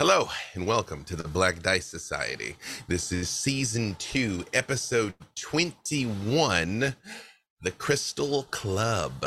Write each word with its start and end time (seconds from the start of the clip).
Hello, 0.00 0.28
and 0.54 0.66
welcome 0.66 1.04
to 1.04 1.14
the 1.14 1.28
Black 1.28 1.62
Dice 1.62 1.86
Society. 1.86 2.56
This 2.88 3.12
is 3.12 3.28
season 3.28 3.94
two, 4.00 4.44
episode 4.52 5.14
21 5.36 6.96
The 7.62 7.70
Crystal 7.70 8.42
Club. 8.50 9.24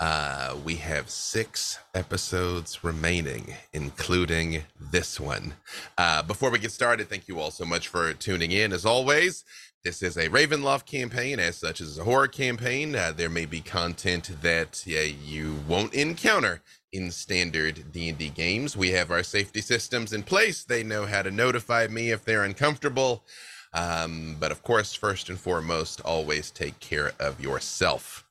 Uh, 0.00 0.56
we 0.64 0.76
have 0.76 1.10
six 1.10 1.78
episodes 1.94 2.82
remaining, 2.82 3.52
including 3.74 4.62
this 4.80 5.20
one. 5.20 5.52
Uh, 5.98 6.22
before 6.22 6.50
we 6.50 6.58
get 6.58 6.72
started, 6.72 7.10
thank 7.10 7.28
you 7.28 7.38
all 7.38 7.50
so 7.50 7.66
much 7.66 7.88
for 7.88 8.14
tuning 8.14 8.52
in. 8.52 8.72
As 8.72 8.86
always, 8.86 9.44
this 9.84 10.02
is 10.02 10.16
a 10.16 10.28
Ravenloft 10.28 10.86
campaign, 10.86 11.38
as 11.38 11.56
such 11.56 11.80
as 11.80 11.98
a 11.98 12.04
horror 12.04 12.28
campaign. 12.28 12.96
Uh, 12.96 13.12
there 13.14 13.30
may 13.30 13.46
be 13.46 13.60
content 13.60 14.30
that 14.42 14.82
yeah, 14.86 15.02
you 15.02 15.60
won't 15.68 15.94
encounter 15.94 16.62
in 16.92 17.10
standard 17.10 17.92
D&D 17.92 18.30
games. 18.30 18.76
We 18.76 18.90
have 18.90 19.10
our 19.10 19.22
safety 19.22 19.60
systems 19.60 20.12
in 20.12 20.22
place. 20.22 20.64
They 20.64 20.82
know 20.82 21.06
how 21.06 21.22
to 21.22 21.30
notify 21.30 21.86
me 21.88 22.10
if 22.10 22.24
they're 22.24 22.44
uncomfortable. 22.44 23.24
Um, 23.72 24.36
but 24.40 24.50
of 24.50 24.62
course, 24.62 24.94
first 24.94 25.28
and 25.28 25.38
foremost, 25.38 26.00
always 26.00 26.50
take 26.50 26.80
care 26.80 27.12
of 27.20 27.40
yourself. 27.40 28.24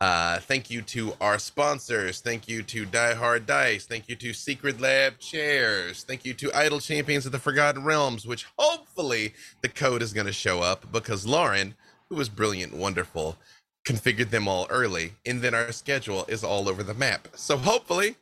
Uh, 0.00 0.38
thank 0.40 0.70
you 0.70 0.82
to 0.82 1.14
our 1.20 1.38
sponsors. 1.38 2.20
Thank 2.20 2.48
you 2.48 2.62
to 2.64 2.84
Die 2.84 3.14
Hard 3.14 3.46
Dice. 3.46 3.86
Thank 3.86 4.08
you 4.08 4.16
to 4.16 4.30
Secretlab 4.30 5.18
Chairs. 5.18 6.04
Thank 6.04 6.24
you 6.24 6.34
to 6.34 6.52
Idle 6.56 6.80
Champions 6.80 7.26
of 7.26 7.32
the 7.32 7.38
Forgotten 7.38 7.84
Realms, 7.84 8.26
which 8.26 8.46
hopefully 8.58 9.34
the 9.62 9.68
code 9.68 10.02
is 10.02 10.12
going 10.12 10.26
to 10.26 10.32
show 10.32 10.60
up 10.60 10.90
because 10.92 11.26
Lauren, 11.26 11.74
who 12.08 12.16
was 12.16 12.28
brilliant, 12.28 12.74
wonderful, 12.74 13.36
configured 13.84 14.30
them 14.30 14.48
all 14.48 14.66
early, 14.70 15.12
and 15.26 15.42
then 15.42 15.54
our 15.54 15.72
schedule 15.72 16.24
is 16.28 16.42
all 16.42 16.68
over 16.68 16.82
the 16.82 16.94
map. 16.94 17.28
So 17.34 17.56
hopefully 17.56 18.16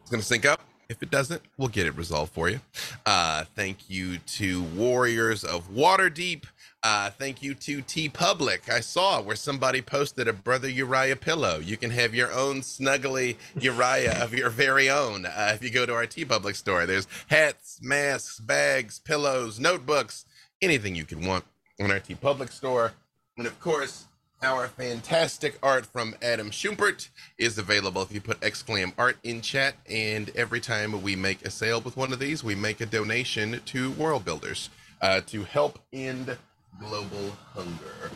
it's 0.00 0.10
going 0.10 0.20
to 0.20 0.26
sync 0.26 0.44
up. 0.44 0.60
If 0.88 1.02
it 1.02 1.10
doesn't, 1.10 1.42
we'll 1.56 1.68
get 1.68 1.86
it 1.86 1.96
resolved 1.96 2.32
for 2.32 2.48
you. 2.48 2.60
Uh, 3.06 3.44
thank 3.56 3.88
you 3.88 4.18
to 4.18 4.62
Warriors 4.62 5.44
of 5.44 5.70
Waterdeep. 5.70 6.44
Uh, 6.82 7.08
thank 7.08 7.42
you 7.42 7.54
to 7.54 7.82
TeePublic. 7.82 8.70
I 8.70 8.80
saw 8.80 9.22
where 9.22 9.36
somebody 9.36 9.80
posted 9.80 10.28
a 10.28 10.34
Brother 10.34 10.68
Uriah 10.68 11.16
pillow. 11.16 11.58
You 11.58 11.78
can 11.78 11.90
have 11.90 12.14
your 12.14 12.30
own 12.30 12.60
snuggly 12.60 13.36
Uriah 13.58 14.22
of 14.22 14.34
your 14.34 14.50
very 14.50 14.90
own 14.90 15.24
uh, 15.24 15.52
if 15.54 15.62
you 15.62 15.70
go 15.70 15.86
to 15.86 15.94
our 15.94 16.06
TeePublic 16.06 16.54
store. 16.56 16.84
There's 16.84 17.08
hats, 17.28 17.80
masks, 17.82 18.38
bags, 18.38 18.98
pillows, 18.98 19.58
notebooks, 19.58 20.26
anything 20.60 20.94
you 20.94 21.06
can 21.06 21.26
want 21.26 21.44
on 21.80 21.90
our 21.90 22.00
TeePublic 22.00 22.50
store. 22.50 22.92
And 23.38 23.46
of 23.46 23.58
course, 23.60 24.04
our 24.42 24.68
fantastic 24.68 25.58
art 25.62 25.86
from 25.86 26.14
Adam 26.22 26.50
Schumpert 26.50 27.08
is 27.38 27.58
available 27.58 28.02
if 28.02 28.12
you 28.12 28.20
put 28.20 28.40
exclam 28.40 28.92
art 28.98 29.16
in 29.22 29.40
chat. 29.40 29.74
And 29.88 30.30
every 30.36 30.60
time 30.60 31.02
we 31.02 31.16
make 31.16 31.44
a 31.44 31.50
sale 31.50 31.80
with 31.80 31.96
one 31.96 32.12
of 32.12 32.18
these, 32.18 32.44
we 32.44 32.54
make 32.54 32.80
a 32.80 32.86
donation 32.86 33.60
to 33.64 33.92
Worldbuilders 33.92 34.68
uh, 35.00 35.20
to 35.26 35.44
help 35.44 35.78
end 35.92 36.36
global 36.78 37.36
hunger. 37.54 38.10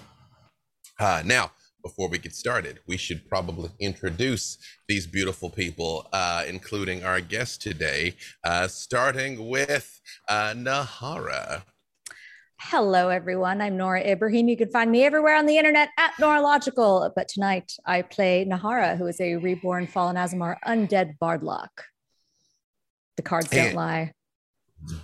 Uh, 0.99 1.23
now, 1.25 1.53
before 1.83 2.09
we 2.09 2.19
get 2.19 2.35
started, 2.35 2.81
we 2.87 2.97
should 2.97 3.27
probably 3.29 3.71
introduce 3.81 4.59
these 4.89 5.07
beautiful 5.07 5.49
people, 5.49 6.09
uh, 6.13 6.45
including 6.47 7.05
our 7.05 7.21
guest 7.21 7.63
today, 7.63 8.15
uh, 8.45 8.67
starting 8.69 9.49
with 9.49 10.01
uh, 10.29 10.55
Nahara. 10.57 11.63
Hello, 12.61 13.09
everyone. 13.09 13.61
I'm 13.61 13.77
Nora 13.77 14.01
Ibrahim. 14.01 14.49
You 14.49 14.57
can 14.57 14.69
find 14.69 14.91
me 14.91 15.05
everywhere 15.05 15.37
on 15.37 15.47
the 15.47 15.57
internet 15.57 15.91
at 15.97 16.13
Noralogical. 16.19 17.13
But 17.15 17.29
tonight 17.29 17.73
I 17.87 18.03
play 18.03 18.45
Nahara, 18.45 18.99
who 18.99 19.07
is 19.07 19.21
a 19.21 19.37
reborn 19.37 19.87
fallen 19.87 20.17
Aasimar 20.17 20.57
undead 20.67 21.15
bardlock. 21.23 21.69
The 23.17 23.23
cards 23.23 23.49
don't 23.49 23.75
lie. 23.75 24.13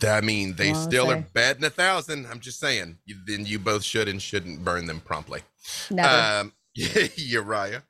I 0.06 0.20
mean, 0.20 0.54
they 0.54 0.74
still 0.74 1.10
are 1.10 1.18
say. 1.18 1.26
bad 1.32 1.58
in 1.58 1.64
a 1.64 1.70
thousand. 1.70 2.26
I'm 2.26 2.40
just 2.40 2.58
saying. 2.58 2.98
You, 3.06 3.16
then 3.24 3.46
you 3.46 3.60
both 3.60 3.84
should 3.84 4.08
and 4.08 4.20
shouldn't 4.20 4.64
burn 4.64 4.86
them 4.86 5.00
promptly. 5.00 5.40
Never. 5.90 6.40
Um, 6.40 6.52
Uriah. 6.74 7.84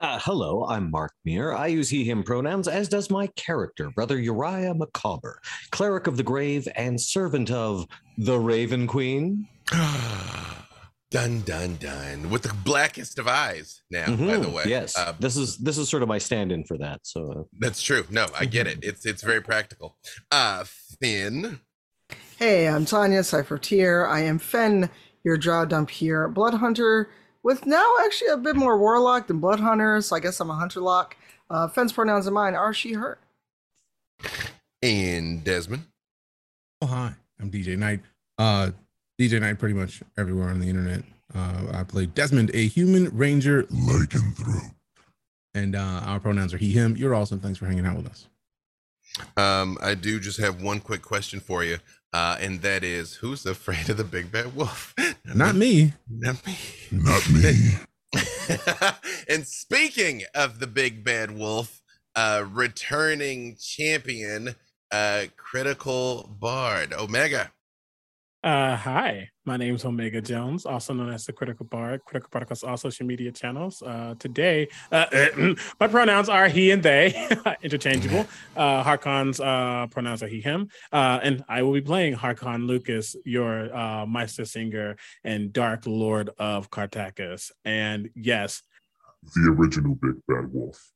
Uh, 0.00 0.18
hello, 0.22 0.64
I'm 0.66 0.90
Mark 0.90 1.12
Meer. 1.26 1.52
I 1.52 1.66
use 1.66 1.90
he, 1.90 2.04
him 2.04 2.22
pronouns, 2.22 2.66
as 2.68 2.88
does 2.88 3.10
my 3.10 3.26
character, 3.36 3.90
Brother 3.90 4.18
Uriah 4.18 4.72
Macabre, 4.72 5.38
cleric 5.72 6.06
of 6.06 6.16
the 6.16 6.22
grave 6.22 6.66
and 6.74 6.98
servant 6.98 7.50
of 7.50 7.86
the 8.16 8.38
Raven 8.38 8.86
Queen. 8.86 9.46
dun 11.10 11.42
dun 11.42 11.76
dun. 11.76 12.30
With 12.30 12.42
the 12.42 12.54
blackest 12.64 13.18
of 13.18 13.28
eyes. 13.28 13.82
Now, 13.90 14.06
by 14.06 14.38
the 14.38 14.46
Mhm, 14.46 14.52
way. 14.54 14.64
yes, 14.68 14.96
Uh, 14.96 15.12
this 15.20 15.36
is 15.36 15.58
this 15.58 15.76
is 15.76 15.90
sort 15.90 16.02
of 16.02 16.08
my 16.08 16.18
stand-in 16.18 16.64
for 16.64 16.78
that. 16.78 17.00
So, 17.02 17.32
uh, 17.32 17.42
that's 17.58 17.82
true. 17.82 18.06
No, 18.08 18.26
I 18.38 18.46
get 18.46 18.66
it. 18.66 18.78
It's 18.82 19.04
it's 19.04 19.22
very 19.22 19.42
practical. 19.42 19.98
Uh, 20.32 20.64
Finn. 21.02 21.60
Hey, 22.38 22.68
I'm 22.68 22.86
Tanya 22.86 23.22
Cypher 23.22 23.60
I 24.06 24.20
am 24.20 24.38
Fen, 24.38 24.88
your 25.24 25.36
drow 25.36 25.66
dhampir, 25.66 26.32
Blood 26.32 26.54
Hunter, 26.54 27.10
with 27.42 27.66
now 27.66 27.94
actually 28.04 28.30
a 28.30 28.36
bit 28.36 28.56
more 28.56 28.78
Warlock 28.78 29.26
than 29.26 29.38
Blood 29.38 29.60
Hunter, 29.60 30.00
so 30.00 30.16
I 30.16 30.20
guess 30.20 30.40
I'm 30.40 30.50
a 30.50 30.54
Hunter 30.54 30.80
Lock. 30.80 31.16
Uh, 31.48 31.68
Fen's 31.68 31.92
pronouns 31.92 32.26
and 32.26 32.34
mine 32.34 32.54
are 32.54 32.72
she, 32.72 32.92
her. 32.92 33.18
And 34.82 35.42
Desmond. 35.44 35.84
Oh 36.82 36.86
hi, 36.86 37.14
I'm 37.40 37.50
DJ 37.50 37.76
Knight. 37.76 38.00
Uh, 38.38 38.70
DJ 39.20 39.40
Knight 39.40 39.58
pretty 39.58 39.74
much 39.74 40.02
everywhere 40.16 40.48
on 40.48 40.60
the 40.60 40.68
internet. 40.68 41.02
Uh, 41.34 41.66
I 41.72 41.84
play 41.84 42.06
Desmond, 42.06 42.50
a 42.54 42.66
human 42.66 43.14
ranger 43.16 43.64
lycanthrope, 43.64 44.74
and 45.54 45.76
uh, 45.76 46.00
our 46.04 46.20
pronouns 46.20 46.54
are 46.54 46.58
he/him. 46.58 46.96
You're 46.96 47.14
awesome. 47.14 47.40
Thanks 47.40 47.58
for 47.58 47.66
hanging 47.66 47.86
out 47.86 47.96
with 47.96 48.06
us. 48.06 48.26
Um, 49.36 49.76
I 49.82 49.94
do 49.94 50.20
just 50.20 50.38
have 50.40 50.62
one 50.62 50.80
quick 50.80 51.02
question 51.02 51.40
for 51.40 51.64
you. 51.64 51.78
Uh, 52.12 52.36
and 52.40 52.62
that 52.62 52.82
is 52.82 53.14
who's 53.16 53.46
afraid 53.46 53.88
of 53.88 53.96
the 53.96 54.04
big 54.04 54.32
bad 54.32 54.54
wolf? 54.56 54.94
Not 55.24 55.54
me. 55.54 55.92
Not 56.08 56.44
me. 56.46 56.56
Not 56.90 57.30
me. 57.30 57.76
and 59.28 59.46
speaking 59.46 60.22
of 60.34 60.58
the 60.58 60.66
big 60.66 61.04
bad 61.04 61.30
wolf, 61.30 61.82
uh, 62.16 62.44
returning 62.50 63.56
champion, 63.60 64.56
uh, 64.90 65.26
critical 65.36 66.36
bard, 66.40 66.92
Omega. 66.92 67.52
Uh, 68.42 68.74
hi, 68.74 69.28
my 69.44 69.58
name 69.58 69.74
is 69.74 69.84
Omega 69.84 70.22
Jones, 70.22 70.64
also 70.64 70.94
known 70.94 71.10
as 71.10 71.26
the 71.26 71.32
Critical 71.32 71.66
Bard. 71.66 72.00
Critical 72.06 72.30
Bard 72.32 72.44
across 72.44 72.62
all 72.62 72.78
social 72.78 73.04
media 73.04 73.30
channels. 73.30 73.82
Uh, 73.82 74.14
today, 74.18 74.66
uh, 74.90 75.04
my 75.80 75.86
pronouns 75.86 76.30
are 76.30 76.48
he 76.48 76.70
and 76.70 76.82
they, 76.82 77.28
interchangeable. 77.62 78.26
Uh, 78.56 78.82
Harkon's 78.82 79.40
uh, 79.40 79.88
pronouns 79.90 80.22
are 80.22 80.26
he, 80.26 80.40
him. 80.40 80.70
Uh, 80.90 81.20
and 81.22 81.44
I 81.50 81.60
will 81.62 81.74
be 81.74 81.82
playing 81.82 82.14
Harkon 82.14 82.66
Lukas, 82.66 83.14
your 83.26 83.64
uh, 83.74 84.06
Meistersinger 84.06 84.98
and 85.22 85.52
Dark 85.52 85.86
Lord 85.86 86.30
of 86.38 86.70
Kartakass. 86.70 87.50
And 87.66 88.08
yes, 88.14 88.62
the 89.34 89.50
original 89.50 89.96
Big 89.96 90.14
Bad 90.26 90.50
Wolf. 90.50 90.90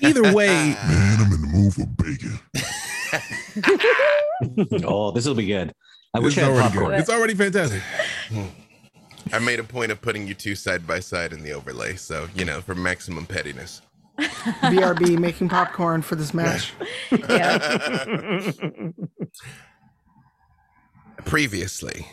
Either 0.00 0.32
way, 0.32 0.46
Man, 0.88 1.20
I'm 1.20 1.32
in 1.32 1.40
the 1.42 1.48
mood 1.48 1.74
for 1.74 1.86
bacon. 1.86 2.38
oh, 4.84 5.10
this 5.10 5.26
will 5.26 5.34
be 5.34 5.46
good. 5.46 5.72
I 6.14 6.18
it's 6.18 6.24
wish 6.24 6.38
I 6.38 6.42
had 6.42 6.50
already 6.50 6.68
popcorn. 6.68 6.90
good. 6.90 7.00
It's 7.00 7.10
already 7.10 7.34
fantastic. 7.34 7.82
I 9.32 9.38
made 9.38 9.60
a 9.60 9.64
point 9.64 9.92
of 9.92 10.00
putting 10.00 10.26
you 10.26 10.34
two 10.34 10.54
side 10.54 10.86
by 10.86 11.00
side 11.00 11.32
in 11.32 11.42
the 11.42 11.52
overlay, 11.52 11.96
so 11.96 12.28
you 12.34 12.44
know, 12.44 12.60
for 12.60 12.74
maximum 12.74 13.26
pettiness. 13.26 13.82
BRB 14.18 15.18
making 15.18 15.48
popcorn 15.48 16.02
for 16.02 16.14
this 16.16 16.34
match. 16.34 16.72
yeah. 17.10 18.52
Previously, 21.24 22.06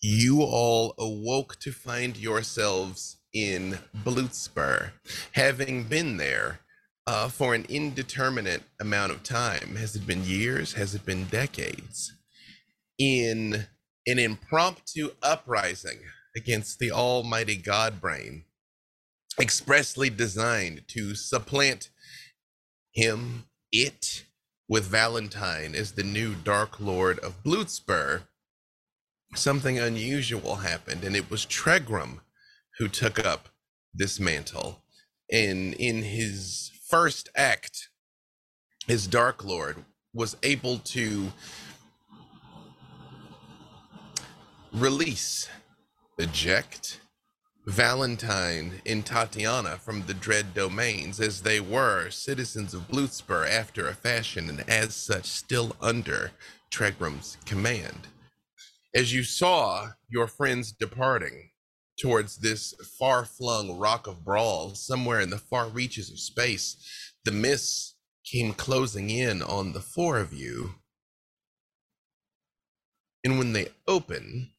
you 0.00 0.42
all 0.42 0.94
awoke 0.98 1.58
to 1.60 1.72
find 1.72 2.16
yourselves 2.16 3.18
in 3.32 3.78
Bluetspur, 4.04 4.90
having 5.32 5.84
been 5.84 6.16
there 6.16 6.60
uh, 7.06 7.28
for 7.28 7.54
an 7.54 7.66
indeterminate 7.68 8.62
amount 8.80 9.12
of 9.12 9.22
time. 9.22 9.76
Has 9.76 9.96
it 9.96 10.06
been 10.06 10.24
years? 10.24 10.74
Has 10.74 10.94
it 10.94 11.04
been 11.04 11.24
decades? 11.24 12.12
In 12.98 13.66
an 14.06 14.18
impromptu 14.18 15.10
uprising 15.22 16.00
against 16.36 16.78
the 16.78 16.92
almighty 16.92 17.56
Godbrain, 17.56 18.44
expressly 19.40 20.10
designed 20.10 20.82
to 20.88 21.14
supplant 21.14 21.90
him, 22.92 23.44
it, 23.72 24.24
with 24.68 24.84
Valentine 24.84 25.74
as 25.74 25.92
the 25.92 26.02
new 26.02 26.34
Dark 26.34 26.78
Lord 26.80 27.18
of 27.20 27.42
Bluetspur, 27.42 28.22
something 29.34 29.78
unusual 29.78 30.56
happened, 30.56 31.04
and 31.04 31.16
it 31.16 31.30
was 31.30 31.46
Tregram 31.46 32.20
who 32.78 32.88
took 32.88 33.18
up 33.18 33.48
this 33.92 34.20
mantle. 34.20 34.82
And 35.32 35.74
in 35.74 36.02
his 36.02 36.70
first 36.90 37.28
act, 37.36 37.88
his 38.88 39.06
Dark 39.06 39.44
Lord 39.44 39.84
was 40.12 40.36
able 40.42 40.78
to 40.78 41.32
release, 44.72 45.48
eject, 46.18 47.00
Valentine 47.66 48.80
and 48.84 49.06
Tatiana 49.06 49.76
from 49.76 50.02
the 50.06 50.14
Dread 50.14 50.54
Domains, 50.54 51.20
as 51.20 51.42
they 51.42 51.60
were 51.60 52.10
citizens 52.10 52.74
of 52.74 52.88
Bluetspur 52.88 53.48
after 53.48 53.86
a 53.86 53.94
fashion, 53.94 54.48
and 54.48 54.68
as 54.68 54.96
such 54.96 55.26
still 55.26 55.76
under 55.80 56.32
Tregram's 56.72 57.36
command. 57.46 58.08
As 58.94 59.12
you 59.12 59.22
saw 59.22 59.90
your 60.08 60.26
friends 60.26 60.72
departing 60.72 61.49
towards 62.00 62.38
this 62.38 62.74
far 62.98 63.24
flung 63.24 63.78
rock 63.78 64.06
of 64.06 64.24
brawl, 64.24 64.74
somewhere 64.74 65.20
in 65.20 65.30
the 65.30 65.38
far 65.38 65.68
reaches 65.68 66.10
of 66.10 66.18
space, 66.18 66.76
the 67.24 67.30
mists 67.30 67.96
came 68.24 68.54
closing 68.54 69.10
in 69.10 69.42
on 69.42 69.72
the 69.72 69.80
four 69.80 70.18
of 70.18 70.32
you. 70.32 70.74
And 73.22 73.38
when 73.38 73.52
they 73.52 73.68
open, 73.86 74.50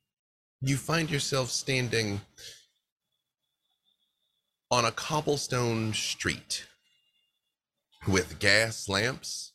you 0.61 0.77
find 0.77 1.09
yourself 1.09 1.49
standing 1.49 2.21
on 4.69 4.85
a 4.85 4.91
cobblestone 4.91 5.93
street 5.93 6.65
with 8.07 8.39
gas 8.39 8.87
lamps. 8.87 9.53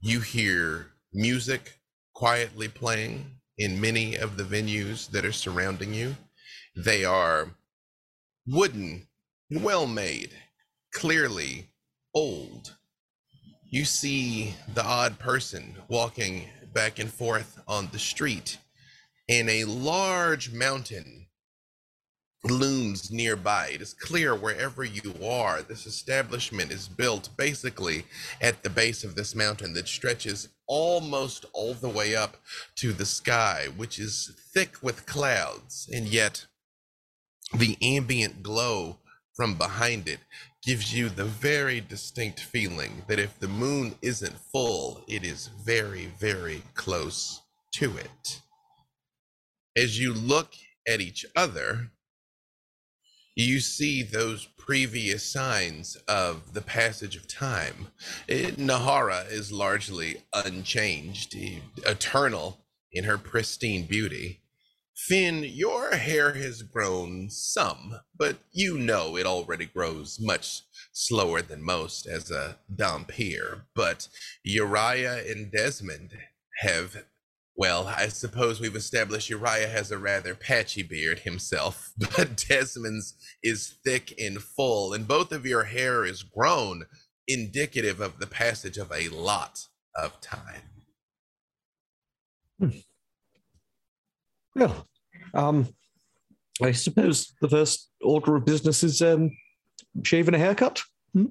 You 0.00 0.20
hear 0.20 0.88
music 1.12 1.78
quietly 2.12 2.68
playing 2.68 3.26
in 3.56 3.80
many 3.80 4.16
of 4.16 4.36
the 4.36 4.42
venues 4.42 5.08
that 5.10 5.24
are 5.24 5.32
surrounding 5.32 5.94
you. 5.94 6.16
They 6.84 7.04
are 7.04 7.56
wooden, 8.46 9.08
well 9.50 9.88
made, 9.88 10.30
clearly 10.92 11.70
old. 12.14 12.76
You 13.68 13.84
see 13.84 14.54
the 14.74 14.84
odd 14.84 15.18
person 15.18 15.74
walking 15.88 16.44
back 16.72 17.00
and 17.00 17.12
forth 17.12 17.60
on 17.66 17.88
the 17.90 17.98
street, 17.98 18.58
and 19.28 19.50
a 19.50 19.64
large 19.64 20.52
mountain 20.52 21.26
looms 22.44 23.10
nearby. 23.10 23.70
It 23.74 23.82
is 23.82 23.92
clear 23.92 24.36
wherever 24.36 24.84
you 24.84 25.16
are, 25.26 25.62
this 25.62 25.84
establishment 25.84 26.70
is 26.70 26.86
built 26.86 27.30
basically 27.36 28.04
at 28.40 28.62
the 28.62 28.70
base 28.70 29.02
of 29.02 29.16
this 29.16 29.34
mountain 29.34 29.74
that 29.74 29.88
stretches 29.88 30.48
almost 30.68 31.44
all 31.52 31.74
the 31.74 31.88
way 31.88 32.14
up 32.14 32.36
to 32.76 32.92
the 32.92 33.04
sky, 33.04 33.66
which 33.76 33.98
is 33.98 34.30
thick 34.54 34.80
with 34.80 35.06
clouds, 35.06 35.88
and 35.92 36.06
yet 36.06 36.46
the 37.54 37.76
ambient 37.82 38.42
glow 38.42 38.98
from 39.34 39.54
behind 39.54 40.08
it 40.08 40.20
gives 40.62 40.94
you 40.94 41.08
the 41.08 41.24
very 41.24 41.80
distinct 41.80 42.40
feeling 42.40 43.02
that 43.06 43.18
if 43.18 43.38
the 43.38 43.48
moon 43.48 43.94
isn't 44.02 44.36
full, 44.52 45.02
it 45.06 45.24
is 45.24 45.48
very, 45.64 46.06
very 46.18 46.62
close 46.74 47.40
to 47.72 47.96
it. 47.96 48.40
As 49.76 49.98
you 49.98 50.12
look 50.12 50.54
at 50.86 51.00
each 51.00 51.24
other, 51.36 51.92
you 53.36 53.60
see 53.60 54.02
those 54.02 54.48
previous 54.58 55.22
signs 55.22 55.96
of 56.08 56.52
the 56.54 56.60
passage 56.60 57.14
of 57.14 57.28
time. 57.28 57.86
It, 58.26 58.56
Nahara 58.56 59.30
is 59.30 59.52
largely 59.52 60.22
unchanged, 60.34 61.36
eternal 61.86 62.58
in 62.92 63.04
her 63.04 63.16
pristine 63.16 63.86
beauty. 63.86 64.40
Finn, 65.06 65.44
your 65.44 65.94
hair 65.94 66.32
has 66.34 66.62
grown 66.62 67.30
some, 67.30 68.00
but 68.16 68.38
you 68.50 68.76
know 68.76 69.16
it 69.16 69.26
already 69.26 69.64
grows 69.64 70.18
much 70.20 70.62
slower 70.92 71.40
than 71.40 71.62
most 71.62 72.06
as 72.06 72.30
a 72.32 72.58
Dhampir. 72.74 73.62
But 73.76 74.08
Uriah 74.42 75.22
and 75.24 75.52
Desmond 75.52 76.14
have 76.58 77.04
well, 77.58 77.88
I 77.88 78.06
suppose 78.06 78.60
we've 78.60 78.76
established 78.76 79.30
Uriah 79.30 79.66
has 79.66 79.90
a 79.90 79.98
rather 79.98 80.36
patchy 80.36 80.84
beard 80.84 81.20
himself, 81.20 81.92
but 82.16 82.36
Desmond's 82.48 83.14
is 83.42 83.78
thick 83.84 84.14
and 84.18 84.40
full, 84.40 84.92
and 84.92 85.08
both 85.08 85.32
of 85.32 85.44
your 85.44 85.64
hair 85.64 86.04
is 86.04 86.22
grown, 86.22 86.86
indicative 87.26 88.00
of 88.00 88.20
the 88.20 88.28
passage 88.28 88.78
of 88.78 88.92
a 88.92 89.08
lot 89.08 89.66
of 89.96 90.20
time. 90.20 90.62
Hmm. 92.60 92.68
Well, 94.54 94.87
um, 95.34 95.68
I 96.62 96.72
suppose 96.72 97.34
the 97.40 97.48
first 97.48 97.90
order 98.02 98.36
of 98.36 98.44
business 98.44 98.82
is 98.82 99.00
um, 99.02 99.30
shaving 100.02 100.34
a 100.34 100.38
haircut. 100.38 100.82
Hmm? 101.12 101.26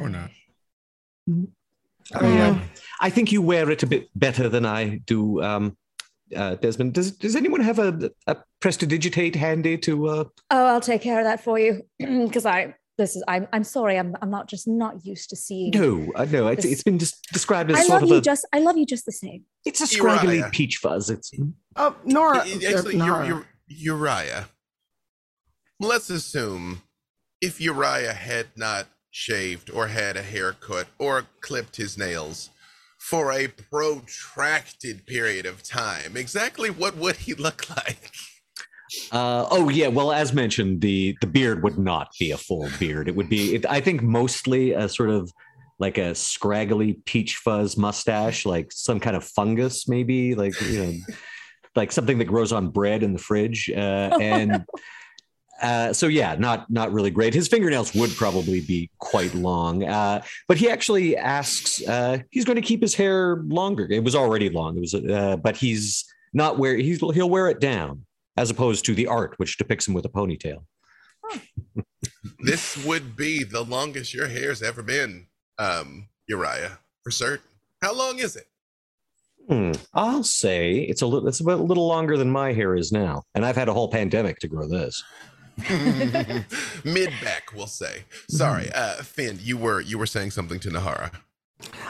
Or 0.00 0.08
not. 0.08 0.30
Hmm. 1.26 1.44
I, 2.14 2.22
mean, 2.22 2.36
Yeah. 2.36 2.60
I 3.00 3.10
think 3.10 3.32
you 3.32 3.42
wear 3.42 3.70
it 3.70 3.82
a 3.82 3.86
bit 3.86 4.08
better 4.14 4.48
than 4.48 4.66
I 4.66 4.98
do, 5.06 5.42
um, 5.42 5.76
uh, 6.34 6.56
Desmond. 6.56 6.94
Does 6.94 7.12
Does 7.12 7.36
anyone 7.36 7.60
have 7.60 7.78
a, 7.78 8.10
a 8.26 8.36
prestidigitate 8.60 9.34
handy 9.34 9.78
to? 9.78 10.08
Uh... 10.08 10.24
Oh, 10.50 10.66
I'll 10.66 10.80
take 10.80 11.02
care 11.02 11.18
of 11.18 11.24
that 11.24 11.42
for 11.42 11.58
you 11.58 11.82
because 11.98 12.46
I 12.46 12.74
this 13.00 13.16
is 13.16 13.24
I'm 13.26 13.48
I'm 13.52 13.64
sorry 13.64 13.98
I'm 13.98 14.14
I'm 14.22 14.30
not 14.30 14.46
just 14.46 14.68
not 14.68 15.04
used 15.04 15.30
to 15.30 15.36
seeing. 15.36 15.70
No, 15.72 16.12
uh, 16.14 16.26
no. 16.26 16.48
It's, 16.48 16.64
it's 16.64 16.82
been 16.82 16.98
just 16.98 17.16
described 17.32 17.70
as 17.70 17.78
I 17.78 17.82
sort 17.82 17.90
love 17.94 18.02
of 18.04 18.08
you 18.10 18.16
a. 18.16 18.20
just 18.20 18.46
I 18.52 18.58
love 18.60 18.76
you 18.76 18.84
just 18.86 19.06
the 19.06 19.12
same. 19.12 19.44
It's 19.64 19.80
a 19.80 19.86
scraggly 19.86 20.36
Uriah. 20.36 20.50
peach 20.52 20.76
fuzz. 20.76 21.08
It's 21.10 21.30
Oh, 21.76 21.96
Nora. 22.04 22.38
I- 22.38 22.40
I- 22.42 22.72
Actually, 22.74 23.00
uh, 23.00 23.04
Ur- 23.04 23.06
Nara. 23.24 23.36
Ur- 23.38 23.46
Uriah. 23.68 24.48
Let's 25.80 26.10
assume 26.10 26.82
if 27.40 27.60
Uriah 27.60 28.12
had 28.12 28.48
not 28.56 28.86
shaved 29.10 29.70
or 29.70 29.88
had 29.88 30.16
a 30.16 30.22
haircut 30.22 30.86
or 30.98 31.24
clipped 31.40 31.76
his 31.76 31.96
nails 31.96 32.50
for 32.98 33.32
a 33.32 33.48
protracted 33.48 35.06
period 35.06 35.46
of 35.46 35.62
time, 35.62 36.16
exactly 36.18 36.68
what 36.68 36.96
would 36.96 37.16
he 37.16 37.32
look 37.46 37.68
like? 37.70 38.10
Uh, 39.12 39.46
oh 39.50 39.68
yeah, 39.68 39.88
well 39.88 40.12
as 40.12 40.32
mentioned, 40.32 40.80
the 40.80 41.16
the 41.20 41.26
beard 41.26 41.62
would 41.62 41.78
not 41.78 42.08
be 42.18 42.30
a 42.30 42.36
full 42.36 42.68
beard. 42.78 43.08
It 43.08 43.16
would 43.16 43.28
be, 43.28 43.56
it, 43.56 43.66
I 43.66 43.80
think, 43.80 44.02
mostly 44.02 44.72
a 44.72 44.88
sort 44.88 45.10
of 45.10 45.32
like 45.78 45.98
a 45.98 46.14
scraggly 46.14 46.94
peach 47.04 47.36
fuzz 47.36 47.76
mustache, 47.76 48.44
like 48.44 48.70
some 48.70 49.00
kind 49.00 49.16
of 49.16 49.24
fungus, 49.24 49.88
maybe, 49.88 50.34
like 50.34 50.60
you 50.60 50.84
know, 50.84 50.94
like 51.76 51.92
something 51.92 52.18
that 52.18 52.26
grows 52.26 52.52
on 52.52 52.68
bread 52.68 53.02
in 53.02 53.12
the 53.12 53.18
fridge. 53.18 53.70
Uh, 53.70 54.16
and 54.20 54.64
uh, 55.62 55.92
so 55.92 56.06
yeah, 56.06 56.36
not 56.38 56.70
not 56.70 56.92
really 56.92 57.10
great. 57.10 57.34
His 57.34 57.48
fingernails 57.48 57.94
would 57.94 58.10
probably 58.10 58.60
be 58.60 58.90
quite 58.98 59.34
long, 59.34 59.84
uh, 59.84 60.22
but 60.48 60.56
he 60.56 60.70
actually 60.70 61.16
asks. 61.16 61.86
Uh, 61.86 62.18
he's 62.30 62.44
going 62.44 62.56
to 62.56 62.62
keep 62.62 62.82
his 62.82 62.94
hair 62.94 63.36
longer. 63.48 63.86
It 63.90 64.04
was 64.04 64.14
already 64.14 64.50
long. 64.50 64.76
It 64.76 64.80
was, 64.80 64.94
uh, 64.94 65.36
but 65.42 65.56
he's 65.56 66.04
not 66.32 66.58
wear. 66.58 66.76
He's 66.76 67.00
he'll 67.00 67.30
wear 67.30 67.48
it 67.48 67.60
down 67.60 68.04
as 68.40 68.48
opposed 68.48 68.86
to 68.86 68.94
the 68.94 69.06
art, 69.06 69.34
which 69.36 69.58
depicts 69.58 69.86
him 69.86 69.92
with 69.92 70.06
a 70.06 70.08
ponytail. 70.08 70.64
This 72.38 72.82
would 72.86 73.14
be 73.14 73.44
the 73.44 73.62
longest 73.62 74.14
your 74.14 74.28
hair's 74.28 74.62
ever 74.62 74.82
been, 74.82 75.26
um, 75.58 76.08
Uriah, 76.26 76.78
for 77.04 77.10
certain. 77.10 77.44
How 77.82 77.94
long 77.94 78.18
is 78.18 78.36
it? 78.36 78.46
Hmm, 79.46 79.72
I'll 79.92 80.24
say 80.24 80.76
it's 80.78 81.02
a 81.02 81.06
little. 81.06 81.28
It's 81.28 81.40
about 81.40 81.60
a 81.60 81.62
little 81.62 81.86
longer 81.86 82.16
than 82.16 82.30
my 82.30 82.54
hair 82.54 82.74
is 82.74 82.92
now, 82.92 83.24
and 83.34 83.44
I've 83.44 83.56
had 83.56 83.68
a 83.68 83.74
whole 83.74 83.88
pandemic 83.88 84.38
to 84.38 84.48
grow 84.48 84.66
this. 84.66 85.02
Mid 86.84 87.12
back, 87.22 87.52
we'll 87.54 87.66
say. 87.66 88.04
Sorry, 88.28 88.70
uh, 88.74 89.02
Finn, 89.02 89.38
you 89.42 89.58
were 89.58 89.82
you 89.82 89.98
were 89.98 90.06
saying 90.06 90.30
something 90.30 90.60
to 90.60 90.70
Nahara. 90.70 91.12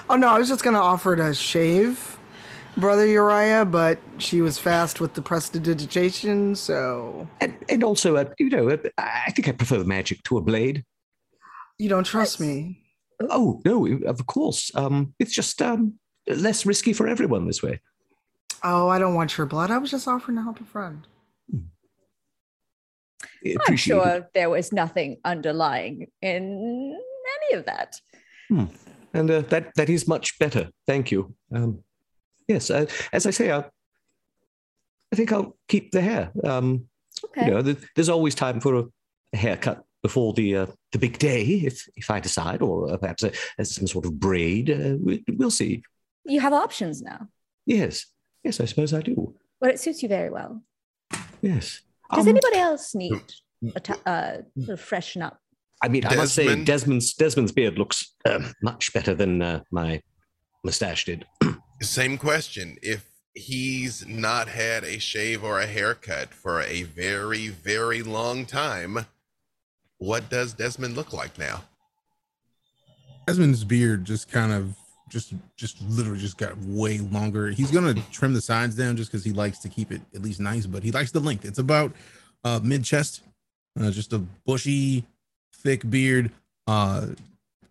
Oh 0.09 0.17
no, 0.17 0.29
I 0.29 0.39
was 0.39 0.49
just 0.49 0.65
gonna 0.65 0.81
offer 0.81 1.15
to 1.15 1.33
shave 1.33 2.19
brother 2.77 3.07
Uriah, 3.07 3.65
but 3.65 3.99
she 4.19 4.41
was 4.41 4.59
fast 4.59 5.01
with 5.01 5.15
the 5.15 5.23
prestidigitation, 5.23 6.55
so 6.55 7.29
And, 7.41 7.55
and 7.69 7.85
also, 7.85 8.17
uh, 8.17 8.25
you 8.39 8.51
know, 8.51 8.69
uh, 8.71 8.77
I 8.99 9.31
think 9.33 9.49
I 9.49 9.53
prefer 9.53 9.79
the 9.79 9.85
magic 9.85 10.23
to 10.25 10.39
a 10.39 10.43
blade. 10.43 10.85
you 11.79 11.89
don't 11.89 12.05
trust 12.05 12.39
That's- 12.39 12.57
me. 12.57 12.83
Oh 13.29 13.61
no, 13.67 13.87
of 14.07 14.27
course. 14.27 14.71
Um, 14.75 15.13
it's 15.19 15.33
just 15.35 15.61
um, 15.61 15.99
less 16.27 16.65
risky 16.65 16.95
for 16.95 17.07
everyone 17.07 17.47
this 17.47 17.63
way. 17.63 17.81
Oh, 18.65 18.89
I 18.89 18.99
don't 18.99 19.15
want 19.15 19.37
your 19.37 19.47
blood. 19.47 19.71
I 19.71 19.77
was 19.77 19.91
just 19.91 20.09
offering 20.09 20.37
to 20.39 20.43
help 20.43 20.59
a 20.61 20.65
friend. 20.65 21.07
I'm 21.53 21.71
Appreciate 23.57 23.97
it. 23.97 24.03
sure 24.05 24.31
there 24.35 24.51
was 24.51 24.73
nothing 24.73 25.19
underlying 25.25 26.07
in 26.23 26.99
any 27.51 27.59
of 27.59 27.67
that. 27.67 27.97
and 28.51 29.31
uh, 29.31 29.41
that 29.43 29.73
that 29.77 29.89
is 29.91 30.07
much 30.09 30.39
better. 30.39 30.69
Thank 30.87 31.11
you. 31.11 31.35
Um, 31.55 31.83
yes, 32.51 32.71
uh, 32.71 32.87
as 33.13 33.27
I 33.27 33.31
say, 33.31 33.51
I, 33.53 33.65
I 35.13 35.17
think 35.17 35.33
I'll 35.33 35.57
keep 35.69 35.93
the 35.93 36.01
hair. 36.03 36.31
Um, 36.45 36.87
Okay. 37.23 37.45
You 37.47 37.51
know, 37.51 37.63
th- 37.63 37.77
there's 37.95 38.09
always 38.09 38.35
time 38.35 38.61
for 38.61 38.75
a, 38.77 38.85
a 39.35 39.37
haircut 39.37 39.85
before 40.03 40.33
the 40.33 40.57
uh, 40.57 40.67
the 40.93 40.99
big 40.99 41.19
day, 41.19 41.43
if 41.43 41.87
if 41.95 42.11
I 42.11 42.19
decide, 42.19 42.63
or 42.63 42.91
uh, 42.91 42.97
perhaps 42.97 43.23
a, 43.25 43.33
as 43.59 43.75
some 43.75 43.87
sort 43.87 44.07
of 44.07 44.19
braid. 44.19 44.71
Uh, 44.71 44.97
we, 45.05 45.23
we'll 45.29 45.51
see. 45.51 45.83
You 46.25 46.41
have 46.41 46.55
options 46.55 47.03
now, 47.03 47.29
Yes, 47.67 48.07
yes, 48.43 48.59
I 48.59 48.65
suppose 48.65 48.95
I 48.95 49.03
do. 49.03 49.35
but 49.61 49.69
it 49.71 49.81
suits 49.81 50.03
you 50.03 50.09
very 50.09 50.31
well. 50.31 50.63
Yes. 51.43 51.83
Does 52.15 52.27
Um, 52.27 52.29
anybody 52.29 52.57
else 52.57 52.95
need 52.95 53.21
a 53.77 53.81
ta- 53.81 54.01
uh, 54.07 54.37
sort 54.57 54.79
of 54.79 54.81
freshen 54.81 55.21
up? 55.21 55.39
I 55.83 55.89
mean, 55.89 56.07
I 56.07 56.15
must 56.15 56.35
say, 56.35 56.65
Desmond's 56.65 57.13
Desmond's 57.13 57.53
beard 57.53 57.77
looks 57.79 58.15
um, 58.25 58.55
much 58.63 58.95
better 58.95 59.15
than 59.15 59.43
uh, 59.43 59.61
my 59.71 60.01
mustache 60.65 61.05
did. 61.05 61.27
Same 61.81 62.19
question. 62.19 62.77
If 62.83 63.11
he's 63.35 64.07
not 64.07 64.49
had 64.49 64.85
a 64.85 64.99
shave 64.99 65.45
or 65.45 65.61
a 65.61 65.67
haircut 65.67 66.33
for 66.33 66.63
a 66.63 66.83
very, 66.83 67.49
very 67.49 68.03
long 68.03 68.45
time. 68.47 69.07
What 69.99 70.31
does 70.31 70.55
Desmond 70.55 70.97
look 70.97 71.13
like 71.13 71.39
now? 71.39 71.65
Desmond's 73.27 73.65
beard 73.65 74.05
just 74.05 74.31
kind 74.31 74.53
of 74.53 74.75
just 75.09 75.35
just 75.57 75.81
literally 75.83 76.19
just 76.19 76.39
got 76.39 76.57
way 76.59 76.99
longer. 76.99 77.49
He's 77.51 77.71
gonna 77.71 77.95
trim 78.11 78.33
the 78.33 78.41
sides 78.41 78.77
down 78.77 78.97
just 78.97 79.11
because 79.11 79.25
he 79.25 79.33
likes 79.33 79.59
to 79.59 79.69
keep 79.69 79.93
it 79.93 80.01
at 80.15 80.23
least 80.23 80.41
nice, 80.41 80.67
but 80.67 80.83
he 80.83 80.91
likes 80.91 81.11
the 81.13 81.21
length. 81.21 81.45
It's 81.45 81.59
about 81.59 81.93
uh 82.45 82.61
mid 82.63 82.85
chest, 82.85 83.23
uh, 83.79 83.91
just 83.91 84.13
a 84.13 84.19
bushy, 84.19 85.05
thick 85.55 85.89
beard. 85.91 86.31
Uh 86.67 87.09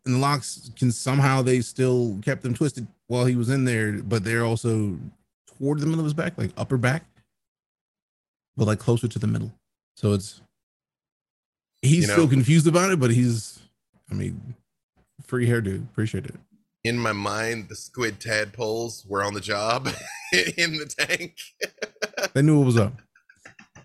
and 0.05 0.15
the 0.15 0.19
locks 0.19 0.71
can 0.77 0.91
somehow 0.91 1.41
they 1.41 1.61
still 1.61 2.17
kept 2.23 2.43
them 2.43 2.53
twisted 2.53 2.87
while 3.09 3.25
he 3.25 3.35
was 3.35 3.49
in 3.49 3.65
there, 3.65 3.91
but 4.01 4.23
they're 4.23 4.45
also 4.45 4.97
toward 5.57 5.79
the 5.81 5.85
middle 5.85 5.99
of 5.99 6.05
his 6.05 6.13
back, 6.13 6.37
like 6.37 6.51
upper 6.55 6.77
back, 6.77 7.03
but 8.55 8.65
like 8.65 8.79
closer 8.79 9.07
to 9.09 9.19
the 9.19 9.27
middle. 9.27 9.51
So 9.97 10.13
it's 10.13 10.39
he's 11.81 12.03
You 12.03 12.07
know- 12.07 12.13
still 12.13 12.27
confused 12.29 12.67
about 12.67 12.91
it, 12.91 12.99
but 12.99 13.11
he's 13.11 13.59
I 14.09 14.13
mean 14.13 14.55
free 15.25 15.47
hairdo. 15.47 15.83
Appreciate 15.89 16.25
it. 16.25 16.35
In 16.85 16.97
my 16.97 17.11
mind, 17.11 17.67
the 17.67 17.75
squid 17.75 18.21
tadpoles 18.21 19.05
were 19.05 19.21
on 19.21 19.33
the 19.33 19.41
job 19.41 19.87
in 20.31 20.77
the 20.77 20.85
tank. 20.85 21.35
They 22.33 22.41
knew 22.41 22.57
what 22.59 22.65
was 22.67 22.77
up. 22.77 22.93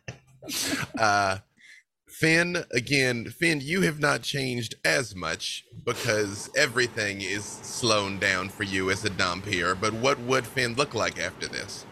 uh 0.99 1.39
Finn, 2.15 2.65
again, 2.71 3.25
Finn, 3.25 3.61
you 3.61 3.81
have 3.81 3.99
not 3.99 4.23
changed 4.23 4.77
as 4.85 5.17
much 5.17 5.65
because 5.85 6.49
everything 6.57 7.21
is 7.21 7.45
slowed 7.45 8.21
down 8.21 8.49
for 8.49 8.63
you 8.63 8.89
as 8.93 9.05
a 9.05 9.11
Dhampir. 9.11 9.77
But 9.81 9.95
what 9.95 10.21
would 10.21 10.47
Finn 10.47 10.75
look 10.75 10.95
like 10.95 11.19
after 11.19 11.49
this? 11.49 11.85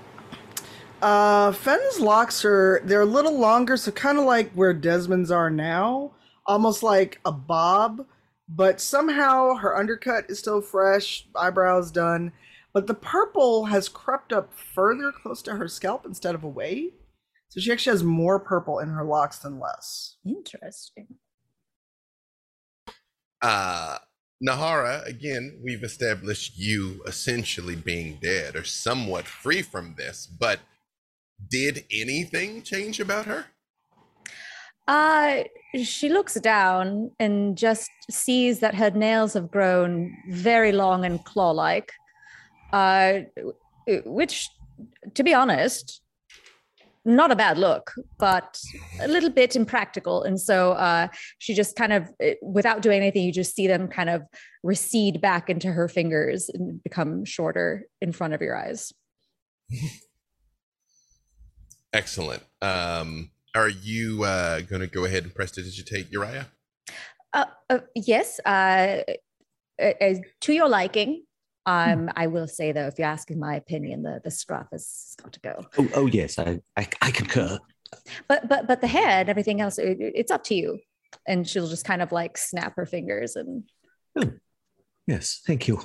Uh, 1.03 1.51
Fenn's 1.51 1.99
locks 1.99 2.45
are 2.45 2.81
they're 2.85 3.01
a 3.01 3.05
little 3.05 3.37
longer, 3.37 3.77
so 3.77 3.91
kind 3.91 4.17
of 4.17 4.25
like 4.25 4.53
where 4.53 4.73
Desmond's 4.73 5.33
are 5.33 5.51
now, 5.51 6.13
almost 6.47 6.85
like 6.85 7.19
a 7.25 7.33
bob. 7.33 8.07
But 8.49 8.81
somehow 8.81 9.57
her 9.57 9.77
undercut 9.77 10.27
is 10.29 10.39
still 10.39 10.61
fresh, 10.61 11.27
eyebrows 11.35 11.91
done, 11.91 12.31
but 12.73 12.87
the 12.87 12.95
purple 12.95 13.65
has 13.65 13.89
crept 13.89 14.33
up 14.33 14.55
further 14.55 15.11
close 15.11 15.43
to 15.43 15.57
her 15.57 15.67
scalp 15.67 16.07
instead 16.07 16.37
of 16.37 16.45
away. 16.45 16.93
So 17.53 17.61
she 17.61 17.71
actually 17.71 17.91
has 17.91 18.03
more 18.03 18.41
purple 18.41 18.79
in 18.79 18.89
her 18.89 19.05
locks 19.05 19.41
than 19.41 19.61
less. 19.61 20.17
Interesting. 20.25 21.07
Uh 23.43 23.99
Nahara, 24.43 25.07
again, 25.07 25.61
we've 25.63 25.85
established 25.85 26.57
you 26.57 27.03
essentially 27.07 27.77
being 27.77 28.19
dead 28.23 28.57
or 28.57 28.65
somewhat 28.65 29.27
free 29.27 29.61
from 29.61 29.97
this, 29.99 30.27
but 30.27 30.61
did 31.51 31.85
anything 31.93 32.63
change 32.63 32.99
about 33.01 33.27
her? 33.27 33.45
Uh, 34.89 35.45
she 35.77 36.09
looks 36.09 36.35
down 36.41 37.13
and 37.21 37.57
just 37.57 37.91
sees 38.11 38.61
that 38.61 38.75
her 38.75 38.91
nails 38.91 39.35
have 39.35 39.51
grown 39.51 40.17
very 40.31 40.73
long 40.73 41.05
and 41.05 41.25
claw-like, 41.25 41.93
uh, 42.73 43.21
which, 44.07 44.49
to 45.15 45.23
be 45.23 45.33
honest, 45.33 46.02
not 47.05 47.33
a 47.33 47.37
bad 47.37 47.59
look, 47.59 47.93
but 48.19 48.61
a 49.01 49.09
little 49.09 49.31
bit 49.31 49.57
impractical. 49.57 50.23
And 50.23 50.41
so 50.41 50.73
uh, 50.73 51.09
she 51.39 51.55
just 51.55 51.75
kind 51.77 51.93
of, 51.93 52.09
eh, 52.21 52.35
without 52.43 52.83
doing 52.83 53.01
anything, 53.01 53.25
you 53.25 53.33
just 53.33 53.55
see 53.55 53.67
them 53.67 53.89
kind 53.89 54.09
of 54.09 54.23
recede 54.63 55.21
back 55.21 55.51
into 55.51 55.73
her 55.73 55.89
fingers 55.89 56.49
and 56.49 56.83
become 56.83 57.25
shorter 57.25 57.87
in 58.01 58.13
front 58.13 58.35
of 58.35 58.41
your 58.41 58.57
eyes. 58.57 58.93
Excellent. 61.93 62.43
Um, 62.61 63.31
are 63.55 63.69
you 63.69 64.25
uh, 64.25 64.61
going 64.61 64.81
to 64.81 64.87
go 64.87 65.05
ahead 65.05 65.25
and 65.25 65.35
prestidigitate 65.35 66.11
Uriah? 66.11 66.49
Uh, 67.33 67.45
uh, 67.69 67.79
yes, 67.95 68.41
uh, 68.45 69.03
to 69.79 70.53
your 70.53 70.69
liking. 70.69 71.25
Um, 71.65 72.11
I 72.17 72.27
will 72.27 72.49
say 72.49 72.73
though, 72.73 72.87
if 72.87 72.99
you're 72.99 73.09
asking 73.09 73.39
my 73.39 73.55
opinion, 73.55 74.03
the 74.03 74.21
the 74.23 74.31
scruff 74.31 74.69
has 74.73 75.15
got 75.23 75.33
to 75.33 75.41
go. 75.41 75.65
Oh, 75.79 75.89
oh 75.95 76.07
yes, 76.07 76.39
I, 76.39 76.61
I, 76.77 76.89
I 77.01 77.11
concur. 77.11 77.59
But 78.29 78.49
but 78.49 78.67
but 78.67 78.81
the 78.81 78.87
hair 78.87 79.21
and 79.21 79.29
everything 79.29 79.61
else, 79.61 79.79
it, 79.79 79.99
it's 80.01 80.31
up 80.31 80.45
to 80.45 80.55
you. 80.55 80.81
And 81.27 81.47
she'll 81.47 81.69
just 81.69 81.85
kind 81.85 82.03
of 82.03 82.11
like 82.11 82.37
snap 82.37 82.75
her 82.77 82.87
fingers 82.87 83.37
and 83.37 83.65
Yes, 85.07 85.41
thank 85.47 85.69
you. 85.69 85.83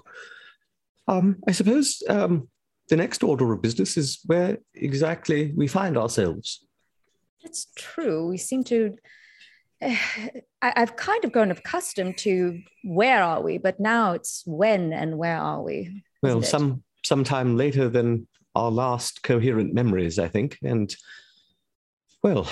Um, 1.07 1.37
I 1.47 1.51
suppose 1.51 2.03
um, 2.09 2.49
the 2.89 2.95
next 2.95 3.23
order 3.23 3.51
of 3.51 3.61
business 3.61 3.97
is 3.97 4.19
where 4.25 4.59
exactly 4.73 5.53
we 5.55 5.67
find 5.67 5.97
ourselves. 5.97 6.65
That's 7.43 7.67
true. 7.75 8.27
We 8.27 8.37
seem 8.37 8.63
to. 8.65 8.95
I've 10.61 10.95
kind 10.95 11.23
of 11.23 11.31
grown 11.31 11.51
accustomed 11.51 12.17
to 12.19 12.61
where 12.83 13.21
are 13.21 13.41
we, 13.41 13.57
but 13.57 13.79
now 13.79 14.13
it's 14.13 14.43
when 14.45 14.91
and 14.93 15.17
where 15.17 15.37
are 15.37 15.61
we? 15.61 16.03
Well, 16.21 16.41
some 16.41 16.83
sometime 17.03 17.55
later 17.57 17.87
than 17.87 18.27
our 18.55 18.71
last 18.71 19.21
coherent 19.21 19.73
memories, 19.73 20.17
I 20.17 20.27
think. 20.27 20.57
And 20.63 20.93
well, 22.23 22.49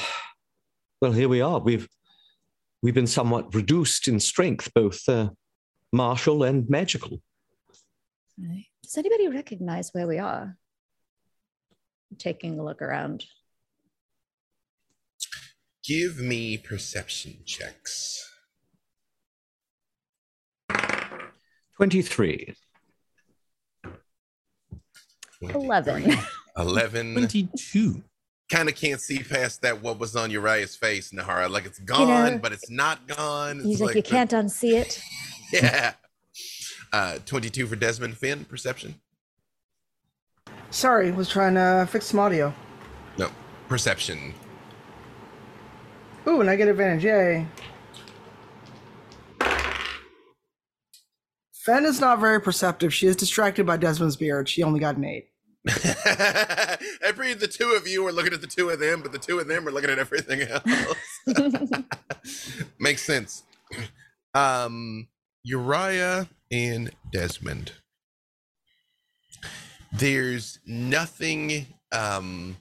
well, 1.02 1.12
here 1.12 1.30
we 1.30 1.42
are. 1.42 1.60
We've 1.60 1.88
we've 2.82 2.94
been 2.94 3.08
somewhat 3.08 3.54
reduced 3.56 4.08
in 4.08 4.20
strength, 4.20 4.72
both 4.74 5.08
uh, 5.10 5.30
martial 5.92 6.44
and 6.44 6.70
magical. 6.70 7.22
Does 8.38 8.98
anybody 8.98 9.30
recognize 9.30 9.90
where 9.94 10.08
we 10.08 10.20
are? 10.20 10.58
Taking 12.20 12.60
a 12.60 12.64
look 12.64 12.82
around. 12.82 13.26
Give 15.88 16.18
me 16.20 16.58
perception 16.58 17.38
checks. 17.46 18.22
Twenty-three. 21.78 22.56
11. 25.42 26.18
11. 26.58 27.14
22. 27.14 28.02
Kind 28.50 28.70
of 28.70 28.76
can't 28.76 29.00
see 29.02 29.20
past 29.20 29.62
that 29.62 29.82
what 29.82 30.00
was 30.00 30.16
on 30.16 30.32
Uriah's 30.32 30.76
face, 30.76 31.12
Nahara. 31.12 31.50
Like 31.50 31.66
it's 31.66 31.80
gone, 31.80 32.34
know, 32.34 32.40
but 32.40 32.52
it's 32.52 32.70
not 32.70 33.08
gone. 33.08 33.58
It's 33.58 33.66
He's 33.66 33.82
like, 33.82 33.96
you 33.96 34.02
the- 34.02 34.10
can't 34.10 34.32
unsee 34.32 34.74
it. 34.80 35.02
Yeah. 35.54 35.94
Uh, 36.92 37.20
22 37.28 37.68
for 37.68 37.76
Desmond 37.76 38.18
Finn, 38.18 38.46
perception. 38.46 38.96
Sorry, 40.72 41.12
was 41.12 41.30
trying 41.30 41.54
to 41.54 41.88
fix 41.92 42.08
some 42.08 42.20
audio. 42.20 42.52
No, 43.20 43.30
perception. 43.70 44.34
Ooh, 46.28 46.42
and 46.42 46.50
I 46.50 46.56
get 46.56 46.68
advantage. 46.68 47.04
Yay. 47.04 47.48
Fen 51.66 51.86
is 51.86 52.00
not 52.00 52.20
very 52.20 52.40
perceptive. 52.40 52.94
She 52.94 53.08
is 53.08 53.16
distracted 53.16 53.66
by 53.66 53.78
Desmond's 53.78 54.16
beard. 54.16 54.48
She 54.48 54.62
only 54.64 54.80
got 54.80 54.98
an 54.98 55.06
eight. 55.06 55.30
Every 57.02 57.34
the 57.34 57.48
two 57.52 57.72
of 57.72 57.88
you 57.88 58.06
are 58.06 58.12
looking 58.12 58.34
at 58.34 58.42
the 58.42 58.48
two 58.48 58.70
of 58.70 58.80
them, 58.80 59.02
but 59.02 59.12
the 59.12 59.18
two 59.18 59.40
of 59.40 59.48
them 59.48 59.68
are 59.68 59.72
looking 59.72 59.90
at 59.90 59.98
everything 59.98 60.42
else. 60.42 60.64
Makes 62.80 63.04
sense. 63.04 63.44
Um, 64.36 65.08
Uriah 65.46 66.28
and 66.52 66.92
Desmond. 67.10 67.72
There's 69.94 70.60
nothing 70.66 71.68
um 71.94 72.58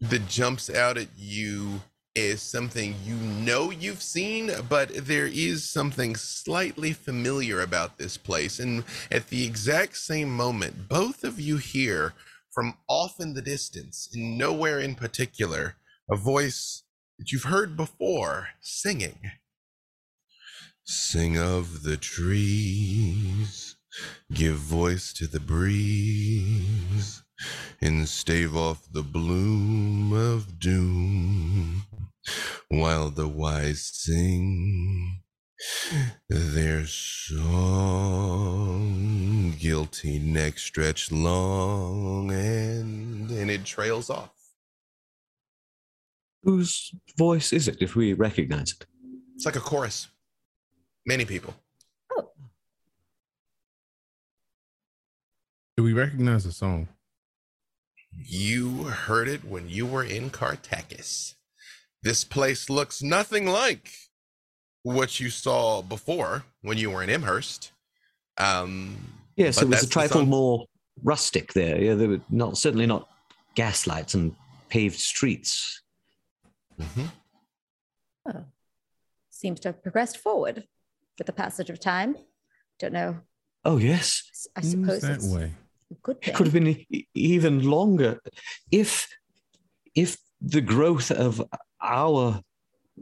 that 0.00 0.26
jumps 0.26 0.68
out 0.68 0.98
at 0.98 1.06
you 1.16 1.82
as 2.16 2.40
something 2.40 2.94
you 3.04 3.16
know 3.16 3.70
you've 3.70 4.02
seen, 4.02 4.50
but 4.68 5.06
there 5.06 5.26
is 5.26 5.68
something 5.68 6.14
slightly 6.14 6.92
familiar 6.92 7.60
about 7.60 7.98
this 7.98 8.16
place. 8.16 8.60
And 8.60 8.84
at 9.10 9.28
the 9.28 9.44
exact 9.44 9.96
same 9.96 10.30
moment, 10.30 10.88
both 10.88 11.24
of 11.24 11.40
you 11.40 11.56
hear 11.56 12.14
from 12.52 12.78
off 12.88 13.18
in 13.18 13.34
the 13.34 13.42
distance, 13.42 14.08
and 14.14 14.38
nowhere 14.38 14.78
in 14.78 14.94
particular, 14.94 15.74
a 16.08 16.14
voice 16.14 16.84
that 17.18 17.32
you've 17.32 17.44
heard 17.44 17.76
before 17.76 18.50
singing. 18.60 19.32
Sing 20.84 21.36
of 21.36 21.82
the 21.82 21.96
trees, 21.96 23.74
give 24.32 24.54
voice 24.54 25.12
to 25.14 25.26
the 25.26 25.40
breeze, 25.40 27.23
and 27.80 28.08
stave 28.08 28.56
off 28.56 28.86
the 28.92 29.02
bloom 29.02 30.12
of 30.12 30.58
doom, 30.58 31.84
while 32.68 33.10
the 33.10 33.28
wise 33.28 33.90
sing 33.92 35.20
their 36.28 36.86
song. 36.86 37.44
Guilty 39.58 40.18
neck 40.18 40.58
stretched 40.58 41.10
long, 41.12 42.30
and 42.30 43.30
and 43.30 43.50
it 43.50 43.64
trails 43.64 44.10
off. 44.10 44.30
Whose 46.42 46.94
voice 47.16 47.52
is 47.54 47.68
it, 47.68 47.78
if 47.80 47.96
we 47.96 48.12
recognize 48.12 48.72
it? 48.72 48.86
It's 49.34 49.46
like 49.46 49.56
a 49.56 49.60
chorus. 49.60 50.08
Many 51.06 51.24
people. 51.24 51.54
Oh. 52.16 52.30
Do 55.76 55.82
we 55.82 55.92
recognize 55.94 56.44
the 56.44 56.52
song? 56.52 56.88
You 58.18 58.84
heard 58.84 59.28
it 59.28 59.44
when 59.44 59.68
you 59.68 59.86
were 59.86 60.04
in 60.04 60.30
Kartakass. 60.30 61.34
This 62.02 62.24
place 62.24 62.68
looks 62.68 63.02
nothing 63.02 63.46
like 63.46 63.90
what 64.82 65.18
you 65.20 65.30
saw 65.30 65.82
before 65.82 66.44
when 66.62 66.76
you 66.78 66.90
were 66.90 67.02
in 67.02 67.10
Imhurst. 67.10 67.72
Um, 68.38 68.96
Yes, 69.36 69.60
it 69.60 69.68
was 69.68 69.82
a 69.82 69.88
trifle 69.88 70.24
more 70.26 70.66
rustic 71.02 71.52
there. 71.54 71.80
Yeah, 71.80 71.94
there 71.94 72.08
were 72.08 72.20
not 72.30 72.56
certainly 72.56 72.86
not 72.86 73.08
gaslights 73.56 74.14
and 74.14 74.34
paved 74.68 74.98
streets. 74.98 75.82
mhm. 76.78 77.10
Oh. 78.28 78.44
Seems 79.30 79.60
to 79.60 79.68
have 79.68 79.82
progressed 79.82 80.18
forward 80.18 80.66
with 81.18 81.26
the 81.26 81.32
passage 81.32 81.68
of 81.68 81.80
time. 81.80 82.16
Don't 82.78 82.92
know. 82.92 83.20
Oh 83.64 83.78
yes, 83.78 84.22
I 84.56 84.60
Seems 84.60 84.86
suppose 84.86 85.00
that 85.02 85.10
it's 85.16 85.28
way. 85.28 85.52
A 85.90 85.94
good 86.02 86.16
it 86.22 86.34
could 86.34 86.46
have 86.46 86.54
been 86.54 86.84
even 87.14 87.62
longer 87.62 88.20
if 88.70 89.08
if 89.94 90.16
the 90.40 90.60
growth 90.60 91.10
of 91.10 91.42
our 91.80 92.40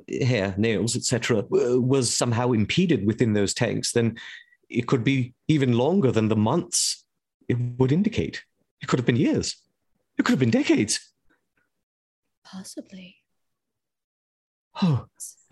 hair, 0.08 0.54
nails, 0.56 0.96
etc., 0.96 1.44
was 1.50 2.14
somehow 2.14 2.52
impeded 2.52 3.06
within 3.06 3.32
those 3.32 3.54
tanks. 3.54 3.92
Then 3.92 4.18
it 4.68 4.86
could 4.86 5.04
be 5.04 5.34
even 5.48 5.72
longer 5.72 6.10
than 6.10 6.28
the 6.28 6.36
months 6.36 7.04
it 7.48 7.56
would 7.78 7.92
indicate. 7.92 8.44
It 8.80 8.88
could 8.88 8.98
have 8.98 9.06
been 9.06 9.16
years. 9.16 9.56
It 10.18 10.24
could 10.24 10.32
have 10.32 10.40
been 10.40 10.50
decades. 10.50 11.12
Possibly. 12.44 13.16
Oh, 14.80 15.06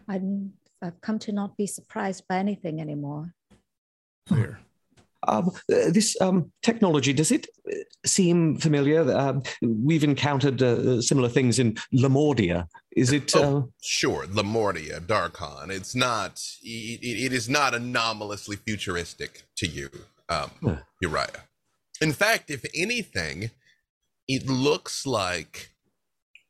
I'm, 0.09 0.55
I've 0.83 1.01
come 1.01 1.19
to 1.21 1.33
not 1.33 1.57
be 1.57 1.67
surprised 1.67 2.27
by 2.29 2.37
anything 2.37 2.81
anymore. 2.81 3.35
Fair. 4.27 4.61
Um, 5.29 5.51
uh, 5.73 5.91
this 5.91 6.19
um, 6.21 6.51
technology, 6.63 7.13
does 7.13 7.31
it 7.31 7.47
uh, 7.71 7.75
seem 8.07 8.57
familiar? 8.57 9.03
Um, 9.17 9.43
we've 9.63 10.05
encountered 10.05 10.63
uh, 10.63 11.01
similar 11.03 11.29
things 11.29 11.59
in 11.59 11.77
Lamordia. 11.95 12.67
Is 12.97 13.13
it? 13.13 13.35
Uh, 13.37 13.41
Oh, 13.41 13.73
sure, 13.83 14.27
Lamordia, 14.27 15.01
Darkon. 15.01 15.71
It's 15.71 15.95
not. 15.95 16.41
It, 16.63 17.01
it- 17.03 17.25
it 17.27 17.33
is 17.33 17.49
not 17.49 17.75
anomalously 17.75 18.57
futuristic 18.57 19.43
to 19.57 19.67
you, 19.67 19.89
um, 20.29 20.51
Huh. 20.63 20.77
Uriah. 21.01 21.45
In 22.01 22.13
fact, 22.13 22.51
if 22.51 22.65
anything, 22.75 23.51
it 24.27 24.49
looks 24.49 25.05
like 25.07 25.71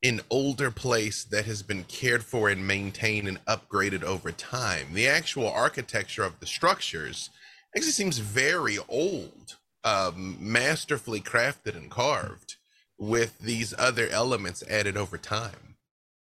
an 0.02 0.20
older 0.30 0.70
place 0.70 1.24
that 1.24 1.44
has 1.44 1.62
been 1.62 1.84
cared 1.84 2.24
for 2.24 2.48
and 2.48 2.66
maintained 2.66 3.26
and 3.28 3.44
upgraded 3.46 4.02
over 4.04 4.30
time. 4.32 4.86
The 4.94 5.08
actual 5.08 5.48
architecture 5.50 6.22
of 6.22 6.38
the 6.40 6.46
structures 6.46 7.30
actually 7.76 7.92
seems 7.92 8.18
very 8.18 8.78
old, 8.88 9.56
um, 9.84 10.36
masterfully 10.40 11.20
crafted 11.20 11.76
and 11.76 11.90
carved, 11.90 12.56
with 12.98 13.38
these 13.38 13.74
other 13.78 14.08
elements 14.08 14.62
added 14.68 14.96
over 14.96 15.16
time. 15.16 15.76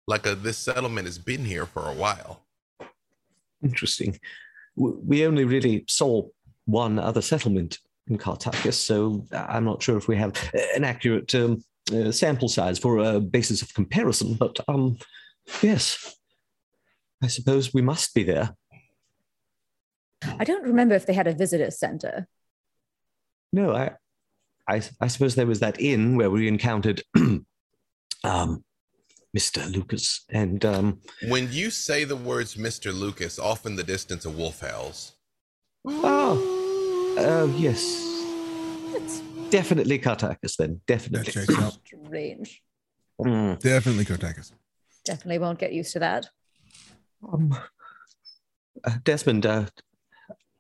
Like 0.08 0.26
a, 0.26 0.36
this 0.36 0.58
settlement 0.58 1.06
has 1.06 1.18
been 1.18 1.46
here 1.46 1.66
for 1.66 1.88
a 1.88 1.94
while. 1.94 2.42
Interesting. 3.64 4.20
We 4.76 5.26
only 5.26 5.46
really 5.46 5.86
saw 5.88 6.28
one 6.66 6.98
other 6.98 7.22
settlement 7.22 7.78
in 8.08 8.18
Kartakass, 8.18 8.74
so 8.74 9.26
I'm 9.32 9.66
not 9.66 9.84
sure 9.84 9.98
if 9.98 10.08
we 10.08 10.18
have 10.18 10.34
an 10.76 10.84
accurate 10.84 11.34
um, 11.36 11.64
uh, 11.94 12.12
sample 12.12 12.50
size 12.50 12.80
for 12.80 12.98
a 12.98 13.20
basis 13.20 13.62
of 13.62 13.74
comparison. 13.74 14.34
But 14.34 14.60
um, 14.68 14.98
yes, 15.62 16.16
I 17.22 17.28
suppose 17.28 17.74
we 17.74 17.82
must 17.82 18.14
be 18.14 18.24
there. 18.24 18.56
I 20.40 20.44
don't 20.44 20.64
remember 20.64 20.96
if 20.96 21.06
they 21.06 21.14
had 21.14 21.28
a 21.28 21.34
visitor 21.34 21.72
center. 21.72 22.28
No, 23.52 23.74
I, 23.74 23.92
I, 24.68 24.82
I 25.00 25.08
suppose 25.08 25.36
there 25.36 25.46
was 25.48 25.60
that 25.60 25.80
inn 25.80 26.16
where 26.18 26.30
we 26.32 26.48
encountered 26.48 27.02
um, 28.24 28.64
Mr. 29.38 29.72
Lukas 29.74 30.26
and 30.30 30.64
um, 30.66 31.02
When 31.28 31.52
you 31.52 31.70
say 31.70 32.04
the 32.04 32.16
words 32.16 32.56
Mr. 32.56 32.94
Lukas, 32.94 33.40
off 33.40 33.66
in 33.66 33.76
the 33.76 33.84
distance, 33.84 34.26
a 34.26 34.30
wolf 34.30 34.62
howls. 34.62 35.14
oh, 35.86 37.16
uh, 37.18 37.52
yes, 37.58 37.82
That's 38.94 39.20
definitely 39.50 40.00
Kartakass. 40.00 40.56
Then 40.58 40.82
definitely. 40.88 41.32
checks 41.32 41.80
strange. 42.06 42.62
Mm. 43.22 43.60
Definitely 43.60 44.06
Kartakass. 44.06 44.52
Definitely 45.06 45.40
won't 45.40 45.60
get 45.60 45.74
used 45.74 45.94
to 45.94 46.00
that. 46.00 46.30
Um, 47.32 47.56
uh, 48.84 48.98
Desmond, 49.04 49.46
uh, 49.46 49.66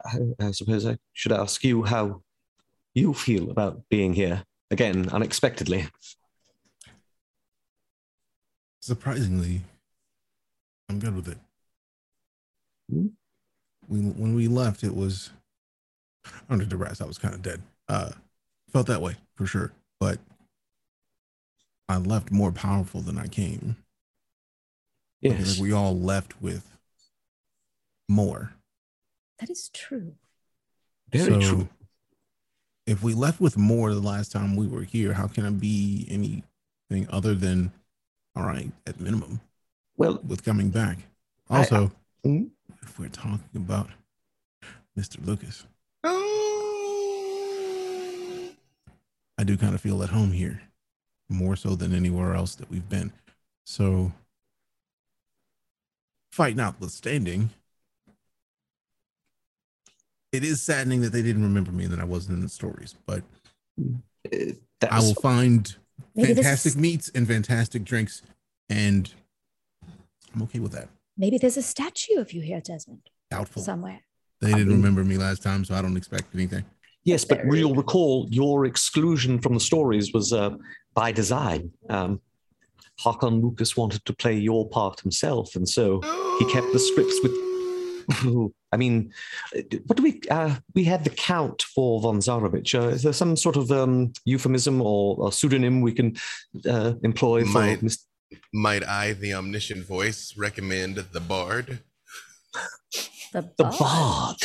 I, 0.05 0.19
I 0.39 0.51
suppose 0.51 0.85
I 0.85 0.97
should 1.13 1.31
ask 1.31 1.63
you 1.63 1.83
how 1.83 2.21
you 2.93 3.13
feel 3.13 3.49
about 3.49 3.81
being 3.89 4.13
here 4.13 4.43
again 4.71 5.09
unexpectedly. 5.09 5.87
Surprisingly, 8.81 9.61
I'm 10.89 10.99
good 10.99 11.15
with 11.15 11.27
it. 11.29 11.37
Hmm? 12.91 13.07
We, 13.87 13.99
when 13.99 14.35
we 14.35 14.47
left, 14.47 14.83
it 14.83 14.95
was 14.95 15.31
under 16.49 16.65
the 16.65 16.71
duress. 16.71 17.01
I 17.01 17.05
was 17.05 17.17
kind 17.17 17.33
of 17.33 17.41
dead. 17.41 17.61
Uh, 17.87 18.11
felt 18.71 18.87
that 18.87 19.01
way 19.01 19.15
for 19.35 19.45
sure, 19.45 19.71
but 19.99 20.19
I 21.87 21.97
left 21.97 22.31
more 22.31 22.51
powerful 22.51 23.01
than 23.01 23.17
I 23.17 23.27
came. 23.27 23.77
Yes. 25.21 25.57
like 25.57 25.61
we 25.61 25.71
all 25.71 25.97
left 25.97 26.41
with 26.41 26.69
more. 28.09 28.53
That 29.43 29.49
is 29.49 29.67
true. 29.73 30.13
Very 31.11 31.41
So, 31.43 31.49
true. 31.55 31.69
If 32.85 33.03
we 33.03 33.13
left 33.13 33.41
with 33.41 33.57
more 33.57 33.93
the 33.93 33.99
last 33.99 34.31
time 34.31 34.55
we 34.55 34.67
were 34.67 34.83
here, 34.83 35.11
how 35.11 35.27
can 35.27 35.45
it 35.45 35.59
be 35.59 36.07
anything 36.09 37.09
other 37.09 37.35
than 37.35 37.73
all 38.37 38.43
right 38.45 38.71
at 38.87 39.01
minimum 39.01 39.41
Well, 39.97 40.21
with 40.25 40.45
coming 40.45 40.69
back? 40.69 40.99
I- 41.49 41.57
Also, 41.57 41.91
Hmm? 42.23 42.45
if 42.81 42.97
we're 42.97 43.09
talking 43.09 43.43
about 43.53 43.89
Mr. 44.97 45.17
Lukas, 45.25 45.65
I 49.37 49.43
do 49.43 49.57
kind 49.57 49.75
of 49.75 49.81
feel 49.81 50.01
at 50.03 50.09
home 50.11 50.31
here, 50.31 50.61
more 51.27 51.57
so 51.57 51.75
than 51.75 51.93
anywhere 51.93 52.33
else 52.33 52.55
that 52.55 52.69
we've 52.69 52.87
been. 52.87 53.11
So, 53.65 54.13
fight 56.31 56.55
notwithstanding, 56.55 57.49
it 60.33 60.43
is 60.43 60.61
saddening 60.61 60.99
that 61.01 61.11
they 61.13 61.21
didn't 61.21 61.43
remember 61.43 61.71
me 61.71 61.85
and 61.85 61.93
that 61.93 61.99
I 61.99 62.03
wasn't 62.03 62.35
in 62.37 62.41
the 62.41 62.49
stories. 62.49 62.95
But 63.05 63.21
uh, 63.79 64.37
I 64.89 64.99
will 64.99 65.13
find 65.13 65.73
Maybe 66.15 66.33
fantastic 66.33 66.71
is- 66.71 66.77
meats 66.77 67.11
and 67.15 67.27
fantastic 67.27 67.83
drinks, 67.85 68.23
and 68.69 69.09
I'm 70.33 70.41
okay 70.43 70.59
with 70.59 70.73
that. 70.73 70.89
Maybe 71.15 71.37
there's 71.37 71.57
a 71.57 71.61
statue 71.61 72.15
of 72.17 72.33
you 72.33 72.41
here, 72.41 72.59
Desmond, 72.59 73.07
Doubtful. 73.29 73.61
somewhere. 73.61 74.01
They 74.41 74.47
didn't 74.51 74.67
mean- 74.69 74.77
remember 74.77 75.03
me 75.03 75.17
last 75.17 75.43
time, 75.43 75.63
so 75.63 75.75
I 75.75 75.81
don't 75.81 75.95
expect 75.95 76.33
anything. 76.33 76.65
yes, 77.03 77.23
but 77.23 77.45
you'll 77.45 77.75
recall 77.75 78.27
your 78.31 78.65
exclusion 78.65 79.39
from 79.39 79.53
the 79.53 79.59
stories 79.59 80.11
was 80.13 80.33
uh, 80.33 80.55
by 80.95 81.11
design. 81.11 81.71
Um, 81.89 82.19
Harkon 82.99 83.41
Lukas 83.41 83.75
wanted 83.77 84.03
to 84.05 84.13
play 84.13 84.33
your 84.35 84.67
part 84.69 84.99
himself, 84.99 85.55
and 85.55 85.67
so 85.69 86.01
he 86.39 86.51
kept 86.51 86.71
the 86.73 86.79
scripts 86.79 87.19
with. 87.23 87.31
I 88.73 88.77
mean, 88.77 89.13
what 89.87 89.97
do 89.97 90.03
we? 90.03 90.19
Uh, 90.29 90.55
we 90.73 90.83
had 90.83 91.03
the 91.03 91.09
count 91.11 91.61
for 91.73 92.01
von 92.01 92.19
Zarovich. 92.19 92.73
Uh, 92.73 92.87
is 92.89 93.03
there 93.03 93.13
some 93.13 93.35
sort 93.35 93.55
of 93.55 93.71
um, 93.71 94.11
euphemism 94.25 94.81
or, 94.81 95.15
or 95.19 95.31
pseudonym 95.31 95.81
we 95.81 95.93
can 95.93 96.15
uh, 96.67 96.93
employ 97.03 97.43
for? 97.45 97.59
Might- 97.59 97.81
Mr. 97.81 98.05
Might 98.51 98.83
I, 98.87 99.13
the 99.13 99.35
omniscient 99.35 99.85
voice, 99.85 100.33
recommend 100.35 100.95
the 100.95 101.19
Bard? 101.19 101.79
The, 103.31 103.41
The 103.57 103.63
bard. 103.63 103.75
Bard. 103.79 104.37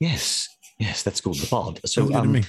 Yes, 0.00 0.48
yes, 0.78 1.02
that's 1.02 1.20
called 1.20 1.36
the 1.38 1.46
Bard. 1.48 1.80
So 1.84 2.00
Sounds 2.02 2.08
good 2.08 2.14
to 2.14 2.20
um, 2.20 2.32
me. 2.32 2.42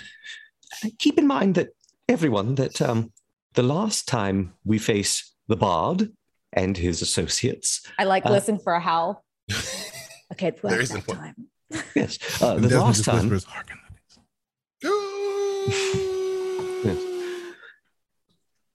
keep 0.98 1.18
in 1.18 1.28
mind 1.28 1.56
that 1.56 1.70
everyone 2.08 2.56
that 2.56 2.82
um, 2.82 3.12
the 3.56 3.64
last 3.64 4.08
time 4.08 4.54
we 4.64 4.78
face 4.78 5.34
the 5.50 5.58
Bard 5.58 6.12
and 6.54 6.78
his 6.78 7.02
associates, 7.02 7.82
I 8.00 8.06
like 8.06 8.26
Uh, 8.26 8.32
listen 8.32 8.58
for 8.60 8.74
a 8.74 8.80
howl. 8.80 9.24
Okay, 10.34 10.48
it 10.48 10.62
There 10.62 10.72
worked 10.72 10.84
isn't 10.84 11.06
that 11.06 11.18
one. 11.18 11.18
time. 11.18 11.36
yes, 11.96 12.18
uh, 12.42 12.56
the 12.56 12.62
Desmond 12.62 12.82
last 12.84 12.98
just 12.98 13.10
time 13.10 13.30
whispers, 13.30 13.46
"Hearken." 13.46 13.80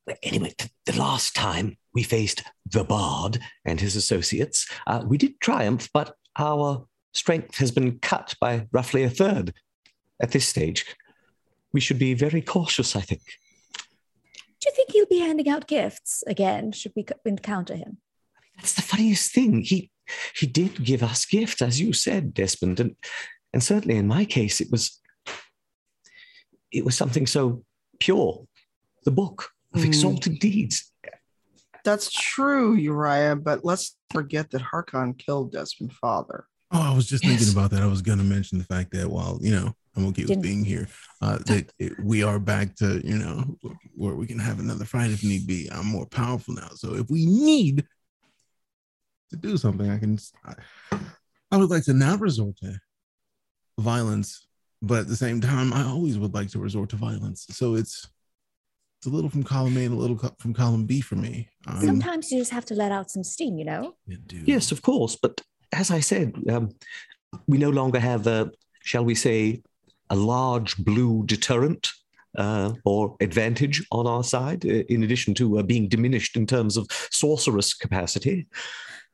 But 0.07 0.19
anyway, 0.25 0.53
th- 0.59 0.73
the 0.87 0.99
last 0.99 1.37
time 1.37 1.77
we 1.95 2.03
faced 2.03 2.43
the 2.67 2.83
Bard 2.83 3.39
and 3.65 3.81
his 3.81 3.95
associates, 3.95 4.69
uh, 4.89 5.05
we 5.07 5.17
did 5.19 5.39
triumph, 5.41 5.89
but 5.95 6.17
our 6.37 6.85
strength 7.15 7.59
has 7.59 7.71
been 7.71 8.01
cut 8.01 8.35
by 8.41 8.67
roughly 8.73 9.05
a 9.05 9.11
third 9.11 9.55
at 10.21 10.33
this 10.33 10.49
stage. 10.49 10.85
We 11.73 11.79
should 11.81 11.99
be 12.01 12.15
very 12.15 12.43
cautious, 12.43 12.97
I 12.97 13.03
think. 13.03 13.23
Do 14.61 14.69
you 14.69 14.73
think 14.75 14.91
he'll 14.91 15.07
be 15.07 15.21
handing 15.21 15.49
out 15.49 15.69
gifts 15.69 16.25
again? 16.27 16.73
Should 16.73 16.93
we 16.97 17.07
encounter 17.25 17.77
him? 17.77 17.99
That's 18.57 18.75
the 18.75 18.83
funniest 18.83 19.33
thing. 19.33 19.63
He 19.63 19.91
he 20.37 20.47
did 20.47 20.85
give 20.85 21.03
us 21.03 21.25
gifts, 21.27 21.63
as 21.63 21.81
you 21.81 21.93
said, 21.93 22.35
Desmond, 22.35 22.81
and 22.81 22.97
and 23.53 23.63
certainly 23.63 23.97
in 23.97 24.07
my 24.07 24.25
case, 24.25 24.61
it 24.61 24.69
was 24.71 25.01
it 26.73 26.85
was 26.85 26.97
something 26.97 27.27
so 27.27 27.65
pure, 27.99 28.47
the 29.05 29.11
book. 29.11 29.51
of 29.73 29.83
Mm. 29.83 29.87
exalted 29.87 30.41
deeds. 30.41 30.93
That's 31.85 32.11
true, 32.11 32.75
Uriah, 32.75 33.37
but 33.37 33.65
let's 33.65 33.97
forget 34.13 34.51
that 34.51 34.63
Harkon 34.63 35.17
killed 35.17 35.53
Desmond's 35.53 35.95
father. 35.95 36.47
Oh, 36.73 36.81
I 36.81 36.93
was 36.95 37.07
just 37.07 37.25
thinking 37.25 37.51
about 37.53 37.71
that. 37.71 37.81
I 37.83 37.87
was 37.87 38.03
gonna 38.03 38.25
mention 38.25 38.59
the 38.59 38.65
fact 38.65 38.91
that 38.93 39.09
while 39.09 39.39
you 39.41 39.53
know 39.53 39.73
I'm 39.97 40.07
okay 40.07 40.23
with 40.23 40.29
Didn't- 40.31 40.43
being 40.43 40.65
here, 40.65 40.89
uh, 41.23 41.39
that 41.47 41.73
it, 41.79 41.93
we 42.03 42.25
are 42.25 42.39
back 42.41 42.75
to 42.77 43.01
you 43.07 43.17
know 43.19 43.57
where 43.95 44.15
we 44.17 44.27
can 44.27 44.41
have 44.41 44.59
another 44.59 44.85
fight 44.85 45.11
if 45.13 45.23
need 45.23 45.47
be. 45.47 45.69
I'm 45.71 45.87
more 45.87 46.07
powerful 46.07 46.55
now, 46.55 46.71
so 46.75 46.95
if 46.95 47.09
we 47.09 47.27
need 47.27 47.87
to 49.31 49.37
do 49.37 49.57
something, 49.57 49.89
I 49.91 49.99
can. 49.99 50.19
I, 50.45 50.55
I 51.53 51.57
would 51.57 51.71
like 51.71 51.85
to 51.85 51.93
not 51.93 52.21
resort 52.21 52.57
to 52.59 52.79
violence, 53.79 54.47
but 54.83 55.01
at 55.01 55.09
the 55.09 55.17
same 55.17 55.41
time, 55.41 55.73
I 55.73 55.85
always 55.85 56.19
would 56.19 56.35
like 56.35 56.51
to 56.51 56.59
resort 56.59 56.91
to 56.91 56.97
violence. 56.97 57.47
So 57.51 57.75
it's 57.75 58.09
it's 58.99 59.07
a 59.07 59.11
little 59.11 59.31
from 59.31 59.43
column 59.43 59.77
A 59.79 59.85
and 59.85 59.95
a 59.95 59.99
little 59.99 60.17
co- 60.17 60.37
from 60.39 60.53
column 60.53 60.85
B 60.85 61.01
for 61.01 61.17
me. 61.17 61.49
Um, 61.67 61.81
Sometimes 61.81 62.31
you 62.31 62.39
just 62.39 62.53
have 62.53 62.67
to 62.67 62.75
let 62.75 62.93
out 62.93 63.11
some 63.11 63.25
steam, 63.25 63.57
you 63.59 63.65
know? 63.65 63.95
yeah. 64.07 64.19
Yes, 64.45 64.73
of 64.73 64.83
course. 64.83 65.17
But 65.17 65.41
as 65.73 65.91
I 65.91 66.01
said, 66.01 66.35
um, 66.51 66.69
we 67.47 67.57
no 67.57 67.71
longer 67.71 67.99
have, 67.99 68.27
a, 68.27 68.51
shall 68.83 69.05
we 69.05 69.15
say, 69.15 69.63
a 70.11 70.17
large 70.17 70.77
blue 70.77 71.23
deterrent 71.25 71.91
uh, 72.37 72.75
or 72.85 73.17
advantage 73.21 73.87
on 73.91 74.07
our 74.07 74.23
side, 74.23 74.67
uh, 74.67 74.85
in 74.91 75.03
addition 75.03 75.33
to 75.35 75.59
uh, 75.59 75.63
being 75.63 75.89
diminished 75.89 76.37
in 76.37 76.47
terms 76.47 76.77
of 76.77 76.87
sorceress 77.11 77.73
capacity. 77.73 78.49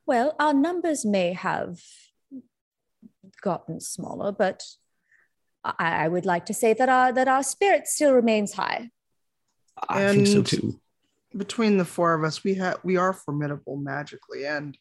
Well, 0.06 0.34
our 0.38 0.54
numbers 0.54 1.04
may 1.04 1.32
have 1.32 1.80
gotten 3.42 3.80
smaller, 3.80 4.32
but 4.32 4.62
I, 5.64 6.04
I 6.04 6.08
would 6.08 6.24
like 6.24 6.46
to 6.46 6.54
say 6.54 6.72
that 6.74 6.88
our 6.88 7.12
that 7.12 7.28
our 7.28 7.42
spirit 7.42 7.86
still 7.88 8.12
remains 8.12 8.52
high. 8.52 8.90
I 9.88 10.12
think 10.12 10.26
so 10.26 10.36
And- 10.38 10.46
too. 10.46 10.80
Between 11.36 11.76
the 11.76 11.84
four 11.84 12.14
of 12.14 12.24
us, 12.24 12.42
we 12.44 12.54
have 12.54 12.78
we 12.82 12.96
are 12.96 13.12
formidable 13.12 13.76
magically, 13.76 14.46
and 14.46 14.78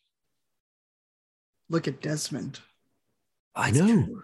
look 1.69 1.85
at 1.87 2.01
Desmond. 2.01 2.59
I 3.53 3.71
know. 3.71 4.21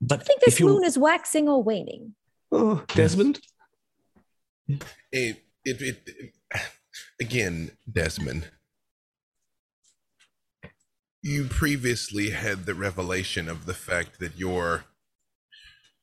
But 0.00 0.20
I 0.22 0.24
think 0.24 0.40
this 0.40 0.60
moon 0.60 0.82
is 0.82 0.98
waxing 0.98 1.48
or 1.48 1.62
waning. 1.62 2.16
oh, 2.50 2.82
Desmond, 2.88 3.40
It, 4.68 4.82
it, 5.12 5.40
it, 5.64 5.98
it- 6.06 6.34
again, 7.20 7.70
Desmond. 7.90 8.48
You 11.26 11.46
previously 11.46 12.30
had 12.30 12.66
the 12.66 12.74
revelation 12.76 13.48
of 13.48 13.66
the 13.66 13.74
fact 13.74 14.20
that 14.20 14.38
your 14.38 14.84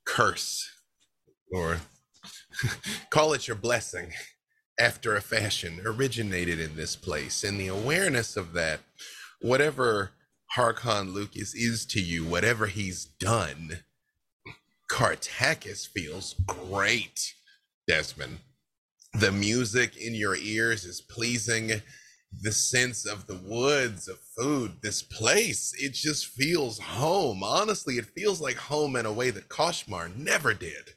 curse, 0.03 0.69
or 1.49 1.77
call 3.09 3.31
it 3.31 3.47
your 3.47 3.55
blessing, 3.55 4.11
after 4.77 5.15
a 5.15 5.21
fashion, 5.21 5.79
originated 5.85 6.59
in 6.59 6.75
this 6.75 6.97
place. 6.97 7.45
And 7.45 7.57
the 7.57 7.69
awareness 7.69 8.35
of 8.35 8.51
that, 8.51 8.81
whatever 9.39 10.11
Harkon 10.57 11.13
Lukas 11.13 11.55
is 11.55 11.85
to 11.85 12.01
you, 12.01 12.25
whatever 12.25 12.65
he's 12.65 13.05
done, 13.05 13.77
Kartakass 14.91 15.87
feels 15.87 16.35
great, 16.45 17.33
Desmond 17.87 18.39
the 19.13 19.31
music 19.31 19.95
in 19.95 20.15
your 20.15 20.35
ears 20.35 20.85
is 20.85 20.99
pleasing 20.99 21.81
the 22.41 22.51
sense 22.51 23.05
of 23.05 23.25
the 23.27 23.35
woods 23.43 24.07
of 24.07 24.19
food 24.37 24.71
this 24.81 25.01
place 25.01 25.73
it 25.77 25.93
just 25.93 26.27
feels 26.27 26.79
home 26.79 27.43
honestly 27.43 27.95
it 27.95 28.05
feels 28.17 28.41
like 28.41 28.55
home 28.57 28.95
in 28.95 29.05
a 29.05 29.13
way 29.13 29.29
that 29.29 29.47
koshmar 29.49 30.13
never 30.15 30.53
did 30.53 30.91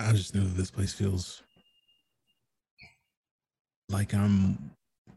I 0.00 0.12
just 0.12 0.32
know 0.34 0.42
that 0.44 0.56
this 0.56 0.70
place 0.70 0.92
feels 0.92 1.42
like 3.88 4.14
I'm 4.14 4.70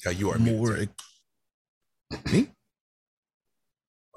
Yeah, 0.03 0.11
you 0.11 0.31
are 0.31 0.39
more. 0.39 0.69
muted, 0.71 0.89
ex- 2.09 2.33
Me? 2.33 2.47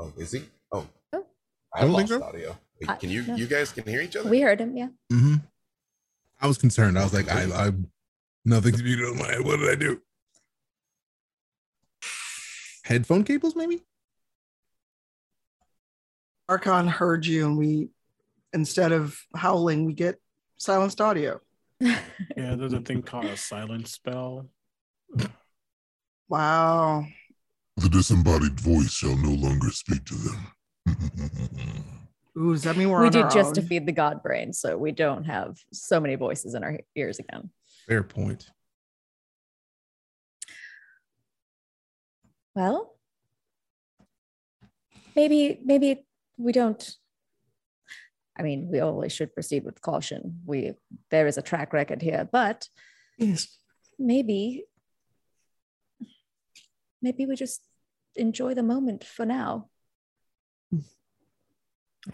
oh 0.00 0.12
is 0.16 0.32
he 0.32 0.42
oh 0.72 0.86
Oh. 1.12 1.26
i 1.74 1.80
I 1.80 1.82
don't 1.82 1.92
lost 1.92 2.08
think 2.08 2.22
so. 2.22 2.26
audio 2.28 2.58
Wait, 2.80 2.98
can 2.98 3.10
you 3.10 3.22
no. 3.24 3.34
you 3.36 3.46
guys 3.46 3.72
can 3.72 3.86
hear 3.86 4.00
each 4.00 4.16
other 4.16 4.30
We 4.30 4.40
heard 4.40 4.60
him, 4.60 4.76
yeah. 4.76 4.88
hmm 5.10 5.34
I 6.40 6.46
was 6.46 6.58
concerned. 6.58 6.98
I 6.98 7.04
was 7.04 7.14
like, 7.14 7.30
I, 7.30 7.44
I, 7.68 7.72
nothing's 8.44 8.82
muted 8.82 9.06
on 9.08 9.18
my 9.18 9.26
head. 9.26 9.44
What 9.44 9.58
did 9.60 9.70
I 9.70 9.74
do? 9.74 10.00
Headphone 12.84 13.24
cables, 13.24 13.56
maybe? 13.56 13.82
Harkon 16.50 16.88
heard 16.88 17.24
you, 17.24 17.46
and 17.46 17.56
we 17.56 17.88
instead 18.52 18.92
of 18.92 19.18
howling, 19.34 19.86
we 19.86 19.94
get 19.94 20.16
silenced 20.58 21.00
audio. 21.00 21.40
Yeah, 22.36 22.54
there's 22.54 22.72
a 22.72 22.80
thing 22.80 23.02
called 23.02 23.24
a 23.26 23.36
silent 23.36 23.88
spell. 23.88 24.48
Wow. 26.28 27.04
The 27.76 27.88
disembodied 27.88 28.60
voice 28.60 28.92
shall 28.92 29.16
no 29.16 29.30
longer 29.32 29.70
speak 29.70 30.04
to 30.06 30.14
them. 30.14 30.46
Ooh, 32.38 32.52
does 32.52 32.62
that 32.62 32.76
mean 32.76 32.90
we're 32.90 33.00
we 33.00 33.06
on 33.06 33.12
did 33.12 33.22
our 33.24 33.30
just 33.30 33.54
to 33.56 33.60
own? 33.60 33.66
feed 33.66 33.86
the 33.86 33.92
god 33.92 34.22
brain, 34.22 34.52
so 34.52 34.76
we 34.78 34.92
don't 34.92 35.24
have 35.24 35.56
so 35.72 36.00
many 36.00 36.14
voices 36.14 36.54
in 36.54 36.62
our 36.64 36.78
ears 36.96 37.18
again. 37.18 37.50
Fair 37.86 38.02
point. 38.02 38.50
Well, 42.54 42.96
maybe 45.16 45.60
maybe 45.64 46.06
we 46.38 46.52
don't. 46.52 46.96
I 48.38 48.42
mean, 48.42 48.68
we 48.70 48.80
always 48.80 49.12
should 49.12 49.34
proceed 49.34 49.64
with 49.64 49.80
caution. 49.80 50.40
We 50.46 50.72
there 51.10 51.26
is 51.26 51.36
a 51.36 51.42
track 51.42 51.72
record 51.72 52.00
here, 52.00 52.28
but 52.30 52.68
yes, 53.18 53.58
maybe 53.98 54.64
maybe 57.02 57.26
we 57.26 57.36
just 57.36 57.60
enjoy 58.16 58.54
the 58.54 58.62
moment 58.62 59.04
for 59.04 59.26
now. 59.26 59.68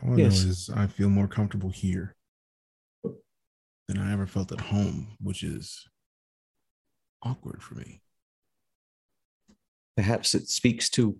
All 0.02 0.14
I 0.14 0.16
Yes. 0.16 0.44
know 0.44 0.50
is 0.50 0.70
I 0.70 0.86
feel 0.86 1.10
more 1.10 1.28
comfortable 1.28 1.70
here 1.70 2.16
than 3.90 4.00
I 4.00 4.12
ever 4.12 4.26
felt 4.26 4.52
at 4.52 4.60
home, 4.60 5.16
which 5.20 5.42
is 5.42 5.88
awkward 7.22 7.60
for 7.62 7.74
me. 7.74 8.02
perhaps 9.96 10.34
it 10.34 10.48
speaks 10.48 10.88
to, 10.88 11.16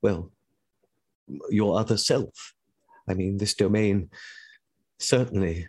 well, 0.00 0.30
your 1.50 1.78
other 1.78 1.96
self. 1.96 2.54
I 3.08 3.14
mean, 3.14 3.38
this 3.38 3.54
domain 3.54 4.08
certainly 4.98 5.68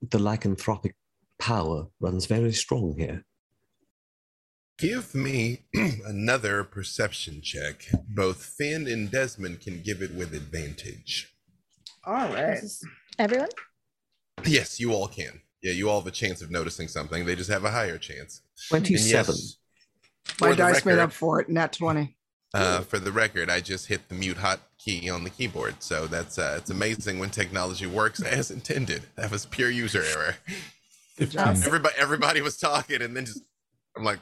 the 0.00 0.18
lycanthropic 0.18 0.92
power 1.38 1.88
runs 1.98 2.26
very 2.26 2.52
strong 2.52 2.94
here. 2.96 3.24
Give 4.78 5.14
me 5.14 5.64
another 6.06 6.62
perception 6.62 7.40
check. 7.42 7.86
Both 8.08 8.54
Finn 8.56 8.86
and 8.86 9.10
Desmond 9.10 9.60
can 9.60 9.82
give 9.82 10.00
it 10.00 10.14
with 10.14 10.32
advantage. 10.32 11.34
All 12.04 12.28
right. 12.28 12.62
Everyone? 13.18 13.48
Yes, 14.44 14.78
you 14.78 14.92
all 14.92 15.08
can. 15.08 15.40
Yeah, 15.62 15.72
you 15.72 15.88
all 15.88 16.00
have 16.00 16.06
a 16.06 16.10
chance 16.12 16.42
of 16.42 16.50
noticing 16.50 16.88
something. 16.88 17.24
They 17.24 17.34
just 17.34 17.50
have 17.50 17.64
a 17.64 17.70
higher 17.70 17.98
chance. 17.98 18.42
27. 18.68 19.34
yes, 19.34 19.56
My 20.40 20.48
for 20.48 20.50
the 20.50 20.56
dice 20.56 20.84
made 20.84 20.98
up 20.98 21.12
for 21.12 21.40
it. 21.40 21.48
Nat 21.48 21.72
20. 21.72 22.14
Uh, 22.54 22.80
for 22.82 22.98
the 22.98 23.10
record, 23.12 23.50
I 23.50 23.60
just 23.60 23.86
hit 23.86 24.08
the 24.08 24.14
mute 24.14 24.36
hot 24.36 24.60
key 24.78 25.10
on 25.10 25.24
the 25.24 25.30
keyboard, 25.30 25.82
so 25.82 26.06
that's 26.06 26.38
uh, 26.38 26.54
it's 26.58 26.70
amazing 26.70 27.18
when 27.18 27.28
technology 27.28 27.86
works 27.86 28.22
as 28.22 28.50
intended. 28.50 29.02
That 29.16 29.30
was 29.30 29.44
pure 29.46 29.68
user 29.70 30.02
error. 30.02 30.36
Good 31.18 31.32
job. 31.32 31.56
Everybody, 31.64 31.94
everybody 31.98 32.40
was 32.40 32.56
talking, 32.56 33.02
and 33.02 33.16
then 33.16 33.26
just 33.26 33.42
I'm 33.96 34.04
like, 34.04 34.20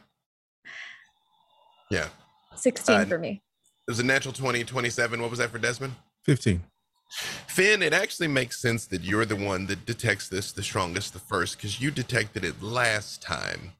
yeah, 1.90 2.08
16 2.56 2.94
Uh, 2.96 3.04
for 3.04 3.18
me. 3.18 3.42
it 3.86 3.90
was 3.90 4.00
a 4.00 4.04
natural 4.04 4.32
20, 4.32 4.64
27. 4.64 5.20
What 5.20 5.30
was 5.30 5.38
that 5.38 5.50
for 5.50 5.58
Desmond? 5.58 5.94
15. 6.24 6.62
Finn, 7.46 7.82
it 7.82 7.92
actually 7.92 8.28
makes 8.28 8.60
sense 8.60 8.86
that 8.86 9.02
you're 9.02 9.24
the 9.24 9.36
one 9.36 9.66
that 9.66 9.86
detects 9.86 10.28
this 10.28 10.52
the 10.52 10.62
strongest, 10.62 11.12
the 11.12 11.18
first, 11.18 11.56
because 11.56 11.80
you 11.80 11.90
detected 11.90 12.44
it 12.44 12.62
last 12.62 13.22
time. 13.22 13.72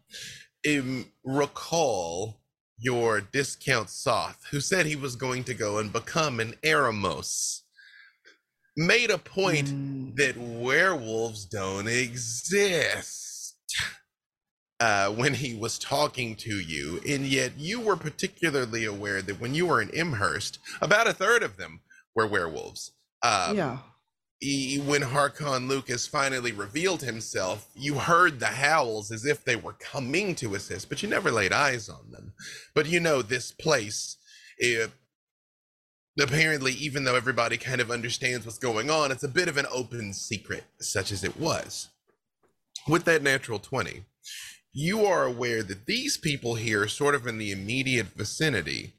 Um, 0.69 1.07
recall 1.25 2.41
your 2.79 3.21
discount 3.21 3.91
Soth, 3.91 4.45
who 4.51 4.61
said 4.61 4.87
he 4.87 4.97
was 4.97 5.17
going 5.17 5.45
to 5.45 5.55
go 5.55 5.79
and 5.79 5.93
become 5.93 6.41
an 6.41 6.55
Eremos, 6.63 7.61
made 8.77 9.11
a 9.11 9.19
point 9.19 9.69
Mm, 9.69 10.17
that 10.17 10.37
werewolves 10.37 11.45
don't 11.45 11.89
exist 11.89 13.55
uh, 14.81 15.09
when 15.11 15.35
he 15.35 15.55
was 15.55 15.79
talking 15.79 16.35
to 16.37 16.61
you, 16.61 17.01
and 17.09 17.27
yet 17.27 17.53
you 17.57 17.81
were 17.81 17.97
particularly 17.97 18.85
aware 18.85 19.23
that 19.23 19.41
when 19.41 19.55
you 19.55 19.67
were 19.67 19.81
in 19.81 19.91
Imhurst, 19.91 20.59
about 20.81 21.07
a 21.07 21.13
third 21.13 21.43
of 21.43 21.57
them 21.57 21.81
were 22.15 22.27
werewolves. 22.27 22.93
Um, 23.25 23.57
yeah. 23.57 23.79
he, 24.39 24.77
when 24.79 25.01
Harkon 25.01 25.67
Lukas 25.67 26.07
finally 26.07 26.53
revealed 26.53 27.01
himself, 27.01 27.71
you 27.75 27.95
heard 27.95 28.39
the 28.39 28.47
howls 28.47 29.11
as 29.11 29.25
if 29.25 29.43
they 29.45 29.57
were 29.57 29.73
coming 29.73 30.35
to 30.37 30.55
assist, 30.55 30.91
but 30.91 31.03
you 31.03 31.09
never 31.09 31.33
laid 31.33 31.51
eyes 31.51 31.89
on 31.89 32.11
them. 32.11 32.35
But 32.75 32.87
you 32.87 33.01
know, 33.01 33.23
this 33.23 33.51
place, 33.51 34.19
it, 34.59 34.91
apparently, 36.21 36.75
even 36.75 37.05
though 37.05 37.17
everybody 37.17 37.57
kind 37.57 37.81
of 37.81 37.91
understands 37.91 38.45
what's 38.45 38.59
going 38.59 38.91
on, 38.91 39.11
it's 39.11 39.25
a 39.25 39.29
bit 39.29 39.49
of 39.49 39.57
an 39.57 39.67
open 39.73 40.13
secret, 40.13 40.65
such 40.79 41.11
as 41.11 41.25
it 41.25 41.41
was. 41.41 41.89
With 42.87 43.05
that 43.07 43.23
natural 43.23 43.59
20, 43.59 44.05
you 44.75 45.07
are 45.07 45.25
aware 45.25 45.63
that 45.63 45.87
these 45.87 46.19
people 46.19 46.57
here, 46.57 46.87
sort 46.89 47.15
of 47.15 47.27
in 47.27 47.39
the 47.39 47.53
immediate 47.53 48.09
vicinity, 48.09 48.97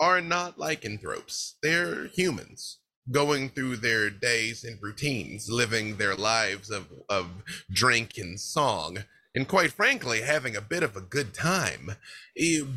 are 0.00 0.22
not 0.22 0.58
lycanthropes. 0.58 1.56
They're 1.62 2.06
humans 2.06 2.78
going 3.10 3.48
through 3.48 3.76
their 3.76 4.10
days 4.10 4.64
and 4.64 4.82
routines, 4.82 5.50
living 5.50 5.96
their 5.96 6.14
lives 6.14 6.70
of, 6.70 6.86
of 7.08 7.26
drink 7.70 8.18
and 8.18 8.38
song, 8.38 8.98
and 9.34 9.46
quite 9.46 9.72
frankly, 9.72 10.22
having 10.22 10.56
a 10.56 10.60
bit 10.60 10.82
of 10.82 10.96
a 10.96 11.00
good 11.00 11.32
time. 11.34 11.92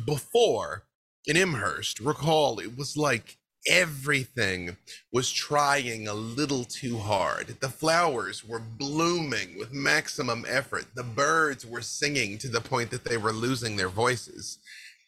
Before 0.06 0.84
in 1.26 1.36
Imhurst, 1.36 2.00
recall 2.00 2.58
it 2.58 2.76
was 2.76 2.96
like 2.96 3.38
everything 3.66 4.76
was 5.12 5.30
trying 5.30 6.08
a 6.08 6.14
little 6.14 6.64
too 6.64 6.98
hard. 6.98 7.46
The 7.60 7.68
flowers 7.68 8.44
were 8.44 8.58
blooming 8.58 9.56
with 9.58 9.72
maximum 9.72 10.44
effort. 10.48 10.86
The 10.94 11.04
birds 11.04 11.64
were 11.64 11.82
singing 11.82 12.38
to 12.38 12.48
the 12.48 12.60
point 12.60 12.90
that 12.90 13.04
they 13.04 13.16
were 13.16 13.32
losing 13.32 13.76
their 13.76 13.88
voices. 13.88 14.58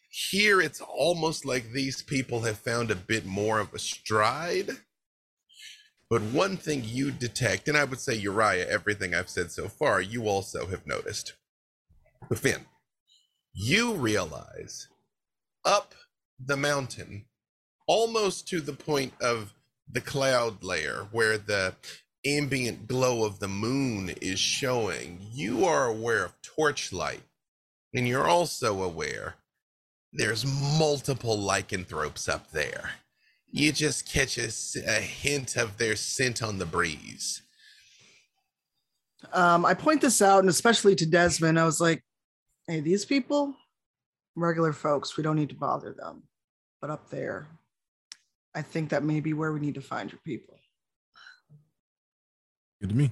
Here, 0.09 0.61
it's 0.61 0.79
almost 0.79 1.45
like 1.45 1.71
these 1.71 2.01
people 2.01 2.41
have 2.41 2.57
found 2.57 2.91
a 2.91 2.95
bit 2.95 3.25
more 3.25 3.59
of 3.59 3.73
a 3.73 3.79
stride. 3.79 4.69
But 6.09 6.21
one 6.21 6.57
thing 6.57 6.83
you 6.85 7.11
detect, 7.11 7.67
and 7.67 7.77
I 7.77 7.83
would 7.83 7.99
say 7.99 8.13
Uriah, 8.13 8.67
everything 8.67 9.15
I've 9.15 9.29
said 9.29 9.51
so 9.51 9.67
far, 9.67 10.01
you 10.01 10.27
also 10.27 10.67
have 10.67 10.85
noticed. 10.85 11.33
But 12.29 12.39
Finn, 12.39 12.65
you 13.53 13.93
realize 13.93 14.87
up 15.63 15.95
the 16.43 16.57
mountain, 16.57 17.25
almost 17.87 18.47
to 18.49 18.61
the 18.61 18.73
point 18.73 19.13
of 19.19 19.53
the 19.89 20.01
cloud 20.01 20.63
layer 20.63 21.07
where 21.11 21.37
the 21.37 21.75
ambient 22.25 22.87
glow 22.87 23.23
of 23.23 23.39
the 23.39 23.47
moon 23.47 24.09
is 24.21 24.39
showing, 24.39 25.19
you 25.31 25.65
are 25.65 25.85
aware 25.87 26.25
of 26.25 26.41
torchlight. 26.41 27.21
And 27.93 28.07
you're 28.07 28.27
also 28.27 28.83
aware 28.83 29.35
there's 30.11 30.45
multiple 30.79 31.37
lycanthropes 31.37 32.27
up 32.27 32.51
there. 32.51 32.91
You 33.55 33.71
just 33.71 34.05
catch 34.05 34.37
a 34.37 34.99
hint 34.99 35.55
of 35.55 35.77
their 35.77 35.95
scent 35.95 36.43
on 36.43 36.57
the 36.57 36.65
breeze. 36.65 37.41
Um, 39.31 39.65
I 39.65 39.73
point 39.73 40.01
this 40.01 40.21
out, 40.21 40.39
and 40.39 40.49
especially 40.49 40.93
to 40.95 41.05
Desmond, 41.05 41.57
I 41.57 41.63
was 41.63 41.79
like, 41.79 42.03
"Hey, 42.67 42.81
these 42.81 43.05
people, 43.05 43.55
regular 44.35 44.73
folks. 44.73 45.15
We 45.15 45.23
don't 45.23 45.37
need 45.37 45.47
to 45.49 45.55
bother 45.55 45.93
them. 45.93 46.27
But 46.81 46.89
up 46.89 47.09
there, 47.09 47.47
I 48.53 48.61
think 48.61 48.89
that 48.89 49.05
may 49.05 49.21
be 49.21 49.31
where 49.31 49.53
we 49.53 49.61
need 49.61 49.75
to 49.75 49.81
find 49.81 50.11
your 50.11 50.19
people." 50.25 50.59
Good 52.81 52.89
to 52.89 52.95
me. 52.95 53.11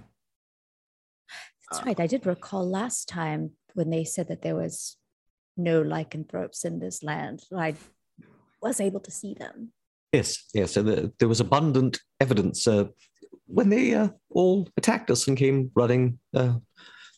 That's 1.69 1.82
Uh, 1.82 1.86
right. 1.86 1.99
I 2.01 2.08
did 2.08 2.25
recall 2.25 2.69
last 2.69 3.08
time 3.08 3.56
when 3.75 3.89
they 3.91 4.03
said 4.03 4.27
that 4.27 4.41
there 4.41 4.58
was 4.58 4.97
no 5.56 5.82
lycanthropes 5.82 6.65
in 6.65 6.79
this 6.79 7.01
land. 7.01 7.45
I 7.56 7.77
was 8.62 8.82
able 8.82 8.99
to 8.99 9.10
see 9.10 9.36
them. 9.36 9.71
Yes, 10.13 10.45
yes. 10.54 10.78
And 10.78 10.88
the, 10.88 11.12
there 11.19 11.28
was 11.28 11.39
abundant 11.39 11.99
evidence 12.21 12.67
uh, 12.67 12.86
when 13.47 13.69
they 13.69 13.93
uh, 13.95 14.10
all 14.30 14.69
attacked 14.78 15.10
us 15.10 15.28
and 15.28 15.36
came 15.38 15.71
running. 15.76 16.19
Uh, 16.34 16.56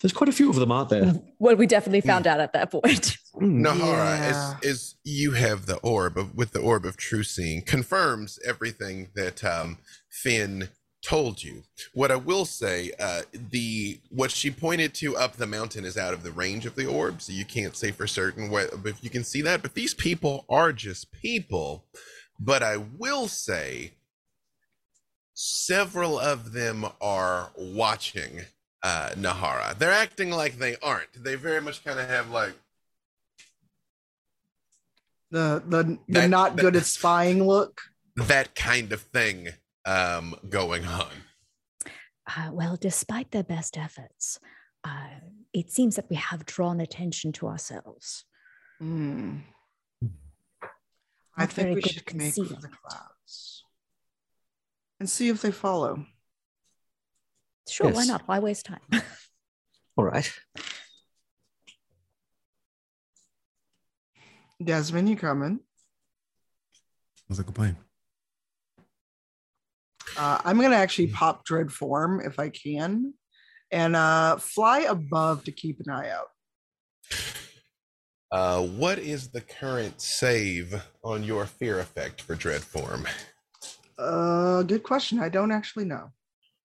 there's 0.01 0.13
quite 0.13 0.29
a 0.29 0.33
few 0.33 0.49
of 0.49 0.55
them, 0.55 0.71
aren't 0.71 0.89
there? 0.89 1.13
Well, 1.39 1.55
we 1.55 1.67
definitely 1.67 2.01
found 2.01 2.25
out 2.27 2.39
at 2.39 2.53
that 2.53 2.71
point. 2.71 3.17
Mm. 3.35 3.65
Nahara, 3.65 4.17
Yeah. 4.17 4.55
as, 4.63 4.65
as 4.65 4.95
you 5.03 5.31
have 5.33 5.65
the 5.65 5.75
orb 5.79 6.17
of, 6.17 6.35
with 6.35 6.51
the 6.51 6.61
orb 6.61 6.85
of 6.85 6.95
true 6.95 7.21
seeing, 7.23 7.61
confirms 7.63 8.39
everything 8.47 9.09
that 9.15 9.43
um, 9.43 9.77
Finn 10.09 10.69
told 11.05 11.43
you. 11.43 11.63
What 11.93 12.11
I 12.11 12.15
will 12.15 12.45
say, 12.45 12.93
uh, 12.97 13.23
the 13.33 13.99
what 14.09 14.31
she 14.31 14.51
pointed 14.51 14.93
to 14.93 15.17
up 15.17 15.35
the 15.35 15.45
mountain 15.47 15.83
is 15.83 15.97
out 15.97 16.13
of 16.13 16.23
the 16.23 16.31
range 16.31 16.65
of 16.65 16.75
the 16.75 16.85
orb, 16.85 17.21
so 17.21 17.33
you 17.33 17.43
can't 17.43 17.75
say 17.75 17.91
for 17.91 18.07
certain 18.07 18.49
what 18.49 18.69
if 18.85 19.03
you 19.03 19.09
can 19.09 19.25
see 19.25 19.41
that. 19.41 19.61
But 19.61 19.73
these 19.73 19.93
people 19.93 20.45
are 20.47 20.71
just 20.71 21.11
people. 21.11 21.83
But 22.39 22.61
I 22.63 22.77
will 22.77 23.27
say, 23.27 23.93
several 25.33 26.19
of 26.19 26.51
them 26.53 26.85
are 27.01 27.51
watching 27.57 28.41
uh, 28.83 29.11
Nahara. 29.15 29.77
They're 29.77 29.91
acting 29.91 30.29
like 30.31 30.57
they 30.57 30.75
aren't. 30.81 31.23
They 31.23 31.35
very 31.35 31.61
much 31.61 31.83
kind 31.83 31.99
of 31.99 32.07
have 32.07 32.29
like. 32.29 32.53
The 35.31 35.63
the, 35.67 35.83
the 35.83 35.99
That- 36.21 36.29
not 36.29 36.55
that- 36.55 36.61
good 36.61 36.75
at 36.75 36.85
spying 36.85 37.43
look. 37.45 37.81
that 38.15 38.55
kind 38.55 38.93
of 38.93 39.01
thing 39.01 39.49
um 39.85 40.35
going 40.49 40.85
on 40.85 41.11
Uh, 42.27 42.49
well, 42.51 42.75
despite 42.75 43.29
their 43.31 43.43
best 43.43 43.77
efforts, 43.77 44.39
uh, 44.83 45.19
it 45.53 45.69
seems 45.71 45.95
that 45.95 46.09
we 46.09 46.15
have 46.15 46.45
drawn 46.45 46.79
attention 46.79 47.31
to 47.33 47.47
ourselves. 47.47 48.25
Hmm. 48.79 49.37
I 51.37 51.41
Not 51.43 51.53
very 51.53 51.73
think 51.73 51.75
we 51.75 51.81
good 51.81 51.91
should 51.91 52.15
make 52.15 52.33
for 52.33 52.41
the 52.43 52.47
concealment. 52.49 52.81
clouds 52.81 53.63
and 54.99 55.09
see 55.09 55.29
if 55.29 55.41
they 55.41 55.51
follow. 55.51 56.05
Sure, 57.67 57.91
why 57.91 58.05
not? 58.05 58.27
Why 58.27 58.39
waste 58.39 58.65
time? 58.65 58.79
All 59.97 60.05
right. 60.05 60.31
Desmond, 64.63 65.09
you 65.09 65.15
coming? 65.17 65.59
Sounds 67.27 67.39
like 67.39 67.49
a 67.49 67.51
plan. 67.51 67.75
Uh, 70.17 70.39
I'm 70.45 70.61
gonna 70.61 70.75
actually 70.75 71.07
pop 71.07 71.43
dread 71.43 71.71
form 71.71 72.21
if 72.23 72.39
I 72.39 72.49
can, 72.49 73.13
and 73.71 73.95
uh, 73.95 74.37
fly 74.37 74.81
above 74.81 75.43
to 75.45 75.51
keep 75.51 75.79
an 75.85 75.91
eye 75.91 76.09
out. 76.09 76.27
Uh 78.31 78.61
what 78.61 78.97
is 78.99 79.29
the 79.29 79.41
current 79.41 79.99
save 80.01 80.73
on 81.03 81.23
your 81.23 81.45
fear 81.45 81.79
effect 81.79 82.21
for 82.21 82.35
dread 82.35 82.61
form 82.61 83.05
Uh, 83.97 84.61
good 84.63 84.83
question. 84.83 85.19
I 85.19 85.29
don't 85.29 85.51
actually 85.51 85.85
know. 85.85 86.11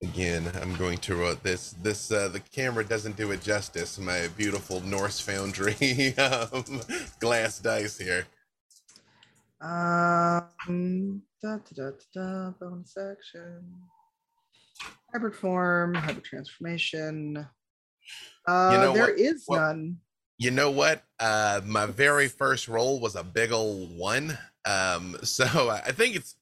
again 0.03 0.44
i'm 0.62 0.75
going 0.77 0.97
to 0.97 1.25
uh, 1.25 1.35
this 1.42 1.75
this 1.83 2.12
uh 2.12 2.29
the 2.29 2.38
camera 2.59 2.85
doesn't 2.85 3.16
do 3.16 3.33
it 3.33 3.42
justice 3.42 3.99
my 3.99 4.29
beautiful 4.37 4.81
norse 4.83 5.18
foundry 5.21 6.14
um, 6.29 6.62
glass 7.21 7.59
dice 7.59 7.99
here 7.99 8.25
Um, 9.61 11.23
da, 11.42 11.57
da, 11.57 11.73
da, 11.75 11.90
da, 11.90 12.05
da, 12.14 12.51
bonus 12.61 12.94
action. 12.97 13.59
Hybrid 15.12 15.35
form, 15.35 15.94
hybrid 15.97 16.25
transformation. 16.25 17.44
Uh, 18.47 18.71
know 18.81 18.92
there 18.94 19.11
what? 19.11 19.18
is 19.18 19.44
none. 19.51 19.97
You 20.38 20.51
know 20.51 20.70
what 20.70 21.03
uh 21.20 21.61
my 21.66 21.87
very 21.87 22.29
first 22.29 22.68
roll 22.68 23.01
was 23.01 23.16
a 23.16 23.24
big 23.24 23.51
old 23.53 23.96
one 23.96 24.38
um 24.64 25.16
so 25.22 25.44
i 25.70 25.79
I 25.87 25.92
think 25.92 26.16
it's 26.16 26.37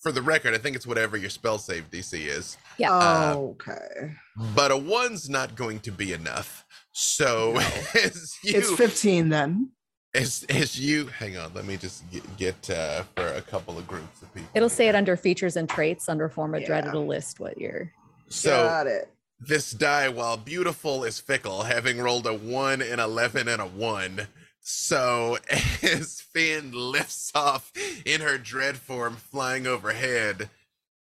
for 0.00 0.12
the 0.12 0.22
record 0.22 0.54
i 0.54 0.58
think 0.58 0.76
it's 0.76 0.86
whatever 0.86 1.16
your 1.16 1.30
spell 1.30 1.58
save 1.58 1.90
dc 1.90 2.12
is 2.14 2.56
Yeah. 2.78 2.92
Uh, 2.92 3.34
okay. 3.36 4.12
but 4.54 4.70
a 4.70 4.76
one's 4.76 5.28
not 5.30 5.54
going 5.54 5.80
to 5.80 5.92
be 5.92 6.12
enough. 6.12 6.64
So 6.92 7.56
as 7.94 8.34
you, 8.44 8.58
It's 8.58 8.70
15 8.72 9.28
then. 9.30 9.70
as, 10.14 10.44
as 10.48 10.78
you 10.78 11.06
hang 11.06 11.36
on, 11.36 11.52
let 11.54 11.64
me 11.64 11.76
just 11.76 12.08
get, 12.10 12.36
get 12.36 12.70
uh, 12.70 13.02
for 13.16 13.26
a 13.26 13.40
couple 13.42 13.78
of 13.78 13.86
groups 13.86 14.22
of 14.22 14.32
people. 14.34 14.50
It'll 14.54 14.68
say 14.68 14.88
it 14.88 14.94
under 14.94 15.16
features 15.16 15.56
and 15.56 15.68
traits 15.68 16.08
under 16.08 16.28
form 16.28 16.54
of 16.54 16.64
dread. 16.64 16.84
Yeah. 16.84 16.90
It'll 16.90 17.06
list 17.06 17.40
what 17.40 17.58
you're. 17.58 17.90
So 18.28 18.50
Got 18.50 18.86
it. 18.88 19.08
This 19.46 19.70
die, 19.70 20.08
while 20.08 20.36
beautiful, 20.36 21.04
is 21.04 21.20
fickle, 21.20 21.62
having 21.64 21.98
rolled 21.98 22.26
a 22.26 22.34
one, 22.34 22.82
an 22.82 23.00
eleven, 23.00 23.48
and 23.48 23.60
a 23.60 23.66
one. 23.66 24.28
So 24.60 25.38
as 25.82 26.20
Finn 26.20 26.72
lifts 26.72 27.30
off 27.34 27.72
in 28.04 28.20
her 28.20 28.38
dread 28.38 28.76
form, 28.76 29.16
flying 29.16 29.66
overhead, 29.66 30.48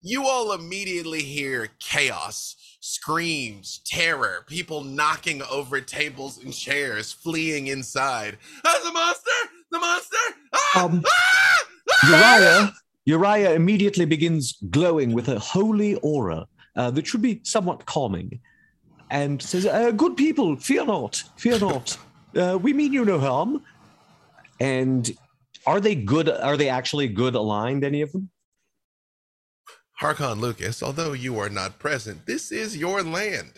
you 0.01 0.27
all 0.27 0.53
immediately 0.53 1.23
hear 1.23 1.69
chaos, 1.79 2.57
screams, 2.81 3.81
terror, 3.87 4.45
people 4.49 4.83
knocking 4.83 5.43
over 5.43 5.81
tables 5.81 6.43
and 6.43 6.53
chairs, 6.53 7.13
fleeing 7.13 7.69
inside. 7.69 8.39
Ah, 8.65 8.81
the 8.85 8.93
monster! 8.93 9.31
The 9.71 9.79
monster! 9.79 10.17
Ah! 10.53 10.85
Um, 10.85 11.03
ah! 11.07 11.65
Ah! 12.05 12.73
Uriah, 12.73 12.73
Uriah 13.05 13.55
immediately 13.55 14.05
begins 14.05 14.57
glowing 14.71 15.13
with 15.13 15.29
a 15.29 15.39
holy 15.39 15.95
aura 15.97 16.47
uh, 16.77 16.91
that 16.91 17.07
should 17.07 17.23
be 17.23 17.41
somewhat 17.45 17.87
calming, 17.87 18.41
and 19.11 19.41
says, 19.43 19.67
uh, 19.67 19.91
"Good 19.91 20.17
people, 20.17 20.57
fear 20.57 20.85
not, 20.85 21.23
fear 21.37 21.59
not. 21.69 21.97
Uh, 22.37 22.59
we 22.61 22.73
mean 22.73 22.93
you 22.93 23.05
no 23.05 23.19
harm." 23.19 23.63
And 24.61 25.11
are 25.67 25.81
they 25.81 25.95
good? 25.95 26.29
Are 26.29 26.57
they 26.57 26.69
actually 26.69 27.09
good 27.09 27.35
aligned? 27.35 27.85
Any 27.85 28.03
of 28.03 28.13
them? 28.13 28.31
Harkon 30.01 30.41
Lukas, 30.41 30.83
although 30.83 31.13
you 31.13 31.39
are 31.39 31.49
not 31.49 31.79
present, 31.79 32.27
this 32.27 32.51
is 32.51 32.77
your 32.77 33.03
land. 33.03 33.53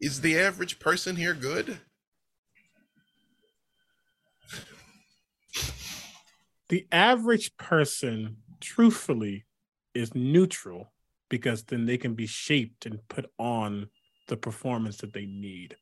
Is 0.00 0.22
the 0.22 0.38
average 0.38 0.78
person 0.78 1.16
here 1.16 1.34
good? 1.34 1.80
The 6.68 6.86
average 6.90 7.56
person 7.58 8.38
truthfully 8.60 9.44
is 9.94 10.14
neutral 10.14 10.92
because 11.28 11.64
then 11.64 11.86
they 11.86 11.98
can 11.98 12.14
be 12.14 12.26
shaped 12.26 12.86
and 12.86 13.06
put 13.08 13.26
on 13.38 13.88
the 14.28 14.36
performance 14.36 14.98
that 14.98 15.12
they 15.12 15.26
need. 15.26 15.76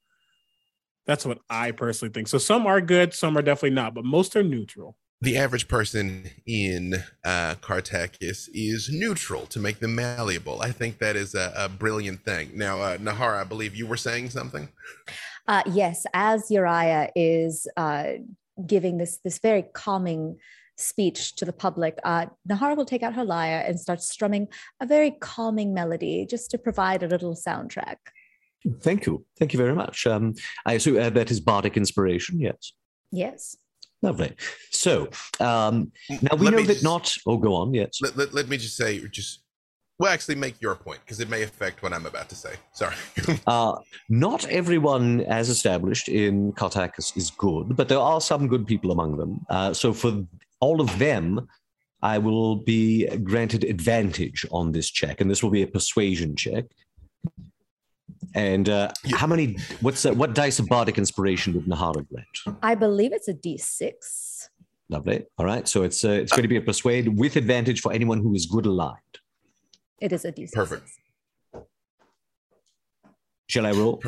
That's 1.07 1.27
what 1.27 1.39
I 1.51 1.73
personally 1.73 2.13
think. 2.13 2.29
So 2.29 2.39
some 2.39 2.67
are 2.67 2.81
good, 2.81 3.13
some 3.13 3.37
are 3.37 3.43
definitely 3.43 3.71
not, 3.71 3.95
but 3.95 4.05
most 4.05 4.37
are 4.37 4.43
neutral. 4.43 4.97
The 5.21 5.39
average 5.39 5.69
person 5.69 6.31
in 6.47 6.95
uh, 7.25 7.55
Kartakass 7.61 8.49
is 8.53 8.91
neutral 8.93 9.47
to 9.47 9.59
make 9.59 9.81
them 9.81 9.95
malleable. 9.95 10.61
I 10.61 10.71
think 10.71 10.99
that 10.99 11.17
is 11.17 11.35
a, 11.35 11.53
a 11.57 11.69
brilliant 11.69 12.25
thing. 12.25 12.51
Now, 12.55 12.81
uh, 12.81 12.99
Nahara, 12.99 13.41
I 13.41 13.45
believe 13.45 13.75
you 13.75 13.87
were 13.87 13.97
saying 13.97 14.31
something. 14.31 14.69
Uh, 15.47 15.63
yes, 15.67 16.05
as 16.15 16.51
Uriah 16.51 17.11
is 17.15 17.67
uh, 17.77 18.05
giving 18.67 18.99
this 18.99 19.19
this 19.25 19.39
very 19.39 19.63
calming 19.75 20.37
speech 20.77 21.37
to 21.37 21.45
the 21.45 21.53
public, 21.53 21.99
uh, 22.05 22.27
Nahara 22.49 22.77
will 22.77 22.85
take 22.85 23.03
out 23.03 23.15
her 23.15 23.25
lyre 23.25 23.63
and 23.67 23.79
start 23.79 24.03
strumming 24.03 24.49
a 24.81 24.87
very 24.87 25.13
calming 25.21 25.75
melody 25.75 26.27
just 26.29 26.51
to 26.51 26.59
provide 26.59 27.03
a 27.03 27.09
little 27.09 27.35
soundtrack. 27.35 27.97
Thank 28.81 29.07
you. 29.07 29.25
Thank 29.39 29.53
you 29.53 29.59
very 29.59 29.75
much. 29.75 30.07
Um, 30.07 30.35
I 30.65 30.75
assume 30.75 30.99
uh, 30.99 31.11
that 31.11 31.31
is 31.31 31.41
bardic 31.41 31.77
inspiration. 31.77 32.41
Yes. 32.41 32.73
Yes. 33.13 33.57
Lovely. 34.03 34.35
So 34.71 35.09
um, 35.41 35.93
now 36.23 36.37
we 36.37 36.47
Let 36.47 36.55
know 36.55 36.63
that 36.63 36.73
just- 36.75 36.85
not. 36.85 37.15
Oh, 37.27 37.37
go 37.37 37.55
on. 37.55 37.75
Yes. 37.75 37.99
Let, 38.03 38.17
let, 38.17 38.35
let 38.35 38.49
me 38.49 38.57
just 38.57 38.77
say, 38.77 38.99
just 39.09 39.45
well, 39.99 40.13
actually, 40.13 40.35
make 40.35 40.61
your 40.61 40.75
point 40.75 40.99
because 41.05 41.21
it 41.21 41.31
may 41.31 41.43
affect 41.43 41.83
what 41.83 41.93
I'm 41.93 42.05
about 42.05 42.29
to 42.31 42.35
say. 42.35 42.55
Sorry. 42.73 42.95
Uh, 43.47 43.77
not 44.09 44.45
everyone, 44.49 45.21
as 45.23 45.49
established 45.49 46.09
in 46.09 46.53
Kartakass, 46.55 47.17
is 47.17 47.31
good, 47.31 47.77
but 47.77 47.89
there 47.89 47.99
are 48.01 48.21
some 48.21 48.49
good 48.49 48.67
people 48.67 48.91
among 48.91 49.17
them. 49.17 49.45
Uh, 49.49 49.73
so 49.73 49.93
for 49.93 50.25
all 50.61 50.81
of 50.81 50.99
them, 50.99 51.47
I 52.03 52.19
will 52.19 52.57
be 52.57 53.07
granted 53.19 53.65
advantage 53.65 54.45
on 54.51 54.73
this 54.73 54.91
check, 54.91 55.21
and 55.21 55.31
this 55.31 55.43
will 55.43 55.51
be 55.51 55.63
a 55.63 55.67
persuasion 55.67 56.37
check. 56.37 56.65
And 58.35 58.69
uh, 58.69 58.91
Yeah. 59.05 59.17
how 59.17 59.27
many? 59.27 59.57
What's 59.81 60.03
that? 60.03 60.17
What 60.17 60.35
dice 60.35 60.59
of 60.59 60.67
bardic 60.67 60.99
inspiration 60.99 61.53
did 61.53 61.67
Nahara 61.67 62.07
grant? 62.09 62.59
I 62.63 62.75
believe 62.75 63.13
it's 63.13 63.29
a 63.29 63.35
D6. 63.35 64.49
Lovely. 64.91 65.25
All 65.39 65.47
right. 65.47 65.67
So 65.67 65.83
it's 65.83 66.05
uh, 66.05 66.11
it's 66.11 66.33
going 66.33 66.43
to 66.43 66.49
be 66.49 66.57
a 66.57 66.61
persuade 66.61 67.17
with 67.19 67.37
advantage 67.37 67.81
for 67.81 67.93
anyone 67.93 68.19
who 68.19 68.35
is 68.35 68.47
good 68.47 68.67
aligned. 68.67 68.99
It 70.01 70.13
is 70.13 70.25
a 70.25 70.33
D6. 70.33 70.53
Perfect. 70.53 70.89
Shall 73.49 73.67
I 73.67 73.73
roll? 73.73 74.03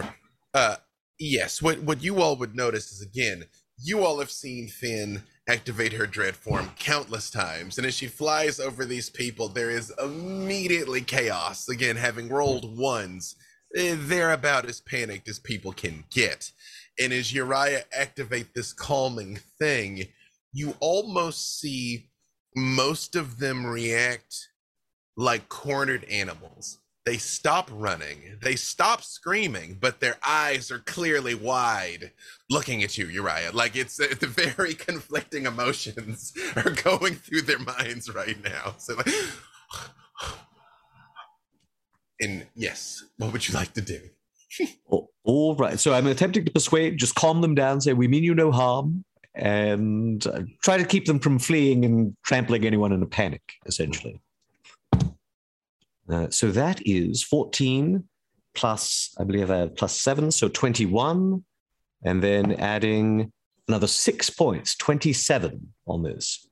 Uh, 0.55 0.77
yes. 1.19 1.63
What 1.63 1.83
what 1.83 2.03
you 2.03 2.21
all 2.21 2.37
would 2.37 2.55
notice 2.55 2.91
is 2.93 3.01
again, 3.03 3.45
you 3.83 4.05
all 4.05 4.19
have 4.19 4.31
seen 4.31 4.69
Finn 4.69 5.23
activate 5.49 5.93
her 5.93 6.07
dread 6.07 6.37
form 6.37 6.71
countless 6.79 7.31
times, 7.31 7.79
and 7.79 7.87
as 7.87 7.95
she 7.95 8.07
flies 8.07 8.59
over 8.59 8.85
these 8.85 9.11
people, 9.11 9.49
there 9.49 9.71
is 9.71 9.93
immediately 10.03 11.01
chaos. 11.01 11.69
Again, 11.69 11.97
having 11.97 12.29
rolled 12.29 12.77
ones, 12.77 13.37
eh, 13.77 13.95
they're 13.97 14.33
about 14.33 14.67
as 14.69 14.81
panicked 14.81 15.29
as 15.29 15.39
people 15.39 15.73
can 15.73 16.05
get. 16.11 16.51
And 16.99 17.13
as 17.13 17.33
Uriah 17.33 17.85
activate 17.93 18.55
this 18.55 18.73
calming 18.73 19.39
thing, 19.59 20.07
you 20.53 20.75
almost 20.81 21.61
see 21.61 22.11
most 22.55 23.15
of 23.15 23.39
them 23.39 23.67
react 23.67 24.49
like 25.17 25.49
cornered 25.49 26.05
animals. 26.05 26.79
They 27.07 27.19
stop 27.19 27.71
running, 27.73 28.37
they 28.43 28.57
stop 28.57 29.01
screaming, 29.01 29.79
but 29.81 30.01
their 30.01 30.17
eyes 30.27 30.73
are 30.73 30.81
clearly 30.81 31.37
wide 31.37 32.11
looking 32.51 32.83
at 32.83 32.99
you, 32.99 33.07
Uriah. 33.07 33.53
Like 33.53 33.77
it's 33.77 33.97
the 33.97 34.27
very 34.57 34.75
conflicting 34.75 35.47
emotions 35.47 36.33
are 36.57 36.73
going 36.73 37.15
through 37.15 37.43
their 37.43 37.61
minds 37.61 38.13
right 38.13 38.43
now. 38.43 38.75
So, 38.79 38.97
like, 38.97 39.07
and 42.21 42.49
yes, 42.57 43.05
what 43.19 43.33
would 43.33 43.49
you 43.49 43.55
like 43.55 43.73
to 43.75 43.81
do? 43.81 44.01
Oh, 44.91 45.11
All 45.23 45.55
right. 45.57 45.79
So 45.79 45.93
I'm 45.93 46.07
attempting 46.07 46.45
to 46.47 46.51
persuade, 46.51 46.99
just 46.99 47.15
calm 47.15 47.41
them 47.41 47.55
down, 47.55 47.81
say, 47.81 47.93
we 47.93 48.09
mean 48.09 48.25
you 48.25 48.35
no 48.35 48.51
harm, 48.51 49.05
and 49.35 50.27
uh, 50.27 50.41
try 50.63 50.79
to 50.79 50.85
keep 50.85 51.05
them 51.05 51.19
from 51.19 51.39
fleeing 51.39 51.85
and 51.85 52.17
trampling 52.25 52.65
anyone 52.65 52.93
in 52.93 53.03
a 53.03 53.07
panic, 53.07 53.43
essentially. 53.67 54.21
Uh, 56.11 56.29
so 56.31 56.51
that 56.53 56.81
is 56.87 57.23
14 57.23 58.05
plus, 58.55 59.15
I 59.19 59.25
believe 59.25 59.51
I 59.51 59.59
have 59.59 59.77
plus 59.77 60.01
seven, 60.01 60.31
so 60.31 60.49
21, 60.49 61.45
and 62.05 62.23
then 62.23 62.53
adding 62.53 63.33
another 63.69 63.87
six 63.87 64.31
points, 64.31 64.77
27 64.77 65.73
on 65.87 66.03
this. 66.03 66.49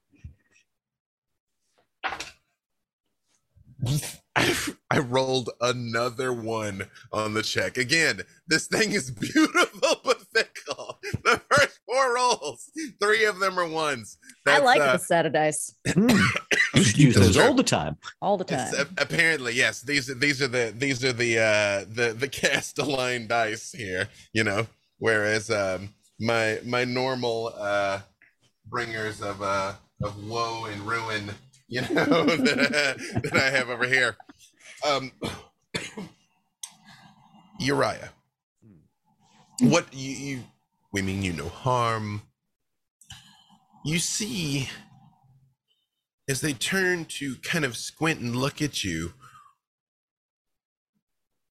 I, 4.37 4.57
I 4.91 4.99
rolled 4.99 5.51
another 5.61 6.33
one 6.33 6.89
on 7.13 7.35
the 7.35 7.43
check. 7.43 7.77
Again, 7.79 8.23
this 8.47 8.67
thing 8.67 8.93
is 8.93 9.11
beautiful 9.11 10.01
but 10.05 10.21
fickle. 10.35 10.99
The 11.25 11.41
first 11.51 11.81
four 11.87 12.15
rolls, 12.15 12.71
three 13.01 13.25
of 13.25 13.39
them 13.39 13.59
are 13.59 13.69
ones. 13.69 14.19
I 14.47 14.59
like 14.59 14.81
uh, 14.81 14.93
the 14.93 14.99
set 14.99 15.27
of 15.27 15.33
dice 15.33 15.75
Hmm. 16.75 16.81
You 16.81 17.07
use 17.07 17.15
those 17.15 17.37
all 17.37 17.55
the 17.55 17.63
time. 17.63 17.97
all 18.21 18.37
the 18.37 18.45
time. 18.45 18.69
It's, 18.69 18.79
uh, 18.79 18.85
apparently, 18.99 19.55
yes. 19.55 19.83
These 19.83 20.11
are 20.11 20.15
these 20.15 20.43
are 20.43 20.49
the 20.49 20.75
these 20.77 21.05
are 21.05 21.13
the 21.13 21.39
uh 21.39 21.85
the 21.89 22.13
the 22.13 22.29
cast 22.41 22.79
align 22.79 23.29
dice 23.29 23.73
here. 23.73 24.09
You 24.33 24.45
know, 24.45 24.67
whereas 24.99 25.51
um 25.51 25.95
my 26.21 26.59
my 26.65 26.85
normal 26.85 27.53
uh 27.57 28.01
bringers 28.67 29.23
of 29.23 29.43
uh 29.43 29.75
of 30.03 30.29
woe 30.29 30.67
and 30.67 30.83
ruin, 30.83 31.31
you 31.69 31.83
know, 31.83 32.25
that, 32.25 33.23
that 33.23 33.37
I 33.37 33.51
have 33.51 33.71
over 33.71 33.87
here. 33.87 34.17
Um, 34.87 35.13
Uriah, 37.61 38.11
what 39.61 39.87
you 39.93 40.11
you 40.11 40.45
we 40.93 41.03
mean 41.03 41.23
you 41.23 41.33
no 41.33 41.49
harm. 41.49 42.23
You 43.85 43.99
see 43.99 44.69
as 46.29 46.41
they 46.41 46.53
turn 46.53 47.05
to 47.05 47.37
kind 47.37 47.65
of 47.65 47.77
squint 47.77 48.21
and 48.21 48.35
look 48.35 48.63
at 48.63 48.83
you, 48.83 49.13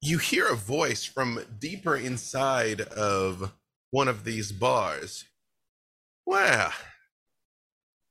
you 0.01 0.19
hear 0.19 0.47
a 0.47 0.57
voice 0.57 1.05
from 1.05 1.45
deeper 1.59 1.97
inside 1.97 2.81
of 2.81 3.53
one 3.91 4.09
of 4.09 4.25
these 4.25 4.53
bars. 4.53 5.25
Well, 6.25 6.73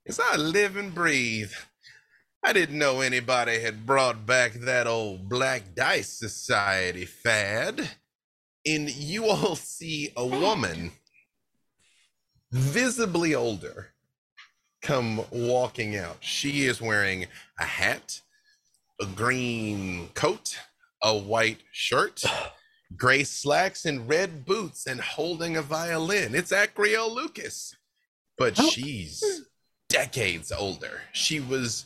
as 0.08 0.20
I 0.20 0.36
live 0.36 0.76
and 0.76 0.94
breathe, 0.94 1.54
I 2.44 2.54
didn't 2.54 2.78
know 2.78 3.02
anybody 3.02 3.60
had 3.60 3.86
brought 3.86 4.26
back 4.26 4.54
that 4.54 4.88
old 4.88 5.28
Black 5.28 5.76
Dice 5.76 6.10
Society 6.10 7.06
fad. 7.06 7.90
And 8.66 8.90
you 8.90 9.26
all 9.26 9.56
see 9.58 10.12
a 10.16 10.26
woman, 10.26 10.92
visibly 12.52 13.36
older, 13.36 13.94
come 14.82 15.24
walking 15.32 15.96
out. 15.96 16.18
She 16.22 16.66
is 16.66 16.82
wearing 16.82 17.28
a 17.60 17.66
hat, 17.66 18.22
a 19.02 19.06
green 19.06 20.10
coat, 20.14 20.58
a 21.04 21.18
white 21.18 21.60
shirt, 21.72 22.24
gray 22.96 23.24
slacks, 23.24 23.86
and 23.86 24.08
red 24.08 24.46
boots, 24.46 24.86
and 24.86 25.00
holding 25.02 25.58
a 25.58 25.62
violin. 25.62 26.36
It's 26.36 26.52
Akriel 26.52 27.14
Lukas, 27.14 27.76
but 28.38 28.60
Oh. 28.60 28.70
she's 28.70 29.24
decades 29.90 30.52
older. 30.52 31.02
She 31.14 31.40
was 31.40 31.86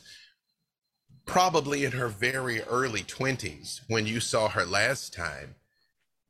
probably 1.26 1.84
in 1.84 1.92
her 1.92 2.08
very 2.08 2.60
early 2.62 3.02
20s 3.02 3.80
when 3.88 4.06
you 4.06 4.20
saw 4.20 4.48
her 4.50 4.66
last 4.66 5.12
time. 5.14 5.54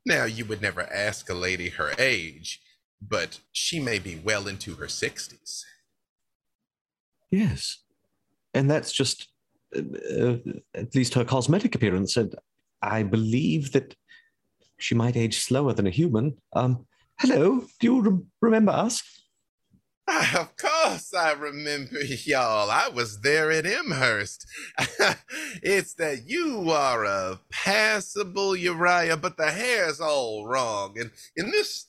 Now, 0.06 0.24
you 0.24 0.44
would 0.44 0.60
never 0.62 0.82
ask 0.82 1.28
a 1.28 1.34
lady 1.34 1.70
her 1.70 1.94
age, 1.98 2.60
but 3.00 3.40
she 3.52 3.80
may 3.80 3.98
be 3.98 4.16
well 4.16 4.46
into 4.46 4.74
her 4.76 4.86
60s. 4.86 5.64
Yes. 7.30 7.78
And 8.52 8.70
that's 8.70 8.92
just 8.92 9.28
uh, 9.76 9.80
uh, 10.20 10.36
at 10.74 10.94
least 10.94 11.14
her 11.14 11.24
cosmetic 11.24 11.74
appearance. 11.74 12.16
And 12.16 12.34
I 12.82 13.02
believe 13.02 13.72
that 13.72 13.94
she 14.78 14.94
might 14.94 15.16
age 15.16 15.38
slower 15.40 15.72
than 15.72 15.86
a 15.86 15.90
human. 15.90 16.36
Um, 16.54 16.86
hello, 17.18 17.64
do 17.80 17.86
you 17.86 18.00
rem- 18.00 18.26
remember 18.40 18.72
us? 18.72 19.02
Ah, 20.06 20.42
Of 20.42 20.56
course, 20.56 21.14
I 21.14 21.32
remember 21.32 21.98
y'all. 22.24 22.70
I 22.70 22.88
was 22.88 23.20
there 23.22 23.50
at 23.50 23.64
Amherst. 23.66 24.46
it's 25.62 25.94
that 25.94 26.28
you 26.28 26.70
are 26.70 27.04
a 27.04 27.40
passable 27.50 28.54
Uriah, 28.54 29.16
but 29.16 29.36
the 29.36 29.50
hair's 29.50 30.00
all 30.00 30.46
wrong. 30.46 30.98
And 30.98 31.10
in 31.36 31.50
this, 31.50 31.86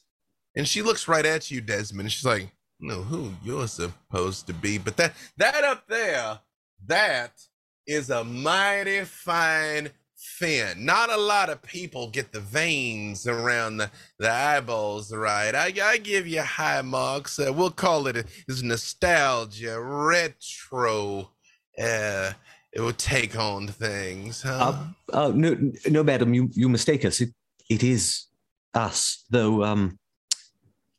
and 0.56 0.66
she 0.68 0.82
looks 0.82 1.08
right 1.10 1.26
at 1.26 1.52
you, 1.52 1.60
Desmond. 1.60 2.06
And 2.06 2.12
she's 2.12 2.26
like, 2.26 2.52
"No, 2.80 3.02
who 3.04 3.34
you're 3.44 3.68
supposed 3.68 4.48
to 4.48 4.54
be?" 4.54 4.78
But 4.78 4.98
that 4.98 5.14
that 5.38 5.64
up 5.64 5.88
there, 5.88 6.40
that 6.86 7.42
is 7.88 8.10
a 8.10 8.24
mighty 8.24 9.04
fine 9.06 9.92
fin. 10.16 10.86
Not 10.86 11.10
a 11.10 11.18
lot 11.18 11.50
of 11.50 11.62
people 11.62 12.10
get 12.10 12.32
the 12.32 12.40
veins 12.40 13.28
around 13.28 13.78
the 13.78 13.92
the 14.20 14.32
eyeballs 14.32 15.14
right. 15.14 15.54
I, 15.54 15.74
I 15.84 15.98
give 15.98 16.28
you 16.28 16.42
high 16.42 16.82
marks. 16.82 17.40
Uh, 17.40 17.54
we'll 17.54 17.72
call 17.72 18.08
it 18.08 18.18
a, 18.18 18.26
nostalgia, 18.64 19.80
retro, 19.80 21.30
uh, 21.78 22.32
it 22.76 22.82
will 22.82 22.94
take 22.94 23.38
on 23.38 23.68
things, 23.68 24.42
huh? 24.42 24.74
Uh, 25.14 25.28
uh, 25.28 25.32
no, 25.34 25.56
no, 25.88 26.04
madam, 26.04 26.34
you, 26.34 26.50
you 26.54 26.68
mistake 26.68 27.06
us. 27.06 27.22
It, 27.22 27.30
it 27.70 27.84
is 27.84 28.26
us, 28.74 29.24
though. 29.30 29.64
Um, 29.64 29.98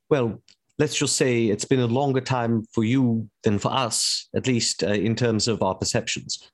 well, 0.09 0.43
let's 0.79 0.97
just 0.97 1.17
say 1.17 1.47
it's 1.47 1.65
been 1.65 1.81
a 1.81 1.87
longer 1.87 2.21
time 2.21 2.65
for 2.73 2.85
you 2.85 3.29
than 3.43 3.59
for 3.59 3.73
us, 3.73 4.29
at 4.35 4.47
least 4.47 4.83
uh, 4.83 4.89
in 4.89 5.15
terms 5.17 5.49
of 5.49 5.63
our 5.63 5.75
perceptions. 5.75 6.51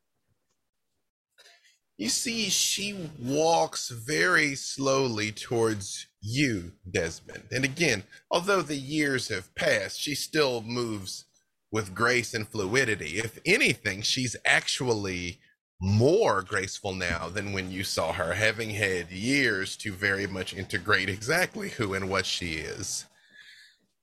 You 1.98 2.08
see, 2.08 2.48
she 2.48 2.96
walks 3.20 3.90
very 3.90 4.54
slowly 4.54 5.30
towards 5.30 6.06
you, 6.20 6.72
Desmond. 6.90 7.44
And 7.52 7.64
again, 7.64 8.04
although 8.30 8.62
the 8.62 8.76
years 8.76 9.28
have 9.28 9.54
passed, 9.54 10.00
she 10.00 10.14
still 10.14 10.62
moves 10.62 11.26
with 11.70 11.94
grace 11.94 12.34
and 12.34 12.48
fluidity. 12.48 13.18
If 13.18 13.38
anything, 13.46 14.02
she's 14.02 14.36
actually 14.44 15.38
more 15.80 16.42
graceful 16.42 16.94
now 16.94 17.28
than 17.28 17.52
when 17.52 17.70
you 17.70 17.82
saw 17.82 18.12
her, 18.12 18.34
having 18.34 18.70
had 18.70 19.10
years 19.10 19.76
to 19.78 19.92
very 19.92 20.26
much 20.26 20.54
integrate 20.54 21.08
exactly 21.08 21.70
who 21.70 21.94
and 21.94 22.08
what 22.08 22.26
she 22.26 22.54
is. 22.54 23.06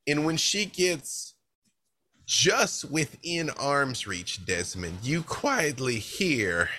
And 0.10 0.26
when 0.26 0.38
she 0.38 0.66
gets 0.66 1.36
just 2.26 2.90
within 2.90 3.52
arm's 3.52 4.08
reach, 4.08 4.44
Desmond, 4.44 4.98
you 5.04 5.22
quietly 5.22 6.00
hear. 6.00 6.70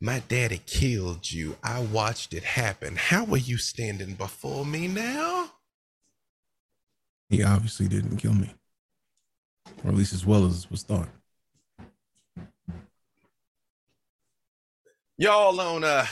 My 0.00 0.18
daddy 0.26 0.60
killed 0.66 1.30
you. 1.30 1.56
I 1.62 1.80
watched 1.80 2.34
it 2.34 2.42
happen. 2.42 2.96
How 2.96 3.24
are 3.26 3.36
you 3.36 3.56
standing 3.56 4.14
before 4.14 4.66
me 4.66 4.88
now? 4.88 5.52
He 7.28 7.44
obviously 7.44 7.86
didn't 7.86 8.16
kill 8.16 8.34
me, 8.34 8.52
or 9.84 9.90
at 9.90 9.96
least 9.96 10.12
as 10.12 10.26
well 10.26 10.44
as 10.44 10.68
was 10.72 10.82
thought. 10.82 11.08
Y'all 15.20 15.60
on 15.60 15.82
uh 15.82 16.06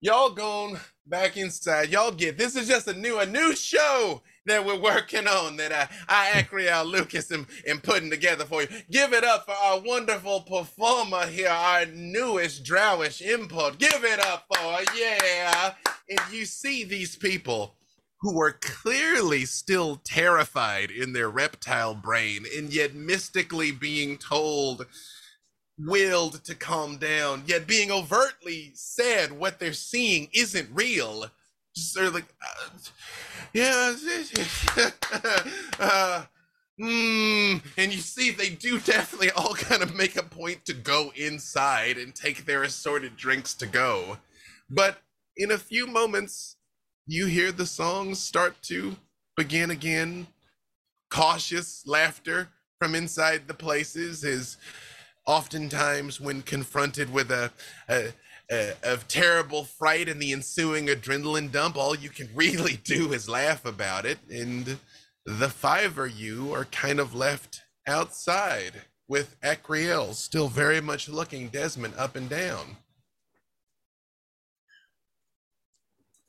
y'all 0.00 0.30
going 0.30 0.78
back 1.06 1.36
inside. 1.36 1.90
Y'all 1.90 2.10
get 2.10 2.38
this 2.38 2.56
is 2.56 2.66
just 2.66 2.88
a 2.88 2.94
new 2.94 3.18
a 3.18 3.26
new 3.26 3.54
show 3.54 4.22
that 4.46 4.64
we're 4.64 4.80
working 4.80 5.26
on 5.26 5.58
that 5.58 5.74
I 5.74 5.88
I 6.08 6.42
Akriel 6.42 6.90
Lukas 6.90 7.30
am, 7.30 7.46
am 7.66 7.80
putting 7.80 8.08
together 8.08 8.46
for 8.46 8.62
you. 8.62 8.68
Give 8.90 9.12
it 9.12 9.24
up 9.24 9.44
for 9.44 9.52
our 9.52 9.80
wonderful 9.80 10.40
performer 10.40 11.26
here, 11.26 11.50
our 11.50 11.84
newest 11.84 12.64
drowish 12.64 13.20
import. 13.20 13.78
Give 13.78 14.02
it 14.04 14.24
up 14.24 14.46
for 14.48 14.80
yeah. 14.98 15.74
And 16.08 16.20
you 16.32 16.46
see 16.46 16.82
these 16.82 17.14
people 17.14 17.74
who 18.22 18.40
are 18.40 18.52
clearly 18.52 19.44
still 19.44 20.00
terrified 20.02 20.90
in 20.90 21.12
their 21.12 21.28
reptile 21.28 21.94
brain 21.94 22.46
and 22.56 22.72
yet 22.72 22.94
mystically 22.94 23.70
being 23.70 24.16
told 24.16 24.86
willed 25.78 26.44
to 26.44 26.54
calm 26.54 26.96
down, 26.96 27.42
yet 27.46 27.66
being 27.66 27.90
overtly 27.90 28.72
said 28.74 29.32
what 29.32 29.58
they're 29.58 29.72
seeing 29.72 30.28
isn't 30.32 30.68
real. 30.72 31.26
Just 31.74 31.92
sort 31.92 32.06
of 32.06 32.14
like, 32.14 32.24
uh, 32.42 32.68
yeah, 33.52 33.94
uh, 35.78 36.24
mm, 36.80 37.62
and 37.76 37.92
you 37.92 37.98
see 37.98 38.30
they 38.30 38.50
do 38.50 38.78
definitely 38.80 39.30
all 39.32 39.54
kind 39.54 39.82
of 39.82 39.94
make 39.94 40.16
a 40.16 40.22
point 40.22 40.64
to 40.64 40.72
go 40.72 41.12
inside 41.14 41.98
and 41.98 42.14
take 42.14 42.44
their 42.44 42.62
assorted 42.62 43.16
drinks 43.16 43.52
to 43.54 43.66
go. 43.66 44.18
But 44.70 44.98
in 45.36 45.50
a 45.50 45.58
few 45.58 45.86
moments, 45.86 46.56
you 47.06 47.26
hear 47.26 47.52
the 47.52 47.66
songs 47.66 48.18
start 48.18 48.60
to 48.62 48.96
begin 49.36 49.70
again. 49.70 50.26
Cautious 51.10 51.86
laughter 51.86 52.48
from 52.80 52.94
inside 52.94 53.46
the 53.46 53.54
places 53.54 54.24
is 54.24 54.56
oftentimes 55.26 56.20
when 56.20 56.42
confronted 56.42 57.12
with 57.12 57.30
a, 57.30 57.50
a, 57.88 58.12
a, 58.50 58.72
a 58.84 58.96
terrible 59.08 59.64
fright 59.64 60.08
and 60.08 60.20
the 60.20 60.32
ensuing 60.32 60.86
adrenaline 60.86 61.50
dump, 61.50 61.76
all 61.76 61.96
you 61.96 62.10
can 62.10 62.28
really 62.34 62.76
do 62.84 63.12
is 63.12 63.28
laugh 63.28 63.64
about 63.64 64.06
it. 64.06 64.18
And 64.30 64.78
the 65.24 65.48
five 65.48 65.98
of 65.98 66.10
you 66.10 66.54
are 66.54 66.64
kind 66.66 67.00
of 67.00 67.14
left 67.14 67.62
outside 67.86 68.82
with 69.08 69.40
Akriel 69.40 70.14
still 70.14 70.48
very 70.48 70.80
much 70.80 71.08
looking 71.08 71.48
Desmond 71.48 71.94
up 71.96 72.16
and 72.16 72.28
down. 72.28 72.76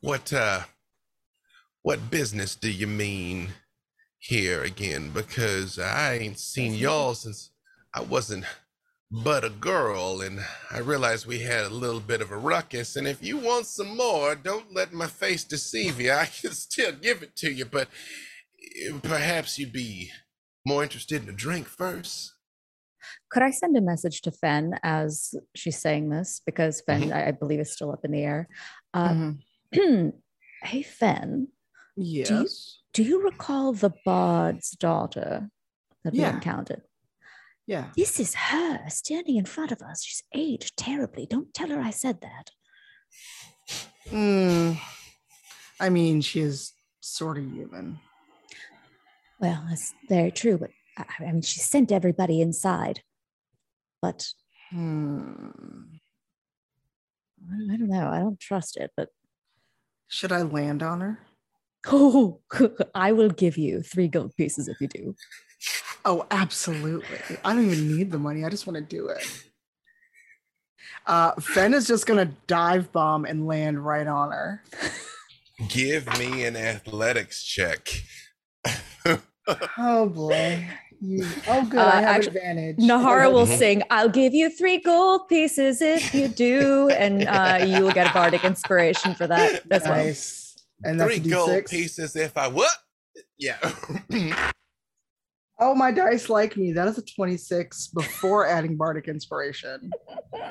What 0.01 0.31
uh 0.31 0.61
what 1.81 2.11
business 2.11 2.55
do 2.55 2.71
you 2.71 2.85
mean 2.85 3.49
here 4.19 4.61
again? 4.61 5.09
Because 5.11 5.79
I 5.79 6.15
ain't 6.15 6.37
seen 6.37 6.73
y'all 6.73 7.15
since 7.15 7.51
I 7.93 8.01
wasn't 8.01 8.45
but 9.11 9.43
a 9.43 9.49
girl, 9.49 10.21
and 10.21 10.39
I 10.71 10.79
realized 10.79 11.25
we 11.25 11.39
had 11.39 11.65
a 11.65 11.69
little 11.69 11.99
bit 12.01 12.21
of 12.21 12.31
a 12.31 12.37
ruckus. 12.37 12.95
And 12.95 13.07
if 13.07 13.23
you 13.23 13.37
want 13.37 13.65
some 13.65 13.95
more, 13.95 14.35
don't 14.35 14.73
let 14.73 14.91
my 14.93 15.07
face 15.07 15.43
deceive 15.43 15.99
you. 16.01 16.11
I 16.13 16.25
can 16.25 16.51
still 16.51 16.91
give 16.91 17.23
it 17.23 17.35
to 17.37 17.51
you, 17.51 17.65
but 17.65 17.87
eh, 18.61 18.91
perhaps 19.01 19.57
you'd 19.57 19.71
be 19.73 20.11
more 20.65 20.83
interested 20.83 21.23
in 21.23 21.29
a 21.29 21.33
drink 21.33 21.67
first. 21.67 22.33
Could 23.31 23.43
I 23.43 23.51
send 23.51 23.77
a 23.77 23.81
message 23.81 24.21
to 24.23 24.31
Fen 24.31 24.77
as 24.83 25.33
she's 25.55 25.77
saying 25.79 26.09
this? 26.09 26.41
Because 26.45 26.81
Fen, 26.81 27.03
Mhm. 27.09 27.13
I, 27.13 27.27
I 27.27 27.31
believe, 27.31 27.59
is 27.59 27.71
still 27.71 27.91
up 27.91 28.03
in 28.03 28.11
the 28.11 28.23
air. 28.23 28.49
Uh, 28.93 29.37
Mhm. 29.73 30.13
hey, 30.63 30.81
Fen, 30.83 31.47
Yes. 31.95 32.81
do 32.93 33.03
you 33.03 33.23
recall 33.23 33.73
the 33.73 33.91
bard's 34.05 34.71
daughter 34.71 35.49
that 36.03 36.13
we 36.13 36.23
encountered? 36.23 36.83
Yeah. 37.67 37.89
This 37.97 38.19
is 38.19 38.33
her 38.33 38.89
standing 38.89 39.35
in 39.35 39.45
front 39.45 39.73
of 39.73 39.81
us. 39.81 40.03
She's 40.03 40.23
aged 40.33 40.77
terribly. 40.77 41.27
Don't 41.29 41.53
tell 41.53 41.67
her 41.69 41.81
I 41.81 41.89
said 41.91 42.21
that. 42.21 42.49
Hmm. 44.09 44.73
I 45.79 45.89
mean, 45.89 46.21
she 46.21 46.39
is 46.39 46.71
sort 47.01 47.37
of 47.37 47.43
human. 47.43 47.99
Well, 49.39 49.65
that's 49.69 49.93
very 50.09 50.31
true, 50.31 50.57
but 50.57 50.71
I, 50.97 51.05
I 51.19 51.31
mean, 51.31 51.41
she 51.41 51.59
sent 51.59 51.91
everybody 51.91 52.41
inside. 52.41 53.01
But 54.01 54.27
Hmm. 54.71 55.49
I, 57.49 57.73
I 57.73 57.77
don't 57.77 57.89
know. 57.89 58.07
I 58.09 58.19
don't 58.19 58.39
trust 58.39 58.77
it, 58.77 58.91
but 58.97 59.09
Should 60.07 60.31
I 60.31 60.41
land 60.41 60.83
on 60.83 61.01
her? 61.01 61.19
oh, 61.87 62.41
I 62.95 63.11
will 63.11 63.29
give 63.29 63.57
you 63.57 63.81
three 63.81 64.07
gold 64.07 64.33
pieces 64.37 64.67
if 64.67 64.79
you 64.81 64.87
do. 64.87 65.15
Oh, 66.07 66.25
absolutely. 66.31 67.19
I 67.43 67.53
don't 67.53 67.69
even 67.69 67.97
need 67.97 68.11
the 68.11 68.17
money. 68.17 68.45
I 68.45 68.49
just 68.49 68.65
want 68.65 68.77
to 68.77 68.81
do 68.81 69.09
it. 69.09 69.43
Uh, 71.05 71.33
Fen 71.33 71.73
is 71.73 71.85
just 71.85 72.05
gonna 72.05 72.31
dive 72.47 72.93
bomb 72.93 73.25
and 73.25 73.45
land 73.45 73.85
right 73.85 74.07
on 74.07 74.31
her. 74.31 74.63
Give 75.67 76.07
me 76.17 76.45
an 76.45 76.55
athletics 76.55 77.43
check. 77.43 77.89
Oh 79.77 80.07
boy. 80.07 80.65
You, 81.01 81.25
oh, 81.47 81.65
good. 81.65 81.79
Uh, 81.79 81.91
I 81.93 82.01
have 82.01 82.15
actu- 82.17 82.29
advantage. 82.29 82.77
Nahara 82.77 83.31
will 83.31 83.45
sing, 83.45 83.83
I'll 83.89 84.09
give 84.09 84.33
you 84.33 84.49
three 84.49 84.79
gold 84.79 85.27
pieces 85.27 85.81
if 85.81 86.13
you 86.13 86.27
do. 86.27 86.89
And 86.97 87.27
uh, 87.27 87.65
you 87.65 87.83
will 87.83 87.91
get 87.91 88.09
a 88.09 88.13
bardic 88.13 88.43
inspiration 88.43 89.13
for 89.13 89.27
that 89.27 89.61
as 89.71 89.83
well. 89.83 89.95
Nice. 89.95 90.55
And 90.83 90.99
that's 90.99 91.15
Three 91.15 91.29
gold 91.29 91.65
pieces 91.65 92.15
if 92.15 92.37
I 92.37 92.47
what? 92.47 92.71
Yeah. 93.37 93.57
Oh, 95.59 95.73
my 95.73 95.91
dice 95.91 96.29
like 96.29 96.55
me. 96.55 96.71
That 96.71 96.87
is 96.87 96.97
a 96.97 97.01
26 97.01 97.87
before 97.87 98.45
adding 98.47 98.77
bardic 98.77 99.07
inspiration. 99.07 99.89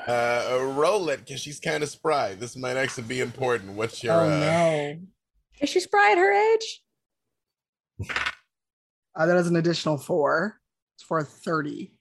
uh, 0.07 0.73
roll 0.75 1.09
it 1.09 1.19
because 1.19 1.39
she's 1.39 1.59
kind 1.59 1.81
of 1.81 1.89
spry. 1.89 2.35
This 2.35 2.57
might 2.57 2.75
actually 2.75 3.07
be 3.07 3.21
important. 3.21 3.73
What's 3.73 4.03
your? 4.03 4.13
oh 4.13 4.27
uh, 4.27 4.39
no. 4.39 4.97
Is 5.61 5.69
she 5.69 5.79
spry 5.79 6.11
at 6.11 6.17
her 6.17 6.53
age? 6.53 6.83
Uh, 9.15 9.25
that 9.25 9.37
is 9.37 9.47
an 9.47 9.55
additional 9.55 9.97
four. 9.97 10.59
It's 10.95 11.03
for 11.03 11.23
30. 11.23 11.93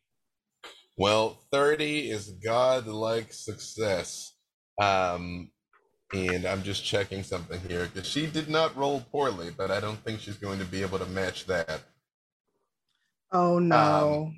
Well, 0.98 1.38
30 1.52 2.10
is 2.10 2.30
godlike 2.44 3.32
success. 3.32 4.34
Um, 4.80 5.50
and 6.12 6.44
I'm 6.44 6.62
just 6.62 6.84
checking 6.84 7.22
something 7.22 7.60
here 7.68 7.88
because 7.92 8.08
she 8.08 8.26
did 8.26 8.48
not 8.48 8.76
roll 8.76 9.00
poorly, 9.12 9.50
but 9.56 9.70
I 9.70 9.80
don't 9.80 10.02
think 10.04 10.20
she's 10.20 10.36
going 10.36 10.58
to 10.58 10.64
be 10.64 10.82
able 10.82 10.98
to 10.98 11.06
match 11.06 11.46
that. 11.46 11.82
Oh 13.32 13.56
um, 13.56 13.68
no. 13.68 14.32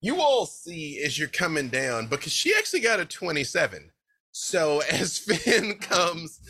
You 0.00 0.20
all 0.20 0.46
see 0.46 1.00
as 1.04 1.18
you're 1.18 1.28
coming 1.28 1.68
down 1.68 2.08
because 2.08 2.32
she 2.32 2.54
actually 2.56 2.80
got 2.80 3.00
a 3.00 3.04
27. 3.04 3.90
So 4.32 4.80
as 4.90 5.18
Finn 5.18 5.78
comes 5.78 6.40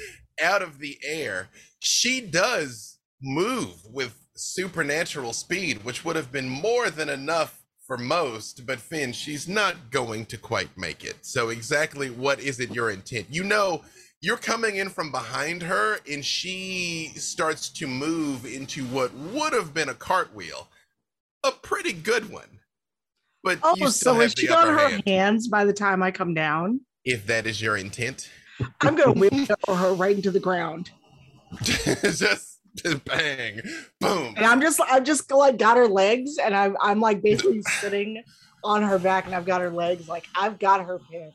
out 0.43 0.63
of 0.63 0.79
the 0.79 0.99
air, 1.05 1.51
she 1.81 2.21
does 2.21 2.99
move 3.21 3.75
with 3.91 4.17
supernatural 4.35 5.33
speed, 5.33 5.85
which 5.85 6.05
would 6.05 6.17
have 6.17 6.33
been 6.33 6.49
more 6.49 6.91
than 6.91 7.09
enough 7.09 7.63
for 7.87 7.99
most. 7.99 8.67
But 8.67 8.81
Finn, 8.81 9.13
she's 9.13 9.47
not 9.47 9.91
going 9.91 10.27
to 10.27 10.39
quite 10.39 10.77
make 10.79 11.05
it. 11.05 11.17
So 11.23 11.51
exactly 11.51 12.11
what 12.11 12.41
is 12.41 12.59
it 12.59 12.75
your 12.75 12.91
intent? 12.91 13.27
You 13.31 13.45
know, 13.45 13.83
you're 14.23 14.37
coming 14.39 14.77
in 14.77 14.89
from 14.89 15.11
behind 15.11 15.63
her, 15.63 15.99
and 16.11 16.25
she 16.25 17.13
starts 17.17 17.69
to 17.71 17.87
move 17.87 18.47
into 18.47 18.85
what 18.87 19.13
would 19.13 19.53
have 19.53 19.75
been 19.75 19.89
a 19.89 19.95
cartwheel, 19.95 20.69
a 21.45 21.51
pretty 21.51 21.93
good 21.93 22.31
one. 22.31 22.61
But 23.43 23.59
Oh, 23.65 23.89
so 23.89 24.21
is 24.21 24.33
she 24.39 24.49
on 24.49 24.69
her 24.69 24.89
hand, 24.89 25.03
hands 25.05 25.49
by 25.49 25.65
the 25.65 25.73
time 25.73 26.03
I 26.03 26.13
come 26.13 26.33
down? 26.33 26.81
if 27.05 27.27
that 27.27 27.47
is 27.47 27.61
your 27.61 27.77
intent. 27.77 28.31
I'm 28.81 28.95
gonna 28.95 29.13
whip 29.13 29.33
her 29.69 29.93
right 29.93 30.15
into 30.15 30.31
the 30.31 30.41
ground. 30.41 30.91
just 31.63 32.61
bang, 33.05 33.61
boom. 34.01 34.35
And 34.37 34.47
I'm 34.47 34.61
just 34.61 34.81
I'm 34.87 35.05
just 35.05 35.31
like 35.31 35.59
got 35.59 35.77
her 35.77 35.89
legs 35.89 36.39
and 36.39 36.55
I'm 36.55 36.77
I'm 36.81 37.01
like 37.01 37.23
basically 37.23 37.63
sitting 37.63 38.23
on 38.65 38.83
her 38.83 38.99
back 38.99 39.27
and 39.27 39.35
I've 39.35 39.45
got 39.47 39.61
her 39.61 39.71
legs 39.71 40.07
like 40.09 40.27
I've 40.37 40.59
got 40.59 40.85
her 40.87 41.01
pinned. 41.11 41.33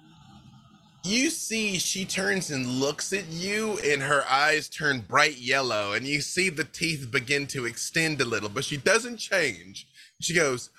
You 1.08 1.30
see, 1.30 1.80
she 1.80 2.03
turns 2.03 2.51
and 2.51 2.68
looks 2.68 3.14
at 3.14 3.30
you, 3.30 3.80
and 3.82 4.01
her 4.01 4.26
eyes 4.30 4.68
turn 4.68 4.99
bright 4.99 5.38
yellow, 5.38 5.93
and 5.93 6.05
you 6.05 6.20
see 6.20 6.49
the 6.49 6.66
teeth 6.66 7.10
begin 7.10 7.47
to 7.47 7.66
extend 7.66 8.20
a 8.20 8.26
little, 8.26 8.49
but 8.49 8.66
she 8.66 8.76
doesn't 8.76 9.16
change. 9.16 9.88
She 10.20 10.36
goes, 10.36 10.70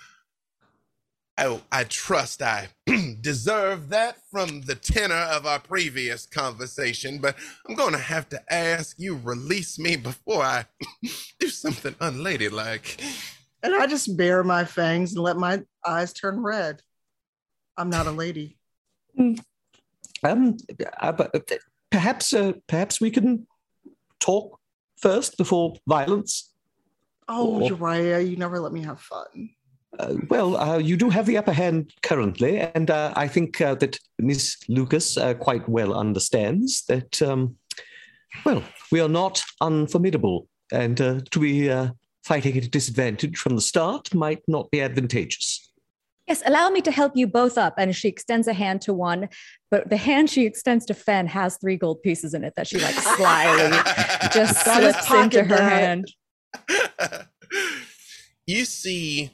Oh, 1.39 1.63
I 1.73 1.85
trust 1.85 2.43
I 2.43 2.69
deserve 3.23 3.89
that 3.89 4.19
from 4.31 4.61
the 4.61 4.75
tenor 4.75 5.15
of 5.15 5.47
our 5.47 5.61
previous 5.61 6.27
conversation, 6.27 7.21
but 7.21 7.35
I'm 7.67 7.75
going 7.75 7.95
to 7.95 7.99
have 7.99 8.29
to 8.29 8.53
ask 8.53 8.99
you 8.99 9.19
release 9.25 9.79
me 9.79 9.97
before 9.97 10.43
I 10.43 10.67
do 11.41 11.49
something 11.49 11.95
unladylike. 12.03 13.01
And 13.63 13.75
I 13.75 13.87
just 13.87 14.15
bare 14.15 14.45
my 14.45 14.67
fangs 14.67 15.15
and 15.15 15.23
let 15.23 15.39
my 15.39 15.63
eyes 15.87 16.13
turn 16.13 16.43
red. 16.43 16.83
I'm 17.79 17.89
not 17.89 18.07
a 18.07 18.11
lady. 18.11 18.59
Mm. 19.19 19.41
Um, 20.25 20.57
uh, 21.01 21.13
but, 21.13 21.35
uh, 21.35 21.57
perhaps, 21.91 22.33
uh, 22.33 22.53
perhaps 22.67 23.01
we 23.01 23.11
can 23.11 23.47
talk 24.21 24.59
first 24.97 25.37
before 25.37 25.77
violence. 25.87 26.53
Oh, 27.29 27.63
Oh. 27.63 27.69
Uriah, 27.69 28.21
you 28.21 28.37
never 28.37 28.59
let 28.59 28.73
me 28.73 28.83
have 28.83 29.01
fun. 29.01 29.51
Uh, 29.99 30.15
well, 30.29 30.57
uh, 30.57 30.79
you 30.79 30.97
do 30.97 31.11
have 31.11 31.27
the 31.27 31.37
upper 31.37 31.53
hand 31.53 31.93
currently, 32.03 32.59
and 32.59 32.91
uh, 32.91 33.13
I 33.17 33.27
think 33.27 33.61
uh, 33.61 33.75
that 33.77 33.99
Miss 34.19 34.57
Lukas 34.69 35.17
uh, 35.17 35.35
quite 35.35 35.69
well 35.69 35.95
understands 35.95 36.85
that. 36.87 37.21
Um, 37.23 37.57
well, 38.45 38.63
we 38.93 39.01
are 39.01 39.09
not 39.09 39.43
unformidable, 39.61 40.47
and 40.71 41.01
uh, 41.01 41.21
to 41.31 41.41
be 41.41 41.71
uh, 41.71 41.89
fighting 42.23 42.57
at 42.59 42.65
a 42.65 42.69
disadvantage 42.69 43.39
from 43.39 43.57
the 43.57 43.63
start 43.63 44.15
might 44.15 44.43
not 44.47 44.71
be 44.71 44.83
advantageous. 44.83 45.58
Yes, 46.29 46.43
allow 46.45 46.69
me 46.69 46.83
to 46.83 46.91
help 46.91 47.17
you 47.17 47.27
both 47.27 47.57
up. 47.57 47.75
And 47.79 47.97
she 47.97 48.07
extends 48.07 48.47
a 48.47 48.53
hand 48.53 48.83
to 48.83 48.93
one, 48.93 49.31
but 49.71 49.89
the 49.89 49.97
hand 49.97 50.29
she 50.29 50.45
extends 50.45 50.85
to 50.87 50.95
Fen 50.95 51.27
has 51.27 51.57
three 51.57 51.77
gold 51.77 52.03
pieces 52.03 52.35
in 52.35 52.45
it 52.45 52.53
that 52.57 52.67
she 52.67 52.79
like 52.79 52.95
slyly 53.17 53.71
just 54.33 54.63
slips 54.63 55.11
into 55.11 55.43
her 55.43 55.57
that. 55.57 55.73
hand. 55.73 56.13
you 58.47 58.67
see 58.67 59.31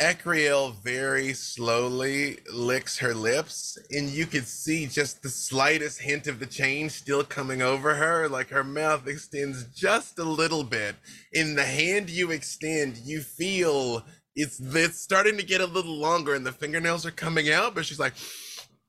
Akriel 0.00 0.82
very 0.82 1.34
slowly 1.34 2.38
licks 2.50 2.98
her 2.98 3.12
lips, 3.12 3.76
and 3.90 4.08
you 4.08 4.24
could 4.24 4.46
see 4.46 4.86
just 4.86 5.22
the 5.22 5.28
slightest 5.28 6.00
hint 6.00 6.26
of 6.26 6.40
the 6.40 6.46
change 6.46 6.92
still 6.92 7.22
coming 7.22 7.60
over 7.60 7.94
her. 7.94 8.26
Like 8.26 8.48
her 8.48 8.64
mouth 8.64 9.06
extends 9.06 9.64
just 9.64 10.18
a 10.18 10.24
little 10.24 10.64
bit. 10.64 10.96
In 11.34 11.54
the 11.54 11.64
hand 11.64 12.08
you 12.08 12.30
extend, 12.30 12.96
you 12.96 13.20
feel 13.20 14.02
it's 14.36 14.60
it's 14.60 15.00
starting 15.00 15.36
to 15.36 15.42
get 15.44 15.60
a 15.60 15.66
little 15.66 15.96
longer, 15.96 16.34
and 16.34 16.44
the 16.46 16.52
fingernails 16.52 17.04
are 17.06 17.10
coming 17.10 17.50
out. 17.50 17.74
But 17.74 17.84
she's 17.86 17.98
like, 18.00 18.14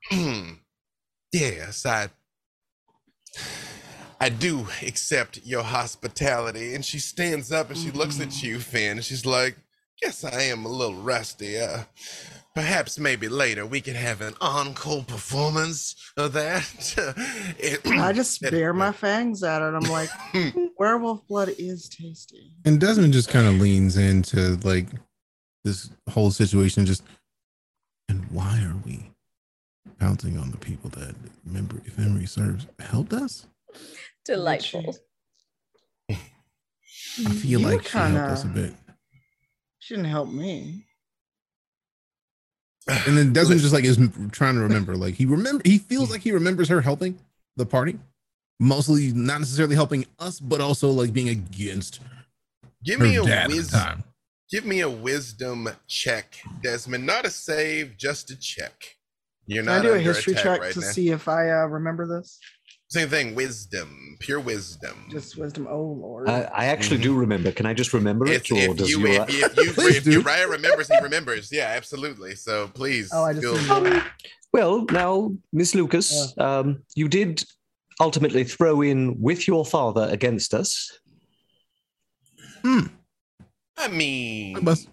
"Hmm, 0.09 0.51
"Yes, 1.33 1.85
I 1.85 2.09
I 4.19 4.29
do 4.29 4.67
accept 4.83 5.41
your 5.43 5.63
hospitality. 5.63 6.75
And 6.75 6.85
she 6.85 6.99
stands 6.99 7.51
up 7.51 7.69
and 7.69 7.77
she 7.77 7.89
looks 7.91 8.19
at 8.19 8.43
you, 8.43 8.59
Finn. 8.59 8.97
And 8.97 9.03
she's 9.03 9.25
like, 9.25 9.57
Guess 10.01 10.23
I 10.23 10.43
am 10.43 10.65
a 10.65 10.69
little 10.69 10.95
rusty. 11.01 11.59
Uh, 11.59 11.83
perhaps 12.55 12.97
maybe 12.99 13.27
later 13.29 13.65
we 13.67 13.81
can 13.81 13.93
have 13.95 14.21
an 14.21 14.33
encore 14.41 15.03
performance 15.03 15.95
of 16.17 16.33
that. 16.33 16.95
It- 17.59 17.81
I 17.85 18.11
just 18.13 18.43
it- 18.43 18.51
bare 18.51 18.73
my 18.73 18.91
fangs 18.91 19.41
at 19.43 19.61
it. 19.61 19.73
I'm 19.75 19.89
like, 19.91 20.09
werewolf 20.79 21.27
blood 21.27 21.49
is 21.57 21.89
tasty. 21.89 22.51
And 22.65 22.79
Desmond 22.79 23.13
just 23.13 23.29
kind 23.29 23.47
of 23.47 23.55
leans 23.59 23.97
into 23.97 24.55
like 24.63 24.87
this 25.63 25.89
whole 26.09 26.31
situation. 26.31 26.85
Just 26.85 27.03
and 28.09 28.25
why 28.31 28.61
are 28.63 28.75
we 28.85 29.11
pouncing 29.99 30.37
on 30.37 30.51
the 30.51 30.57
people 30.57 30.89
that 30.91 31.15
remember, 31.45 31.81
if 31.85 31.97
memory 31.97 32.25
serves, 32.25 32.67
helped 32.79 33.13
us? 33.13 33.47
Delightful. 34.25 34.97
I 36.09 36.13
mm, 37.23 37.33
feel 37.35 37.61
You 37.61 37.67
like 37.67 37.87
she 37.87 37.97
helped 37.97 38.31
us 38.31 38.43
a 38.43 38.47
bit. 38.47 38.73
She 39.79 39.95
didn't 39.95 40.09
help 40.09 40.29
me. 40.29 40.85
And 42.87 43.17
then 43.17 43.33
Desmond 43.33 43.61
just 43.61 43.73
like 43.73 43.83
is 43.83 43.97
trying 44.31 44.55
to 44.55 44.61
remember. 44.61 44.95
Like 44.95 45.15
he 45.15 45.25
remember, 45.25 45.61
he 45.65 45.77
feels 45.77 46.09
like 46.11 46.21
he 46.21 46.31
remembers 46.31 46.67
her 46.69 46.81
helping 46.81 47.17
the 47.55 47.65
party, 47.65 47.97
mostly 48.59 49.11
not 49.13 49.39
necessarily 49.39 49.75
helping 49.75 50.05
us, 50.19 50.39
but 50.39 50.61
also 50.61 50.89
like 50.89 51.13
being 51.13 51.29
against 51.29 51.99
Give 52.83 52.99
her 52.99 53.05
me 53.05 53.17
a 53.17 53.23
dad 53.23 53.51
at 54.57 54.63
the 54.63 54.69
whiz, 54.69 54.69
time. 54.69 54.69
give 54.69 54.69
me 54.69 54.79
a 54.81 54.89
wisdom 54.89 55.69
check, 55.87 56.35
Desmond. 56.61 57.05
Not 57.05 57.25
a 57.25 57.29
save, 57.29 57.97
just 57.97 58.31
a 58.31 58.35
check. 58.39 58.73
You're 59.47 59.63
Can 59.63 59.71
I 59.71 59.75
not 59.77 59.83
do 59.83 59.93
a 59.93 59.99
history 59.99 60.35
check 60.35 60.61
right 60.61 60.73
to 60.73 60.79
now. 60.79 60.87
see 60.87 61.09
if 61.09 61.27
I 61.27 61.49
uh, 61.49 61.65
remember 61.65 62.07
this? 62.07 62.39
Same 62.89 63.07
thing, 63.07 63.35
wisdom, 63.35 64.17
pure 64.19 64.39
wisdom. 64.41 65.07
Just 65.09 65.37
wisdom. 65.37 65.65
Oh 65.69 65.81
Lord. 65.81 66.27
I, 66.29 66.41
I 66.53 66.65
actually 66.65 66.99
do 66.99 67.13
remember. 67.15 67.51
Can 67.53 67.65
I 67.65 67.73
just 67.73 67.93
remember 67.93 68.27
If, 68.27 68.51
it, 68.51 68.51
or 68.51 68.71
if 68.71 68.77
does 68.77 68.89
you, 68.89 68.99
Uri- 68.99 69.15
if, 69.15 69.29
if, 69.29 69.57
you, 69.57 69.71
Please 69.75 69.97
if 69.97 70.03
do. 70.03 70.11
Uriah 70.11 70.47
remembers, 70.49 70.89
he 70.89 70.99
remembers. 70.99 71.51
Yeah, 71.51 71.71
absolutely. 71.75 72.35
So 72.35 72.67
please. 72.73 73.09
oh, 73.13 73.23
I 73.23 73.33
just 73.33 73.45
feel- 73.45 73.55
remembered. 73.55 74.03
Well, 74.53 74.85
now, 74.91 75.31
Miss 75.53 75.73
Lukas, 75.73 76.33
um, 76.37 76.83
you 76.93 77.07
did 77.07 77.41
ultimately 78.01 78.43
throw 78.43 78.81
in 78.81 79.15
with 79.21 79.47
your 79.47 79.65
father 79.65 80.09
against 80.11 80.53
us. 80.53 80.91
I 83.81 83.87
mean, 83.87 84.63
But 84.63 84.85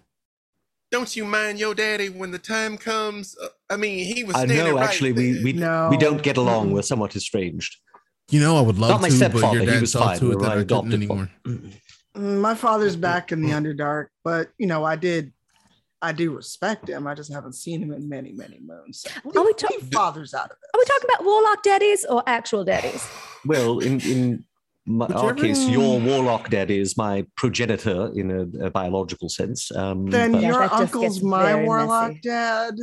don't 0.91 1.15
you 1.15 1.25
mind 1.25 1.59
your 1.59 1.75
daddy 1.75 2.09
when 2.09 2.31
the 2.31 2.39
time 2.39 2.77
comes? 2.77 3.35
Uh, 3.41 3.47
I 3.69 3.77
mean, 3.77 4.05
he 4.13 4.23
was 4.23 4.35
I 4.35 4.45
standing 4.45 4.57
know, 4.65 4.75
right 4.75 4.89
actually, 4.89 5.11
we 5.13 5.31
there. 5.33 5.43
we, 5.43 5.53
No. 5.53 5.87
we 5.91 5.97
don't 5.97 6.21
get 6.23 6.37
along. 6.37 6.71
We're 6.71 6.81
somewhat 6.81 7.15
estranged. 7.15 7.77
you 8.31 8.39
know, 8.39 8.57
I 8.57 8.61
would 8.61 8.77
love 8.79 8.89
Not 8.91 9.01
my 9.01 9.09
to, 9.09 9.15
stepfather, 9.15 9.47
but 9.47 9.53
your 9.53 9.61
he 9.61 9.65
dad 9.67 9.81
was 9.81 9.93
fine. 9.93 10.17
to 10.19 10.31
it 10.31 10.35
were 10.35 10.41
that 10.41 10.51
I 10.57 10.61
adopted 10.61 10.93
anymore. 10.93 11.29
My 12.15 12.55
father's 12.55 12.95
back 12.95 13.31
in 13.31 13.41
the 13.43 13.49
Underdark, 13.49 14.07
but 14.23 14.49
you 14.57 14.67
know, 14.67 14.83
I 14.83 14.95
did 14.95 15.31
I 16.01 16.11
do 16.13 16.31
respect 16.35 16.87
him. 16.89 17.05
I 17.07 17.13
just 17.13 17.31
haven't 17.33 17.53
seen 17.53 17.83
him 17.83 17.91
in 17.91 18.07
many, 18.07 18.31
many 18.31 18.59
moons. 18.63 19.01
So 19.05 19.09
Are 19.25 19.43
we 19.43 19.47
leave- 19.47 19.57
talk- 19.57 19.71
leave 19.71 19.91
fathers 19.91 20.33
out 20.33 20.45
of 20.45 20.51
it. 20.63 20.69
Are 20.73 20.79
we 20.79 20.85
talking 20.85 21.09
about 21.13 21.25
warlock 21.25 21.61
daddies 21.61 22.05
or 22.09 22.23
actual 22.25 22.63
daddies? 22.63 23.05
Well, 23.45 23.79
in 23.79 23.99
in 24.01 24.45
my, 24.89 25.05
our 25.07 25.33
Whichever- 25.33 25.47
case, 25.47 25.67
your 25.69 25.99
warlock 25.99 26.49
daddy 26.49 26.79
is 26.79 26.97
my 26.97 27.25
progenitor 27.37 28.11
in 28.15 28.31
a, 28.31 28.65
a 28.67 28.69
biological 28.71 29.29
sense. 29.29 29.71
Um, 29.75 30.07
Then 30.09 30.31
but- 30.33 30.41
your 30.41 30.59
that 30.59 30.69
just 30.71 30.81
uncle's 30.95 31.21
my 31.21 31.63
warlock 31.63 32.09
messy. 32.09 32.21
dad. 32.23 32.73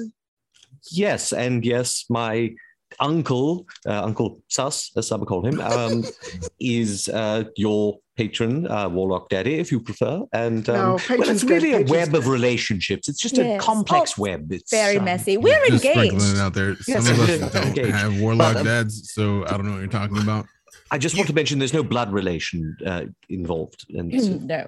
yes, 0.92 1.32
and 1.32 1.64
yes, 1.64 2.04
my 2.08 2.54
uncle, 3.00 3.66
uh, 3.86 4.02
Uncle 4.04 4.40
Sus, 4.48 4.92
as 4.96 5.08
some 5.08 5.24
call 5.24 5.44
him, 5.44 5.60
um, 5.60 6.04
is 6.60 7.08
uh, 7.08 7.44
your 7.56 7.98
patron, 8.16 8.66
uh, 8.70 8.88
warlock 8.88 9.28
daddy, 9.28 9.54
if 9.56 9.70
you 9.72 9.80
prefer. 9.80 10.22
And 10.32 10.66
um, 10.70 10.74
No, 10.76 10.82
well, 10.90 10.98
patron's 10.98 11.28
it's 11.30 11.42
good, 11.42 11.62
really 11.62 11.72
a 11.72 11.78
patron's 11.84 11.90
web 11.90 12.14
of 12.14 12.28
relationships. 12.28 13.08
It's 13.08 13.18
just 13.20 13.36
Yes. 13.36 13.60
a 13.60 13.64
complex 13.64 14.14
Oh, 14.18 14.22
web. 14.22 14.50
It's 14.52 14.70
Very 14.70 14.96
um, 14.98 15.04
messy. 15.04 15.36
We're 15.36 15.62
engaged. 15.66 16.14
it 16.22 16.38
out 16.38 16.54
there. 16.54 16.76
Some 16.76 16.94
Yes, 16.94 17.08
of 17.10 17.18
us 17.20 17.52
don't 17.52 17.66
engaged. 17.76 17.90
have 17.94 18.20
warlock 18.20 18.54
But, 18.54 18.60
um, 18.60 18.64
dads, 18.66 19.12
so 19.12 19.44
I 19.44 19.50
don't 19.50 19.66
know 19.66 19.72
what 19.72 19.80
you're 19.80 19.88
talking 19.88 20.18
about. 20.18 20.46
I 20.90 20.98
just 20.98 21.16
want 21.16 21.28
to 21.28 21.34
mention 21.34 21.58
there's 21.58 21.72
no 21.74 21.82
blood 21.82 22.12
relation 22.12 22.76
uh, 22.86 23.04
involved. 23.28 23.86
And 23.90 24.46
no. 24.46 24.66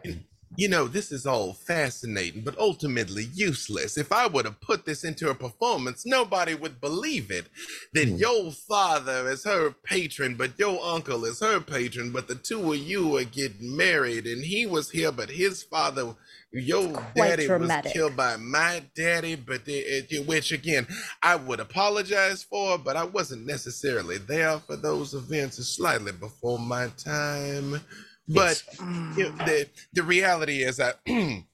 You 0.57 0.69
know, 0.69 0.89
this 0.89 1.13
is 1.13 1.27
all 1.27 1.53
fascinating, 1.53 2.41
but 2.41 2.59
ultimately 2.59 3.29
useless. 3.35 3.97
If 3.97 4.11
I 4.11 4.27
were 4.27 4.43
to 4.43 4.51
put 4.51 4.87
this 4.87 5.05
into 5.05 5.31
a 5.31 5.35
performance, 5.35 6.05
nobody 6.05 6.55
would 6.55 6.81
believe 6.81 7.31
it. 7.31 7.47
That 7.93 8.09
Hmm. 8.09 8.17
your 8.17 8.51
father 8.53 9.31
is 9.31 9.45
her 9.45 9.71
patron, 9.71 10.35
but 10.35 10.59
your 10.59 10.83
uncle 10.83 11.25
is 11.25 11.41
her 11.41 11.61
patron, 11.61 12.11
but 12.11 12.27
the 12.27 12.35
two 12.35 12.73
of 12.73 12.79
you 12.79 13.17
are 13.19 13.25
getting 13.25 13.77
married, 13.77 14.27
and 14.27 14.45
he 14.45 14.67
was 14.67 14.91
here, 14.91 15.13
but 15.13 15.31
his 15.31 15.63
father, 15.63 16.17
your 16.53 17.05
daddy, 17.15 17.47
dramatic. 17.47 17.85
was 17.85 17.93
killed 17.93 18.17
by 18.17 18.37
my 18.37 18.83
daddy. 18.95 19.35
But 19.35 19.65
the, 19.65 19.79
it, 19.79 20.27
which 20.27 20.53
again, 20.53 20.87
I 21.23 21.37
would 21.37 21.61
apologize 21.61 22.43
for, 22.43 22.79
but 22.79 22.97
I 22.97 23.05
wasn't 23.05 23.47
necessarily 23.47 24.19
there 24.19 24.59
for 24.59 24.77
those 24.77 25.15
events. 25.15 25.59
It's 25.59 25.69
slightly 25.69 26.13
before 26.13 26.59
my 26.59 26.89
time. 26.97 27.81
But 28.29 28.63
you 28.81 28.85
know, 28.85 29.31
the 29.39 29.67
mm. 29.67 29.69
the 29.93 30.03
reality 30.03 30.63
is 30.63 30.77
that 30.77 31.01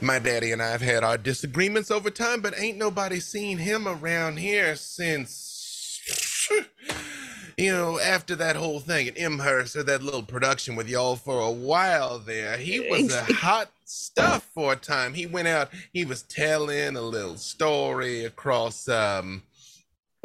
my 0.00 0.18
daddy 0.18 0.52
and 0.52 0.62
I 0.62 0.70
have 0.70 0.82
had 0.82 1.04
our 1.04 1.16
disagreements 1.18 1.90
over 1.90 2.10
time, 2.10 2.40
but 2.40 2.58
ain't 2.58 2.78
nobody 2.78 3.20
seen 3.20 3.58
him 3.58 3.86
around 3.86 4.38
here 4.38 4.76
since 4.76 6.00
you 7.60 7.72
know, 7.72 8.00
after 8.00 8.34
that 8.36 8.56
whole 8.56 8.80
thing 8.80 9.08
at 9.08 9.18
Imhurst 9.18 9.76
or 9.76 9.82
that 9.82 10.02
little 10.02 10.22
production 10.22 10.76
with 10.76 10.88
y'all 10.88 11.16
for 11.16 11.40
a 11.40 11.50
while 11.50 12.18
there, 12.18 12.56
he 12.56 12.80
was 12.80 13.12
a 13.12 13.24
hot 13.34 13.70
stuff 13.84 14.44
for 14.54 14.72
a 14.72 14.76
time. 14.76 15.12
He 15.12 15.26
went 15.26 15.46
out, 15.46 15.68
he 15.92 16.06
was 16.06 16.22
telling 16.22 16.96
a 16.96 17.02
little 17.02 17.36
story 17.36 18.24
across 18.24 18.88
um 18.88 19.42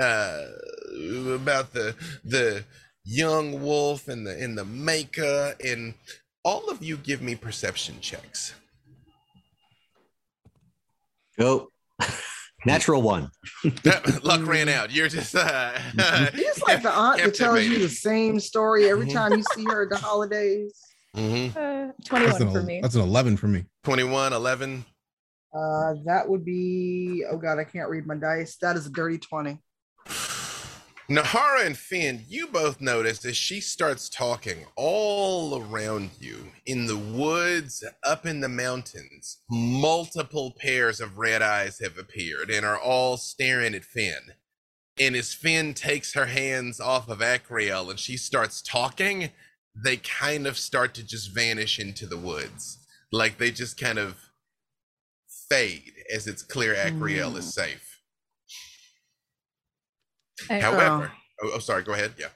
uh 0.02 0.44
about 1.34 1.74
the 1.74 1.96
the 2.24 2.64
young 3.04 3.62
wolf 3.62 4.08
and 4.08 4.26
the 4.26 4.42
and 4.42 4.58
the 4.58 4.66
maker 4.66 5.56
and 5.64 5.94
all 6.44 6.70
of 6.70 6.84
you 6.84 6.96
give 6.96 7.22
me 7.22 7.36
perception 7.36 7.96
checks. 8.00 8.54
Go. 11.38 11.70
Natural 12.66 13.02
one. 13.02 13.30
Luck 14.24 14.46
ran 14.46 14.70
out. 14.70 14.92
You're 14.92 15.08
just 15.08 15.36
uh 15.36 15.72
He's 16.34 16.62
like 16.64 16.82
the 16.82 16.92
aunt 16.92 17.22
that 17.24 17.36
tells 17.36 17.64
you 17.64 17.80
the 17.80 17.90
same 17.90 18.40
story 18.40 18.90
every 18.90 19.08
time 19.08 19.34
you 19.34 19.44
see 19.54 19.64
her 19.66 19.84
at 19.84 19.90
the 19.90 19.98
holidays. 19.98 20.74
Mm-hmm. 21.16 21.58
Uh, 21.58 21.92
That's 21.98 22.10
21 22.10 22.42
an, 22.42 22.52
for 22.52 22.62
me. 22.64 22.82
that's 22.82 22.96
an 22.96 23.02
11 23.02 23.38
for 23.38 23.48
me. 23.48 23.64
21, 23.86 24.34
11. 24.34 24.84
Uh, 25.56 25.94
that 26.06 26.28
would 26.28 26.44
be 26.44 27.24
oh 27.32 27.38
god, 27.38 27.58
I 27.60 27.64
can't 27.64 27.90
read 27.90 28.06
my 28.06 28.16
dice. 28.16 28.58
That 28.58 28.76
is 28.76 28.88
a 28.88 28.90
dirty 28.90 29.18
twenty. 29.18 29.60
Nahara 31.08 31.68
and 31.68 31.78
Finn, 31.78 32.24
you 32.28 32.48
both 32.48 32.82
notice 32.82 33.24
as 33.26 33.38
she 33.38 33.60
starts 33.60 34.10
talking 34.10 34.66
all 34.76 35.62
around 35.62 36.10
you 36.20 36.48
in 36.66 36.88
the 36.88 36.98
woods, 36.98 37.84
up 38.04 38.26
in 38.26 38.40
the 38.40 38.50
mountains, 38.50 39.38
multiple 39.48 40.56
pairs 40.58 41.00
of 41.00 41.20
red 41.20 41.44
eyes 41.44 41.78
have 41.80 42.00
appeared 42.00 42.50
and 42.50 42.66
are 42.66 42.80
all 42.80 43.18
staring 43.18 43.76
at 43.76 43.86
Finn. 43.86 44.34
And 45.00 45.16
as 45.16 45.32
Finn 45.32 45.76
takes 45.76 46.16
her 46.16 46.26
hands 46.26 46.80
off 46.80 47.08
of 47.08 47.20
Akriel 47.20 47.92
and 47.92 48.00
she 48.00 48.18
starts 48.18 48.64
talking, 48.64 49.30
they 49.76 49.98
kind 49.98 50.48
of 50.48 50.58
start 50.58 50.96
to 50.96 51.06
just 51.06 51.36
vanish 51.36 51.78
into 51.78 52.08
the 52.08 52.18
woods. 52.18 52.80
Like 53.12 53.38
they 53.38 53.52
just 53.52 53.80
kind 53.80 54.00
of 54.00 54.18
fade 55.50 55.94
as 56.12 56.26
it's 56.26 56.42
clear 56.42 56.74
Akriel 56.74 57.38
is 57.38 57.46
mm. 57.46 57.52
safe. 57.52 57.85
I, 60.50 60.60
However, 60.60 61.12
oh, 61.44 61.52
oh, 61.56 61.60
sorry, 61.60 61.84
go 61.84 61.94
ahead. 61.94 62.14
Yeah. 62.18 62.28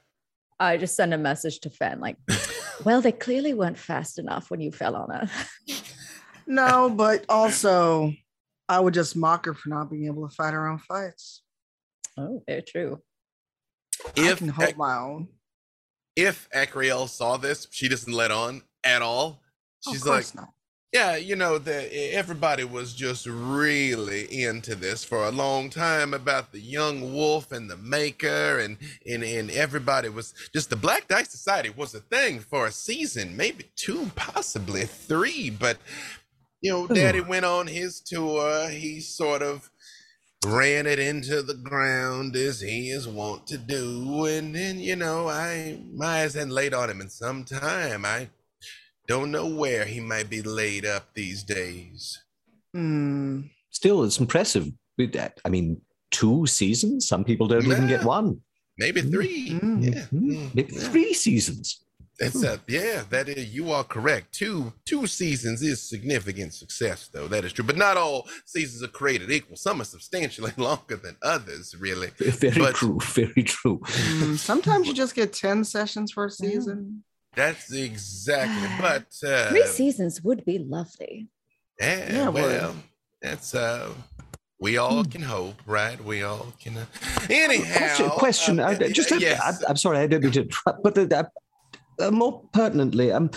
I 0.60 0.78
just 0.78 0.95
send 0.95 1.14
a 1.14 1.18
message 1.18 1.60
to 1.62 1.70
Fen 1.70 2.00
like, 2.00 2.18
well, 2.84 3.02
they 3.02 3.12
clearly 3.14 3.54
weren't 3.54 3.78
fast 3.78 4.20
enough 4.20 4.52
when 4.52 4.60
you 4.62 4.72
fell 4.72 4.95
on 4.95 5.10
her. 5.10 5.30
No, 6.52 6.89
but 6.89 7.26
also 7.30 8.12
I 8.68 8.80
would 8.80 8.95
just 8.95 9.16
mock 9.16 9.45
her 9.45 9.54
for 9.54 9.70
not 9.70 9.91
being 9.91 10.08
able 10.08 10.28
to 10.28 10.34
fight 10.34 10.54
her 10.56 10.68
own 10.68 10.80
fights. 10.80 11.43
Oh, 12.18 12.41
very 12.47 12.64
true. 12.64 13.04
I 14.18 14.32
If 14.32 14.39
can 14.39 14.47
hold 14.50 14.76
my 14.76 14.97
own. 14.97 15.28
if 16.16 16.50
Akriel 16.50 17.08
saw 17.08 17.38
this, 17.38 17.68
she 17.70 17.88
doesn't 17.88 18.12
let 18.12 18.32
on 18.32 18.64
at 18.84 19.04
all. 19.04 19.43
Of 19.86 19.93
She's 19.93 20.08
like, 20.08 20.34
not. 20.34 20.50
Yeah, 20.91 21.17
you 21.17 21.35
know, 21.35 21.59
that 21.59 21.93
everybody 21.93 22.63
was 22.63 22.93
just 22.93 23.27
really 23.27 24.43
into 24.43 24.73
this 24.73 25.03
for 25.03 25.25
a 25.25 25.31
long 25.31 25.69
time 25.69 26.15
about 26.15 26.51
the 26.51 26.59
young 26.59 27.13
wolf 27.13 27.51
and 27.51 27.69
the 27.69 27.77
maker, 27.77 28.57
and 28.59 28.77
and 29.05 29.23
and 29.23 29.51
everybody 29.51 30.09
was 30.09 30.33
just 30.51 30.71
the 30.71 30.75
Black 30.75 31.07
Dice 31.07 31.29
Society 31.29 31.69
was 31.69 31.93
a 31.93 31.99
thing 31.99 32.39
for 32.39 32.65
a 32.65 32.71
season, 32.71 33.37
maybe 33.37 33.65
two, 33.75 34.09
possibly 34.15 34.85
three, 34.85 35.51
but 35.51 35.77
you 36.61 36.71
know, 36.71 36.87
hmm. 36.87 36.93
Daddy 36.95 37.21
went 37.21 37.45
on 37.45 37.67
his 37.67 38.01
tour. 38.01 38.69
He 38.69 38.99
sort 38.99 39.43
of 39.43 39.69
ran 40.45 40.87
it 40.87 40.99
into 40.99 41.43
the 41.43 41.53
ground 41.53 42.35
as 42.35 42.61
he 42.61 42.89
is 42.89 43.07
wont 43.07 43.45
to 43.47 43.59
do, 43.59 44.25
and 44.25 44.55
then 44.55 44.79
you 44.79 44.95
know, 44.95 45.29
I 45.29 45.79
my 45.93 46.23
eyes 46.23 46.33
hadn't 46.33 46.49
laid 46.49 46.73
on 46.73 46.89
him 46.89 46.99
in 46.99 47.09
some 47.09 47.43
time. 47.43 48.05
I 48.05 48.29
don't 49.10 49.32
know 49.32 49.47
where 49.47 49.86
he 49.86 49.99
might 49.99 50.30
be 50.30 50.41
laid 50.43 50.86
up 50.86 51.14
these 51.16 51.43
days. 51.43 52.22
Hmm. 52.74 53.41
Still, 53.72 54.03
it's 54.03 54.20
impressive. 54.20 54.68
I 55.45 55.49
mean, 55.49 55.82
two 56.12 56.45
seasons. 56.45 57.07
Some 57.07 57.24
people 57.24 57.47
don't 57.47 57.66
even 57.66 57.88
get 57.88 58.03
one. 58.03 58.41
Maybe 58.78 59.01
three. 59.01 59.51
Mm. 59.51 59.84
Yeah. 59.93 60.01
Mhm. 60.14 60.22
Mm, 60.22 60.55
Maybe 60.55 60.74
yeah. 60.74 60.88
three 60.89 61.14
seasons. 61.14 61.84
That's 62.20 62.43
uh, 62.43 62.57
yeah, 62.68 63.03
that 63.12 63.30
is 63.30 63.45
you 63.55 63.72
are 63.72 63.84
correct. 63.86 64.34
Two 64.34 64.74
two 64.86 65.07
seasons 65.07 65.62
is 65.62 65.82
significant 65.89 66.53
success 66.53 67.10
though. 67.14 67.28
That 67.30 67.45
is 67.45 67.53
true. 67.53 67.64
But 67.66 67.78
not 67.78 67.95
all 67.97 68.28
seasons 68.45 68.84
are 68.84 68.89
created 68.89 69.32
equal. 69.32 69.55
Some 69.55 69.80
are 69.82 69.86
substantially 69.86 70.51
longer 70.57 70.97
than 70.97 71.16
others, 71.24 71.74
really. 71.80 72.10
Very 72.18 72.60
But- 72.60 72.76
true. 72.76 72.99
Very 73.22 73.43
true. 73.43 73.80
Hmm, 73.86 74.36
Sometimes 74.36 74.88
you 74.88 74.93
just 74.93 75.16
get 75.16 75.32
10 75.34 75.64
sessions 75.64 76.12
for 76.12 76.26
a 76.26 76.30
season. 76.32 77.03
That's 77.36 77.71
exactly. 77.71 78.67
But 78.82 79.07
uh 79.25 79.49
Three 79.49 79.65
seasons 79.67 80.21
would 80.23 80.43
be 80.45 80.59
lovely. 80.59 81.27
Yeah, 81.80 82.13
Yeah, 82.13 82.30
well- 82.30 82.75
that's 83.21 83.53
uh 83.53 83.93
we 84.61 84.77
all 84.77 85.05
can 85.05 85.21
hope, 85.21 85.55
right? 85.65 86.03
We 86.03 86.23
all 86.23 86.47
can. 86.61 86.77
Uh, 86.77 86.86
anyhow, 87.30 88.09
question. 88.09 88.09
question. 88.09 88.59
uh, 88.59 88.67
I, 88.67 88.91
just. 88.91 89.09
uh, 89.11 89.15
yes. 89.15 89.63
I, 89.65 89.69
am 89.69 89.77
sorry. 89.77 89.99
I 89.99 90.07
don't 90.07 90.21
mean 90.21 90.34
to 90.34 90.41
interrupt, 90.41 90.84
but 90.84 90.97
uh, 90.97 91.23
uh, 91.99 92.11
more 92.11 92.43
pertinently, 92.51 93.09
um, 93.13 93.32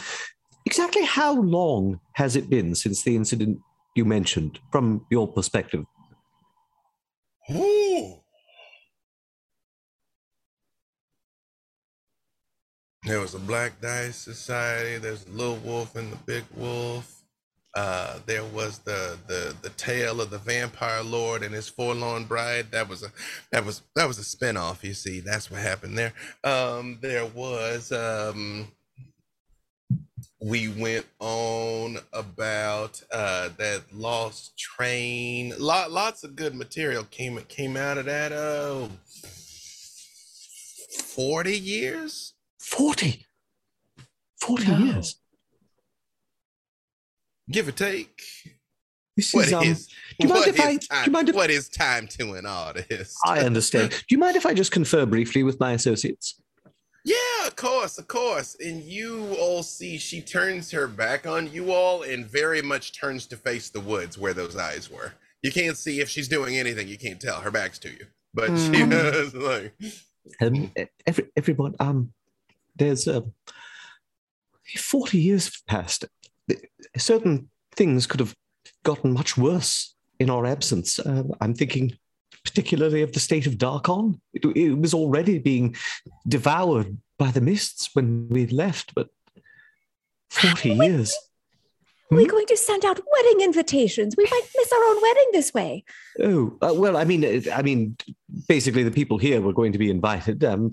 exactly 0.66 1.04
how 1.04 1.40
long 1.40 2.00
has 2.14 2.34
it 2.34 2.50
been 2.50 2.74
since 2.74 3.04
the 3.04 3.14
incident 3.14 3.60
you 3.94 4.04
mentioned, 4.04 4.58
from 4.72 5.06
your 5.10 5.28
perspective? 5.28 5.84
Ooh. 7.52 8.21
There 13.04 13.18
was 13.18 13.34
a 13.34 13.40
Black 13.40 13.80
Dice 13.80 14.16
Society. 14.16 14.96
There's 14.98 15.28
Little 15.28 15.56
Wolf 15.56 15.96
and 15.96 16.12
the 16.12 16.16
Big 16.18 16.44
Wolf. 16.54 17.24
Uh, 17.74 18.18
there 18.26 18.44
was 18.44 18.78
the 18.80 19.18
the 19.26 19.56
the 19.62 19.70
tale 19.70 20.20
of 20.20 20.30
the 20.30 20.38
Vampire 20.38 21.02
Lord 21.02 21.42
and 21.42 21.54
his 21.54 21.68
forlorn 21.68 22.24
bride. 22.24 22.70
That 22.70 22.88
was 22.88 23.02
a 23.02 23.10
that 23.50 23.64
was 23.64 23.82
that 23.96 24.06
was 24.06 24.18
a 24.18 24.22
spinoff. 24.36 24.84
You 24.84 24.94
see, 24.94 25.20
that's 25.20 25.50
what 25.50 25.60
happened 25.60 25.98
there. 25.98 26.12
Um, 26.44 26.98
there 27.00 27.26
was 27.26 27.90
um, 27.90 28.68
we 30.40 30.68
went 30.68 31.06
on 31.18 31.98
about 32.12 33.02
uh 33.10 33.48
that 33.56 33.82
lost 33.92 34.56
train. 34.58 35.54
Lot 35.58 35.90
lots 35.90 36.22
of 36.22 36.36
good 36.36 36.54
material 36.54 37.04
came 37.04 37.38
came 37.48 37.76
out 37.76 37.98
of 37.98 38.04
that. 38.04 38.32
Oh, 38.32 38.90
40 41.16 41.58
years. 41.58 42.31
40. 42.62 43.26
40 44.40 44.70
Wow. 44.70 44.78
years. 44.78 45.16
give 47.50 47.68
or 47.68 47.72
take. 47.72 48.22
This 49.16 49.34
What 49.34 49.46
is, 49.46 49.52
um, 49.52 49.64
is- 49.64 49.86
do 49.88 49.94
you 50.20 50.28
mind 50.28 50.46
if 50.46 50.60
I- 50.60 50.70
is 50.70 50.78
do 50.78 50.86
time? 50.86 51.04
you 51.04 51.12
mind 51.12 51.28
if- 51.28 51.34
what 51.34 51.50
is 51.50 51.68
time 51.68 52.08
to 52.08 52.32
an 52.32 52.46
artist? 52.46 53.14
I 53.26 53.40
understand. 53.40 53.90
Do 53.90 54.04
you 54.08 54.16
mind 54.16 54.36
if 54.36 54.46
I 54.46 54.54
just 54.54 54.72
confer 54.72 55.04
briefly 55.04 55.42
with 55.42 55.60
my 55.60 55.72
associates? 55.74 56.40
Yeah, 57.04 57.46
of 57.46 57.54
course, 57.56 57.98
of 57.98 58.06
course. 58.08 58.56
And 58.58 58.82
you 58.82 59.34
all 59.34 59.62
see 59.62 59.98
she 59.98 60.22
turns 60.22 60.70
her 60.70 60.86
back 60.86 61.26
on 61.26 61.52
you 61.52 61.72
all 61.72 62.02
and 62.04 62.24
very 62.24 62.62
much 62.62 62.98
turns 62.98 63.26
to 63.26 63.36
face 63.36 63.68
the 63.68 63.80
woods 63.80 64.16
where 64.16 64.32
those 64.32 64.56
eyes 64.56 64.88
were. 64.88 65.12
You 65.42 65.52
can't 65.52 65.76
see 65.76 66.00
if 66.00 66.08
she's 66.08 66.28
doing 66.28 66.56
anything. 66.56 66.88
You 66.88 66.96
can't 66.96 67.20
tell. 67.20 67.40
Her 67.42 67.50
back's 67.50 67.78
to 67.80 67.90
you. 67.90 68.06
But 68.32 68.56
she 68.56 68.80
Hmm. 68.82 68.90
was 68.90 69.34
like, 69.34 69.74
Um, 70.40 70.72
every, 71.06 71.24
everyone, 71.36 71.74
um, 71.80 72.14
there's 72.76 73.06
um, 73.08 73.32
40 74.76 75.18
years 75.18 75.46
have 75.46 75.66
passed. 75.66 76.04
Certain 76.96 77.50
things 77.74 78.06
could 78.06 78.20
have 78.20 78.34
gotten 78.84 79.12
much 79.12 79.36
worse 79.36 79.94
in 80.18 80.30
our 80.30 80.46
absence. 80.46 80.98
Uh, 80.98 81.24
I'm 81.40 81.54
thinking 81.54 81.96
particularly 82.44 83.02
of 83.02 83.12
the 83.12 83.20
state 83.20 83.46
of 83.46 83.54
Darkon. 83.54 84.20
It, 84.32 84.44
it 84.56 84.78
was 84.78 84.94
already 84.94 85.38
being 85.38 85.76
devoured 86.26 86.96
by 87.18 87.30
the 87.30 87.40
mists 87.40 87.90
when 87.94 88.28
we 88.28 88.46
left, 88.46 88.94
but 88.94 89.08
40 90.30 90.70
years. 90.70 91.14
Are 92.12 92.16
we 92.16 92.26
going 92.26 92.44
to 92.46 92.56
send 92.58 92.84
out 92.84 93.00
wedding 93.10 93.40
invitations? 93.40 94.14
We 94.18 94.24
might 94.30 94.42
miss 94.54 94.70
our 94.70 94.84
own 94.84 95.00
wedding 95.00 95.28
this 95.32 95.54
way. 95.54 95.82
Oh 96.20 96.58
uh, 96.60 96.74
well, 96.74 96.98
I 96.98 97.04
mean, 97.04 97.24
uh, 97.24 97.50
I 97.54 97.62
mean, 97.62 97.96
basically, 98.48 98.82
the 98.82 98.90
people 98.90 99.16
here 99.16 99.40
were 99.40 99.54
going 99.54 99.72
to 99.72 99.78
be 99.78 99.88
invited. 99.88 100.44
Um, 100.44 100.72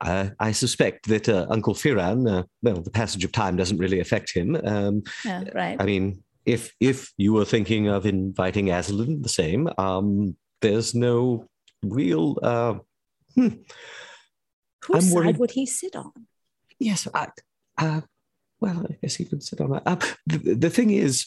I, 0.00 0.32
I 0.40 0.50
suspect 0.50 1.06
that 1.06 1.28
uh, 1.28 1.46
Uncle 1.48 1.74
Firan, 1.74 2.28
uh, 2.28 2.42
well, 2.62 2.80
the 2.82 2.90
passage 2.90 3.22
of 3.24 3.30
time 3.30 3.54
doesn't 3.56 3.78
really 3.78 4.00
affect 4.00 4.34
him. 4.34 4.56
Um, 4.64 5.04
Yeah, 5.24 5.44
right. 5.54 5.76
I 5.80 5.84
mean, 5.84 6.24
if 6.44 6.74
if 6.80 7.12
you 7.16 7.34
were 7.34 7.44
thinking 7.44 7.86
of 7.86 8.04
inviting 8.04 8.70
Aslan, 8.70 9.22
the 9.22 9.28
same. 9.28 9.68
Um, 9.78 10.36
there's 10.60 10.92
no 10.92 11.46
real. 11.84 12.36
Uh, 12.42 12.74
hmm, 13.36 13.48
Whose 14.86 15.04
side 15.08 15.14
worried- 15.14 15.38
would 15.38 15.52
he 15.52 15.66
sit 15.66 15.94
on? 15.94 16.12
yes, 16.80 17.06
I, 17.14 17.28
uh, 17.78 18.00
well, 18.60 18.86
I 18.88 18.96
guess 19.02 19.18
you 19.18 19.26
could 19.26 19.42
sit 19.42 19.60
on 19.60 19.70
that. 19.70 19.82
Uh, 19.86 19.96
the, 20.26 20.54
the 20.54 20.70
thing 20.70 20.90
is, 20.90 21.26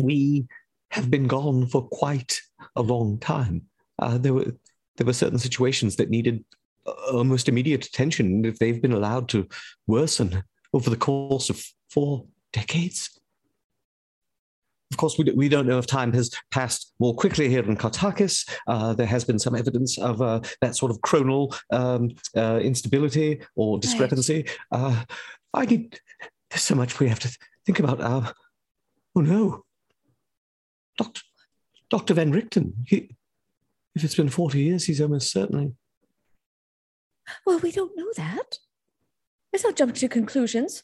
we 0.00 0.46
have 0.90 1.10
been 1.10 1.26
gone 1.26 1.66
for 1.66 1.88
quite 1.88 2.40
a 2.76 2.82
long 2.82 3.18
time. 3.18 3.62
Uh, 3.98 4.18
there 4.18 4.34
were 4.34 4.52
there 4.96 5.06
were 5.06 5.12
certain 5.12 5.38
situations 5.38 5.96
that 5.96 6.10
needed 6.10 6.44
almost 7.12 7.48
immediate 7.48 7.86
attention 7.86 8.44
if 8.44 8.58
they've 8.58 8.82
been 8.82 8.92
allowed 8.92 9.28
to 9.28 9.46
worsen 9.86 10.42
over 10.72 10.90
the 10.90 10.96
course 10.96 11.50
of 11.50 11.64
four 11.88 12.26
decades. 12.52 13.18
Of 14.90 14.96
course, 14.96 15.18
we, 15.18 15.30
we 15.36 15.48
don't 15.50 15.66
know 15.66 15.78
if 15.78 15.86
time 15.86 16.14
has 16.14 16.30
passed 16.50 16.94
more 16.98 17.14
quickly 17.14 17.48
here 17.48 17.62
in 17.62 17.76
Kartakass. 17.76 18.48
Uh, 18.66 18.94
there 18.94 19.06
has 19.06 19.22
been 19.22 19.38
some 19.38 19.54
evidence 19.54 19.98
of 19.98 20.22
uh, 20.22 20.40
that 20.62 20.76
sort 20.76 20.90
of 20.90 21.00
chronal 21.02 21.54
um, 21.70 22.10
uh, 22.34 22.58
instability 22.62 23.42
or 23.54 23.78
discrepancy. 23.78 24.46
Uh, 24.72 25.04
I 25.54 25.64
need, 25.64 25.98
there's 26.50 26.62
so 26.62 26.74
much 26.74 26.98
we 26.98 27.08
have 27.08 27.20
to 27.20 27.36
think 27.64 27.78
about. 27.78 28.00
Uh, 28.00 28.32
oh 29.16 29.20
no. 29.20 29.64
Dr. 30.96 31.22
Dr. 31.90 32.14
Van 32.14 32.32
Richten, 32.32 32.74
he, 32.86 33.10
if 33.94 34.04
it's 34.04 34.14
been 34.16 34.28
40 34.28 34.60
years, 34.60 34.84
he's 34.84 35.00
almost 35.00 35.30
certainly. 35.32 35.72
Well, 37.46 37.58
we 37.60 37.72
don't 37.72 37.96
know 37.96 38.10
that. 38.16 38.58
Let's 39.52 39.64
not 39.64 39.76
jump 39.76 39.94
to 39.94 40.08
conclusions. 40.08 40.82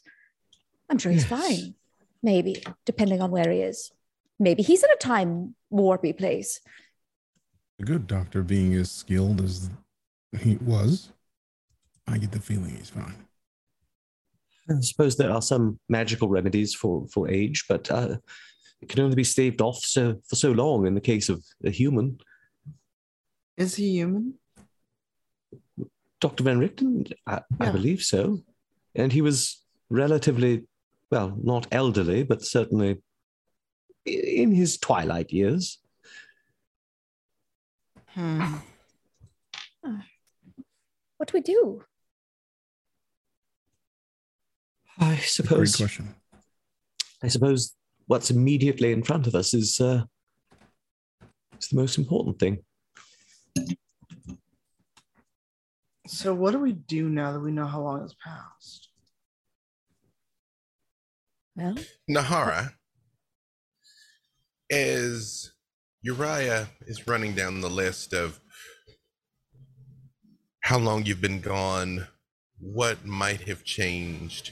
I'm 0.89 0.97
sure 0.97 1.11
he's 1.11 1.29
Yes. 1.29 1.41
fine. 1.41 1.75
Maybe, 2.23 2.63
depending 2.85 3.21
on 3.21 3.29
where 3.31 3.49
he 3.51 3.59
is. 3.61 3.91
Maybe 4.39 4.63
he's 4.63 4.83
in 4.83 4.89
a 4.91 4.95
time 4.97 5.55
warpy 5.71 6.17
place. 6.17 6.59
A 7.79 7.83
good 7.83 8.07
doctor 8.07 8.41
being 8.41 8.73
as 8.73 8.91
skilled 8.91 9.41
as 9.41 9.69
he 10.39 10.55
was, 10.57 11.11
I 12.07 12.17
get 12.17 12.31
the 12.31 12.39
feeling 12.39 12.75
he's 12.77 12.89
fine. 12.89 13.24
I 14.69 14.79
suppose 14.81 15.15
there 15.15 15.31
are 15.31 15.41
some 15.41 15.79
magical 15.89 16.27
remedies 16.27 16.73
for, 16.73 17.07
for 17.07 17.29
age, 17.29 17.65
but 17.69 17.89
uh, 17.91 18.17
it 18.81 18.89
can 18.89 19.01
only 19.01 19.15
be 19.15 19.23
staved 19.23 19.61
off 19.61 19.77
so, 19.77 20.19
for 20.27 20.35
so 20.35 20.51
long 20.51 20.87
in 20.87 20.95
the 20.95 21.01
case 21.01 21.29
of 21.29 21.43
a 21.63 21.69
human. 21.69 22.19
Is 23.57 23.75
he 23.75 23.91
human? 23.91 24.35
Dr. 26.19 26.43
Van 26.43 26.59
Richten, 26.59 27.05
I, 27.27 27.41
I 27.59 27.71
believe 27.71 28.01
so. 28.01 28.39
And 28.95 29.11
he 29.11 29.21
was 29.21 29.61
relatively, 29.89 30.63
well, 31.11 31.37
not 31.41 31.67
elderly, 31.71 32.23
but 32.23 32.43
certainly 32.43 33.01
in 34.05 34.51
his 34.51 34.77
twilight 34.77 35.31
years. 35.31 35.79
Hmm. 38.07 38.55
What 41.17 41.31
do 41.31 41.37
we 41.37 41.41
do? 41.41 41.83
I 44.99 45.07
Great 45.15 45.19
suppose. 45.23 45.75
question. 45.75 46.15
I 47.23 47.27
suppose 47.27 47.73
what's 48.07 48.29
immediately 48.31 48.91
in 48.91 49.03
front 49.03 49.27
of 49.27 49.35
us 49.35 49.53
is 49.53 49.79
uh, 49.79 50.03
is 51.59 51.69
the 51.69 51.75
most 51.75 51.97
important 51.97 52.39
thing. 52.39 52.59
So 56.07 56.33
what 56.33 56.51
do 56.51 56.59
we 56.59 56.73
do 56.73 57.09
now 57.09 57.33
that 57.33 57.39
we 57.39 57.51
know 57.51 57.65
how 57.65 57.81
long 57.81 58.01
has 58.01 58.13
passed? 58.13 58.89
Well, 61.55 61.75
Nahara, 62.09 62.73
as 64.71 65.51
Uriah 66.03 66.67
is 66.85 67.07
running 67.07 67.33
down 67.33 67.61
the 67.61 67.69
list 67.69 68.13
of 68.13 68.39
how 70.59 70.77
long 70.77 71.05
you've 71.05 71.21
been 71.21 71.41
gone, 71.41 72.07
what 72.59 73.05
might 73.05 73.41
have 73.47 73.63
changed, 73.63 74.51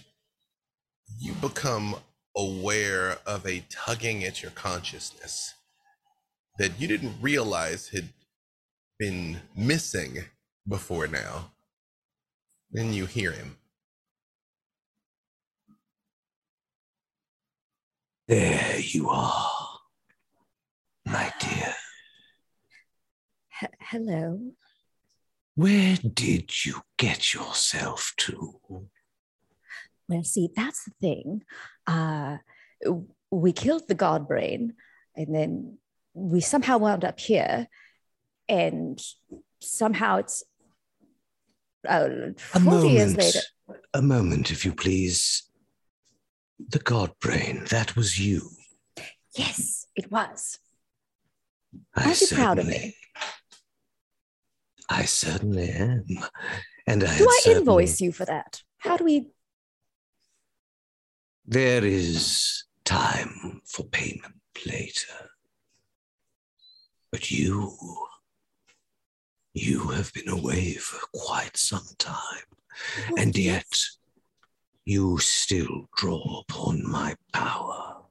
you 1.20 1.34
become 1.34 1.96
aware 2.36 3.18
of 3.26 3.46
a 3.46 3.64
tugging 3.70 4.24
at 4.24 4.42
your 4.42 4.52
consciousness 4.52 5.54
that 6.58 6.80
you 6.80 6.88
didn't 6.88 7.16
realize 7.22 7.90
had 7.90 8.10
been 9.00 9.42
missing 9.56 10.26
before 10.68 11.08
now. 11.08 11.52
Then 12.72 12.94
you 12.94 13.06
hear 13.06 13.32
him. 13.32 13.58
There 18.28 18.80
you 18.80 19.10
are, 19.10 19.80
my 21.06 21.32
dear. 21.40 21.76
he- 23.60 23.68
hello. 23.80 24.54
Where 25.56 25.98
did 25.98 26.66
you 26.66 26.82
get 26.98 27.34
yourself 27.34 28.14
to? 28.18 28.60
Well, 30.10 30.24
see, 30.24 30.50
that's 30.56 30.86
the 30.86 30.92
thing. 31.02 31.44
Uh, 31.88 32.38
we 33.32 33.52
killed 33.52 33.88
the 33.88 33.96
god 33.96 34.28
brain, 34.28 34.74
and 35.16 35.34
then 35.34 35.78
we 36.14 36.42
somehow 36.42 36.78
wound 36.78 37.06
up 37.06 37.20
here, 37.20 37.68
and 38.48 39.02
somehow 39.60 40.18
it's 40.18 40.44
uh, 41.88 42.10
A 42.54 42.60
40 42.60 42.88
years 42.90 43.12
moment. 43.12 43.18
later. 43.18 43.40
A 43.94 44.02
moment, 44.02 44.52
if 44.52 44.66
you 44.66 44.74
please. 44.74 45.44
The 46.70 46.80
God 46.80 47.12
brain, 47.20 47.66
that 47.70 47.96
was 47.96 48.20
you. 48.20 48.50
Yes, 49.36 49.88
it 49.96 50.12
was. 50.12 50.60
I 51.96 52.06
Aren't 52.06 52.22
you 52.22 52.28
proud 52.28 52.60
of 52.60 52.68
me? 52.68 52.96
I 54.90 55.06
certainly 55.06 55.70
am. 55.70 56.06
And 56.86 57.04
I 57.04 57.18
Do 57.18 57.28
I 57.28 57.42
invoice 57.48 58.00
you 58.00 58.12
for 58.12 58.26
that? 58.26 58.62
How 58.78 58.98
do 58.98 59.04
we? 59.04 59.32
There 61.46 61.84
is 61.84 62.64
time 62.86 63.62
for 63.66 63.84
payment 63.86 64.36
later. 64.66 65.30
But 67.12 67.30
you, 67.32 67.76
you 69.54 69.90
have 69.90 70.12
been 70.14 70.30
away 70.30 70.74
for 70.74 71.00
quite 71.14 71.58
some 71.58 71.88
time, 72.00 72.48
Oh, 73.10 73.16
and 73.18 73.38
yet 73.38 73.68
you 74.86 75.18
still 75.20 75.90
draw 75.96 76.42
upon 76.42 76.90
my 76.90 77.16
power. 77.32 78.04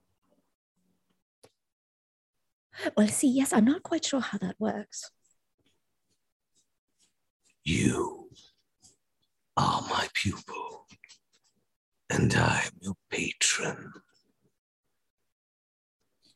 Well, 2.96 3.08
see, 3.08 3.28
yes, 3.28 3.52
I'm 3.52 3.64
not 3.64 3.82
quite 3.82 4.04
sure 4.04 4.20
how 4.20 4.38
that 4.38 4.56
works. 4.58 5.10
You 7.64 8.30
are 9.56 9.82
my 9.82 10.08
pupil, 10.14 10.81
and 12.12 12.34
I 12.34 12.62
am 12.66 12.72
your 12.80 12.96
patron. 13.10 13.92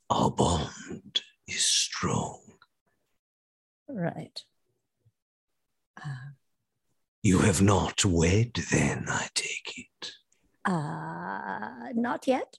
Our 0.08 0.30
bond 0.30 1.20
is 1.46 1.64
strong. 1.64 2.40
Right. 3.88 4.42
Uh, 6.02 6.32
You 7.22 7.40
have 7.40 7.60
not 7.60 8.04
wed, 8.04 8.54
then, 8.70 9.04
I 9.08 9.28
take 9.34 9.72
it. 9.76 10.12
uh, 10.64 11.92
not 11.94 12.26
yet. 12.26 12.56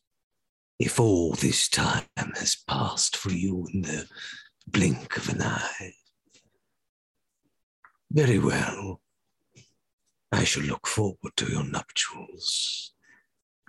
If 0.80 1.00
all 1.00 1.32
this 1.34 1.68
time 1.70 2.06
has 2.36 2.56
passed 2.68 3.18
for 3.18 3.32
you 3.32 3.68
in 3.74 3.82
the 3.82 4.08
blink 4.68 5.18
of 5.18 5.30
an 5.30 5.42
eye, 5.42 5.94
very 8.12 8.40
well. 8.40 9.02
I 10.32 10.44
shall 10.44 10.64
look 10.64 10.86
forward 10.88 11.34
to 11.38 11.46
your 11.52 11.64
nuptials. 11.64 12.94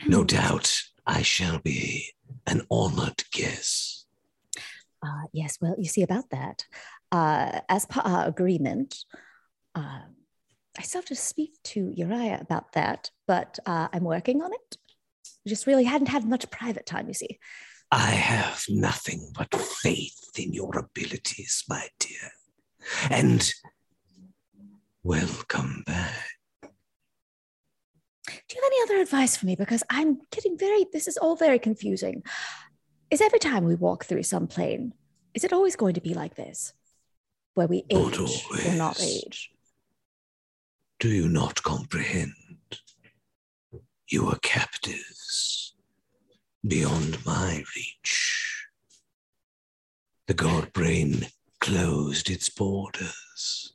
No 0.06 0.24
doubt 0.24 0.82
I 1.06 1.22
shall 1.22 1.58
be 1.58 2.12
an 2.46 2.62
honored 2.70 3.24
guest. 3.32 4.06
Uh, 5.02 5.26
yes, 5.32 5.58
well, 5.60 5.74
you 5.78 5.88
see 5.88 6.02
about 6.02 6.30
that. 6.30 6.64
Uh, 7.10 7.60
as 7.68 7.86
per 7.86 8.00
our 8.00 8.26
agreement, 8.26 8.96
uh, 9.74 10.00
I 10.78 10.82
still 10.82 11.00
have 11.00 11.08
to 11.08 11.16
speak 11.16 11.54
to 11.64 11.92
Uriah 11.94 12.38
about 12.40 12.72
that, 12.72 13.10
but 13.26 13.58
uh, 13.66 13.88
I'm 13.92 14.04
working 14.04 14.42
on 14.42 14.52
it. 14.52 14.76
Just 15.46 15.66
really 15.66 15.84
hadn't 15.84 16.08
had 16.08 16.24
much 16.24 16.50
private 16.50 16.86
time, 16.86 17.08
you 17.08 17.14
see. 17.14 17.38
I 17.90 18.10
have 18.10 18.64
nothing 18.68 19.32
but 19.34 19.54
faith 19.54 20.30
in 20.38 20.52
your 20.52 20.76
abilities, 20.78 21.64
my 21.68 21.88
dear. 21.98 22.30
And 23.10 23.50
welcome 25.02 25.82
back. 25.86 26.37
Do 28.48 28.56
you 28.56 28.62
have 28.62 28.72
any 28.72 28.82
other 28.82 29.02
advice 29.02 29.36
for 29.36 29.46
me? 29.46 29.56
Because 29.56 29.82
I'm 29.90 30.20
getting 30.30 30.56
very, 30.56 30.86
this 30.92 31.06
is 31.06 31.18
all 31.18 31.36
very 31.36 31.58
confusing. 31.58 32.22
Is 33.10 33.20
every 33.20 33.38
time 33.38 33.64
we 33.64 33.74
walk 33.74 34.04
through 34.04 34.22
some 34.22 34.46
plane, 34.46 34.94
is 35.34 35.44
it 35.44 35.52
always 35.52 35.76
going 35.76 35.94
to 35.94 36.00
be 36.00 36.14
like 36.14 36.34
this? 36.34 36.72
Where 37.54 37.66
we 37.66 37.84
Not 37.90 38.18
age 38.20 38.44
or 38.66 38.74
not 38.74 39.02
age? 39.02 39.50
Do 40.98 41.08
you 41.08 41.28
not 41.28 41.62
comprehend? 41.62 42.34
You 44.08 44.28
are 44.28 44.38
captives 44.42 45.74
beyond 46.66 47.24
my 47.26 47.64
reach. 47.76 48.66
The 50.26 50.34
god 50.34 50.72
brain 50.72 51.26
closed 51.60 52.30
its 52.30 52.48
borders. 52.48 53.74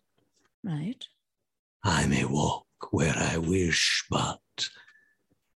Right. 0.64 1.06
I 1.84 2.08
may 2.08 2.26
walk 2.26 2.66
where 2.92 3.16
I 3.16 3.38
wish, 3.38 4.06
but 4.10 4.40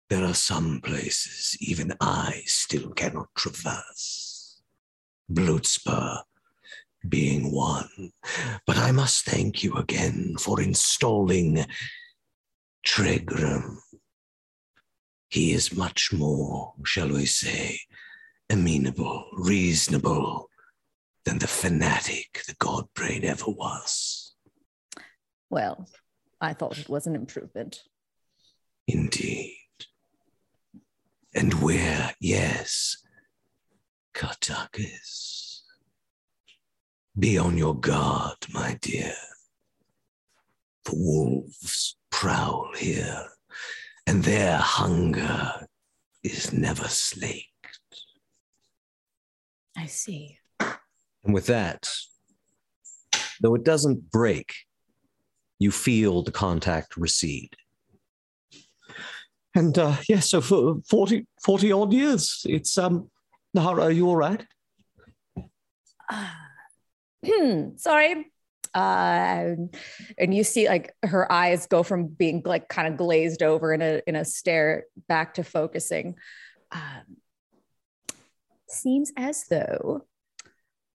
there 0.10 0.24
are 0.24 0.34
some 0.34 0.82
places 0.82 1.58
even 1.60 1.93
I 2.00 2.43
still 2.46 2.91
cannot 2.91 3.28
traverse. 3.36 4.62
Bluetspur 5.32 6.22
being 7.08 7.52
one. 7.52 8.12
But 8.66 8.78
I 8.78 8.91
must 8.91 9.26
thank 9.26 9.64
you 9.64 9.74
again 9.76 10.36
for 10.39 10.62
installing 10.62 11.66
Tregram. 12.86 13.78
He 15.30 15.52
is 15.52 15.76
much 15.76 16.14
more, 16.14 16.74
shall 16.84 17.10
we 17.10 17.26
say, 17.26 17.80
amenable, 18.50 19.26
reasonable 19.34 20.50
than 21.26 21.39
the 21.39 21.48
fanatic 21.48 22.43
the 22.48 22.54
Godbrain 22.56 23.24
ever 23.24 23.50
was. 23.52 24.36
Well, 25.50 25.88
I 26.39 26.54
thought 26.54 26.78
it 26.78 26.89
was 26.89 27.08
an 27.08 27.16
improvement. 27.16 27.84
Indeed. 28.88 29.58
And 31.34 31.54
where, 31.56 32.14
yes, 32.20 32.98
Kartakass. 34.14 35.62
Be 37.18 37.38
on 37.38 37.58
your 37.58 37.76
guard, 37.80 38.38
my 38.54 38.78
dear. 38.82 39.16
For 40.84 40.96
wolves 40.96 41.98
prowl 42.12 42.72
here, 42.78 43.28
and 44.06 44.24
their 44.24 44.58
hunger 44.58 45.68
is 46.24 46.54
never 46.54 46.88
slaked. 46.88 47.50
I 49.78 49.88
see. 49.88 50.40
And 50.60 51.34
with 51.34 51.48
that, 51.48 51.90
though 53.42 53.56
it 53.56 53.64
doesn't 53.64 54.12
break, 54.12 54.54
you 55.60 55.72
feel 55.72 56.22
the 56.22 56.32
contact 56.32 56.96
recede. 56.96 57.56
And 59.56 59.78
uh, 59.78 59.95
yeah, 60.10 60.20
so 60.20 60.41
for 60.41 60.82
40, 60.89 61.26
40 61.43 61.72
odd 61.72 61.93
years, 61.93 62.41
it's 62.45 62.78
um, 62.78 63.10
Nahara, 63.56 63.84
are 63.84 63.91
you 63.91 64.08
all 64.08 64.18
right? 64.18 64.45
Hmm, 67.26 67.76
sorry. 67.78 68.32
Uh, 68.76 69.56
and 70.20 70.32
you 70.32 70.43
see 70.43 70.68
like 70.68 70.93
her 71.01 71.32
eyes 71.32 71.66
go 71.66 71.82
from 71.82 72.06
being 72.06 72.43
like 72.45 72.70
kind 72.70 72.88
of 72.88 72.97
glazed 72.97 73.41
over 73.41 73.74
in 73.74 73.82
a 73.82 73.99
in 74.06 74.16
a 74.16 74.24
stare 74.24 74.84
back 75.08 75.34
to 75.36 75.43
focusing. 75.43 76.14
Um, 76.72 77.18
seems 78.70 79.12
as 79.18 79.45
though 79.49 80.06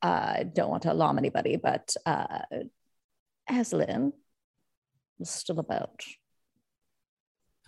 I 0.02 0.06
uh, 0.08 0.44
don't 0.44 0.70
want 0.70 0.84
to 0.84 0.92
alarm 0.92 1.18
anybody, 1.18 1.56
but 1.56 1.96
uh, 2.06 2.42
Aslan 3.48 4.12
is 5.18 5.30
still 5.30 5.58
about. 5.58 6.00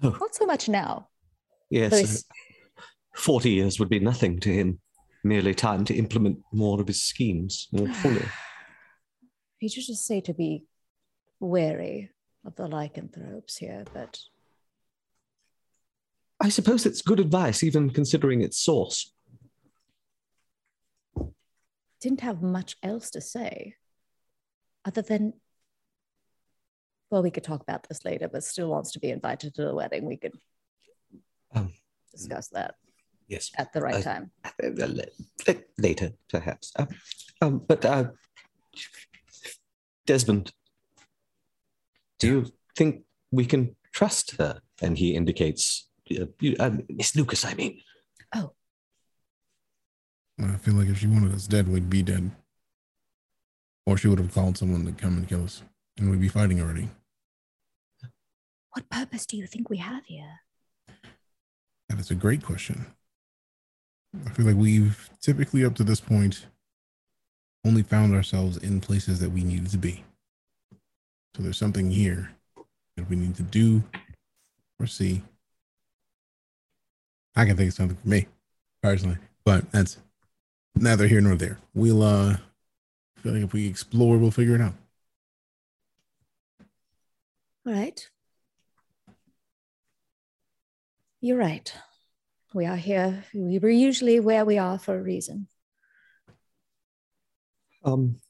Oh. 0.02 0.16
Not 0.20 0.34
so 0.34 0.46
much 0.46 0.68
now. 0.68 1.08
Yes, 1.70 2.24
uh, 2.24 2.82
40 3.14 3.50
years 3.50 3.78
would 3.78 3.88
be 3.88 4.00
nothing 4.00 4.40
to 4.40 4.52
him. 4.52 4.80
Merely 5.24 5.54
time 5.54 5.84
to 5.84 5.94
implement 5.94 6.38
more 6.52 6.80
of 6.80 6.88
his 6.88 7.02
schemes 7.02 7.68
more 7.72 7.88
fully. 7.94 8.24
He 9.58 9.68
should 9.68 9.86
just 9.86 10.06
say 10.06 10.20
to 10.22 10.34
be 10.34 10.64
wary 11.38 12.10
of 12.44 12.56
the 12.56 12.66
lycanthropes 12.66 13.56
here, 13.56 13.84
but 13.94 14.18
I 16.40 16.48
suppose 16.48 16.84
it's 16.84 17.02
good 17.02 17.20
advice, 17.20 17.62
even 17.62 17.90
considering 17.90 18.40
its 18.40 18.58
source. 18.58 19.12
didn't 22.02 22.20
have 22.22 22.42
much 22.42 22.76
else 22.82 23.10
to 23.10 23.20
say 23.20 23.76
other 24.84 25.02
than 25.02 25.32
well 27.12 27.22
we 27.22 27.30
could 27.30 27.44
talk 27.44 27.62
about 27.62 27.86
this 27.88 28.04
later 28.04 28.26
but 28.28 28.42
still 28.42 28.70
wants 28.70 28.90
to 28.92 28.98
be 28.98 29.10
invited 29.10 29.54
to 29.54 29.62
the 29.62 29.74
wedding 29.74 30.04
we 30.04 30.16
could 30.16 30.34
Um, 31.54 31.72
discuss 32.10 32.48
that 32.48 32.74
Yes. 33.28 33.50
at 33.58 33.72
the 33.72 33.80
right 33.80 33.96
I- 33.96 34.02
time 34.02 34.30
Uh, 34.44 34.50
le- 34.80 35.06
le- 35.46 35.62
Later, 35.78 36.12
perhaps. 36.28 36.72
Um, 36.78 36.88
um, 37.40 37.58
but 37.70 37.84
uh, 37.84 38.04
Desmond, 40.06 40.52
do 42.18 42.26
you 42.26 42.46
think 42.76 43.04
we 43.30 43.44
can 43.46 43.76
trust 43.92 44.32
her? 44.38 44.60
And 44.80 44.98
he 44.98 45.14
indicates 45.14 45.88
uh, 46.10 46.26
uh, 46.58 46.70
Miss 46.88 47.14
Lukas, 47.16 47.44
I 47.44 47.54
mean. 47.54 47.80
Oh. 48.34 48.52
I 50.40 50.56
feel 50.56 50.74
like 50.74 50.88
if 50.88 50.98
she 50.98 51.06
wanted 51.06 51.34
us 51.34 51.46
dead, 51.46 51.68
we'd 51.68 51.88
be 51.90 52.02
dead. 52.02 52.30
Or 53.86 53.96
she 53.96 54.08
would 54.08 54.18
have 54.18 54.34
called 54.34 54.56
someone 54.58 54.84
to 54.86 54.92
come 54.92 55.16
and 55.18 55.28
kill 55.28 55.44
us, 55.44 55.62
and 55.98 56.10
we'd 56.10 56.20
be 56.20 56.28
fighting 56.28 56.60
already. 56.60 56.88
What 58.72 58.88
purpose 58.88 59.26
do 59.26 59.36
you 59.36 59.46
think 59.46 59.68
we 59.68 59.78
have 59.78 60.04
here 60.06 60.40
That 61.88 61.98
is 61.98 62.10
a 62.10 62.14
great 62.14 62.42
question. 62.42 62.86
I 64.26 64.30
feel 64.30 64.46
like 64.46 64.56
we've 64.56 65.10
typically, 65.20 65.64
up 65.64 65.74
to 65.76 65.84
this 65.84 66.00
point, 66.00 66.46
only 67.64 67.82
found 67.82 68.14
ourselves 68.14 68.56
in 68.56 68.80
places 68.80 69.20
that 69.20 69.30
we 69.30 69.42
needed 69.44 69.70
to 69.70 69.78
be. 69.78 70.04
So 71.34 71.42
there's 71.42 71.56
something 71.56 71.90
here 71.90 72.30
that 72.96 73.08
we 73.08 73.16
need 73.16 73.36
to 73.36 73.42
do 73.42 73.82
or 74.78 74.86
see. 74.86 75.22
I 77.34 77.46
can 77.46 77.56
think 77.56 77.68
of 77.68 77.74
something 77.74 77.96
for 77.96 78.08
me, 78.08 78.26
personally, 78.82 79.16
but 79.44 79.70
that's 79.72 79.96
neither 80.74 81.06
here 81.06 81.22
nor 81.22 81.34
there. 81.34 81.58
We'll, 81.74 82.02
uh, 82.02 82.36
I 82.36 83.20
feel 83.20 83.32
like 83.32 83.44
if 83.44 83.52
we 83.54 83.66
explore, 83.66 84.18
we'll 84.18 84.30
figure 84.30 84.54
it 84.54 84.60
out. 84.60 84.74
all 87.66 87.72
right 87.72 88.10
you're 91.22 91.38
right 91.38 91.72
we 92.52 92.66
are 92.66 92.76
here 92.76 93.24
we 93.32 93.58
were 93.58 93.70
usually 93.70 94.20
where 94.20 94.44
we 94.44 94.58
are 94.58 94.78
for 94.78 94.98
a 94.98 95.02
reason 95.02 95.48
Um, 97.84 98.20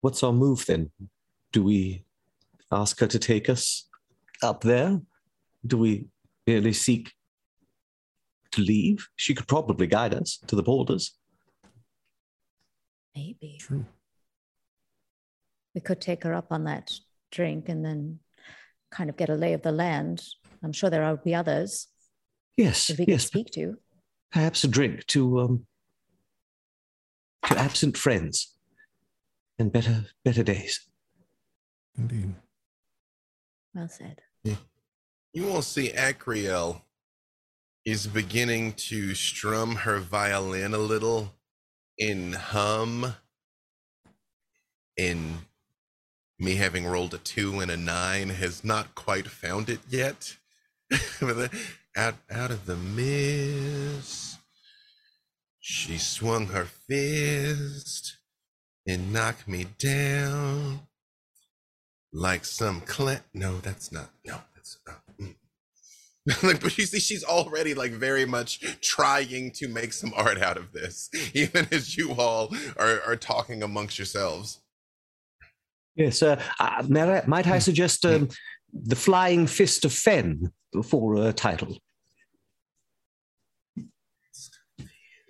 what's 0.00 0.22
our 0.22 0.32
move 0.32 0.64
then? 0.66 0.90
Do 1.52 1.62
we 1.62 2.04
ask 2.72 2.98
her 3.00 3.06
to 3.06 3.18
take 3.18 3.50
us 3.50 3.86
up 4.42 4.62
there? 4.62 5.00
Do 5.66 5.76
we 5.76 6.06
merely 6.46 6.72
seek 6.72 7.12
to 8.52 8.62
leave? 8.62 9.06
She 9.16 9.34
could 9.34 9.46
probably 9.46 9.86
guide 9.86 10.14
us 10.14 10.38
to 10.46 10.56
the 10.56 10.62
borders. 10.62 11.18
maybe 13.14 13.58
True. 13.60 13.84
we 15.74 15.80
could 15.80 16.00
take 16.00 16.24
her 16.24 16.34
up 16.34 16.50
on 16.50 16.64
that 16.64 16.92
drink 17.30 17.68
and 17.68 17.84
then 17.84 18.20
kind 18.90 19.10
of 19.10 19.16
get 19.16 19.28
a 19.28 19.34
lay 19.34 19.52
of 19.52 19.62
the 19.62 19.72
land 19.72 20.22
i'm 20.64 20.72
sure 20.72 20.90
there 20.90 21.06
will 21.08 21.16
be 21.24 21.34
others 21.34 21.88
Yes, 22.56 22.86
that 22.86 22.98
we 23.00 23.04
can 23.06 23.14
yes. 23.14 23.26
speak 23.26 23.50
to 23.52 23.78
Perhaps 24.30 24.62
a 24.64 24.68
drink 24.68 25.06
to 25.08 25.40
um 25.40 25.66
to 27.46 27.58
absent 27.58 27.96
friends 27.96 28.56
and 29.58 29.72
better 29.72 30.06
better 30.24 30.42
days. 30.42 30.80
Indeed. 31.98 32.34
well 33.74 33.88
said 33.88 34.20
You 34.44 35.44
will 35.44 35.62
see 35.62 35.90
Akriel 35.90 36.82
is 37.84 38.06
beginning 38.06 38.72
to 38.88 39.14
strum 39.14 39.74
her 39.76 39.98
violin 39.98 40.74
a 40.74 40.78
little 40.78 41.32
and 41.98 42.34
hum. 42.36 43.14
in 44.96 45.38
me 46.38 46.54
having 46.54 46.86
rolled 46.86 47.14
a 47.14 47.18
two 47.18 47.58
and 47.60 47.70
a 47.70 47.76
nine 47.76 48.28
has 48.30 48.64
not 48.64 48.94
quite 48.94 49.26
found 49.28 49.68
it 49.68 49.80
yet. 49.88 50.36
Out, 51.96 52.14
out 52.28 52.50
of 52.50 52.66
the 52.66 52.74
mist, 52.74 54.36
she 55.60 55.96
swung 55.96 56.48
her 56.48 56.64
fist 56.64 58.16
and 58.84 59.12
knocked 59.12 59.46
me 59.46 59.66
down 59.78 60.80
like 62.12 62.44
some 62.44 62.80
cla 62.80 63.20
No, 63.32 63.58
that's 63.58 63.92
not. 63.92 64.10
No, 64.26 64.38
that's 64.56 64.78
not. 64.86 65.02
mm. 65.20 65.34
like, 66.42 66.60
but 66.60 66.76
you 66.76 66.84
see, 66.86 66.98
she's 66.98 67.22
already 67.22 67.74
like 67.74 67.92
very 67.92 68.24
much 68.26 68.80
trying 68.80 69.52
to 69.52 69.68
make 69.68 69.92
some 69.92 70.12
art 70.16 70.42
out 70.42 70.56
of 70.56 70.72
this, 70.72 71.10
even 71.34 71.68
as 71.70 71.96
you 71.96 72.12
all 72.14 72.52
are, 72.76 73.00
are 73.06 73.16
talking 73.16 73.62
amongst 73.62 73.98
yourselves. 74.00 74.60
Yes, 75.96 76.22
uh, 76.24 76.42
uh, 76.58 76.82
may 76.88 77.02
I- 77.02 77.26
might 77.26 77.46
I 77.46 77.60
suggest 77.60 78.04
um, 78.04 78.28
the 78.74 78.96
Flying 78.96 79.46
Fist 79.46 79.84
of 79.84 79.92
Fen 79.92 80.52
for 80.82 81.14
a 81.16 81.32
title? 81.32 81.78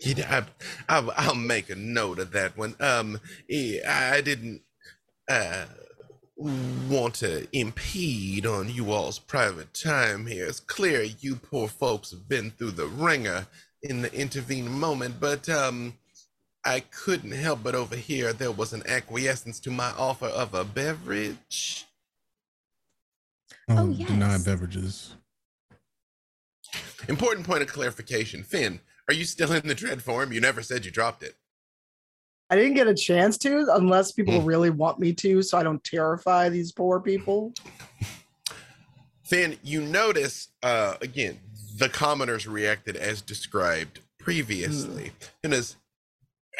Know, 0.06 0.24
I, 0.28 0.44
I, 0.88 1.08
I'll 1.16 1.34
make 1.34 1.70
a 1.70 1.74
note 1.74 2.18
of 2.18 2.32
that 2.32 2.56
one. 2.56 2.74
Um, 2.80 3.20
I 3.88 4.20
didn't 4.22 4.62
uh, 5.28 5.64
want 6.36 7.14
to 7.16 7.46
impede 7.52 8.44
on 8.44 8.68
you 8.68 8.92
all's 8.92 9.18
private 9.18 9.72
time 9.72 10.26
here. 10.26 10.46
It's 10.46 10.60
clear 10.60 11.02
you 11.02 11.36
poor 11.36 11.68
folks 11.68 12.10
have 12.10 12.28
been 12.28 12.50
through 12.50 12.72
the 12.72 12.86
ringer 12.86 13.46
in 13.82 14.02
the 14.02 14.12
intervening 14.12 14.72
moment, 14.72 15.16
but 15.20 15.48
um, 15.48 15.94
I 16.64 16.80
couldn't 16.80 17.32
help 17.32 17.62
but 17.62 17.74
overhear 17.74 18.32
there 18.32 18.52
was 18.52 18.72
an 18.72 18.82
acquiescence 18.86 19.60
to 19.60 19.70
my 19.70 19.92
offer 19.96 20.26
of 20.26 20.54
a 20.54 20.64
beverage. 20.64 21.86
Oh, 23.68 23.92
Deny 23.92 24.32
yes. 24.32 24.44
beverages. 24.44 25.14
Important 27.08 27.46
point 27.46 27.62
of 27.62 27.68
clarification, 27.68 28.42
Finn. 28.42 28.80
Are 29.08 29.14
you 29.14 29.24
still 29.24 29.52
in 29.52 29.66
the 29.68 29.74
dread 29.74 30.02
form? 30.02 30.32
You 30.32 30.40
never 30.40 30.62
said 30.62 30.84
you 30.84 30.90
dropped 30.90 31.22
it. 31.22 31.34
I 32.50 32.56
didn't 32.56 32.74
get 32.74 32.86
a 32.88 32.94
chance 32.94 33.36
to 33.38 33.66
unless 33.74 34.12
people 34.12 34.34
Mm. 34.40 34.46
really 34.46 34.70
want 34.70 34.98
me 34.98 35.12
to, 35.14 35.42
so 35.42 35.58
I 35.58 35.62
don't 35.62 35.82
terrify 35.82 36.48
these 36.48 36.72
poor 36.72 37.00
people. 37.00 37.52
Finn, 39.24 39.58
you 39.62 39.80
notice 39.80 40.48
uh, 40.62 40.94
again 41.00 41.40
the 41.78 41.88
commoners 41.88 42.46
reacted 42.46 42.96
as 42.96 43.20
described 43.22 44.00
previously, 44.18 45.12
and 45.42 45.52
as 45.54 45.76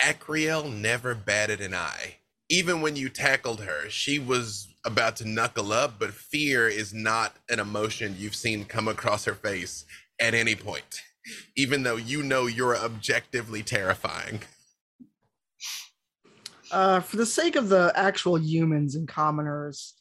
Akriel 0.02 0.72
never 0.74 1.14
batted 1.14 1.60
an 1.60 1.74
eye. 1.74 2.16
Even 2.48 2.80
when 2.80 2.96
you 2.96 3.08
tackled 3.08 3.60
her, 3.60 3.88
she 3.88 4.18
was 4.18 4.73
about 4.84 5.16
to 5.16 5.28
knuckle 5.28 5.72
up, 5.72 5.98
but 5.98 6.12
fear 6.12 6.68
is 6.68 6.92
not 6.92 7.36
an 7.48 7.58
emotion 7.58 8.16
you've 8.18 8.34
seen 8.34 8.64
come 8.64 8.88
across 8.88 9.24
her 9.24 9.34
face 9.34 9.84
at 10.20 10.34
any 10.34 10.54
point, 10.54 11.02
even 11.56 11.82
though 11.82 11.96
you 11.96 12.22
know 12.22 12.46
you're 12.46 12.76
objectively 12.76 13.62
terrifying. 13.62 14.40
Uh, 16.70 17.00
for 17.00 17.16
the 17.16 17.26
sake 17.26 17.56
of 17.56 17.68
the 17.68 17.92
actual 17.94 18.38
humans 18.38 18.94
and 18.94 19.06
commoners, 19.06 19.94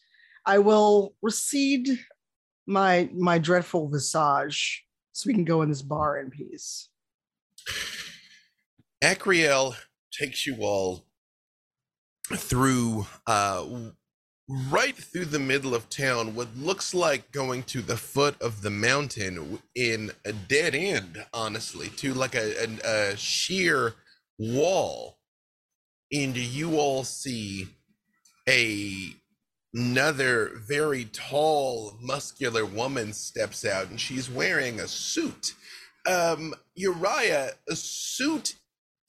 I 0.46 0.60
will 0.60 1.16
recede 1.22 1.88
my 2.66 3.10
my 3.14 3.38
dreadful 3.38 3.90
visage 3.90 4.86
so 5.12 5.28
we 5.28 5.34
can 5.34 5.44
go 5.44 5.62
in 5.62 5.70
this 5.70 5.82
bar 5.82 6.18
in 6.20 6.30
peace. 6.32 6.90
Akriel 9.04 9.76
takes 10.12 10.48
you 10.48 10.58
all 10.62 11.06
through 12.30 13.06
uh 13.28 13.66
right 14.50 14.96
through 14.98 15.26
the 15.26 15.40
middle 15.40 15.74
of 15.74 15.90
town 15.90 16.36
what 16.36 16.50
looks 16.58 16.94
like 16.94 17.32
going 17.32 17.64
to 17.64 17.82
the 17.82 17.96
foot 17.96 18.40
of 18.42 18.62
the 18.62 18.70
mountain 18.70 19.60
in 19.74 20.12
a 20.26 20.34
dead 20.34 20.76
end 20.76 21.26
honestly 21.34 21.88
to 21.88 22.14
like 22.14 22.36
a, 22.36 22.54
a, 22.64 23.12
a 23.12 23.18
sheer 23.18 23.94
wall. 24.38 25.18
And 26.12 26.36
you 26.38 26.78
all 26.78 27.04
see 27.04 27.68
a 28.48 29.16
another 29.74 30.52
very 30.68 31.06
tall 31.06 31.98
muscular 32.00 32.64
woman 32.64 33.12
steps 33.14 33.66
out 33.66 33.90
and 33.90 34.00
she's 34.00 34.30
wearing 34.30 34.80
a 34.80 34.88
suit. 34.88 35.54
Um 36.06 36.54
uriah 36.76 37.52
a 37.70 37.76
suit 37.76 38.56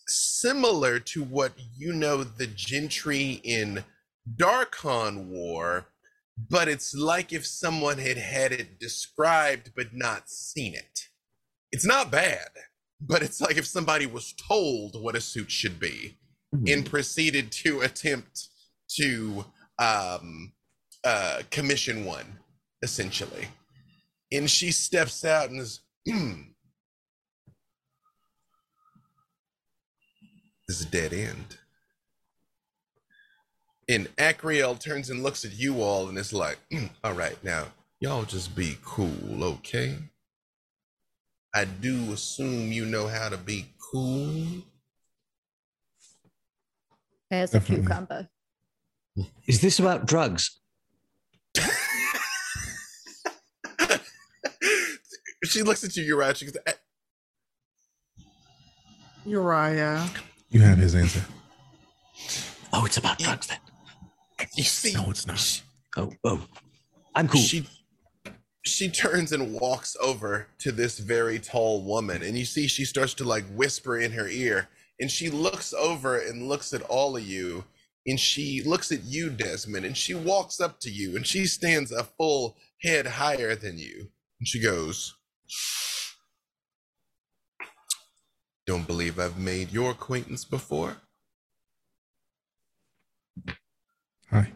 similar 0.07 1.01
to 1.01 1.25
what 1.25 1.53
you 1.77 1.93
know 1.93 2.23
the 2.23 2.47
gentry 2.47 3.41
in 3.43 3.85
Darkon 4.33 5.27
wore, 5.29 5.87
but 6.51 6.69
it's 6.69 6.95
like 6.95 7.33
if 7.33 7.47
someone 7.47 7.99
had 7.99 8.17
had 8.17 8.53
it 8.53 8.79
described 8.79 9.73
but 9.77 9.95
not 9.95 10.29
seen 10.29 10.75
it. 10.75 11.09
It's 11.73 11.87
not 11.87 12.11
bad, 12.11 12.49
but 13.01 13.23
it's 13.23 13.41
like 13.41 13.57
if 13.57 13.67
somebody 13.67 14.07
was 14.07 14.33
told 14.49 15.01
what 15.01 15.17
a 15.17 15.21
suit 15.21 15.51
should 15.51 15.79
be 15.81 16.17
and 16.67 16.87
proceeded 16.87 17.51
to 17.51 17.81
attempt 17.81 18.49
to 18.97 19.45
um, 19.79 20.53
uh, 21.05 21.43
commission 21.51 22.05
one, 22.05 22.39
essentially. 22.83 23.49
And 24.33 24.49
she 24.51 24.71
steps 24.73 25.25
out 25.25 25.51
and 25.51 25.61
is, 25.61 25.81
this 26.07 26.17
is 30.69 30.83
a 30.83 30.91
dead 30.91 31.13
end. 31.13 31.59
And 33.89 34.09
Akriel 34.17 34.79
turns 34.79 35.11
and 35.11 35.23
looks 35.23 35.45
at 35.45 35.53
you 35.53 35.83
all 35.83 36.09
and 36.09 36.17
is 36.17 36.33
like, 36.33 36.59
"Mm, 36.73 36.91
all 37.03 37.13
right, 37.13 37.37
now, 37.45 37.67
y'all 38.01 38.25
just 38.25 38.55
be 38.57 38.79
cool, 38.83 39.45
okay? 39.45 39.99
I 41.55 41.65
do 41.65 42.13
assume 42.13 42.73
you 42.73 42.85
know 42.87 43.07
how 43.07 43.29
to 43.29 43.37
be 43.37 43.67
cool. 43.79 44.63
There's 47.31 47.55
a 47.55 47.61
cucumber. 47.61 48.29
Is 49.47 49.61
this 49.61 49.79
about 49.79 50.07
drugs? 50.07 50.61
she 55.45 55.63
looks 55.63 55.85
at 55.85 55.95
you, 55.97 56.03
Uriah. 56.05 56.35
She 56.35 56.47
goes, 56.47 56.57
"Eh, 56.67 56.73
Uriah. 59.27 60.09
You 60.51 60.61
have 60.61 60.79
his 60.79 60.95
answer. 60.95 61.25
Oh, 62.73 62.85
it's 62.85 62.97
about 62.97 63.19
drugs 63.19 63.47
then. 63.47 63.59
You 64.57 64.65
see, 64.65 64.93
No, 64.93 65.11
it's 65.11 65.27
not. 65.27 65.63
Oh, 65.97 66.13
oh. 66.25 66.47
I'm 67.15 67.29
cool. 67.29 67.41
She 67.41 67.67
she 68.67 68.89
turns 68.89 69.33
and 69.33 69.53
walks 69.61 69.95
over 70.01 70.49
to 70.59 70.73
this 70.73 70.99
very 70.99 71.39
tall 71.39 71.83
woman, 71.83 72.23
and 72.23 72.37
you 72.37 72.45
see 72.45 72.67
she 72.67 72.85
starts 72.85 73.15
to 73.15 73.25
like 73.25 73.45
whisper 73.55 73.99
in 73.99 74.13
her 74.13 74.29
ear, 74.29 74.69
and 75.01 75.11
she 75.11 75.29
looks 75.31 75.73
over 75.75 76.19
and 76.19 76.49
looks 76.49 76.73
at 76.73 76.83
all 76.83 77.17
of 77.17 77.23
you, 77.23 77.65
and 78.07 78.19
she 78.19 78.63
looks 78.63 78.91
at 78.91 79.05
you, 79.05 79.31
Desmond, 79.31 79.85
and 79.85 79.97
she 79.97 80.15
walks 80.15 80.61
up 80.61 80.81
to 80.81 80.91
you, 80.91 81.15
and 81.17 81.27
she 81.27 81.47
stands 81.47 81.93
a 81.93 82.05
full 82.05 82.57
head 82.83 83.07
higher 83.07 83.55
than 83.55 83.79
you, 83.79 84.09
and 84.41 84.49
she 84.49 84.61
goes, 84.61 85.15
"Don't 88.67 88.87
believe 88.87 89.19
I've 89.19 89.39
made 89.39 89.73
your 89.73 89.91
acquaintance 89.91 90.45
before." 90.45 91.03
Hi. 94.35 94.51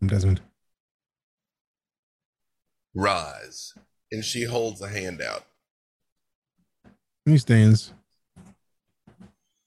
I'm 0.00 0.06
Desmond. 0.06 0.40
Rise, 2.94 3.74
and 4.12 4.24
she 4.24 4.44
holds 4.44 4.80
a 4.80 4.88
hand 4.88 5.20
out. 5.20 5.46
And 7.26 7.32
he 7.32 7.38
stands 7.38 7.92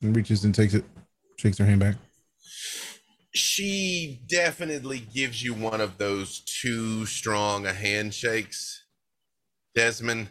and 0.01 0.15
reaches 0.15 0.45
and 0.45 0.55
takes 0.55 0.73
it, 0.73 0.85
shakes 1.35 1.57
her 1.57 1.65
hand 1.65 1.81
back. 1.81 1.97
she 3.33 4.21
definitely 4.29 4.99
gives 5.13 5.43
you 5.43 5.53
one 5.55 5.81
of 5.81 5.97
those 5.97 6.39
too 6.39 7.05
strong 7.05 7.65
a 7.65 7.73
handshakes. 7.73 8.85
Desmond, 9.75 10.29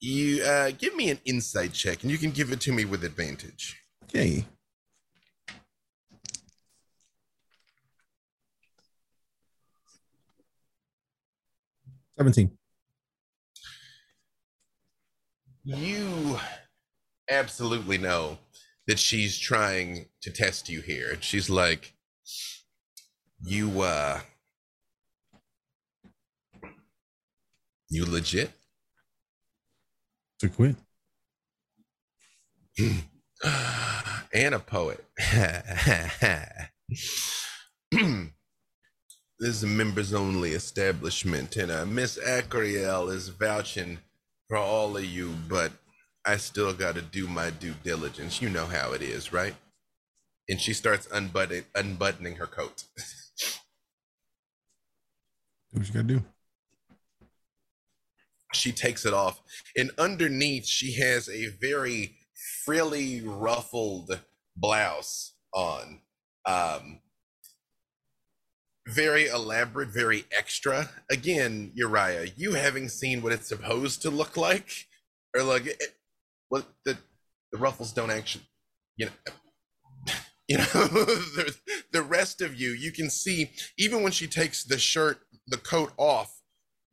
you 0.00 0.44
uh, 0.44 0.72
give 0.76 0.94
me 0.94 1.08
an 1.08 1.20
insight 1.24 1.72
check, 1.72 2.02
and 2.02 2.12
you 2.12 2.18
can 2.18 2.32
give 2.32 2.52
it 2.52 2.60
to 2.60 2.72
me 2.72 2.84
with 2.84 3.02
advantage. 3.02 3.80
Okay. 4.04 4.44
Seventeen. 12.16 12.56
You 15.64 16.38
absolutely 17.30 17.98
know 17.98 18.38
that 18.86 18.98
she's 18.98 19.38
trying 19.38 20.06
to 20.22 20.30
test 20.30 20.68
you 20.68 20.80
here. 20.80 21.12
And 21.12 21.24
she's 21.24 21.50
like, 21.50 21.94
"You, 23.42 23.80
uh, 23.80 24.20
you 27.88 28.04
legit?" 28.04 28.52
To 30.40 30.48
quit. 30.48 30.76
and 34.34 34.54
a 34.54 34.60
poet. 34.60 35.04
this 39.38 39.56
is 39.56 39.62
a 39.64 39.66
members 39.66 40.14
only 40.14 40.50
establishment, 40.52 41.56
and 41.56 41.70
uh, 41.70 41.84
Miss 41.86 42.18
Acriel 42.18 43.12
is 43.12 43.28
vouching 43.28 43.98
for 44.48 44.56
all 44.56 44.96
of 44.96 45.04
you, 45.04 45.34
but 45.48 45.72
I 46.24 46.36
still 46.36 46.72
got 46.72 46.94
to 46.94 47.02
do 47.02 47.26
my 47.26 47.50
due 47.50 47.74
diligence. 47.82 48.40
You 48.40 48.48
know 48.48 48.66
how 48.66 48.92
it 48.92 49.02
is, 49.02 49.32
right? 49.32 49.54
And 50.48 50.60
she 50.60 50.72
starts 50.72 51.08
unbuttoning, 51.12 51.64
unbuttoning 51.74 52.36
her 52.36 52.46
coat. 52.46 52.84
Do 55.72 55.80
what 55.80 55.88
you 55.88 55.94
gotta 55.94 56.06
do. 56.06 56.24
she 58.52 58.70
takes 58.70 59.04
it 59.04 59.12
off 59.12 59.42
and 59.76 59.90
underneath 59.98 60.64
she 60.64 60.92
has 60.94 61.28
a 61.28 61.48
very 61.60 62.14
frilly 62.64 63.22
ruffled 63.24 64.20
blouse 64.56 65.32
on 65.52 66.00
um 66.46 67.00
very 68.88 69.26
elaborate 69.26 69.88
very 69.88 70.24
extra. 70.36 70.90
Again 71.10 71.72
uriah 71.74 72.28
you 72.36 72.54
having 72.54 72.88
seen 72.88 73.22
what 73.22 73.32
it's 73.32 73.48
supposed 73.48 74.02
to 74.02 74.10
look 74.10 74.36
like 74.36 74.86
or 75.34 75.42
like 75.42 75.66
it, 75.66 75.82
what 76.48 76.66
the 76.84 76.96
the 77.52 77.58
ruffles 77.58 77.92
don't 77.92 78.10
actually 78.10 78.44
you 78.96 79.06
know 79.06 79.12
you 80.48 80.58
know 80.58 80.64
the, 80.72 81.56
the 81.92 82.02
rest 82.02 82.40
of 82.40 82.54
you 82.54 82.70
you 82.70 82.92
can 82.92 83.08
see 83.08 83.50
even 83.78 84.02
when 84.02 84.12
she 84.12 84.26
takes 84.26 84.64
the 84.64 84.78
shirt 84.78 85.20
the 85.46 85.56
coat 85.56 85.92
off 85.96 86.42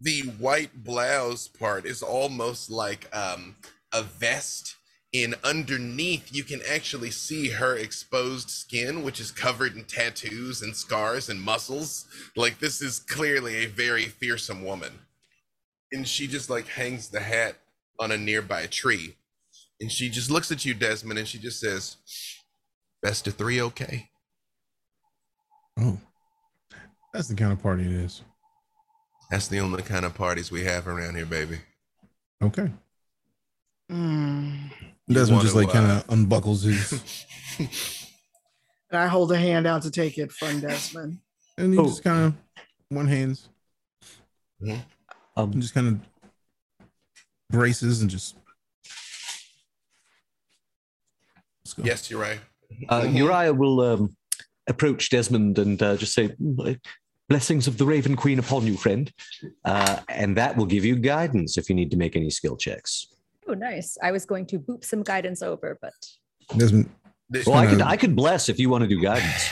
the 0.01 0.21
white 0.39 0.83
blouse 0.83 1.47
part 1.47 1.85
is 1.85 2.01
almost 2.01 2.71
like 2.71 3.07
um, 3.15 3.55
a 3.93 4.01
vest 4.01 4.75
and 5.13 5.35
underneath 5.43 6.33
you 6.33 6.43
can 6.43 6.61
actually 6.69 7.11
see 7.11 7.49
her 7.49 7.75
exposed 7.75 8.49
skin 8.49 9.03
which 9.03 9.19
is 9.19 9.31
covered 9.31 9.75
in 9.75 9.83
tattoos 9.83 10.61
and 10.61 10.75
scars 10.75 11.29
and 11.29 11.41
muscles 11.41 12.05
like 12.35 12.59
this 12.59 12.81
is 12.81 12.99
clearly 12.99 13.57
a 13.57 13.67
very 13.67 14.05
fearsome 14.05 14.63
woman 14.63 14.93
and 15.91 16.07
she 16.07 16.27
just 16.27 16.49
like 16.49 16.67
hangs 16.67 17.09
the 17.09 17.19
hat 17.19 17.55
on 17.99 18.11
a 18.11 18.17
nearby 18.17 18.65
tree 18.65 19.15
and 19.81 19.91
she 19.91 20.09
just 20.09 20.31
looks 20.31 20.51
at 20.51 20.63
you 20.63 20.73
desmond 20.73 21.19
and 21.19 21.27
she 21.27 21.37
just 21.37 21.59
says 21.59 21.97
Best 23.01 23.25
of 23.27 23.33
three, 23.33 23.61
okay. 23.61 24.09
Oh, 25.79 25.99
that's 27.13 27.27
the 27.27 27.35
kind 27.35 27.51
of 27.51 27.61
party 27.61 27.83
it 27.83 27.91
is. 27.91 28.21
That's 29.31 29.47
the 29.47 29.59
only 29.59 29.81
kind 29.81 30.05
of 30.05 30.13
parties 30.13 30.51
we 30.51 30.63
have 30.65 30.87
around 30.87 31.15
here, 31.15 31.25
baby. 31.25 31.59
Okay. 32.43 32.69
Mm. 33.91 34.71
Desmond 35.13 35.41
just 35.41 35.55
like 35.55 35.69
uh, 35.69 35.71
kind 35.73 35.91
of 35.91 36.07
unbuckles 36.07 36.63
his, 36.63 37.25
And 38.91 38.99
I 38.99 39.07
hold 39.07 39.31
a 39.31 39.37
hand 39.37 39.65
out 39.67 39.83
to 39.83 39.91
take 39.91 40.17
it 40.17 40.31
from 40.31 40.59
Desmond. 40.59 41.19
and 41.57 41.73
he 41.73 41.79
Oh. 41.79 41.85
just 41.85 42.03
kind 42.03 42.25
of 42.25 42.33
one 42.89 43.07
hands, 43.07 43.47
Um, 44.61 44.81
and 45.37 45.61
just 45.61 45.73
kind 45.73 45.87
of 45.87 45.99
braces 47.49 48.01
and 48.01 48.09
just. 48.09 48.35
Let's 51.63 51.73
go. 51.73 51.83
yes, 51.83 52.09
you're 52.09 52.19
right. 52.19 52.39
Uh, 52.89 53.07
Uriah 53.09 53.53
will 53.53 53.79
um, 53.81 54.15
approach 54.67 55.09
Desmond 55.09 55.57
and 55.59 55.81
uh, 55.81 55.95
just 55.97 56.13
say, 56.13 56.29
"Mm, 56.41 56.79
Blessings 57.29 57.67
of 57.67 57.77
the 57.77 57.85
Raven 57.85 58.15
Queen 58.17 58.39
upon 58.39 58.65
you, 58.67 58.75
friend. 58.75 59.09
Uh, 59.63 60.01
and 60.09 60.35
that 60.35 60.57
will 60.57 60.65
give 60.65 60.83
you 60.83 60.97
guidance 60.97 61.57
if 61.57 61.69
you 61.69 61.75
need 61.75 61.91
to 61.91 61.97
make 61.97 62.15
any 62.17 62.29
skill 62.29 62.57
checks. 62.57 63.07
Oh, 63.47 63.53
nice. 63.53 63.97
I 64.01 64.11
was 64.11 64.25
going 64.25 64.45
to 64.47 64.59
boop 64.59 64.83
some 64.85 65.03
guidance 65.03 65.41
over, 65.41 65.77
but 65.81 65.93
Desmond. 66.57 66.89
This- 67.29 67.45
Well, 67.45 67.55
I 67.57 67.63
could, 67.65 67.71
Kinda- 67.71 67.87
I 67.87 67.97
could 67.97 68.15
bless 68.15 68.49
if 68.49 68.59
you 68.59 68.69
want 68.69 68.83
to 68.83 68.87
do 68.87 68.99
guidance. 69.01 69.49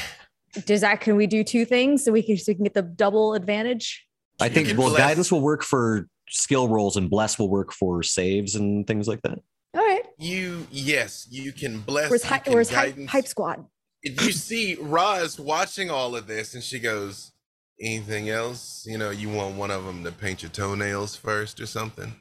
does 0.66 0.82
that 0.82 1.02
can 1.02 1.16
we 1.16 1.28
do 1.28 1.44
two 1.44 1.66
things 1.66 2.04
so 2.04 2.12
we 2.12 2.22
can, 2.22 2.38
so 2.38 2.52
we 2.52 2.56
can 2.56 2.64
get 2.64 2.74
the 2.74 2.82
double 2.82 3.34
advantage? 3.34 4.06
I 4.40 4.50
think, 4.50 4.68
well, 4.78 4.90
bless- 4.90 4.98
guidance 5.00 5.32
will 5.32 5.42
work 5.42 5.64
for 5.64 6.08
skill 6.30 6.68
rolls 6.70 6.96
and 6.98 7.10
bless 7.10 7.40
will 7.40 7.50
work 7.50 7.72
for 7.74 8.04
saves 8.04 8.56
and 8.56 8.86
things 8.86 9.08
like 9.08 9.22
that. 9.24 9.40
All 9.76 9.82
right. 9.86 10.04
you 10.18 10.68
yes, 10.72 11.28
you 11.30 11.52
can 11.52 11.80
bless. 11.82 12.10
Where's 12.10 12.24
you 12.24 12.30
hi- 12.30 12.40
can 12.40 12.54
where's 12.54 12.70
hype, 12.70 12.98
hype 13.08 13.28
squad? 13.28 13.66
you 14.04 14.32
see 14.32 14.76
Roz 14.82 15.40
watching 15.40 15.90
all 15.92 16.16
of 16.16 16.26
this, 16.28 16.54
and 16.56 16.64
she 16.64 16.80
goes, 16.80 17.34
"Anything 17.80 18.30
else? 18.30 18.84
You 18.88 18.98
know, 18.98 19.10
you 19.12 19.30
want 19.30 19.56
one 19.58 19.70
of 19.72 19.86
them 19.86 20.04
to 20.06 20.12
paint 20.12 20.42
your 20.42 20.50
toenails 20.52 21.16
first 21.16 21.60
or 21.60 21.66
something?" 21.68 22.16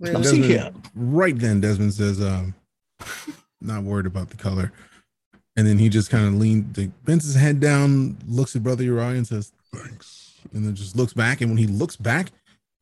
Now, 0.00 0.22
see 0.22 0.40
Desmond- 0.40 0.44
here. 0.44 0.72
Right 0.94 1.38
then, 1.38 1.60
Desmond 1.60 1.94
says, 1.94 2.20
um, 2.20 2.54
not 3.60 3.82
worried 3.84 4.06
about 4.06 4.30
the 4.30 4.36
color. 4.36 4.72
And 5.56 5.66
then 5.66 5.78
he 5.78 5.88
just 5.88 6.10
kind 6.10 6.26
of 6.26 6.34
leaned, 6.34 6.76
like, 6.76 6.90
bends 7.04 7.24
his 7.24 7.36
head 7.36 7.60
down, 7.60 8.16
looks 8.26 8.56
at 8.56 8.62
Brother 8.62 8.82
Uriah 8.82 9.10
and 9.16 9.26
says, 9.26 9.52
thanks. 9.72 10.32
And 10.52 10.64
then 10.66 10.74
just 10.74 10.96
looks 10.96 11.12
back. 11.12 11.40
And 11.40 11.50
when 11.50 11.58
he 11.58 11.66
looks 11.68 11.96
back, 11.96 12.32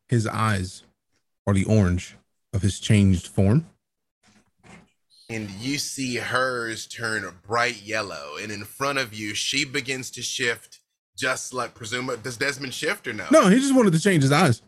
his 0.08 0.26
eyes 0.26 0.82
are 1.46 1.54
the 1.54 1.64
orange 1.64 2.16
of 2.54 2.62
his 2.62 2.80
changed 2.80 3.26
form. 3.26 3.66
and 5.30 5.48
you 5.52 5.78
see 5.78 6.16
hers 6.16 6.86
turn 6.86 7.24
a 7.24 7.32
bright 7.32 7.82
yellow, 7.82 8.36
and 8.40 8.52
in 8.52 8.64
front 8.64 8.98
of 8.98 9.14
you, 9.14 9.34
she 9.34 9.64
begins 9.64 10.10
to 10.10 10.20
shift, 10.22 10.80
just 11.16 11.54
like 11.54 11.74
presumably. 11.74 12.22
Does 12.22 12.36
Desmond 12.36 12.74
shift 12.74 13.06
or 13.06 13.12
no? 13.14 13.24
No, 13.30 13.48
he 13.48 13.58
just 13.58 13.74
wanted 13.74 13.92
to 13.94 14.00
change 14.00 14.22
his 14.22 14.32
eyes. 14.32 14.60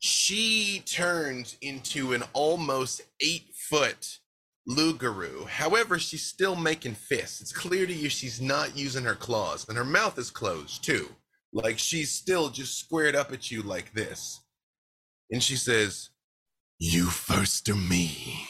She 0.00 0.82
turns 0.86 1.56
into 1.60 2.14
an 2.14 2.24
almost 2.32 3.02
eight 3.20 3.54
foot 3.54 4.18
loup-garou. 4.66 5.44
However, 5.46 5.98
she's 5.98 6.24
still 6.24 6.56
making 6.56 6.94
fists. 6.94 7.40
It's 7.40 7.52
clear 7.52 7.86
to 7.86 7.92
you 7.92 8.08
she's 8.08 8.40
not 8.40 8.76
using 8.76 9.04
her 9.04 9.14
claws, 9.14 9.68
and 9.68 9.76
her 9.76 9.84
mouth 9.84 10.18
is 10.18 10.30
closed 10.30 10.82
too. 10.82 11.08
Like 11.52 11.78
she's 11.78 12.10
still 12.10 12.48
just 12.48 12.78
squared 12.78 13.14
up 13.14 13.32
at 13.32 13.50
you 13.50 13.62
like 13.62 13.92
this. 13.92 14.40
And 15.30 15.42
she 15.42 15.56
says, 15.56 16.10
You 16.78 17.06
first 17.06 17.68
or 17.68 17.74
me? 17.74 18.46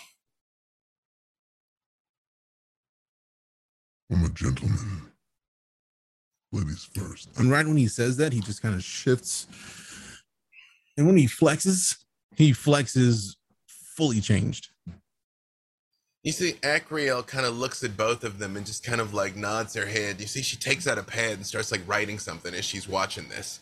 I'm 4.12 4.24
a 4.24 4.28
gentleman. 4.28 5.12
Ladies 6.52 6.88
first. 6.94 7.30
And 7.38 7.50
right 7.50 7.66
when 7.66 7.76
he 7.76 7.86
says 7.86 8.16
that, 8.16 8.32
he 8.32 8.40
just 8.40 8.60
kind 8.62 8.74
of 8.74 8.82
shifts. 8.82 9.46
And 11.00 11.06
when 11.06 11.16
he 11.16 11.24
flexes, 11.24 11.96
he 12.36 12.50
flexes 12.50 13.36
fully 13.66 14.20
changed. 14.20 14.68
You 16.22 16.30
see, 16.30 16.52
Akriel 16.60 17.26
kind 17.26 17.46
of 17.46 17.56
looks 17.56 17.82
at 17.82 17.96
both 17.96 18.22
of 18.22 18.38
them 18.38 18.54
and 18.54 18.66
just 18.66 18.84
kind 18.84 19.00
of 19.00 19.14
like 19.14 19.34
nods 19.34 19.72
her 19.72 19.86
head. 19.86 20.20
You 20.20 20.26
see, 20.26 20.42
she 20.42 20.58
takes 20.58 20.86
out 20.86 20.98
a 20.98 21.02
pad 21.02 21.32
and 21.32 21.46
starts 21.46 21.72
like 21.72 21.80
writing 21.88 22.18
something 22.18 22.52
as 22.52 22.66
she's 22.66 22.86
watching 22.86 23.30
this. 23.30 23.60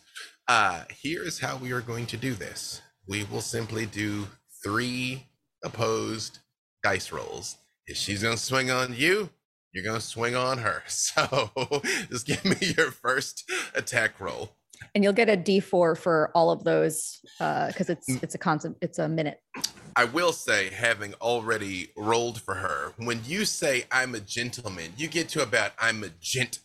Uh, 0.49 0.83
here 0.93 1.23
is 1.23 1.39
how 1.39 1.57
we 1.59 1.71
are 1.71 1.81
going 1.81 2.07
to 2.07 2.17
do 2.17 2.35
this. 2.35 2.83
We 3.07 3.23
will 3.23 3.41
simply 3.41 3.87
do 3.87 4.27
three 4.65 5.23
opposed 5.63 6.41
dice 6.83 7.13
rolls. 7.13 7.57
If 7.87 7.97
she's 7.97 8.25
going 8.25 8.35
to 8.35 8.43
swing 8.43 8.73
on 8.73 8.97
you, 8.97 9.31
you're 9.73 9.85
going 9.85 10.01
to 10.01 10.05
swing 10.05 10.35
on 10.35 10.59
her. 10.59 10.83
So 10.89 11.53
just 12.11 12.27
give 12.27 12.45
me 12.45 12.57
your 12.77 12.91
first 12.91 13.49
attack 13.77 14.19
roll. 14.19 14.58
And 14.95 15.05
you'll 15.05 15.13
get 15.13 15.29
a 15.29 15.37
D4 15.37 15.97
for 15.97 16.31
all 16.35 16.51
of 16.51 16.65
those 16.65 17.21
because 17.39 17.91
it's 17.91 18.09
Mm. 18.09 18.23
it's 18.23 18.35
a 18.35 18.39
constant, 18.39 18.77
it's 18.81 18.99
a 18.99 19.09
minute. 19.09 19.41
I 19.97 20.05
will 20.05 20.33
say, 20.33 20.71
having 20.71 21.15
already 21.15 21.91
rolled 21.97 22.41
for 22.41 22.55
her, 22.55 22.93
when 22.99 23.21
you 23.27 23.45
say 23.45 23.85
I'm 23.91 24.15
a 24.15 24.21
gentleman, 24.21 24.93
you 24.97 25.09
get 25.09 25.29
to 25.31 25.43
about 25.43 25.73
I'm 25.79 26.05
a 26.05 26.11
gent. 26.21 26.61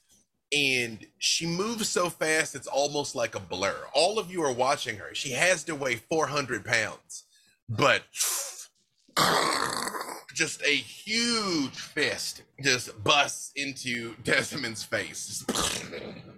And 0.55 1.07
she 1.17 1.47
moves 1.47 1.89
so 1.89 2.11
fast, 2.11 2.53
it's 2.53 2.67
almost 2.67 3.15
like 3.15 3.33
a 3.33 3.39
blur. 3.39 3.87
All 3.93 4.19
of 4.19 4.31
you 4.31 4.43
are 4.43 4.53
watching 4.53 4.97
her. 4.97 5.15
She 5.15 5.31
has 5.31 5.63
to 5.63 5.73
weigh 5.73 5.95
400 5.95 6.63
pounds, 6.63 7.23
but 7.67 8.03
just 10.35 10.61
a 10.63 10.75
huge 10.75 11.75
fist 11.75 12.43
just 12.61 13.03
busts 13.03 13.51
into 13.55 14.13
Desmond's 14.23 14.83
face 14.83 15.43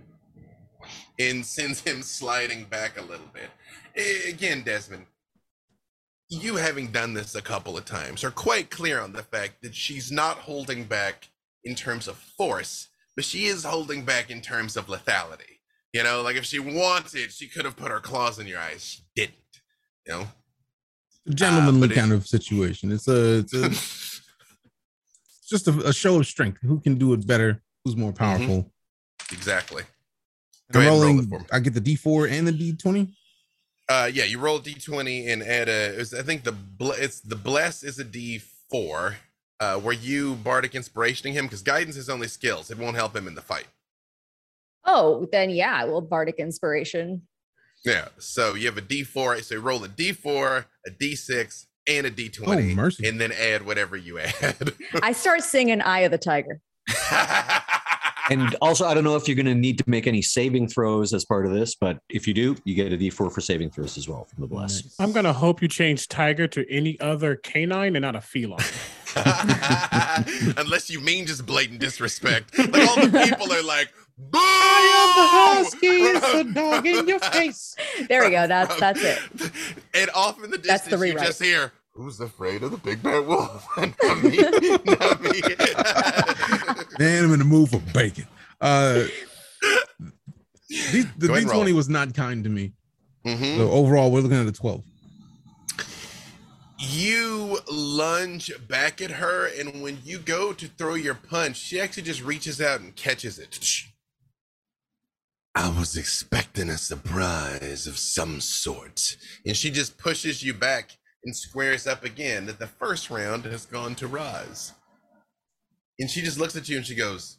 and 1.20 1.46
sends 1.46 1.82
him 1.82 2.02
sliding 2.02 2.66
back 2.66 3.00
a 3.00 3.02
little 3.02 3.30
bit. 3.34 3.50
Again, 4.28 4.64
Desmond, 4.64 5.06
you 6.30 6.56
having 6.56 6.88
done 6.88 7.14
this 7.14 7.36
a 7.36 7.42
couple 7.42 7.78
of 7.78 7.86
times 7.86 8.24
are 8.24 8.32
quite 8.32 8.70
clear 8.70 9.00
on 9.00 9.14
the 9.14 9.24
fact 9.24 9.62
that 9.62 9.76
she's 9.76 10.12
not 10.12 10.38
holding 10.38 10.84
back 10.84 11.30
in 11.64 11.76
terms 11.76 12.08
of 12.08 12.18
force, 12.18 12.88
but 13.16 13.26
she 13.26 13.46
is 13.46 13.64
holding 13.64 14.04
back 14.04 14.30
in 14.30 14.42
terms 14.42 14.76
of 14.76 14.88
lethality. 14.88 15.60
You 15.94 16.04
know, 16.04 16.22
like 16.22 16.36
if 16.36 16.46
she 16.46 16.60
wanted, 16.60 17.32
she 17.32 17.48
could 17.48 17.64
have 17.64 17.78
put 17.78 17.92
her 17.92 18.00
claws 18.00 18.40
in 18.40 18.48
your 18.48 18.60
eyes. 18.60 18.84
She 18.84 19.04
didn't. 19.16 19.36
You 20.06 20.14
know, 20.14 20.28
gentlemanly 21.30 21.88
ah, 21.90 21.92
it- 21.92 21.96
kind 21.96 22.12
of 22.12 22.28
situation. 22.28 22.92
It's 22.92 23.08
a, 23.08 23.40
it's 23.40 23.54
a 23.54 23.70
just 25.50 25.68
a, 25.68 25.88
a 25.88 25.94
show 25.94 26.20
of 26.20 26.28
strength. 26.28 26.60
Who 26.62 26.80
can 26.80 26.96
do 26.96 27.14
it 27.14 27.26
better? 27.26 27.62
Who's 27.84 27.96
more 27.96 28.12
mm-hmm. 28.12 28.24
powerful? 28.24 28.72
exactly. 29.32 29.84
And 30.68 30.74
Go 30.74 30.80
I'm 30.80 30.88
ahead 30.88 30.94
and 30.94 31.02
roll 31.02 31.12
rolling. 31.14 31.26
it 31.26 31.30
for 31.30 31.40
me. 31.40 31.46
I 31.52 31.60
get 31.60 31.74
the 31.74 31.82
D4 31.82 32.32
and 32.32 32.48
the 32.48 32.52
D20. 32.74 33.12
Uh, 33.88 34.10
yeah, 34.12 34.24
you 34.24 34.40
roll 34.40 34.60
d20 34.60 35.32
and 35.32 35.44
add 35.44 35.70
a. 35.70 35.94
it 35.94 35.98
was- 36.00 36.14
I 36.16 36.24
think 36.24 36.44
the 36.44 36.52
bl- 36.54 36.94
it's 36.94 37.20
the 37.20 37.36
bless 37.36 37.84
is 37.84 38.00
a 38.00 38.06
d4. 38.06 39.14
Uh, 39.60 39.80
were 39.84 39.94
you 39.94 40.36
bardic 40.38 40.72
inspirationing 40.72 41.34
him 41.34 41.46
because 41.46 41.62
guidance 41.62 41.96
is 41.96 42.10
only 42.10 42.28
skills. 42.28 42.72
It 42.72 42.80
won't 42.80 42.96
help 42.96 43.16
him 43.16 43.28
in 43.28 43.36
the 43.36 43.42
fight. 43.44 43.68
Oh, 44.86 45.28
then 45.32 45.50
yeah, 45.52 45.84
well, 45.86 46.02
bardic 46.02 46.36
inspiration. 46.40 47.22
Yeah. 47.86 48.08
So 48.18 48.56
you 48.56 48.66
have 48.66 48.78
a 48.80 48.82
D4. 48.82 49.44
So 49.44 49.56
you 49.56 49.62
roll 49.62 49.84
a 49.84 49.88
D4, 49.88 50.66
a 50.88 50.90
D6, 50.92 51.66
and 51.88 52.08
a 52.08 52.12
D20. 52.12 52.78
Oh. 52.78 53.08
And 53.08 53.22
then 53.22 53.32
add 53.32 53.66
whatever 53.66 53.96
you 53.96 54.18
add. 54.42 54.74
I 55.04 55.12
start 55.12 55.44
singing 55.44 55.82
"Eye 55.82 56.00
of 56.02 56.12
the 56.12 56.18
Tiger." 56.18 56.60
And 58.30 58.56
also, 58.62 58.86
I 58.86 58.94
don't 58.94 59.04
know 59.04 59.16
if 59.16 59.28
you're 59.28 59.36
going 59.36 59.46
to 59.46 59.56
need 59.56 59.78
to 59.78 59.84
make 59.88 60.08
any 60.08 60.22
saving 60.22 60.68
throws 60.68 61.14
as 61.14 61.26
part 61.26 61.46
of 61.46 61.54
this, 61.54 61.76
but 61.76 62.00
if 62.10 62.28
you 62.28 62.34
do, 62.34 62.56
you 62.64 62.74
get 62.76 62.92
a 62.92 62.98
d4 62.98 63.32
for 63.32 63.42
saving 63.42 63.70
throws 63.70 63.98
as 63.98 64.08
well 64.08 64.26
from 64.26 64.42
the 64.42 64.48
bless. 64.48 64.84
Nice. 64.84 64.96
I'm 65.00 65.12
gonna 65.12 65.34
hope 65.34 65.62
you 65.62 65.68
change 65.68 66.08
tiger 66.08 66.48
to 66.48 66.66
any 66.72 67.00
other 67.00 67.36
canine 67.36 67.96
and 67.96 68.04
not 68.04 68.16
a 68.16 68.22
feline. 68.22 68.60
Unless 70.58 70.90
you 70.90 71.00
mean 71.00 71.26
just 71.26 71.46
blatant 71.46 71.80
disrespect. 71.80 72.58
Like 72.58 72.88
all 72.88 72.96
the 73.08 73.28
people 73.30 73.52
are 73.54 73.64
like, 73.64 73.94
Boo! 74.18 74.40
I 74.40 75.56
am 75.56 75.64
the 75.64 75.70
husky. 75.70 75.88
It's 75.88 76.34
a 76.34 76.54
dog 76.54 76.88
in 76.88 77.08
your 77.08 77.20
face. 77.32 77.76
There 78.08 78.24
we 78.24 78.32
go. 78.32 78.48
That's 78.48 78.78
that's 78.80 79.04
it. 79.04 79.20
And 79.94 80.10
off 80.12 80.42
in 80.44 80.52
the 80.52 80.58
That's 80.58 80.84
distance, 80.84 81.02
the 81.02 81.08
you 81.08 81.14
just 81.20 81.44
hear, 81.44 81.74
Who's 81.96 82.20
afraid 82.20 82.62
of 82.62 82.72
the 82.72 82.78
big 82.78 83.02
bad 83.02 83.26
wolf? 83.26 83.66
not 83.78 84.22
me. 84.22 84.38
Not 84.38 85.22
me. 85.22 85.42
Man, 87.00 87.24
I'm 87.24 87.34
in 87.34 87.40
the 87.40 87.46
mood 87.46 87.70
for 87.70 87.80
bacon. 87.94 88.28
Uh, 88.60 89.06
the 90.68 91.08
the 91.18 91.28
Go 91.28 91.34
ahead 91.34 91.44
and 91.44 91.52
roll. 91.52 91.64
D20 91.64 91.74
was 91.74 91.88
not 91.88 92.14
kind 92.14 92.44
to 92.44 92.50
me. 92.50 92.74
Mhm. 93.26 93.58
So 93.58 93.72
overall, 93.72 94.12
we're 94.12 94.20
looking 94.20 94.38
at 94.38 94.46
a 94.46 94.52
12. 94.52 94.84
You 96.78 97.60
lunge 97.72 98.52
back 98.68 99.02
at 99.02 99.12
her, 99.12 99.48
and 99.48 99.82
when 99.82 100.00
you 100.04 100.20
go 100.20 100.52
to 100.52 100.68
throw 100.68 100.96
your 100.96 101.16
punch, 101.16 101.56
she 101.56 101.80
actually 101.80 102.04
just 102.04 102.22
reaches 102.22 102.60
out 102.60 102.82
and 102.82 102.94
catches 102.96 103.40
it. 103.40 103.58
I 105.56 105.70
was 105.70 105.96
expecting 105.96 106.70
a 106.70 106.78
surprise 106.78 107.88
of 107.88 107.98
some 107.98 108.42
sort. 108.42 109.16
And 109.46 109.56
she 109.56 109.72
just 109.72 109.98
pushes 109.98 110.44
you 110.44 110.54
back 110.54 110.98
and 111.26 111.36
squares 111.36 111.88
up 111.88 112.04
again 112.04 112.46
that 112.46 112.60
the 112.60 112.68
first 112.68 113.10
round 113.10 113.46
has 113.46 113.66
gone 113.66 113.96
to 113.96 114.08
Roz. 114.08 114.74
And 116.00 116.10
she 116.10 116.22
just 116.22 116.40
looks 116.40 116.56
at 116.56 116.70
you 116.70 116.78
and 116.78 116.86
she 116.86 116.96
goes, 116.96 117.38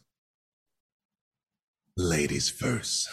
Ladies 1.95 2.49
first. 2.49 3.09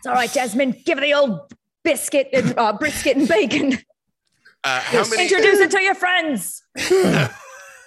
It's 0.00 0.06
all 0.06 0.14
right, 0.14 0.32
Desmond. 0.32 0.82
Give 0.86 0.96
her 0.96 1.04
the 1.04 1.12
old 1.12 1.52
biscuit 1.84 2.30
and 2.32 2.58
uh, 2.58 2.72
brisket 2.72 3.18
and 3.18 3.28
bacon. 3.28 3.74
Uh, 4.64 4.80
how 4.80 5.04
many? 5.08 5.24
Introduce 5.24 5.60
it 5.60 5.70
to 5.70 5.80
your 5.80 5.94
friends. 5.94 6.62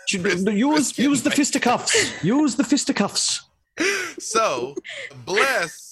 Use 0.09 0.97
use 0.99 1.23
the 1.23 1.31
fisticuffs. 1.31 2.23
Use 2.23 2.55
the 2.55 2.63
fisticuffs. 2.63 3.41
so, 4.19 4.75
bless 5.25 5.82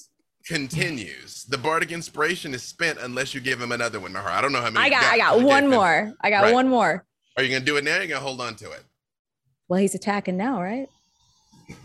continues. 0.51 1.43
The 1.45 1.57
bardic 1.57 1.91
inspiration 1.91 2.53
is 2.53 2.61
spent 2.63 2.99
unless 2.99 3.33
you 3.33 3.41
give 3.41 3.61
him 3.61 3.71
another 3.71 3.99
one. 3.99 4.13
Nahara. 4.13 4.31
I 4.31 4.41
don't 4.41 4.51
know 4.51 4.61
how 4.61 4.69
many. 4.69 4.79
I 4.79 4.85
you 4.85 4.91
got, 4.91 5.03
I 5.13 5.17
got 5.17 5.41
one 5.41 5.63
fine. 5.63 5.69
more. 5.69 6.13
I 6.21 6.29
got 6.29 6.43
Right. 6.43 6.53
one 6.53 6.67
more. 6.69 7.05
Are 7.37 7.43
you 7.43 7.49
gonna 7.49 7.65
do 7.65 7.77
it 7.77 7.83
now? 7.83 7.95
Or 7.95 7.99
are 7.99 8.01
you 8.03 8.07
gonna 8.09 8.19
hold 8.21 8.41
on 8.41 8.55
to 8.55 8.71
it? 8.71 8.83
Well, 9.67 9.79
he's 9.79 9.95
attacking 9.95 10.37
now, 10.37 10.61
right? 10.61 10.87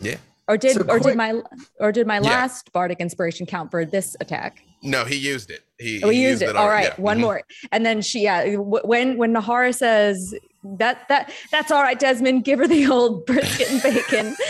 Yeah. 0.00 0.16
Or 0.48 0.56
did 0.56 0.74
So 0.74 0.80
or 0.82 0.84
quick- 1.00 1.02
did 1.04 1.16
my 1.16 1.40
or 1.80 1.92
did 1.92 2.06
my 2.06 2.16
Yeah. 2.16 2.30
last 2.30 2.72
bardic 2.72 2.98
inspiration 3.00 3.46
count 3.46 3.70
for 3.70 3.84
this 3.84 4.16
attack? 4.20 4.62
No, 4.82 5.04
he 5.04 5.16
used 5.16 5.50
it. 5.50 5.62
He, 5.78 6.02
Oh, 6.02 6.08
we 6.08 6.16
he 6.16 6.22
used 6.22 6.42
it. 6.42 6.54
All 6.54 6.64
already. 6.66 6.88
right, 6.88 6.98
Yeah. 6.98 7.02
one 7.04 7.18
Mhm. 7.18 7.20
more. 7.22 7.42
And 7.72 7.84
then 7.86 8.02
she, 8.02 8.20
yeah, 8.20 8.56
when 8.56 9.16
when 9.16 9.32
Nahara 9.32 9.74
says 9.74 10.34
that 10.78 11.08
that 11.08 11.32
that's 11.50 11.70
all 11.70 11.82
right, 11.82 11.98
Desmond, 11.98 12.44
give 12.44 12.58
her 12.58 12.66
the 12.68 12.86
old 12.88 13.26
brisket 13.26 13.70
and 13.70 13.82
bacon. 13.82 14.36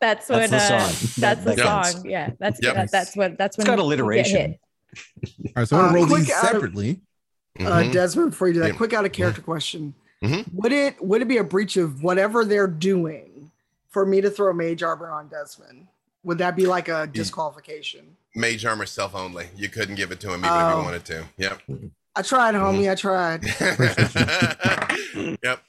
That's 0.00 0.28
when 0.28 0.50
That's 0.50 0.68
the 0.68 0.74
uh, 0.74 0.88
song. 0.88 1.10
that's 1.18 1.44
the 1.44 1.54
that 1.56 1.86
song. 1.94 2.06
Yeah, 2.08 2.30
that's 2.38 2.58
Yep. 2.62 2.74
that, 2.74 2.90
that's 2.90 3.16
what 3.16 3.36
that's 3.38 3.58
when 3.58 3.66
It's 3.66 3.70
got 3.70 3.78
alliteration. 3.78 4.58
All 5.26 5.52
right, 5.56 5.68
so 5.68 5.76
I'm 5.76 5.84
Uh, 5.84 5.88
gonna 5.88 5.94
roll 5.98 6.06
quick 6.06 6.20
these 6.20 6.30
out 6.32 6.44
of- 6.44 6.50
separately. 6.52 7.00
Uh, 7.58 7.62
Mhm. 7.64 7.92
Desmond, 7.92 8.30
before 8.30 8.48
you 8.48 8.54
do 8.54 8.60
that, 8.60 8.68
Yeah. 8.68 8.76
quick 8.76 8.92
out 8.94 9.04
of 9.04 9.12
character 9.12 9.42
question: 9.42 9.94
Mhm. 10.22 10.46
Would 10.54 10.72
it 10.72 11.04
would 11.04 11.20
it 11.22 11.28
be 11.28 11.36
a 11.36 11.44
breach 11.44 11.76
of 11.76 12.02
whatever 12.02 12.44
they're 12.44 12.66
doing 12.66 13.50
for 13.90 14.06
me 14.06 14.20
to 14.22 14.30
throw 14.30 14.52
mage 14.54 14.82
armor 14.82 15.10
on 15.10 15.28
Desmond? 15.28 15.88
Would 16.22 16.38
that 16.38 16.56
be 16.56 16.66
like 16.66 16.88
a 16.88 17.06
disqualification? 17.06 18.16
Mage 18.34 18.64
armor 18.64 18.86
self 18.86 19.14
only. 19.14 19.48
You 19.56 19.68
couldn't 19.68 19.96
give 19.96 20.10
it 20.12 20.20
to 20.20 20.28
him 20.32 20.40
even 20.40 20.46
if 20.46 20.62
Oh. 20.62 20.78
you 20.78 20.84
wanted 20.84 21.04
to. 21.06 21.24
Yep. 21.36 21.60
I 22.16 22.22
tried, 22.22 22.54
homie. 22.54 22.90
I 22.90 22.94
tried. 22.94 23.44
yep. 25.42 25.60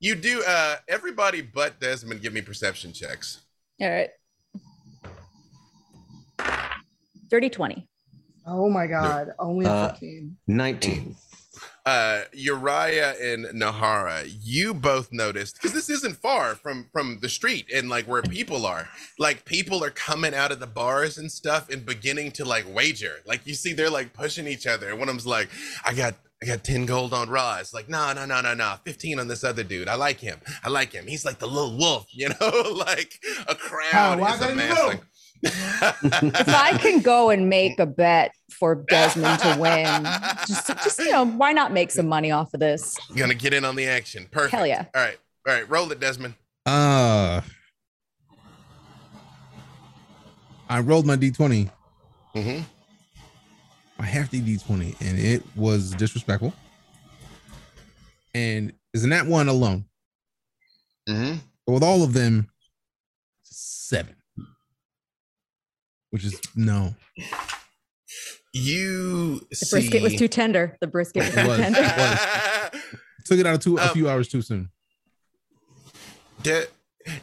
You 0.00 0.14
do. 0.14 0.42
Uh, 0.46 0.76
everybody 0.88 1.40
but 1.42 1.78
Desmond, 1.80 2.22
give 2.22 2.32
me 2.32 2.40
perception 2.42 2.92
checks. 2.92 3.40
All 3.82 3.90
right. 3.90 4.10
Dirty 7.28 7.50
20. 7.50 7.88
Oh 8.46 8.68
my 8.70 8.86
god, 8.86 9.28
only 9.38 9.66
a 9.66 9.70
Uh, 9.70 9.90
15. 9.90 10.36
Nineteen. 10.46 11.16
uh 11.84 12.22
Uriah 12.32 13.14
and 13.20 13.46
Nahara, 13.60 14.24
you 14.40 14.72
both 14.74 15.12
noticed 15.12 15.54
because 15.56 15.72
this 15.72 15.90
isn't 15.90 16.16
far 16.16 16.54
from 16.54 16.88
from 16.92 17.18
the 17.22 17.28
street 17.28 17.66
and 17.74 17.88
like 17.88 18.06
where 18.06 18.22
people 18.22 18.66
are. 18.66 18.88
Like 19.18 19.44
people 19.44 19.82
are 19.82 19.90
coming 19.90 20.34
out 20.34 20.52
of 20.52 20.60
the 20.60 20.66
bars 20.66 21.18
and 21.18 21.30
stuff 21.30 21.68
and 21.70 21.84
beginning 21.84 22.30
to 22.32 22.44
like 22.44 22.72
wager. 22.72 23.16
Like 23.26 23.46
you 23.46 23.54
see, 23.54 23.72
they're 23.72 23.90
like 23.90 24.12
pushing 24.12 24.46
each 24.46 24.66
other. 24.66 24.90
And 24.90 24.98
one 25.00 25.08
of 25.08 25.14
them's 25.14 25.26
like, 25.26 25.48
"I 25.84 25.94
got." 25.94 26.14
I 26.42 26.44
got 26.44 26.64
10 26.64 26.86
gold 26.86 27.14
on 27.14 27.30
Roz. 27.30 27.72
Like, 27.72 27.88
no, 27.88 28.12
no, 28.12 28.24
no, 28.26 28.40
no, 28.40 28.52
no. 28.52 28.74
15 28.84 29.20
on 29.20 29.28
this 29.28 29.44
other 29.44 29.62
dude. 29.62 29.86
I 29.86 29.94
like 29.94 30.18
him. 30.18 30.40
I 30.64 30.70
like 30.70 30.92
him. 30.92 31.06
He's 31.06 31.24
like 31.24 31.38
the 31.38 31.46
little 31.46 31.76
wolf, 31.78 32.06
you 32.10 32.28
know? 32.30 32.74
like 32.76 33.14
a 33.46 33.54
crowd 33.54 34.18
Oh, 34.20 34.26
is 34.26 34.40
gotta 34.40 34.46
be 34.48 34.52
amassing. 34.54 35.00
If 35.44 36.48
I 36.48 36.76
can 36.78 37.00
go 37.00 37.30
and 37.30 37.48
make 37.48 37.78
a 37.78 37.86
bet 37.86 38.32
for 38.50 38.74
Desmond 38.74 39.38
to 39.40 39.56
win, 39.58 39.86
just, 40.46 40.66
just 40.66 40.98
you 40.98 41.10
know, 41.12 41.24
why 41.26 41.52
not 41.52 41.72
make 41.72 41.90
some 41.92 42.06
money 42.08 42.30
off 42.32 42.52
of 42.54 42.60
this? 42.60 42.96
You're 43.08 43.18
gonna 43.26 43.34
get 43.34 43.52
in 43.54 43.64
on 43.64 43.76
the 43.76 43.86
action. 43.86 44.26
Perfect. 44.30 44.52
Hell 44.54 44.66
yeah. 44.66 44.86
All 44.94 45.02
right. 45.02 45.18
All 45.48 45.54
right. 45.54 45.68
Roll 45.70 45.90
it, 45.92 46.00
Desmond. 46.00 46.34
Uh, 46.66 47.40
I 50.68 50.80
rolled 50.80 51.06
my 51.06 51.16
d20, 51.16 51.70
Mm-hmm. 52.34 52.62
My 54.02 54.08
hefty 54.08 54.40
d20, 54.40 55.00
and 55.00 55.16
it 55.16 55.44
was 55.54 55.92
disrespectful. 55.92 56.52
And 58.34 58.72
isn't 58.94 59.10
that 59.10 59.26
one 59.26 59.46
alone? 59.46 59.84
Mm-hmm. 61.08 61.38
But 61.64 61.72
with 61.72 61.82
all 61.84 62.02
of 62.02 62.12
them, 62.12 62.48
seven. 63.44 64.16
Which 66.10 66.24
is 66.24 66.40
no. 66.56 66.96
You 68.52 69.46
The 69.50 69.54
see... 69.56 69.70
brisket 69.76 70.02
was 70.02 70.16
too 70.16 70.26
tender. 70.26 70.76
The 70.80 70.88
brisket 70.88 71.22
was 71.22 71.36
It 71.36 71.42
too 71.42 71.48
was. 71.48 71.58
tender. 71.58 71.80
Took 73.24 73.38
it 73.38 73.46
out 73.46 73.54
of 73.54 73.60
two 73.60 73.78
a 73.78 73.82
Um, 73.84 73.88
few 73.90 74.08
hours 74.10 74.26
too 74.26 74.42
soon. 74.42 74.68
De- 76.42 76.66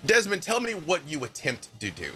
Desmond, 0.05 0.41
tell 0.41 0.61
me 0.61 0.71
what 0.75 1.01
you 1.09 1.25
attempt 1.25 1.77
to 1.81 1.91
do. 1.91 2.09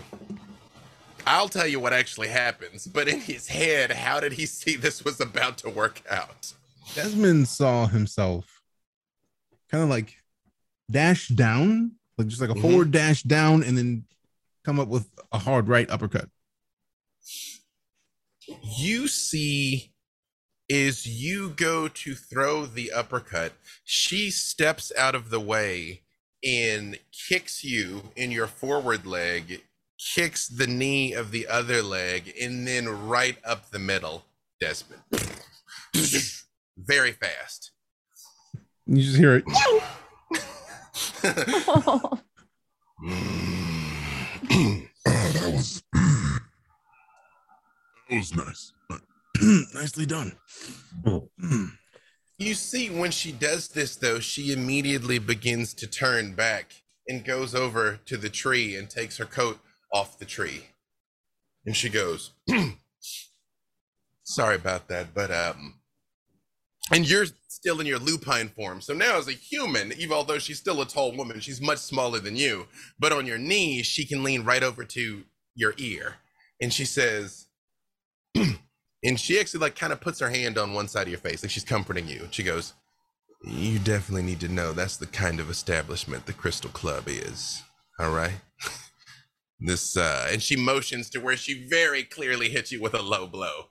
I'll 1.26 1.50
tell 1.50 1.68
you 1.68 1.80
what 1.80 1.94
actually 1.94 2.28
happens, 2.28 2.86
but 2.86 3.08
in 3.08 3.22
his 3.22 3.48
head, 3.48 3.92
how 3.92 4.20
did 4.20 4.34
he 4.34 4.46
see 4.46 4.76
this 4.76 5.06
was 5.06 5.22
about 5.22 5.58
to 5.60 5.70
work 5.70 6.02
out? 6.10 6.54
Desmond 6.96 7.48
saw 7.48 7.88
himself 7.88 8.62
kind 9.72 9.84
of 9.84 9.90
like 9.90 10.18
dash 10.92 11.30
down, 11.30 11.94
like 12.18 12.28
just 12.28 12.42
like 12.42 12.50
a 12.50 12.54
Mhm. 12.54 12.62
forward 12.62 12.92
dash 12.92 13.24
down, 13.24 13.64
and 13.64 13.78
then 13.78 14.06
come 14.64 14.80
up 14.80 14.88
with 14.88 15.08
a 15.32 15.40
hard 15.40 15.68
right 15.68 15.90
uppercut. 15.90 16.30
You 18.78 19.08
see, 19.08 19.94
is 20.68 21.06
you 21.06 21.50
go 21.52 21.88
to 21.88 22.16
throw 22.16 22.66
the 22.66 22.92
uppercut, 22.92 23.54
she 23.84 24.30
steps 24.30 24.92
out 24.98 25.16
of 25.16 25.30
the 25.30 25.40
way 25.40 26.02
and 26.44 27.00
kicks 27.12 27.64
you 27.64 28.12
in 28.16 28.32
your 28.32 28.48
forward 28.48 29.06
leg, 29.06 29.64
kicks 30.16 30.48
the 30.48 30.68
knee 30.68 31.14
of 31.14 31.32
the 31.32 31.48
other 31.48 31.82
leg, 31.82 32.34
and 32.42 32.68
then 32.68 33.08
right 33.08 33.38
up 33.46 33.70
the 33.70 33.80
middle, 33.80 34.26
Desmond. 34.60 35.02
Very 36.78 37.12
fast. 37.12 37.72
You 38.86 39.02
just 39.02 39.18
hear 39.18 39.36
it. 39.36 39.44
Oh, 39.48 39.84
that 45.06 45.52
was 45.54 45.84
that 48.10 48.18
was 48.18 48.36
nice. 48.36 48.74
Nicely 49.74 50.06
done. 50.06 50.34
You 52.38 52.56
see, 52.56 52.90
when 52.90 53.12
she 53.12 53.32
does 53.32 53.70
this, 53.70 53.96
though, 53.96 54.20
she 54.20 54.52
immediately 54.52 55.20
begins 55.20 55.74
to 55.76 55.88
turn 55.88 56.34
back 56.34 56.84
and 57.08 57.24
goes 57.24 57.56
over 57.56 58.00
to 58.06 58.18
the 58.18 58.30
tree 58.30 58.76
and 58.76 58.90
takes 58.90 59.18
her 59.18 59.26
coat 59.26 59.60
off 59.94 60.20
the 60.20 60.26
tree. 60.26 60.66
And 61.66 61.76
she 61.76 61.90
goes, 61.90 62.32
Sorry 64.26 64.56
about 64.56 64.88
that, 64.88 65.14
but, 65.14 65.32
um, 65.32 65.76
and 66.92 67.10
you're 67.10 67.26
still 67.48 67.80
in 67.80 67.86
your 67.88 68.00
lupine 68.00 68.50
form. 68.50 68.82
So 68.82 68.94
now, 68.94 69.18
as 69.18 69.28
a 69.28 69.34
human, 69.34 69.94
even 69.94 70.14
although 70.14 70.40
she's 70.40 70.60
still 70.60 70.82
a 70.82 70.86
tall 70.86 71.16
woman, 71.16 71.40
she's 71.40 71.62
much 71.62 71.80
smaller 71.80 72.20
than 72.20 72.36
you. 72.36 72.68
But 73.00 73.14
on 73.14 73.26
your 73.26 73.38
knees, 73.38 73.86
she 73.86 74.06
can 74.06 74.24
lean 74.24 74.44
right 74.44 74.64
over 74.64 74.84
to 74.84 75.24
your 75.56 75.74
ear. 75.78 76.16
And 76.62 76.74
she 76.74 76.84
says, 76.86 77.48
and 79.04 79.20
she 79.20 79.40
actually 79.40 79.60
like 79.60 79.76
kind 79.76 79.94
of 79.94 80.02
puts 80.02 80.20
her 80.20 80.30
hand 80.30 80.58
on 80.58 80.74
one 80.74 80.88
side 80.88 81.04
of 81.04 81.10
your 81.10 81.20
face 81.20 81.44
like 81.44 81.52
she's 81.52 81.64
comforting 81.64 82.08
you 82.08 82.28
she 82.32 82.44
goes 82.44 82.74
you 83.44 83.78
definitely 83.80 84.24
need 84.24 84.40
to 84.40 84.48
know 84.48 84.72
that's 84.72 84.98
the 84.98 85.06
kind 85.06 85.40
of 85.40 85.50
establishment 85.50 86.26
the 86.26 86.34
crystal 86.34 86.70
club 86.70 87.04
is 87.08 87.62
all 88.00 88.12
right 88.12 88.40
this 89.60 89.98
uh 89.98 90.28
and 90.32 90.42
she 90.42 90.56
motions 90.56 91.10
to 91.10 91.20
where 91.20 91.38
she 91.38 91.68
very 91.68 92.04
clearly 92.04 92.50
hits 92.50 92.72
you 92.72 92.82
with 92.82 92.94
a 92.94 93.02
low 93.02 93.28
blow 93.28 93.70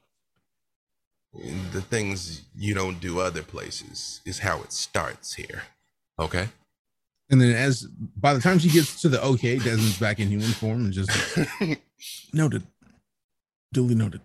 the 1.73 1.83
things 1.83 2.43
you 2.55 2.75
don't 2.75 3.01
do 3.01 3.21
other 3.21 3.43
places 3.43 4.21
is 4.27 4.41
how 4.41 4.61
it 4.63 4.73
starts 4.73 5.35
here 5.35 5.63
okay 6.19 6.49
And 7.31 7.41
then 7.41 7.55
as 7.55 7.87
by 8.17 8.35
the 8.35 8.41
time 8.41 8.59
she 8.59 8.69
gets 8.71 9.01
to 9.03 9.09
the 9.09 9.23
okay, 9.23 9.59
Desmond's 9.59 9.99
back 9.99 10.21
in 10.21 10.29
human 10.29 10.53
form 10.53 10.85
and 10.85 10.93
just 10.93 11.11
noted. 12.35 12.65
Duly 13.73 13.95
noted. 13.95 14.21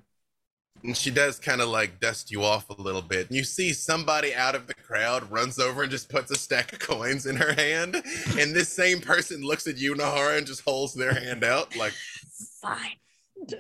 And 0.84 0.96
she 0.96 1.12
does 1.12 1.40
kind 1.40 1.62
of 1.62 1.70
like 1.70 2.00
dust 2.00 2.32
you 2.32 2.44
off 2.44 2.70
a 2.70 2.82
little 2.82 3.02
bit. 3.02 3.32
You 3.32 3.44
see 3.44 3.74
somebody 3.74 4.34
out 4.34 4.56
of 4.56 4.68
the 4.68 4.74
crowd 4.74 5.30
runs 5.32 5.60
over 5.60 5.84
and 5.84 5.92
just 5.92 6.10
puts 6.10 6.32
a 6.32 6.36
stack 6.36 6.72
of 6.74 6.80
coins 6.80 7.26
in 7.26 7.36
her 7.36 7.54
hand. 7.54 7.96
And 8.38 8.56
this 8.56 8.70
same 8.70 9.00
person 9.02 9.42
looks 9.42 9.68
at 9.68 9.78
you, 9.78 9.96
Nahara, 9.96 10.38
and 10.38 10.48
just 10.48 10.62
holds 10.62 10.94
their 10.94 11.14
hand 11.14 11.44
out 11.44 11.76
like. 11.76 11.94
Fine. 12.62 12.96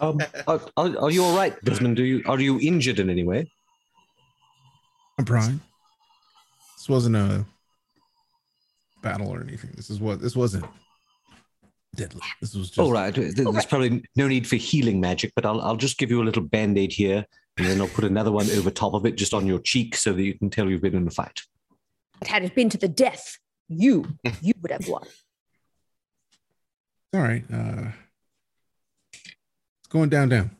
Um, 0.00 0.20
are, 0.46 0.60
are, 0.76 0.98
are 0.98 1.10
you 1.10 1.24
all 1.24 1.36
right, 1.36 1.54
Desmond? 1.64 1.96
Do 1.96 2.04
you 2.04 2.22
are 2.26 2.38
you 2.38 2.60
injured 2.60 2.98
in 2.98 3.10
any 3.10 3.24
way? 3.24 3.50
I'm 5.18 5.24
pride. 5.24 5.58
This 6.76 6.88
wasn't 6.88 7.16
a 7.16 7.44
battle 9.02 9.28
or 9.28 9.40
anything. 9.40 9.72
This 9.74 9.90
is 9.90 10.00
what 10.00 10.20
this 10.20 10.36
wasn't 10.36 10.64
deadly. 11.94 12.20
This 12.40 12.54
was 12.54 12.68
just 12.68 12.78
All 12.78 12.92
right. 12.92 13.14
There's 13.14 13.38
right. 13.38 13.68
probably 13.68 14.04
no 14.16 14.28
need 14.28 14.46
for 14.46 14.56
healing 14.56 15.00
magic, 15.00 15.32
but 15.34 15.44
I'll 15.44 15.60
I'll 15.60 15.76
just 15.76 15.98
give 15.98 16.10
you 16.10 16.22
a 16.22 16.24
little 16.24 16.42
band 16.42 16.78
aid 16.78 16.92
here, 16.92 17.24
and 17.56 17.66
then 17.66 17.80
I'll 17.80 17.88
put 17.88 18.04
another 18.04 18.32
one 18.32 18.50
over 18.50 18.70
top 18.70 18.94
of 18.94 19.06
it, 19.06 19.16
just 19.16 19.34
on 19.34 19.46
your 19.46 19.58
cheek, 19.58 19.96
so 19.96 20.12
that 20.12 20.22
you 20.22 20.38
can 20.38 20.50
tell 20.50 20.68
you've 20.68 20.82
been 20.82 20.94
in 20.94 21.06
a 21.06 21.10
fight. 21.10 21.42
But 22.18 22.28
had 22.28 22.44
it 22.44 22.54
been 22.54 22.70
to 22.70 22.78
the 22.78 22.88
death, 22.88 23.38
you, 23.68 24.06
you 24.42 24.54
would 24.60 24.72
have 24.72 24.88
won. 24.88 25.06
All 27.14 27.20
right. 27.20 27.44
Uh, 27.52 27.90
it's 29.12 29.88
going 29.88 30.08
down, 30.08 30.28
down. 30.28 30.50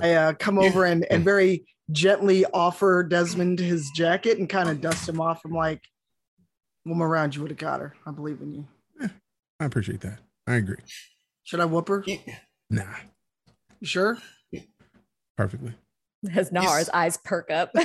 I 0.00 0.12
uh, 0.14 0.32
come 0.34 0.58
over 0.58 0.84
and, 0.84 1.06
and 1.10 1.24
very 1.24 1.64
gently 1.90 2.44
offer 2.52 3.02
Desmond 3.02 3.58
his 3.58 3.90
jacket 3.90 4.38
and 4.38 4.48
kind 4.48 4.68
of 4.68 4.80
dust 4.80 5.08
him 5.08 5.20
off. 5.20 5.40
I'm 5.44 5.52
like, 5.52 5.80
woman 6.84 7.06
around 7.06 7.34
you 7.34 7.42
would 7.42 7.50
have 7.50 7.58
got 7.58 7.80
her. 7.80 7.94
I 8.06 8.10
believe 8.10 8.40
in 8.40 8.52
you. 8.52 8.66
I 9.62 9.66
appreciate 9.66 10.00
that. 10.00 10.18
I 10.46 10.56
agree. 10.56 10.76
Should 11.44 11.60
I 11.60 11.64
whoop 11.66 11.88
her? 11.88 12.04
Nah, 12.68 12.82
You 13.80 13.86
sure? 13.86 14.18
perfectly. 15.36 15.72
As 16.34 16.50
Nahar's 16.50 16.88
eyes 16.90 17.16
perk 17.16 17.50
up. 17.50 17.72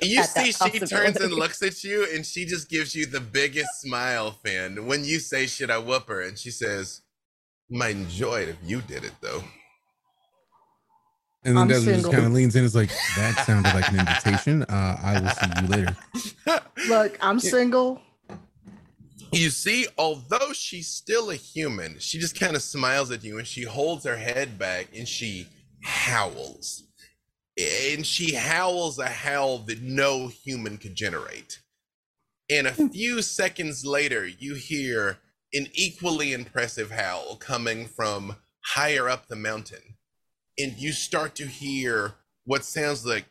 You 0.00 0.22
see, 0.22 0.52
she 0.52 0.78
turns 0.78 1.16
and 1.16 1.32
looks 1.32 1.60
at 1.60 1.82
you, 1.82 2.06
and 2.14 2.24
she 2.24 2.44
just 2.44 2.68
gives 2.68 2.94
you 2.94 3.06
the 3.06 3.18
biggest 3.18 3.80
smile, 3.80 4.30
Finn. 4.30 4.86
When 4.86 5.04
you 5.04 5.18
say, 5.18 5.46
"Should 5.46 5.68
I 5.68 5.78
whoop 5.78 6.06
her?" 6.06 6.20
and 6.20 6.38
she 6.38 6.52
says, 6.52 7.02
"Might 7.68 7.96
enjoy 7.96 8.42
it 8.42 8.50
if 8.50 8.56
you 8.62 8.82
did 8.82 9.02
it, 9.02 9.14
though." 9.20 9.42
And 11.42 11.56
then 11.56 11.62
I'm 11.62 11.68
Desmond 11.68 12.02
just 12.02 12.12
kind 12.12 12.24
of 12.26 12.32
leans 12.32 12.54
in. 12.54 12.64
It's 12.64 12.76
like 12.76 12.90
that 13.16 13.44
sounded 13.44 13.74
like 13.74 13.88
an 13.88 13.98
invitation. 13.98 14.62
Uh, 14.62 14.96
I 15.02 15.20
will 15.20 15.30
see 15.30 15.46
you 15.60 15.66
later. 15.66 15.96
Look, 16.88 17.18
I'm 17.20 17.40
single. 17.40 18.00
You 19.34 19.50
see, 19.50 19.88
although 19.98 20.52
she's 20.52 20.86
still 20.86 21.30
a 21.30 21.34
human, 21.34 21.98
she 21.98 22.20
just 22.20 22.38
kind 22.38 22.54
of 22.54 22.62
smiles 22.62 23.10
at 23.10 23.24
you 23.24 23.38
and 23.38 23.46
she 23.46 23.62
holds 23.62 24.04
her 24.04 24.16
head 24.16 24.60
back 24.60 24.88
and 24.96 25.08
she 25.08 25.48
howls. 25.82 26.84
And 27.58 28.06
she 28.06 28.34
howls 28.34 29.00
a 29.00 29.08
howl 29.08 29.58
that 29.66 29.82
no 29.82 30.28
human 30.28 30.78
could 30.78 30.94
generate. 30.94 31.58
And 32.48 32.68
a 32.68 32.72
hmm. 32.72 32.86
few 32.88 33.22
seconds 33.22 33.84
later, 33.84 34.24
you 34.24 34.54
hear 34.54 35.18
an 35.52 35.66
equally 35.72 36.32
impressive 36.32 36.92
howl 36.92 37.34
coming 37.36 37.86
from 37.86 38.36
higher 38.64 39.08
up 39.08 39.26
the 39.26 39.36
mountain. 39.36 39.96
And 40.58 40.74
you 40.78 40.92
start 40.92 41.34
to 41.36 41.46
hear 41.46 42.14
what 42.44 42.64
sounds 42.64 43.04
like 43.04 43.26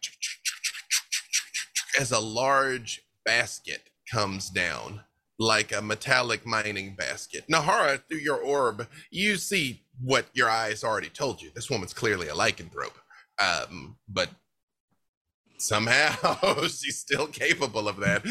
as 2.00 2.12
a 2.12 2.20
large 2.20 3.04
basket 3.24 3.84
comes 4.12 4.50
down 4.50 5.02
like 5.40 5.72
a 5.72 5.82
metallic 5.82 6.46
mining 6.46 6.96
basket. 6.96 7.44
Nahara, 7.52 8.02
through 8.08 8.20
your 8.20 8.38
orb, 8.38 8.88
you 9.12 9.38
see 9.38 9.84
what 10.02 10.26
your 10.34 10.50
eyes 10.50 10.84
already 10.84 11.10
told 11.10 11.42
you. 11.42 11.50
This 11.54 11.70
woman's 11.70 11.94
clearly 11.94 12.28
a 12.28 12.34
lycanthrope. 12.34 12.94
Um, 13.40 13.98
but 14.08 14.30
somehow 15.58 16.62
she's 16.64 17.00
still 17.00 17.28
capable 17.28 17.88
of 17.88 17.98
that, 17.98 18.26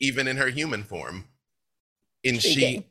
even 0.00 0.26
in 0.28 0.36
her 0.36 0.48
human 0.48 0.82
form. 0.82 1.24
And 2.24 2.42
she 2.42 2.86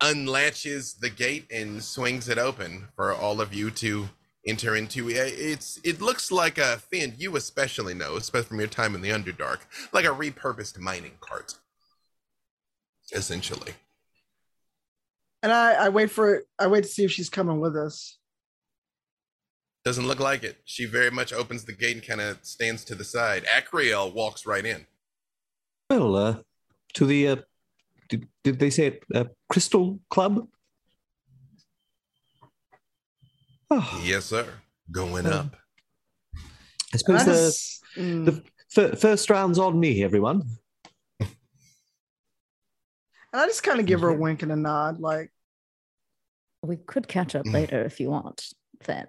unlatches 0.00 0.94
the 0.94 1.10
gate 1.10 1.46
and 1.52 1.82
swings 1.82 2.28
it 2.28 2.38
open 2.38 2.88
for 2.96 3.12
all 3.12 3.40
of 3.40 3.54
you 3.54 3.70
to 3.70 4.08
enter 4.46 4.74
into. 4.74 5.08
It's 5.10 5.78
it 5.84 6.00
looks 6.00 6.32
like 6.32 6.58
a 6.58 6.78
Finn, 6.78 7.14
you 7.16 7.36
especially 7.36 7.94
know, 7.94 8.16
especially 8.16 8.48
from 8.48 8.58
your 8.58 8.68
time 8.68 8.94
in 8.94 9.02
the 9.02 9.10
Underdark, 9.10 9.58
like 9.92 10.04
a 10.04 10.08
repurposed 10.08 10.78
mining 10.78 11.18
cart 11.20 11.54
essentially. 13.14 13.72
And 15.42 15.52
I, 15.52 15.86
I 15.86 15.88
wait 15.90 16.10
for 16.10 16.42
I 16.58 16.66
wait 16.66 16.82
to 16.84 16.88
see 16.88 17.04
if 17.04 17.12
she's 17.12 17.28
coming 17.30 17.60
with 17.60 17.76
us. 17.76 18.18
Doesn't 19.84 20.06
look 20.06 20.20
like 20.20 20.42
it. 20.44 20.56
She 20.64 20.86
very 20.86 21.10
much 21.10 21.32
opens 21.32 21.64
the 21.64 21.72
gate 21.74 21.96
and 21.96 22.06
kind 22.06 22.20
of 22.20 22.38
stands 22.42 22.84
to 22.86 22.94
the 22.94 23.04
side. 23.04 23.44
Akriel 23.44 24.12
walks 24.14 24.46
right 24.46 24.64
in. 24.64 24.86
Well, 25.90 26.16
uh, 26.16 26.36
to 26.94 27.04
the 27.04 27.28
uh, 27.28 27.36
did, 28.08 28.26
did 28.42 28.58
they 28.58 28.70
say 28.70 28.86
it? 28.86 29.02
Uh, 29.14 29.24
Crystal 29.50 29.98
Club. 30.08 30.48
Oh, 33.70 34.02
Yes, 34.04 34.26
sir. 34.26 34.46
Going 34.90 35.26
Oh. 35.26 35.30
up. 35.30 35.56
I 36.92 36.96
suppose 36.96 37.24
the, 37.96 38.00
mm. 38.00 38.24
the 38.24 38.42
fir- 38.70 38.96
first 38.96 39.28
round's 39.28 39.58
on 39.58 39.78
me, 39.80 40.02
everyone. 40.04 40.42
And 43.34 43.42
I 43.42 43.46
just 43.46 43.64
kind 43.64 43.80
of 43.80 43.86
give 43.86 44.00
her 44.02 44.10
a 44.10 44.14
wink 44.16 44.42
and 44.44 44.52
a 44.52 44.56
nod, 44.56 45.00
like, 45.00 45.32
We 46.62 46.76
could 46.76 47.08
catch 47.08 47.34
up 47.34 47.44
Mm. 47.44 47.52
later 47.52 47.84
if 47.84 47.98
you 48.00 48.08
want, 48.10 48.46
then. 48.86 49.06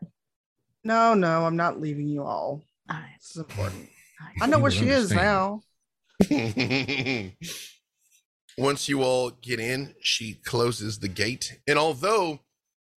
no, 0.84 1.14
no, 1.14 1.46
I'm 1.46 1.56
not 1.56 1.80
leaving 1.80 2.10
you 2.10 2.24
all. 2.24 2.64
All 2.90 2.98
right. 2.98 3.16
This 3.22 3.32
is 3.32 3.38
important. 3.38 3.88
all 4.20 4.28
right. 4.28 4.36
I 4.42 4.46
know 4.48 4.58
where 4.58 4.64
would 4.64 4.74
she 4.74 4.90
is 4.90 5.12
now. 5.12 5.62
Once 8.58 8.88
you 8.90 9.04
all 9.04 9.30
get 9.30 9.60
in, 9.60 9.94
she 10.02 10.34
closes 10.46 11.00
the 11.00 11.08
gate. 11.08 11.60
And 11.68 11.78
although 11.78 12.40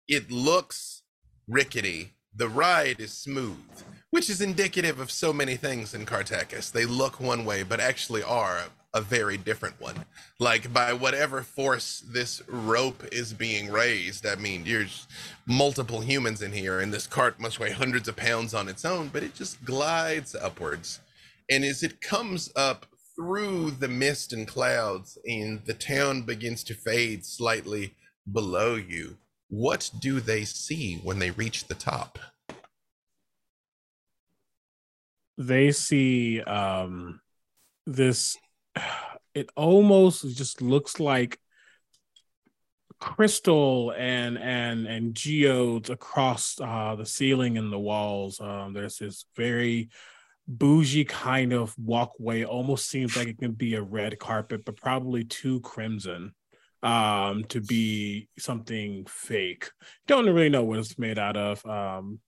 it 0.07 0.31
looks 0.31 1.03
rickety, 1.47 2.13
the 2.35 2.47
ride 2.47 2.99
is 2.99 3.11
smooth, 3.13 3.57
which 4.11 4.29
is 4.29 4.39
indicative 4.41 4.99
of 4.99 5.11
so 5.11 5.33
many 5.33 5.55
things 5.57 5.93
in 5.93 6.05
Kartakass. 6.05 6.71
They 6.71 6.85
look 6.85 7.19
one 7.19 7.43
way, 7.43 7.63
but 7.63 7.79
actually 7.79 8.23
are 8.23 8.65
a 8.93 9.01
very 9.01 9.37
different 9.37 9.79
one. 9.79 10.05
Like 10.39 10.71
by 10.73 10.93
whatever 10.93 11.41
force 11.43 12.03
this 12.07 12.41
rope 12.47 13.03
is 13.11 13.33
being 13.33 13.71
raised, 13.71 14.25
I 14.25 14.35
mean, 14.35 14.63
there's 14.63 15.07
multiple 15.45 16.01
humans 16.01 16.41
in 16.41 16.51
here, 16.51 16.79
and 16.79 16.93
this 16.93 17.07
cart 17.07 17.39
must 17.39 17.59
weigh 17.59 17.71
hundreds 17.71 18.07
of 18.07 18.15
pounds 18.15 18.53
on 18.53 18.67
its 18.67 18.85
own, 18.85 19.09
but 19.09 19.23
it 19.23 19.35
just 19.35 19.63
glides 19.63 20.35
upwards. 20.35 20.99
And 21.49 21.63
as 21.63 21.83
it 21.83 22.01
comes 22.01 22.51
up 22.55 22.85
through 23.15 23.71
the 23.71 23.87
mist 23.87 24.33
and 24.33 24.47
clouds, 24.47 25.17
and 25.25 25.61
the 25.65 25.73
town 25.73 26.23
begins 26.23 26.63
to 26.65 26.73
fade 26.73 27.25
slightly 27.25 27.95
below 28.31 28.75
you, 28.75 29.17
what 29.49 29.89
do 29.99 30.19
they 30.19 30.43
see 30.43 30.99
when 31.03 31.19
they 31.19 31.31
reach 31.31 31.67
the 31.67 31.75
top? 31.75 32.19
they 35.37 35.71
see 35.71 36.41
um 36.41 37.19
this 37.85 38.35
it 39.33 39.49
almost 39.55 40.23
just 40.35 40.61
looks 40.61 40.99
like 40.99 41.39
crystal 42.99 43.93
and 43.95 44.37
and 44.39 44.87
and 44.87 45.13
geodes 45.13 45.89
across 45.91 46.59
uh 46.59 46.95
the 46.95 47.05
ceiling 47.05 47.57
and 47.57 47.71
the 47.71 47.79
walls. 47.79 48.39
Um 48.41 48.73
there's 48.73 48.97
this 48.97 49.25
very 49.35 49.89
bougie 50.47 51.05
kind 51.05 51.53
of 51.53 51.75
walkway 51.77 52.43
almost 52.43 52.89
seems 52.89 53.15
like 53.15 53.27
it 53.27 53.37
can 53.37 53.51
be 53.51 53.75
a 53.75 53.81
red 53.81 54.17
carpet 54.17 54.63
but 54.63 54.77
probably 54.77 55.25
too 55.25 55.59
crimson 55.59 56.33
um 56.81 57.43
to 57.45 57.61
be 57.61 58.29
something 58.39 59.05
fake. 59.07 59.69
Don't 60.07 60.25
really 60.25 60.49
know 60.49 60.63
what 60.63 60.79
it's 60.79 60.97
made 60.97 61.19
out 61.19 61.37
of. 61.37 61.63
Um 61.65 62.19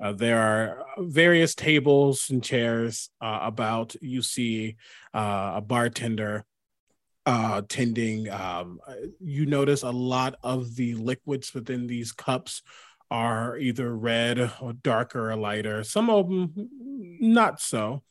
uh, 0.00 0.12
there 0.12 0.40
are 0.40 0.84
various 0.98 1.54
tables 1.54 2.30
and 2.30 2.42
chairs 2.42 3.10
uh, 3.20 3.40
about. 3.42 3.94
You 4.00 4.22
see 4.22 4.76
uh, 5.12 5.52
a 5.56 5.60
bartender 5.60 6.44
uh, 7.26 7.62
tending. 7.68 8.30
Um, 8.30 8.80
you 9.20 9.46
notice 9.46 9.82
a 9.82 9.90
lot 9.90 10.36
of 10.42 10.74
the 10.76 10.94
liquids 10.94 11.52
within 11.52 11.86
these 11.86 12.12
cups 12.12 12.62
are 13.10 13.58
either 13.58 13.94
red 13.94 14.52
or 14.60 14.72
darker 14.72 15.30
or 15.30 15.36
lighter. 15.36 15.84
Some 15.84 16.08
of 16.08 16.28
them 16.28 16.70
not 17.20 17.60
so. 17.60 18.02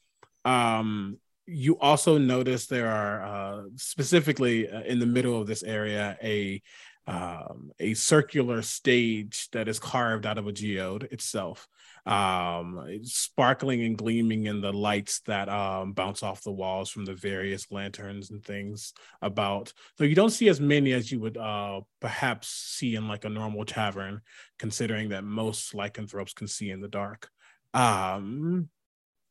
Um, 0.46 1.18
you 1.46 1.80
also 1.80 2.18
notice 2.18 2.68
there 2.68 2.90
are 2.90 3.24
uh, 3.26 3.64
specifically 3.76 4.70
uh, 4.70 4.82
in 4.82 5.00
the 5.00 5.06
middle 5.06 5.42
of 5.42 5.48
this 5.48 5.64
area 5.64 6.18
a 6.22 6.62
um, 7.08 7.72
a 7.80 7.96
circular 7.96 8.62
stage 8.62 9.50
that 9.52 9.68
is 9.68 9.80
carved 9.80 10.28
out 10.28 10.38
of 10.38 10.46
a 10.46 10.52
geode 10.52 11.04
itself 11.12 11.68
um 12.06 13.00
sparkling 13.04 13.84
and 13.84 13.98
gleaming 13.98 14.46
in 14.46 14.62
the 14.62 14.72
lights 14.72 15.20
that 15.22 15.50
um 15.50 15.94
bounce 15.94 16.24
off 16.24 16.44
the 16.44 16.52
walls 16.52 16.90
from 16.90 17.06
the 17.06 17.14
various 17.14 17.72
lanterns 17.72 18.32
and 18.32 18.44
things 18.44 18.94
about. 19.22 19.74
So 19.98 20.04
you 20.04 20.16
don't 20.16 20.30
see 20.30 20.50
as 20.50 20.60
many 20.62 20.94
as 20.94 21.12
you 21.12 21.20
would 21.20 21.38
uh 21.38 21.82
perhaps 22.00 22.48
see 22.48 22.96
in 22.96 23.08
like 23.08 23.26
a 23.26 23.30
normal 23.30 23.66
tavern 23.66 24.22
considering 24.58 25.10
that 25.10 25.24
most 25.24 25.76
lycanthropes 25.76 26.34
can 26.34 26.48
see 26.48 26.72
in 26.72 26.82
the 26.82 26.88
dark. 26.88 27.30
Um 27.74 28.70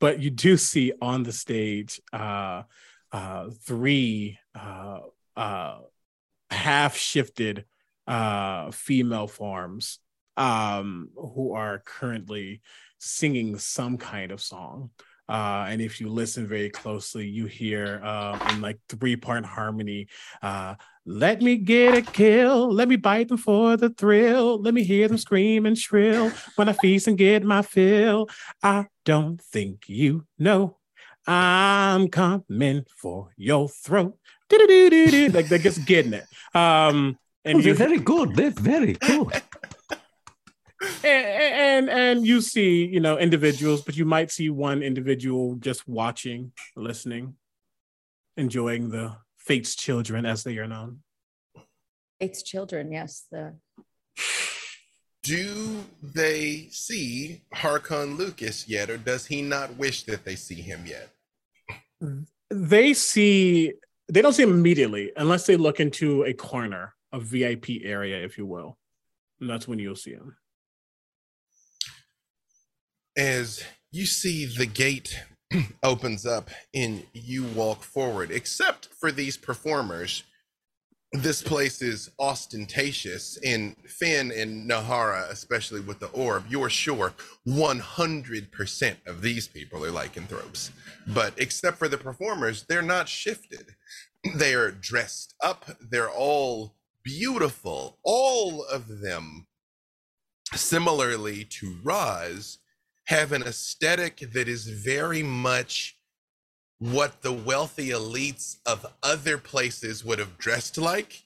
but 0.00 0.20
you 0.20 0.30
do 0.30 0.56
see 0.56 0.92
on 1.00 1.22
the 1.22 1.32
stage 1.32 2.00
uh 2.12 2.62
uh 3.12 3.48
three 3.64 4.38
uh 4.54 5.00
uh 5.36 5.78
half 6.50 6.96
shifted 6.96 7.64
uh 8.06 8.70
female 8.70 9.26
forms 9.26 9.98
um 10.38 11.10
who 11.16 11.52
are 11.52 11.82
currently 11.84 12.60
singing 12.98 13.58
some 13.58 13.98
kind 13.98 14.32
of 14.32 14.40
song 14.40 14.90
uh 15.28 15.66
and 15.68 15.82
if 15.82 16.00
you 16.00 16.08
listen 16.08 16.46
very 16.46 16.70
closely 16.70 17.26
you 17.26 17.46
hear 17.46 18.00
uh 18.02 18.38
in 18.50 18.60
like 18.60 18.78
three 18.88 19.16
part 19.16 19.44
harmony 19.44 20.06
uh 20.42 20.74
let 21.04 21.42
me 21.42 21.56
get 21.56 21.94
a 21.94 22.02
kill 22.02 22.72
let 22.72 22.88
me 22.88 22.96
bite 22.96 23.28
them 23.28 23.36
for 23.36 23.76
the 23.76 23.90
thrill 23.90 24.60
let 24.62 24.74
me 24.74 24.82
hear 24.82 25.08
them 25.08 25.18
scream 25.18 25.66
and 25.66 25.76
shrill 25.76 26.30
when 26.56 26.68
i 26.68 26.72
feast 26.72 27.08
and 27.08 27.18
get 27.18 27.42
my 27.42 27.62
fill 27.62 28.28
i 28.62 28.86
don't 29.04 29.40
think 29.42 29.88
you 29.88 30.24
know 30.38 30.78
I'm 31.28 32.08
coming 32.08 32.86
for 32.96 33.28
your 33.36 33.68
throat. 33.68 34.16
Like 34.50 35.48
they're 35.48 35.58
just 35.58 35.84
getting 35.84 36.14
it. 36.14 36.24
Um, 36.54 37.18
and 37.44 37.58
Oh, 37.58 37.60
they're 37.60 37.68
you 37.68 37.74
very 37.74 37.98
good. 37.98 38.34
They're 38.34 38.50
very 38.50 38.92
good. 39.00 39.42
And, 41.08 41.88
and 41.88 41.90
and 41.90 42.26
you 42.26 42.40
see 42.40 42.84
you 42.84 43.00
know 43.00 43.18
individuals 43.18 43.82
but 43.82 43.96
you 43.96 44.04
might 44.04 44.30
see 44.30 44.50
one 44.50 44.82
individual 44.82 45.56
just 45.56 45.88
watching 45.88 46.52
listening 46.76 47.34
enjoying 48.36 48.90
the 48.90 49.16
fate's 49.36 49.74
children 49.74 50.26
as 50.26 50.44
they 50.44 50.58
are 50.58 50.66
known 50.66 51.00
Fate's 52.20 52.42
children, 52.42 52.90
yes. 52.90 53.26
The 53.30 53.54
Do 55.22 55.84
they 56.02 56.68
see 56.70 57.42
Harkon 57.54 58.16
Lukas 58.16 58.68
yet, 58.68 58.90
or 58.90 58.96
does 58.96 59.26
he 59.26 59.42
not 59.42 59.76
wish 59.76 60.02
that 60.04 60.24
they 60.24 60.34
see 60.34 60.60
him 60.60 60.84
yet? 60.86 61.10
they 62.50 62.94
see 62.94 63.72
they 64.10 64.22
don't 64.22 64.32
see 64.32 64.44
him 64.44 64.52
immediately 64.52 65.12
unless 65.16 65.46
they 65.46 65.56
look 65.56 65.80
into 65.80 66.22
a 66.24 66.32
corner 66.32 66.94
a 67.12 67.18
vip 67.18 67.66
area 67.82 68.24
if 68.24 68.38
you 68.38 68.46
will 68.46 68.78
and 69.40 69.50
that's 69.50 69.66
when 69.66 69.80
you'll 69.80 69.96
see 69.96 70.12
him 70.12 70.36
As 73.18 73.64
you 73.90 74.06
see 74.06 74.46
the 74.46 74.64
gate 74.64 75.20
opens 75.82 76.24
up 76.24 76.50
and 76.72 77.04
you 77.12 77.42
walk 77.42 77.82
forward, 77.82 78.30
except 78.30 78.90
for 79.00 79.10
these 79.10 79.36
performers, 79.36 80.22
this 81.12 81.42
place 81.42 81.82
is 81.82 82.10
ostentatious. 82.20 83.36
And 83.44 83.74
Finn 83.88 84.30
and 84.30 84.70
Nahara, 84.70 85.28
especially 85.30 85.80
with 85.80 85.98
the 85.98 86.10
orb, 86.10 86.44
you're 86.48 86.70
sure 86.70 87.12
100% 87.44 88.96
of 89.06 89.20
these 89.20 89.48
people 89.48 89.84
are 89.84 89.90
lycanthropes. 89.90 90.70
But 91.08 91.32
except 91.38 91.76
for 91.76 91.88
the 91.88 91.98
performers, 91.98 92.66
they're 92.68 92.82
not 92.82 93.08
shifted. 93.08 93.66
They 94.34 94.52
are 94.54 94.72
dressed 94.72 95.34
up, 95.42 95.64
they're 95.80 96.10
all 96.10 96.74
beautiful. 97.04 97.98
All 98.02 98.64
of 98.64 99.00
them, 99.00 99.46
similarly 100.54 101.44
to 101.44 101.76
Roz, 101.82 102.58
have 103.08 103.32
an 103.32 103.42
aesthetic 103.42 104.18
that 104.34 104.48
is 104.48 104.68
very 104.68 105.22
much 105.22 105.96
what 106.78 107.22
the 107.22 107.32
wealthy 107.32 107.88
elites 107.88 108.56
of 108.66 108.84
other 109.02 109.38
places 109.38 110.04
would 110.04 110.18
have 110.18 110.36
dressed 110.36 110.76
like 110.76 111.22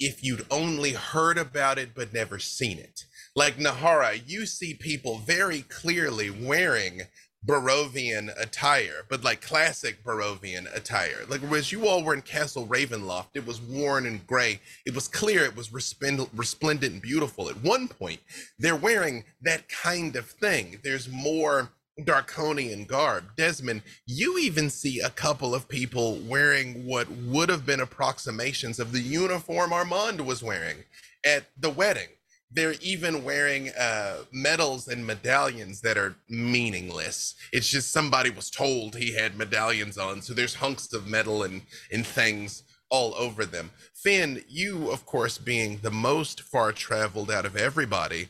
if 0.00 0.24
you'd 0.24 0.44
only 0.50 0.92
heard 0.92 1.38
about 1.38 1.78
it 1.78 1.90
but 1.94 2.12
never 2.12 2.40
seen 2.40 2.78
it. 2.78 3.04
Like 3.36 3.58
Nahara, 3.58 4.20
you 4.26 4.44
see 4.44 4.74
people 4.74 5.18
very 5.18 5.62
clearly 5.62 6.30
wearing 6.30 7.02
Barovian 7.46 8.30
attire, 8.38 9.04
but 9.08 9.24
like 9.24 9.40
classic 9.40 10.04
Barovian 10.04 10.74
attire. 10.76 11.24
Like 11.28 11.40
whereas 11.40 11.72
you 11.72 11.86
all 11.86 12.02
were 12.04 12.14
in 12.14 12.22
Castle 12.22 12.66
Ravenloft, 12.66 13.30
it 13.34 13.46
was 13.46 13.60
worn 13.60 14.04
and 14.06 14.26
gray. 14.26 14.60
It 14.84 14.94
was 14.94 15.08
clear 15.08 15.44
it 15.44 15.56
was 15.56 15.72
resplendent, 15.72 16.28
resplendent 16.34 16.92
and 16.92 17.02
beautiful. 17.02 17.48
At 17.48 17.62
one 17.62 17.88
point, 17.88 18.20
they're 18.58 18.76
wearing 18.76 19.24
that 19.40 19.68
kind 19.68 20.16
of 20.16 20.26
thing. 20.26 20.80
There's 20.84 21.08
more 21.08 21.70
Darkonian 21.98 22.86
garb. 22.86 23.36
Desmond, 23.36 23.82
you 24.06 24.38
even 24.38 24.70
see 24.70 25.00
a 25.00 25.10
couple 25.10 25.54
of 25.54 25.68
people 25.68 26.16
wearing 26.16 26.86
what 26.86 27.10
would 27.10 27.48
have 27.48 27.66
been 27.66 27.80
approximations 27.80 28.78
of 28.78 28.92
the 28.92 29.00
uniform 29.00 29.72
Armand 29.72 30.20
was 30.22 30.42
wearing 30.42 30.84
at 31.24 31.44
the 31.58 31.70
wedding. 31.70 32.08
They're 32.52 32.74
even 32.80 33.22
wearing 33.22 33.70
uh, 33.70 34.24
medals 34.32 34.88
and 34.88 35.06
medallions 35.06 35.80
that 35.82 35.96
are 35.96 36.16
meaningless. 36.28 37.34
It's 37.52 37.68
just 37.68 37.92
somebody 37.92 38.30
was 38.30 38.50
told 38.50 38.96
he 38.96 39.14
had 39.14 39.36
medallions 39.36 39.98
on, 39.98 40.20
so 40.22 40.34
there's 40.34 40.54
hunks 40.54 40.92
of 40.92 41.06
metal 41.06 41.44
and, 41.44 41.62
and 41.92 42.06
things 42.06 42.64
all 42.90 43.14
over 43.14 43.46
them. 43.46 43.70
Finn, 43.94 44.42
you, 44.48 44.90
of 44.90 45.06
course, 45.06 45.38
being 45.38 45.78
the 45.82 45.90
most 45.90 46.42
far 46.42 46.72
traveled 46.72 47.30
out 47.30 47.46
of 47.46 47.56
everybody, 47.56 48.28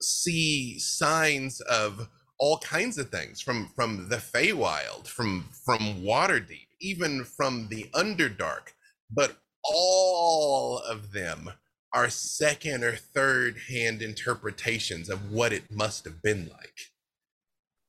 see 0.00 0.78
signs 0.78 1.60
of 1.62 2.08
all 2.38 2.58
kinds 2.58 2.98
of 2.98 3.08
things 3.08 3.40
from 3.40 3.70
from 3.74 4.08
the 4.08 4.16
Feywild, 4.16 5.06
from 5.06 5.48
from 5.64 6.02
Waterdeep, 6.02 6.66
even 6.80 7.24
from 7.24 7.68
the 7.68 7.84
Underdark, 7.94 8.74
but 9.10 9.38
all 9.64 10.78
of 10.80 11.12
them 11.12 11.50
are 11.94 12.10
second 12.10 12.82
or 12.82 12.96
third 12.96 13.56
hand 13.68 14.02
interpretations 14.02 15.08
of 15.08 15.30
what 15.30 15.52
it 15.52 15.70
must 15.70 16.04
have 16.04 16.20
been 16.20 16.50
like. 16.52 16.90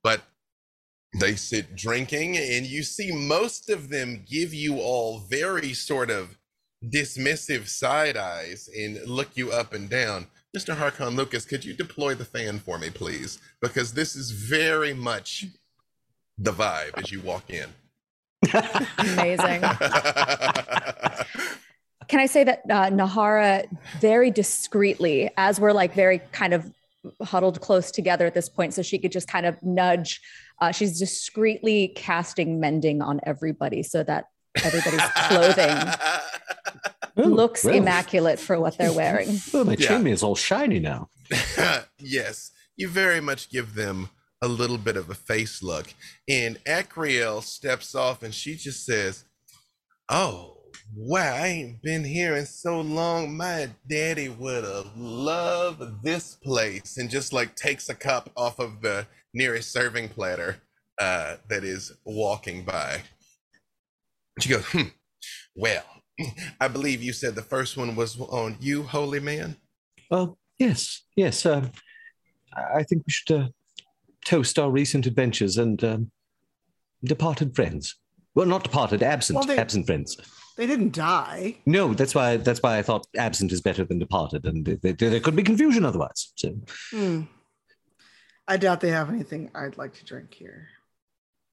But 0.04 0.22
they 1.20 1.36
sit 1.36 1.76
drinking, 1.76 2.38
and 2.38 2.66
you 2.66 2.84
see 2.84 3.12
most 3.12 3.70
of 3.70 3.90
them 3.90 4.24
give 4.30 4.54
you 4.54 4.80
all 4.80 5.20
very 5.20 5.74
sort 5.74 6.12
of 6.12 6.38
dismissive 6.84 7.68
side 7.68 8.16
eyes 8.16 8.70
and 8.78 9.06
look 9.08 9.30
you 9.34 9.52
up 9.52 9.74
and 9.74 9.90
down. 9.90 10.28
Mr. 10.56 10.78
Harkon 10.78 11.16
Lukas, 11.16 11.46
could 11.46 11.66
you 11.66 11.74
deploy 11.74 12.14
the 12.14 12.26
fan 12.26 12.60
for 12.60 12.78
me, 12.78 12.90
please? 12.90 13.40
Because 13.62 13.94
this 13.94 14.16
is 14.16 14.32
very 14.32 14.94
much 14.94 15.46
the 16.38 16.52
vibe 16.52 16.98
as 16.98 17.12
you 17.12 17.22
walk 17.22 17.50
in. 17.50 17.70
amazing. 19.00 19.64
Can 22.08 22.20
I 22.20 22.26
say 22.26 22.44
that 22.44 22.62
uh, 22.70 22.90
Nahara 22.90 23.66
very 24.00 24.32
discreetly, 24.32 25.30
as 25.38 25.60
we're 25.60 25.72
like 25.74 25.94
very 25.94 26.20
kind 26.32 26.54
of 26.54 26.72
huddled 27.22 27.62
close 27.62 27.92
together 27.92 28.26
at 28.26 28.34
this 28.34 28.50
point, 28.50 28.74
so 28.74 28.82
she 28.82 28.98
could 29.00 29.12
just 29.12 29.28
kind 29.28 29.46
of 29.46 29.62
nudge. 29.64 30.22
Uh, 30.62 30.72
she's 30.72 30.98
discreetly 31.00 31.90
casting 31.96 32.60
mending 32.60 33.02
on 33.02 33.20
everybody 33.24 33.84
so 33.84 34.04
that 34.04 34.26
everybody's 34.64 35.02
clothing 35.28 35.78
Oh, 37.18 37.24
looks 37.24 37.64
well. 37.64 37.76
immaculate 37.76 38.40
for 38.40 38.60
what 38.60 38.78
they're 38.78 38.92
wearing. 38.94 39.40
Oh, 39.54 39.64
my 39.64 39.74
Yeah. 39.74 39.88
chimney 39.88 40.12
is 40.12 40.24
all 40.24 40.36
shiny 40.36 40.80
now. 40.80 41.10
yes, 42.00 42.52
you 42.76 42.88
very 42.90 43.22
much 43.22 43.50
give 43.50 43.76
them 43.76 44.10
a 44.42 44.48
little 44.48 44.78
bit 44.78 44.98
of 44.98 45.10
a 45.10 45.16
face 45.16 45.64
look. 45.64 45.94
And 46.30 46.62
Akriel 46.66 47.42
steps 47.42 47.96
off 47.96 48.22
and 48.22 48.34
she 48.34 48.56
just 48.56 48.86
says, 48.86 49.24
Oh, 50.10 50.55
wow, 50.94 51.34
I 51.36 51.48
ain't 51.48 51.82
been 51.82 52.04
here 52.04 52.36
in 52.36 52.46
so 52.46 52.82
long. 52.82 53.36
My 53.36 53.70
daddy 53.90 54.30
would 54.30 54.64
have 54.64 54.96
loved 54.96 56.04
this 56.04 56.36
place. 56.36 56.98
And 56.98 57.10
just 57.10 57.34
like 57.34 57.56
takes 57.56 57.90
a 57.90 57.96
cup 57.96 58.30
off 58.36 58.60
of 58.60 58.82
the 58.82 59.08
nearest 59.34 59.72
serving 59.72 60.10
platter 60.10 60.58
uh, 61.00 61.38
that 61.50 61.64
is 61.64 61.92
walking 62.06 62.64
by. 62.64 63.02
She 64.40 64.50
goes, 64.50 64.66
hmm, 64.66 64.84
Well, 65.56 65.84
I 66.62 66.68
believe 66.68 67.02
you 67.04 67.14
said 67.14 67.36
the 67.36 67.42
first 67.42 67.78
one 67.78 67.96
was 67.96 68.20
on 68.20 68.58
you, 68.60 68.84
holy 68.84 69.20
man. 69.20 69.56
Oh, 70.12 70.38
yes, 70.60 71.04
yes. 71.16 71.46
Um, 71.46 71.72
I 72.56 72.80
I 72.80 72.84
think 72.84 73.04
we 73.06 73.12
should 73.12 73.32
uh, 73.36 73.48
toast 74.26 74.60
our 74.60 74.70
recent 74.72 75.06
adventures 75.08 75.58
and 75.58 75.84
um, 75.84 76.12
departed 77.04 77.56
friends. 77.56 77.96
Well, 78.34 78.46
not 78.46 78.64
departed, 78.64 79.04
absent, 79.04 79.40
Well, 79.40 79.48
they- 79.48 79.58
absent 79.58 79.88
friends. 79.88 80.18
They 80.58 80.68
didn't 80.68 80.94
die. 80.94 81.58
No, 81.66 81.94
that's 81.94 82.16
why. 82.16 82.38
That's 82.38 82.62
why 82.64 82.78
I 82.78 82.82
thought 82.82 83.08
absent 83.18 83.52
is 83.52 83.62
better 83.62 83.84
than 83.84 84.00
departed, 84.00 84.46
and 84.46 84.66
th- 84.66 84.82
th- 84.82 84.98
there 84.98 85.20
could 85.20 85.36
be 85.36 85.44
confusion 85.44 85.84
otherwise. 85.86 86.32
So, 86.36 86.56
Hmm. 86.92 87.22
I 88.48 88.58
doubt 88.58 88.80
they 88.82 88.92
have 88.92 89.10
anything 89.10 89.52
I'd 89.56 89.78
like 89.78 89.96
to 89.96 90.06
drink 90.06 90.34
here. 90.34 90.70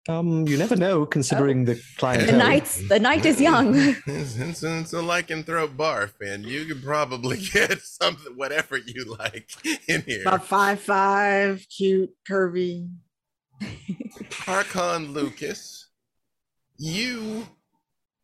um, 0.08 0.46
you 0.48 0.56
never 0.58 0.74
know, 0.76 1.06
considering 1.06 1.64
the 1.64 1.74
client. 1.96 2.22
The 2.26 2.32
clientele. 2.32 2.48
night's 2.48 2.88
the 2.88 2.98
night 3.00 3.24
is 3.24 3.40
young. 3.40 3.74
It's, 3.76 4.36
it's, 4.36 4.62
it's 4.62 4.92
a 4.92 4.96
lycanthrope 4.96 5.76
bar, 5.76 6.08
Finn. 6.08 6.42
You 6.44 6.64
could 6.66 6.82
probably 6.82 7.38
get 7.52 7.80
something, 7.82 8.36
whatever 8.36 8.76
you 8.78 9.04
like, 9.18 9.48
in 9.88 10.02
here. 10.02 10.22
About 10.22 10.44
five 10.46 10.80
five, 10.80 11.66
cute, 11.76 12.10
curvy. 12.28 12.88
Harkon 14.30 15.12
Lukas, 15.12 15.88
you, 16.78 17.46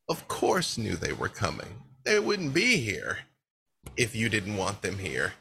of 0.08 0.26
course, 0.28 0.78
knew 0.78 0.96
they 0.96 1.12
were 1.12 1.28
coming. 1.28 1.82
They 2.04 2.18
wouldn't 2.18 2.54
be 2.54 2.78
here 2.78 3.18
if 3.96 4.14
you 4.14 4.28
didn't 4.28 4.56
want 4.56 4.82
them 4.82 4.98
here. 4.98 5.34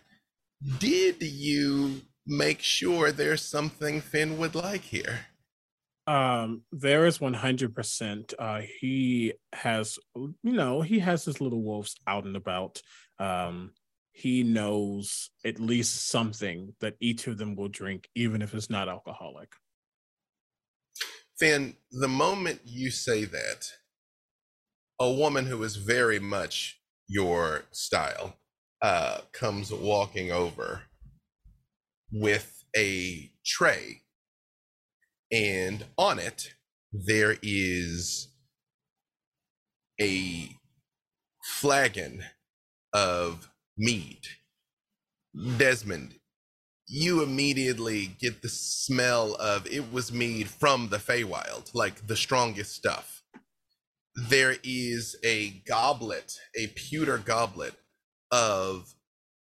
Did 0.80 1.22
you 1.22 2.02
make 2.26 2.62
sure 2.62 3.12
there's 3.12 3.42
something 3.42 4.02
Finn 4.02 4.38
would 4.38 4.56
like 4.56 4.82
here? 4.82 5.28
Um, 6.08 6.64
there 6.72 7.06
is 7.06 7.20
100%. 7.20 8.34
Uh, 8.40 8.62
he 8.80 9.34
has, 9.54 10.00
you 10.16 10.36
know, 10.44 10.82
he 10.82 11.00
has 11.00 11.26
his 11.26 11.42
little 11.42 11.62
wolves 11.62 11.96
out 12.08 12.24
and 12.24 12.36
about. 12.36 12.82
Um, 13.20 13.72
he 14.12 14.44
knows 14.44 15.30
at 15.46 15.60
least 15.60 16.08
something 16.10 16.74
that 16.80 16.96
each 17.00 17.28
of 17.28 17.38
them 17.38 17.56
will 17.56 17.68
drink, 17.68 18.08
even 18.16 18.42
if 18.42 18.54
it's 18.54 18.70
not 18.70 18.90
alcoholic. 18.90 19.50
Finn, 21.38 21.76
the 21.92 22.08
moment 22.08 22.62
you 22.66 22.90
say 22.90 23.26
that, 23.26 23.66
a 25.00 25.12
woman 25.12 25.46
who 25.46 25.64
is 25.64 25.76
very 25.76 26.20
much 26.20 26.80
your 27.08 27.64
style 27.72 28.36
uh, 28.82 29.20
comes 29.32 29.72
walking 29.72 30.32
over 30.32 30.82
with 32.12 32.64
a 32.76 33.32
tray, 33.46 34.02
and 35.32 35.86
on 35.98 36.20
it 36.20 36.54
there 36.92 37.38
is 37.42 38.30
a 40.00 40.50
flagon 41.44 42.24
of 42.94 43.50
mead. 43.78 44.20
Desmond, 45.58 46.16
you 46.88 47.22
immediately 47.22 48.08
get 48.20 48.42
the 48.42 48.50
smell 48.50 49.36
of 49.36 49.68
it 49.68 49.92
was 49.92 50.12
mead 50.12 50.50
from 50.50 50.90
the 50.90 50.98
Feywild, 50.98 51.70
like 51.74 52.08
the 52.08 52.16
strongest 52.16 52.74
stuff. 52.74 53.17
There 54.18 54.56
is 54.64 55.16
a 55.24 55.50
goblet, 55.68 56.40
a 56.56 56.68
pewter 56.68 57.20
goblet 57.20 57.76
of 58.32 58.96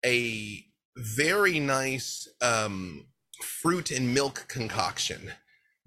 a 0.04 0.66
very 0.98 1.60
nice 1.60 2.28
um, 2.42 3.06
fruit 3.44 3.92
and 3.92 4.12
milk 4.12 4.46
concoction 4.48 5.34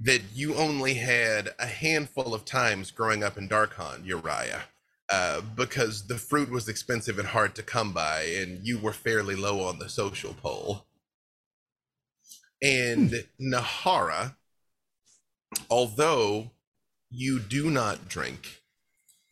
that 0.00 0.22
you 0.32 0.54
only 0.54 0.94
had 0.94 1.50
a 1.58 1.66
handful 1.66 2.34
of 2.34 2.44
times 2.44 2.92
growing 2.92 3.24
up 3.24 3.36
in 3.36 3.48
Darkon, 3.48 4.06
Uriah, 4.06 4.62
uh, 5.10 5.40
because 5.56 6.06
the 6.06 6.18
fruit 6.18 6.48
was 6.48 6.68
expensive 6.68 7.18
and 7.18 7.28
hard 7.28 7.56
to 7.56 7.64
come 7.64 7.92
by, 7.92 8.22
and 8.22 8.64
you 8.64 8.78
were 8.78 8.92
fairly 8.92 9.34
low 9.34 9.64
on 9.64 9.80
the 9.80 9.88
social 9.88 10.34
pole. 10.34 10.86
And 12.62 13.24
Nahara, 13.40 14.36
although 15.68 16.52
you 17.10 17.40
do 17.40 17.70
not 17.70 18.08
drink, 18.08 18.62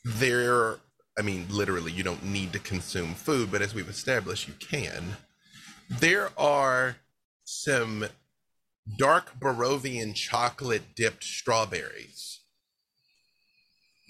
there, 0.07 0.77
I 1.19 1.23
mean, 1.23 1.47
literally, 1.51 1.91
you 1.91 2.05
don't 2.05 2.25
need 2.25 2.53
to 2.53 2.61
consume 2.61 3.15
food, 3.15 3.51
but 3.51 3.61
as 3.61 3.75
we've 3.75 3.89
established, 3.89 4.47
you 4.47 4.55
can. 4.55 5.17
There 5.91 6.31
are 6.39 6.97
some 7.45 8.07
dark 8.99 9.39
Barovian 9.41 10.15
chocolate 10.15 10.95
dipped 10.95 11.25
strawberries 11.25 12.41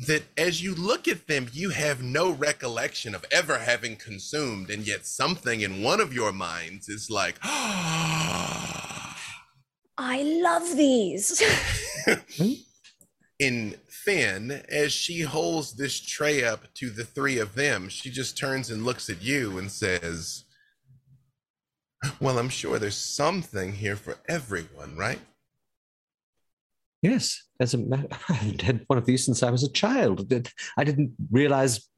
that 0.07 0.25
as 0.37 0.63
you 0.63 0.75
look 0.75 1.09
at 1.09 1.27
them, 1.27 1.49
you 1.55 1.71
have 1.71 2.03
no 2.03 2.31
recollection 2.31 3.15
of 3.15 3.25
ever 3.31 3.59
having 3.59 3.97
consumed, 3.97 4.69
and 4.69 4.87
yet 4.87 5.07
something 5.07 5.63
in 5.63 5.83
one 5.83 6.01
of 6.01 6.13
your 6.13 6.33
minds 6.33 6.91
is 6.91 7.09
like, 7.09 7.37
I 9.99 10.23
love 10.23 10.77
these. 10.77 11.43
in 13.39 13.77
Finn, 14.07 14.63
as 14.71 14.93
she 14.93 15.23
holds 15.23 15.73
this 15.75 15.99
tray 16.01 16.45
up 16.45 16.73
to 16.75 16.91
the 16.91 17.05
three 17.05 17.41
of 17.41 17.57
them, 17.57 17.89
she 17.89 18.09
just 18.09 18.39
turns 18.39 18.71
and 18.71 18.85
looks 18.85 19.11
at 19.11 19.21
you 19.21 19.59
and 19.59 19.69
says, 19.71 20.45
Well, 22.21 22.39
I'm 22.39 22.49
sure 22.49 22.79
there's 22.79 22.97
something 22.97 23.73
here 23.73 23.97
for 23.97 24.17
everyone, 24.29 24.97
right? 24.97 25.19
Yes, 27.03 27.43
as 27.61 27.75
a 27.75 27.79
matter, 27.79 28.07
I've 28.29 28.61
had 28.61 28.85
one 28.87 28.99
of 28.99 29.07
these 29.07 29.25
since 29.25 29.43
I 29.43 29.51
was 29.51 29.65
a 29.65 29.71
child. 29.73 30.33
I 30.79 30.85
didn't 30.85 31.13
realize 31.33 31.89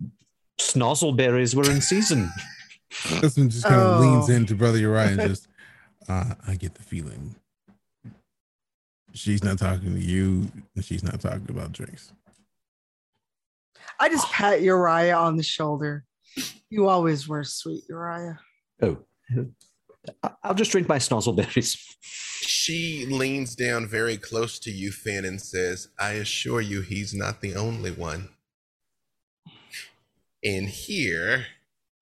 snozzleberries 0.59 1.55
were 1.55 1.71
in 1.71 1.81
season. 1.83 2.31
this 3.21 3.37
one 3.37 3.51
just 3.51 3.65
kind 3.65 3.81
of 3.81 4.01
leans 4.01 4.31
Oh. 4.31 4.33
into 4.33 4.55
Brother 4.55 4.79
Uriah 4.79 5.09
and 5.09 5.21
just, 5.29 5.47
uh, 6.09 6.35
I 6.47 6.55
get 6.57 6.75
the 6.75 6.83
feeling 6.83 7.37
she's 9.19 9.43
not 9.45 9.59
talking 9.59 9.95
to 9.95 10.01
you 10.01 10.51
and 10.75 10.85
she's 10.85 11.03
not 11.03 11.21
talking 11.21 11.47
about 11.51 11.73
drinks. 11.73 12.13
I 14.01 14.09
just 14.09 14.31
pat 14.31 14.63
Uriah 14.63 15.17
on 15.17 15.37
the 15.37 15.43
shoulder. 15.43 16.05
You 16.71 16.89
always 16.89 17.27
were 17.27 17.43
sweet, 17.45 17.83
Uriah. 17.89 18.39
oh, 18.83 18.99
I- 20.23 20.31
I'll 20.43 20.55
just 20.55 20.71
drink 20.71 20.89
my 20.89 20.99
snozzleberries. 20.99 21.77
She 22.41 23.07
leans 23.07 23.55
down 23.57 23.87
very 23.87 24.17
close 24.17 24.59
to 24.61 24.71
you, 24.71 24.93
Finn, 24.93 25.25
and 25.25 25.41
says, 25.41 25.89
I 25.99 26.13
assure 26.13 26.61
you 26.61 26.81
he's 26.81 27.13
not 27.13 27.41
the 27.41 27.55
only 27.57 27.91
one. 27.91 28.31
And 30.45 30.69
here, 30.69 31.47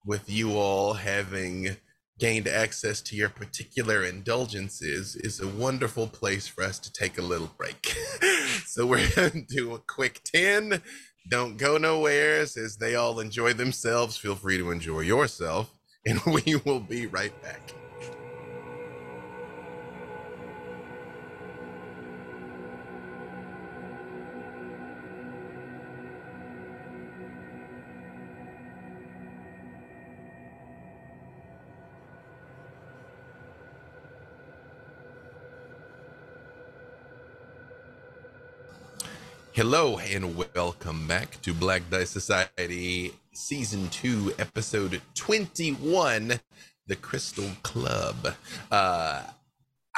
with 0.05 0.29
you 0.31 0.57
all 0.57 0.95
having 0.95 1.77
gained 2.19 2.49
access 2.49 3.01
to 3.03 3.17
your 3.17 3.29
particular 3.29 4.05
indulgences, 4.05 5.17
is 5.17 5.41
a 5.41 5.49
wonderful 5.49 6.07
place 6.07 6.47
for 6.47 6.65
us 6.65 6.79
to 6.79 6.93
take 6.93 7.19
a 7.19 7.23
little 7.23 7.51
break. 7.59 7.95
so 8.67 8.87
we're 8.87 9.09
going 9.15 9.47
to 9.47 9.55
do 9.55 9.75
a 9.75 9.79
quick 9.79 10.23
10. 10.25 10.83
Don't 11.29 11.57
go 11.57 11.77
nowhere. 11.77 12.41
As 12.41 12.77
they 12.81 12.95
all 12.95 13.21
enjoy 13.21 13.53
themselves, 13.53 14.17
feel 14.17 14.35
free 14.35 14.59
to 14.59 14.71
enjoy 14.71 15.01
yourself. 15.01 15.71
And 16.07 16.21
we 16.27 16.57
will 16.65 16.81
be 16.81 17.07
right 17.07 17.33
back. 17.43 17.75
Hello 39.57 39.97
and 39.97 40.37
welcome 40.55 41.09
back 41.09 41.41
to 41.41 41.55
Black 41.55 41.89
Dice 41.89 42.11
Society 42.11 43.15
Season 43.33 43.89
2, 43.89 44.35
Episode 44.39 45.01
21 45.15 46.39
The 46.87 46.97
Crystal 46.97 47.49
Club. 47.63 48.35
Uh, 48.71 49.23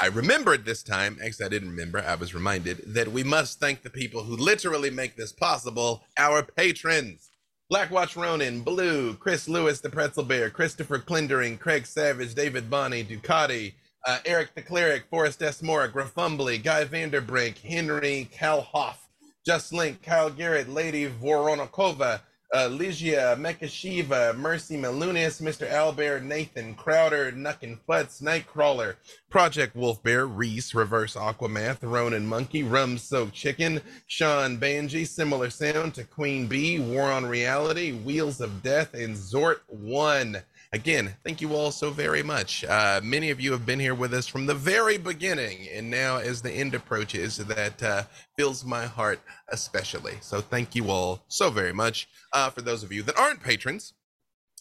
I 0.01 0.07
remembered 0.13 0.65
this 0.65 0.85
time, 0.85 1.19
actually, 1.25 1.47
I 1.47 1.49
didn't 1.49 1.71
remember, 1.71 1.99
I 1.99 2.15
was 2.15 2.35
reminded 2.35 2.95
that 2.95 3.09
we 3.11 3.25
must 3.25 3.59
thank 3.59 3.83
the 3.83 3.91
people 3.91 4.23
who 4.23 4.37
literally 4.37 4.91
make 4.91 5.17
this 5.17 5.33
possible 5.33 6.05
our 6.17 6.45
patrons. 6.45 7.29
Blackwatch 7.69 8.15
Ronin, 8.15 8.61
Blue, 8.61 9.15
Chris 9.15 9.49
Lewis, 9.49 9.81
the 9.81 9.91
Pretzel 9.91 10.23
Bear, 10.23 10.51
Christopher 10.51 11.01
Clindering, 11.01 11.59
Craig 11.59 11.85
Savage, 11.85 12.37
David 12.37 12.71
Bonney, 12.71 13.03
Ducati, 13.03 13.73
uh, 14.07 14.19
Eric 14.25 14.55
the 14.55 14.63
Cleric, 14.63 15.07
Forrest 15.11 15.43
S. 15.43 15.65
Moore, 15.65 15.89
Graffumbly, 15.89 16.63
Guy 16.63 16.85
Vanderbrink, 16.85 17.59
Henry 17.59 18.29
Kalhoff, 18.33 19.08
Just 19.47 19.73
Link, 19.73 20.03
Kyle 20.03 20.31
Garrett, 20.31 20.69
Lady 20.69 21.09
Voronikova, 21.09 22.21
uh, 22.53 22.69
Ligia, 22.69 23.37
Mecha 23.37 23.69
Shiva, 23.69 24.33
Mercy 24.35 24.77
Malunis, 24.77 25.41
Mr. 25.43 25.71
Albert, 25.71 26.23
Nathan 26.23 26.75
Crowder, 26.75 27.33
Nuckin 27.33 27.79
Futz, 27.89 28.23
Nightcrawler, 28.23 28.97
Project 29.31 29.77
Wolf 29.77 30.03
Bear, 30.03 30.27
Reese, 30.27 30.75
Reverse 30.75 31.15
Aquamath, 31.15 31.79
Ronan 31.83 32.27
Monkey, 32.27 32.63
Rum 32.63 32.97
Soaked 32.99 33.35
Chicken, 33.35 33.81
Sean 34.07 34.59
Banji, 34.59 35.07
Similar 35.07 35.51
Sound 35.51 35.95
to 35.95 36.05
Queen 36.05 36.47
Bee, 36.47 36.79
War 36.81 37.11
on 37.11 37.27
Reality, 37.27 37.93
Wheels 37.93 38.41
of 38.41 38.63
Death, 38.63 38.95
and 38.95 39.15
Zort 39.15 39.61
One. 39.67 40.39
Again, 40.75 41.15
thank 41.25 41.41
you 41.41 41.55
all 41.55 41.71
so 41.71 41.89
very 41.89 42.23
much. 42.23 42.63
Uh, 42.63 43.01
many 43.03 43.31
of 43.31 43.41
you 43.41 43.53
have 43.53 43.65
been 43.65 43.81
here 43.81 43.95
with 43.95 44.13
us 44.13 44.27
from 44.27 44.45
the 44.45 44.55
very 44.55 44.99
beginning, 44.99 45.67
and 45.73 45.91
now 45.91 46.19
as 46.19 46.43
the 46.43 46.53
end 46.53 46.75
approaches, 46.75 47.39
that 47.39 47.83
uh, 47.83 48.03
fills 48.37 48.67
my 48.67 48.85
heart 48.85 49.19
especially. 49.49 50.19
So 50.21 50.43
thank 50.43 50.75
you 50.75 50.91
all 50.91 51.25
so 51.29 51.49
very 51.49 51.73
much. 51.73 52.07
Uh, 52.35 52.51
for 52.51 52.61
those 52.61 52.83
of 52.83 52.93
you 52.93 53.03
that 53.05 53.17
aren't 53.17 53.43
patrons, 53.43 53.95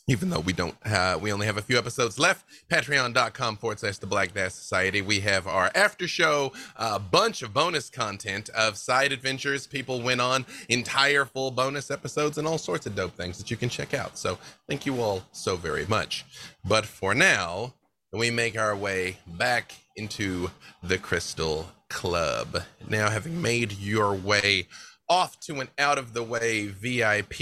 even 0.07 0.29
though 0.29 0.39
we 0.39 0.53
don't 0.53 0.75
uh, 0.85 1.17
we 1.21 1.31
only 1.31 1.45
have 1.45 1.57
a 1.57 1.61
few 1.61 1.77
episodes 1.77 2.17
left 2.17 2.45
patreon.com 2.69 3.57
forward 3.57 3.79
slash 3.79 3.97
the 3.97 4.07
black 4.07 4.33
dice 4.33 4.55
society. 4.55 5.01
We 5.01 5.19
have 5.21 5.47
our 5.47 5.69
after 5.75 6.07
show 6.07 6.53
a 6.77 6.99
bunch 6.99 7.41
of 7.41 7.53
bonus 7.53 7.89
content 7.89 8.49
of 8.49 8.77
side 8.77 9.11
adventures. 9.11 9.67
People 9.67 10.01
went 10.01 10.21
on 10.21 10.45
entire 10.69 11.25
full 11.25 11.51
bonus 11.51 11.91
episodes 11.91 12.37
and 12.37 12.47
all 12.47 12.57
sorts 12.57 12.85
of 12.85 12.95
dope 12.95 13.15
things 13.15 13.37
that 13.37 13.51
you 13.51 13.57
can 13.57 13.69
check 13.69 13.93
out. 13.93 14.17
So 14.17 14.37
thank 14.67 14.85
you 14.85 15.01
all 15.01 15.23
so 15.31 15.55
very 15.55 15.85
much. 15.85 16.25
But 16.63 16.85
for 16.85 17.13
now 17.13 17.73
we 18.13 18.31
make 18.31 18.57
our 18.57 18.75
way 18.75 19.17
back 19.27 19.73
into 19.95 20.51
the 20.81 20.97
crystal 20.97 21.69
club. 21.89 22.63
Now 22.89 23.09
having 23.09 23.41
made 23.41 23.73
your 23.73 24.13
way 24.13 24.67
off 25.09 25.39
to 25.41 25.59
an 25.59 25.69
out 25.77 25.97
of 25.97 26.13
the 26.13 26.23
way 26.23 26.67
vip 26.67 27.33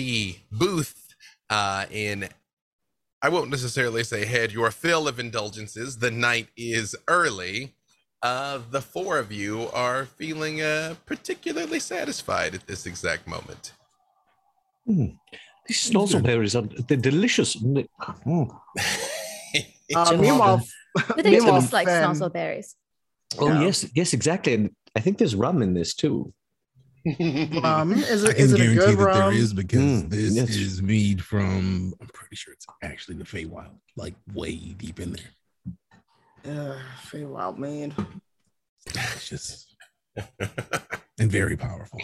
booth 0.51 1.15
uh, 1.49 1.85
in 1.91 2.29
I 3.25 3.29
won't 3.29 3.49
necessarily 3.49 4.03
say 4.03 4.23
had 4.23 4.51
your 4.51 4.69
fill 4.69 5.07
of 5.07 5.19
indulgences. 5.19 5.97
The 5.97 6.11
night 6.11 6.47
is 6.55 6.95
early. 7.07 7.73
Uh, 8.21 8.59
the 8.69 8.81
four 8.81 9.17
of 9.17 9.31
you 9.31 9.67
are 9.73 10.05
feeling 10.05 10.61
uh, 10.61 10.93
particularly 11.07 11.79
satisfied 11.79 12.53
at 12.53 12.67
this 12.67 12.85
exact 12.85 13.27
moment. 13.27 13.73
Mm. 14.87 15.17
These 15.67 15.89
snozzleberries 15.89 16.53
are 16.53 16.67
they're 16.87 16.97
delicious. 17.11 17.55
isn't? 17.55 17.89
Mm. 18.27 18.47
Uh, 18.51 20.05
Just- 20.11 20.17
meanwhile, 20.27 20.61
Do 21.17 21.23
they 21.23 21.31
meanwhile, 21.31 21.61
taste 21.61 21.73
like 21.73 21.87
Fen- 21.87 22.03
snozzleberries? 22.13 22.75
Oh 23.39 23.47
Yeah. 23.47 23.61
yes, 23.61 23.87
yes, 23.95 24.13
exactly. 24.13 24.53
And 24.53 24.69
I 24.95 24.99
think 24.99 25.17
there's 25.17 25.33
rum 25.35 25.63
in 25.63 25.73
this 25.73 25.95
too. 25.95 26.31
Um, 27.63 27.93
is 27.93 28.23
I 28.25 28.29
it, 28.29 28.35
can 28.35 28.45
is 28.45 28.53
it 28.53 28.55
a 28.59 28.63
guarantee 28.63 28.75
good 28.79 28.97
that 28.97 29.13
there 29.13 29.21
rum? 29.21 29.33
is 29.33 29.53
because 29.53 30.03
Mm, 30.03 30.09
this 30.09 30.33
yes. 30.33 30.49
is 30.49 30.81
mead 30.81 31.23
from, 31.23 31.93
I'm 32.01 32.07
pretty 32.13 32.35
sure 32.35 32.51
it's 32.53 32.65
actually 32.81 33.17
the 33.17 33.23
Feywild, 33.23 33.75
like 33.95 34.15
way 34.33 34.55
deep 34.55 34.99
in 34.99 35.13
there. 36.43 36.51
Uh, 36.73 36.79
Feywild 37.03 37.57
man. 37.59 37.93
It's 38.87 39.29
just 39.29 39.75
and 41.19 41.31
very 41.31 41.55
powerful. 41.57 42.01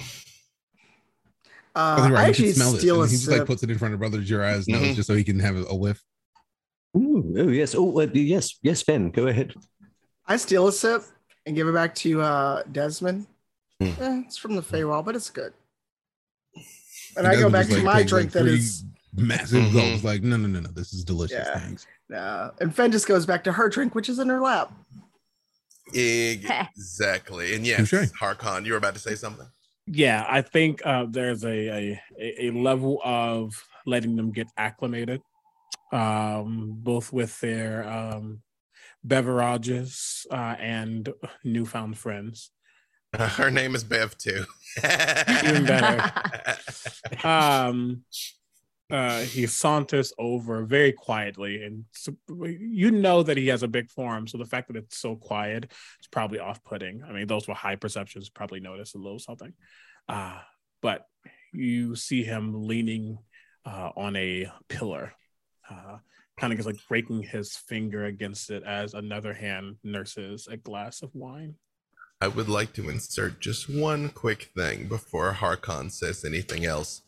Uh, 1.73 2.05
you're 2.07 2.15
right, 2.15 2.21
I 2.21 2.23
he 2.25 2.29
actually 2.29 2.51
smell 2.51 2.75
it. 2.75 2.79
steal 2.79 3.01
and 3.01 3.07
a 3.07 3.11
he 3.11 3.17
just 3.17 3.29
like 3.31 3.45
puts 3.45 3.63
it 3.63 3.71
in 3.71 3.77
front 3.79 3.93
of 3.95 3.99
Brother 3.99 4.19
Uriah's 4.21 4.67
nose 4.67 4.87
Mhm. 4.89 4.95
just 4.95 5.07
so 5.07 5.15
he 5.15 5.23
can 5.23 5.39
have 5.39 5.55
a, 5.55 5.63
a 5.65 5.75
whiff. 5.75 6.03
Ooh, 6.97 7.33
oh 7.37 7.47
yes. 7.47 7.73
Oh 7.75 7.99
uh, 8.01 8.07
yes, 8.13 8.59
yes, 8.61 8.83
Ben, 8.83 9.09
go 9.09 9.27
ahead. 9.27 9.55
I 10.27 10.37
steal 10.37 10.67
a 10.67 10.71
sip 10.71 11.03
and 11.45 11.55
give 11.55 11.67
it 11.67 11.73
back 11.73 11.95
to 11.95 12.21
uh, 12.21 12.63
Desmond. 12.71 13.25
Hmm. 13.81 14.03
Eh, 14.03 14.21
it's 14.27 14.37
from 14.37 14.55
the 14.55 14.61
Feywild, 14.61 15.05
but 15.05 15.15
it's 15.15 15.29
good. 15.29 15.53
And 17.17 17.25
And 17.25 17.27
I 17.27 17.35
go 17.41 17.49
back 17.49 17.65
just, 17.67 17.77
to 17.79 17.85
like, 17.85 17.95
my 17.95 18.03
drink 18.03 18.27
like, 18.27 18.31
that 18.33 18.39
three 18.43 18.53
is 18.55 18.85
massive 19.15 19.63
Mhm. 19.63 19.73
gulps. 19.73 20.03
Like, 20.05 20.23
no, 20.23 20.37
no, 20.37 20.47
no, 20.47 20.61
no. 20.61 20.69
This 20.71 20.93
is 20.93 21.03
delicious. 21.03 21.45
Yeah. 21.45 21.59
Thanks. 21.59 21.85
uh, 22.15 22.51
and 22.61 22.73
Fen 22.73 22.91
just 22.91 23.05
goes 23.07 23.25
back 23.25 23.43
to 23.45 23.51
her 23.51 23.67
drink, 23.67 23.95
which 23.95 24.07
is 24.07 24.19
in 24.19 24.29
her 24.29 24.39
lap. 24.39 24.71
Exactly. 25.93 27.53
And 27.55 27.65
yes, 27.67 27.89
Touche. 27.89 28.11
Harkon, 28.19 28.65
you 28.65 28.71
were 28.71 28.77
about 28.77 28.93
to 28.93 28.99
say 29.01 29.15
something. 29.15 29.47
Yeah, 29.87 30.25
I 30.29 30.41
think 30.41 30.81
uh, 30.85 31.05
there's 31.09 31.43
a, 31.43 31.49
a 31.67 32.01
a 32.19 32.45
a 32.47 32.51
level 32.51 33.01
of 33.03 33.53
letting 33.85 34.15
them 34.15 34.31
get 34.31 34.47
acclimated, 34.57 35.21
um, 35.91 36.77
both 36.77 37.11
with 37.11 37.37
their 37.41 37.85
um, 37.89 38.41
beverages 39.03 40.25
uh, 40.31 40.55
and 40.59 41.09
newfound 41.43 41.97
friends. 41.97 42.51
Her 43.17 43.51
name 43.51 43.75
is 43.75 43.83
Bev 43.83 44.17
too. 44.17 44.45
Even 45.43 45.65
better. 45.65 46.11
um 47.27 48.03
uh 48.89 49.21
he 49.21 49.45
saunters 49.47 50.13
over 50.17 50.63
very 50.63 50.91
quietly 50.91 51.63
and 51.63 51.85
so, 51.91 52.13
you 52.45 52.91
know 52.91 53.23
that 53.23 53.37
he 53.37 53.47
has 53.47 53.63
a 53.63 53.67
big 53.67 53.89
farm 53.91 54.27
so 54.27 54.37
the 54.37 54.45
fact 54.45 54.67
that 54.67 54.77
it's 54.77 54.97
so 54.97 55.15
quiet 55.15 55.65
is 55.99 56.07
probably 56.11 56.39
off-putting 56.39 57.03
i 57.03 57.11
mean 57.11 57.27
those 57.27 57.47
with 57.47 57.57
high 57.57 57.75
perceptions 57.75 58.29
probably 58.29 58.59
notice 58.59 58.93
a 58.93 58.97
little 58.97 59.19
something 59.19 59.53
uh 60.09 60.39
but 60.81 61.05
you 61.53 61.95
see 61.95 62.23
him 62.23 62.67
leaning 62.67 63.17
uh 63.65 63.91
on 63.95 64.15
a 64.15 64.47
pillar 64.67 65.13
uh 65.69 65.97
kind 66.37 66.51
of 66.51 66.57
just 66.57 66.67
like 66.67 66.79
breaking 66.89 67.23
his 67.23 67.55
finger 67.55 68.05
against 68.05 68.49
it 68.49 68.63
as 68.63 68.93
another 68.93 69.33
hand 69.33 69.75
nurses 69.83 70.47
a 70.51 70.57
glass 70.57 71.01
of 71.01 71.11
wine 71.13 71.55
I 72.21 72.27
would 72.27 72.47
like 72.47 72.73
to 72.73 72.87
insert 72.89 73.39
just 73.39 73.67
one 73.67 74.09
quick 74.09 74.51
thing 74.55 74.87
before 74.87 75.33
Harkon 75.33 75.89
says 75.91 76.23
anything 76.23 76.65
else. 76.65 77.01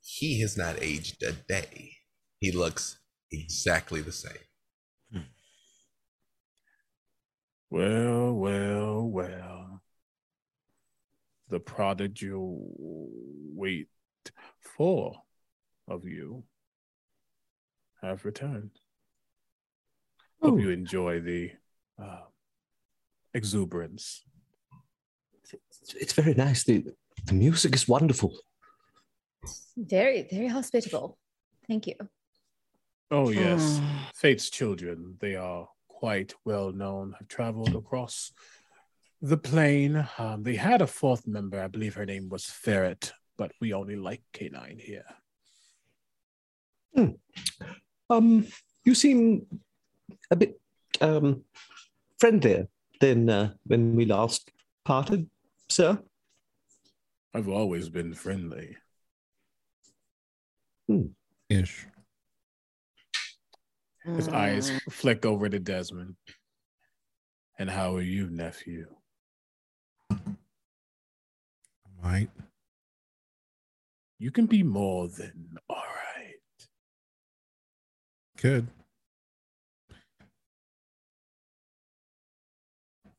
He 0.00 0.40
has 0.40 0.56
not 0.56 0.82
aged 0.82 1.22
a 1.22 1.32
day. 1.32 1.92
He 2.38 2.50
looks 2.50 2.96
exactly 3.30 4.00
the 4.00 4.12
same. 4.12 4.32
Well, 7.68 8.32
well, 8.32 9.02
well. 9.02 9.82
The 11.50 11.60
prodigal 11.60 12.66
wait 13.54 13.88
four 14.76 15.22
of 15.86 16.04
you 16.06 16.44
have 18.02 18.24
returned. 18.24 18.70
Hope 20.42 20.54
Oh. 20.54 20.58
you 20.58 20.70
enjoy 20.70 21.20
the 21.20 21.50
uh, 22.02 22.22
exuberance. 23.34 24.22
It's, 25.52 25.94
it's 25.94 26.12
very 26.12 26.34
nice. 26.34 26.64
The 26.64 26.84
the 27.26 27.34
music 27.34 27.74
is 27.74 27.88
wonderful. 27.88 28.36
very, 29.76 30.26
very 30.30 30.48
hospitable. 30.48 31.18
Thank 31.66 31.86
you. 31.86 31.94
Oh, 33.10 33.30
yes. 33.30 33.78
Hmm. 33.78 33.86
Fate's 34.14 34.50
children, 34.50 35.16
they 35.20 35.36
are 35.36 35.68
quite 35.88 36.34
well 36.44 36.72
known, 36.72 37.14
have 37.18 37.28
traveled 37.28 37.74
across 37.74 38.32
the 39.20 39.36
plane. 39.36 40.06
Um, 40.18 40.42
they 40.42 40.56
had 40.56 40.82
a 40.82 40.86
fourth 40.86 41.26
member, 41.26 41.60
I 41.60 41.68
believe 41.68 41.94
her 41.94 42.06
name 42.06 42.28
was 42.28 42.44
Ferret, 42.46 43.12
but 43.36 43.52
we 43.60 43.72
only 43.72 43.96
like 43.96 44.22
K9 44.32 44.80
here. 44.80 45.04
Um, 48.08 48.46
you 48.84 48.94
seem 48.94 49.46
a 50.30 50.36
bit 50.36 50.60
um 51.00 51.44
friendlier 52.18 52.66
than 53.00 53.30
uh, 53.30 53.52
when 53.64 53.94
we 53.94 54.04
last 54.04 54.50
parted, 54.84 55.30
sir. 55.70 55.98
I've 57.34 57.48
always 57.48 57.88
been 57.88 58.14
friendly. 58.14 58.76
Hmm. 60.88 61.06
Ish. 61.48 61.86
His 64.04 64.28
eyes 64.28 64.72
flick 64.90 65.24
over 65.24 65.48
to 65.48 65.58
Desmond. 65.58 66.16
And 67.58 67.68
how 67.68 67.94
are 67.96 68.02
you, 68.02 68.28
nephew? 68.30 68.86
Right. 72.02 72.30
You 74.18 74.30
can 74.30 74.46
be 74.46 74.62
more 74.62 75.08
than 75.08 75.56
all 75.68 75.76
right. 75.76 76.34
Good. 78.38 78.66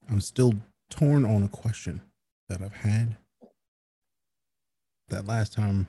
I'm 0.10 0.20
still 0.20 0.54
torn 0.90 1.24
on 1.24 1.44
a 1.44 1.48
question 1.48 2.02
that 2.52 2.62
I've 2.62 2.74
had. 2.74 3.16
That 5.08 5.26
last 5.26 5.54
time 5.54 5.88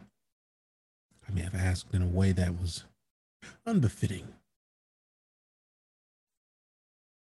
I 1.29 1.33
may 1.33 1.41
have 1.43 1.57
asked 1.57 1.93
in 1.93 2.03
a 2.03 2.07
way 2.07 2.31
that 2.31 2.61
was 2.61 2.85
unbefitting. 3.67 4.29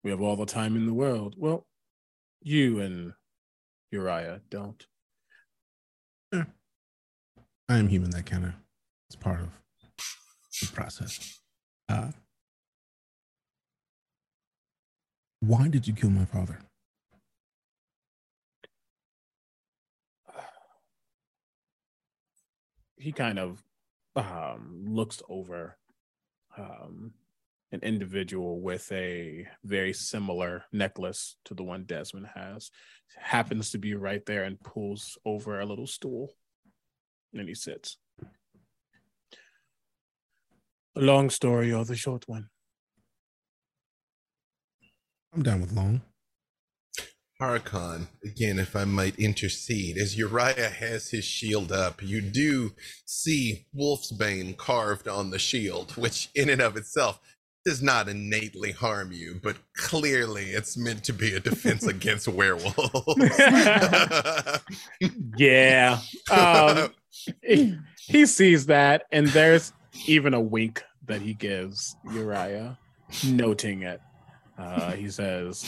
We 0.03 0.11
have 0.11 0.21
all 0.21 0.35
the 0.35 0.45
time 0.45 0.75
in 0.75 0.85
the 0.85 0.93
world. 0.93 1.35
Well, 1.37 1.65
you 2.41 2.79
and 2.81 3.13
Uriah 3.91 4.41
don't. 4.49 4.85
I 6.33 6.45
am 7.69 7.87
human. 7.87 8.11
That 8.11 8.25
kind 8.25 8.45
of 8.45 8.53
is 9.09 9.15
part 9.15 9.39
of 9.39 9.49
the 10.61 10.67
process. 10.73 11.39
Uh, 11.87 12.11
why 15.39 15.69
did 15.69 15.87
you 15.87 15.93
kill 15.93 16.09
my 16.09 16.25
father? 16.25 16.59
He 22.99 23.11
kind 23.11 23.39
of 23.39 23.63
um, 24.15 24.85
looks 24.87 25.21
over 25.29 25.77
um, 26.57 27.13
an 27.71 27.79
individual 27.81 28.59
with 28.59 28.91
a 28.91 29.47
very 29.63 29.93
similar 29.93 30.65
necklace 30.71 31.35
to 31.45 31.53
the 31.53 31.63
one 31.63 31.85
Desmond 31.85 32.27
has. 32.35 32.71
Happens 33.17 33.71
to 33.71 33.77
be 33.77 33.93
right 33.95 34.25
there 34.25 34.43
and 34.43 34.59
pulls 34.59 35.17
over 35.25 35.59
a 35.59 35.65
little 35.65 35.87
stool. 35.87 36.33
And 37.33 37.47
he 37.47 37.55
sits. 37.55 37.97
The 40.95 41.01
long 41.01 41.29
story 41.29 41.71
or 41.71 41.85
the 41.85 41.95
short 41.95 42.27
one? 42.27 42.49
I'm 45.33 45.43
down 45.43 45.61
with 45.61 45.71
long. 45.71 46.01
Harkon, 47.41 48.07
again, 48.23 48.59
if 48.59 48.75
I 48.75 48.83
might 48.83 49.17
intercede, 49.17 49.97
as 49.97 50.17
Uriah 50.17 50.69
has 50.69 51.09
his 51.09 51.23
shield 51.23 51.71
up, 51.71 52.01
you 52.03 52.21
do 52.21 52.71
see 53.05 53.65
Wolfsbane 53.73 54.57
carved 54.57 55.07
on 55.07 55.29
the 55.29 55.39
shield, 55.39 55.95
which 55.95 56.29
in 56.35 56.49
and 56.49 56.61
of 56.61 56.75
itself 56.75 57.21
does 57.65 57.81
not 57.81 58.09
innately 58.09 58.71
harm 58.71 59.11
you, 59.11 59.39
but 59.41 59.55
clearly 59.75 60.45
it's 60.45 60.77
meant 60.77 61.03
to 61.05 61.13
be 61.13 61.33
a 61.33 61.39
defense 61.39 61.83
against 61.87 62.27
werewolves. 62.27 62.75
Yeah. 65.37 65.99
Um, 66.29 66.93
he, 67.41 67.77
he 68.05 68.25
sees 68.25 68.65
that, 68.65 69.03
and 69.11 69.27
there's 69.27 69.71
even 70.07 70.33
a 70.33 70.41
wink 70.41 70.83
that 71.07 71.21
he 71.21 71.33
gives 71.33 71.95
Uriah, 72.11 72.77
noting 73.25 73.83
it. 73.83 74.01
Uh, 74.57 74.91
he 74.91 75.09
says, 75.09 75.65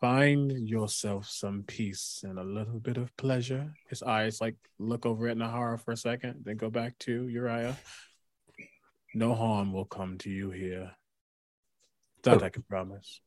Find 0.00 0.50
yourself 0.68 1.28
some 1.28 1.62
peace 1.62 2.24
and 2.26 2.38
a 2.38 2.44
little 2.44 2.80
bit 2.80 2.96
of 2.96 3.16
pleasure. 3.16 3.72
His 3.88 4.02
eyes 4.02 4.40
like 4.40 4.56
look 4.78 5.06
over 5.06 5.28
at 5.28 5.36
Nahara 5.36 5.78
for 5.78 5.92
a 5.92 5.96
second, 5.96 6.42
then 6.44 6.56
go 6.56 6.70
back 6.70 6.98
to 7.00 7.28
Uriah. 7.28 7.76
No 9.14 9.34
harm 9.34 9.72
will 9.72 9.84
come 9.84 10.18
to 10.18 10.30
you 10.30 10.50
here. 10.50 10.90
That 12.24 12.42
I 12.42 12.48
can 12.48 12.62
promise. 12.62 13.20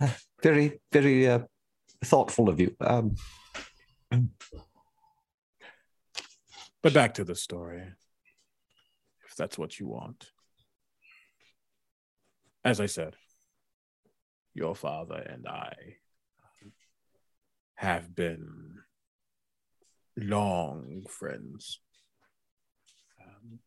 Very, 0.42 0.80
very 0.92 1.26
uh, 1.26 1.40
thoughtful 2.04 2.48
of 2.48 2.60
you. 2.60 2.76
Um, 2.80 3.16
But 6.82 6.94
back 6.94 7.14
to 7.14 7.24
the 7.24 7.34
story, 7.34 7.82
if 9.26 9.34
that's 9.34 9.58
what 9.58 9.80
you 9.80 9.88
want. 9.88 10.30
As 12.64 12.80
I 12.80 12.86
said, 12.86 13.16
your 14.58 14.74
father 14.74 15.16
and 15.16 15.46
I 15.46 15.72
have 17.76 18.14
been 18.14 18.80
long 20.16 21.06
friends. 21.08 21.78
Um, 23.22 23.60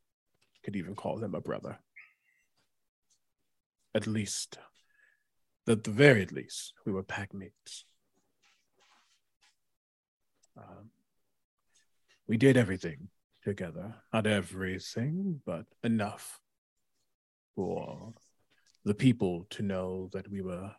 could 0.64 0.76
even 0.76 0.96
call 0.96 1.24
him 1.24 1.34
a 1.34 1.42
brother. 1.42 1.80
At 3.96 4.06
least, 4.06 4.58
at 5.68 5.84
the 5.84 5.92
very 5.92 6.26
least, 6.26 6.74
we 6.86 6.92
were 6.92 7.04
pack 7.04 7.34
mates. 7.34 7.86
Um, 10.58 10.90
we 12.28 12.38
did 12.38 12.58
everything 12.58 13.08
together. 13.44 13.96
Not 14.14 14.28
everything, 14.28 15.42
but 15.46 15.66
enough 15.84 16.40
for 17.56 18.14
the 18.84 18.94
people 18.94 19.46
to 19.52 19.62
know 19.62 20.10
that 20.14 20.30
we 20.30 20.42
were, 20.42 20.72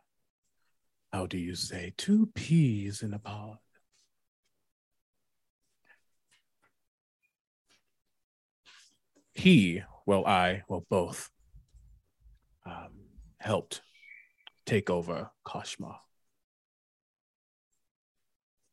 how 1.12 1.26
do 1.26 1.36
you 1.36 1.54
say, 1.54 1.92
two 1.96 2.26
peas 2.34 3.02
in 3.02 3.12
a 3.12 3.18
pod. 3.18 3.58
He, 9.34 9.82
well, 10.06 10.26
I, 10.26 10.62
well, 10.68 10.86
both, 10.88 11.30
um, 12.64 12.92
helped 13.38 13.82
take 14.64 14.88
over 14.88 15.30
Kashma. 15.46 15.96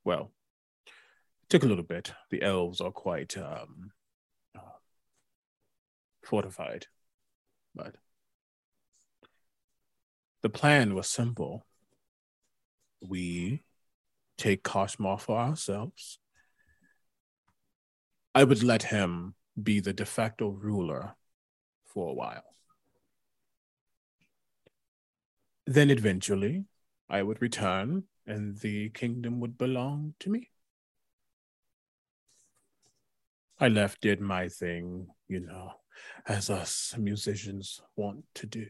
Well, 0.03 0.31
took 1.49 1.63
a 1.63 1.67
little 1.67 1.83
bit. 1.83 2.13
The 2.29 2.41
elves 2.41 2.81
are 2.81 2.91
quite 2.91 3.37
um, 3.37 3.91
uh, 4.55 4.77
fortified, 6.23 6.87
but 7.75 7.95
the 10.41 10.49
plan 10.49 10.93
was 10.95 11.07
simple. 11.07 11.65
We 13.01 13.63
take 14.37 14.63
Kashmar 14.63 15.19
for 15.19 15.37
ourselves. 15.37 16.19
I 18.33 18.43
would 18.43 18.63
let 18.63 18.83
him 18.83 19.35
be 19.61 19.79
the 19.79 19.93
de 19.93 20.05
facto 20.05 20.49
ruler 20.49 21.15
for 21.85 22.09
a 22.09 22.13
while. 22.13 22.43
Then 25.65 25.89
eventually, 25.89 26.65
I 27.09 27.21
would 27.23 27.41
return 27.41 28.03
and 28.25 28.57
the 28.59 28.89
kingdom 28.89 29.39
would 29.39 29.57
belong 29.57 30.13
to 30.19 30.29
me. 30.29 30.49
I 33.59 33.67
left, 33.67 34.01
did 34.01 34.21
my 34.21 34.47
thing, 34.47 35.07
you 35.27 35.41
know, 35.41 35.73
as 36.25 36.49
us 36.49 36.95
musicians 36.97 37.81
want 37.95 38.23
to 38.35 38.45
do. 38.45 38.67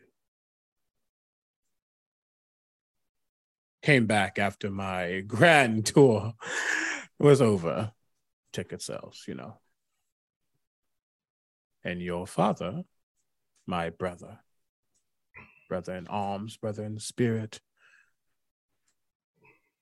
Came 3.81 4.05
back 4.07 4.37
after 4.37 4.69
my 4.69 5.21
grand 5.27 5.85
tour 5.85 6.33
was 7.17 7.41
over. 7.41 7.91
Ticket 8.51 8.81
sales, 8.81 9.23
you 9.27 9.35
know. 9.35 9.59
And 11.83 12.01
your 12.01 12.27
father, 12.27 12.83
my 13.65 13.89
brother, 13.89 14.39
brother 15.69 15.95
in 15.95 16.07
arms, 16.07 16.57
brother 16.57 16.83
in 16.83 16.99
spirit, 16.99 17.61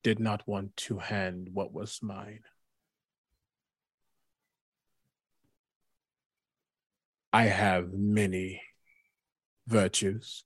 did 0.03 0.19
not 0.19 0.47
want 0.47 0.77
to 0.77 0.99
hand 0.99 1.49
what 1.53 1.73
was 1.73 1.99
mine. 2.01 2.41
I 7.33 7.45
have 7.45 7.91
many 7.93 8.61
virtues. 9.67 10.43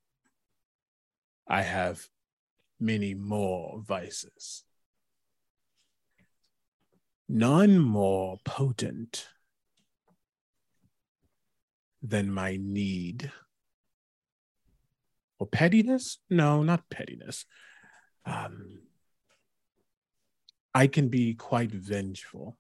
I 1.48 1.62
have 1.62 2.08
many 2.82 3.14
more 3.14 3.82
vices. 3.82 4.64
None 7.30 7.80
more 7.80 8.40
potent 8.44 9.28
than 12.02 12.32
my 12.32 12.58
need. 12.60 13.32
Or 15.40 15.48
pettiness? 15.48 16.18
No, 16.30 16.64
not 16.64 16.90
pettiness. 16.90 17.46
Um, 18.26 18.80
I 20.74 20.88
can 20.88 21.10
be 21.10 21.34
quite 21.36 21.72
vengeful. 21.72 22.58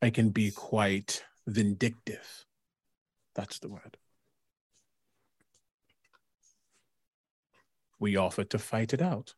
I 0.00 0.10
can 0.10 0.30
be 0.30 0.50
quite 0.50 1.24
vindictive. 1.46 2.46
That's 3.34 3.58
the 3.58 3.68
word. 3.68 3.96
We 7.98 8.16
offered 8.16 8.50
to 8.50 8.58
fight 8.58 8.92
it 8.92 9.00
out. 9.00 9.34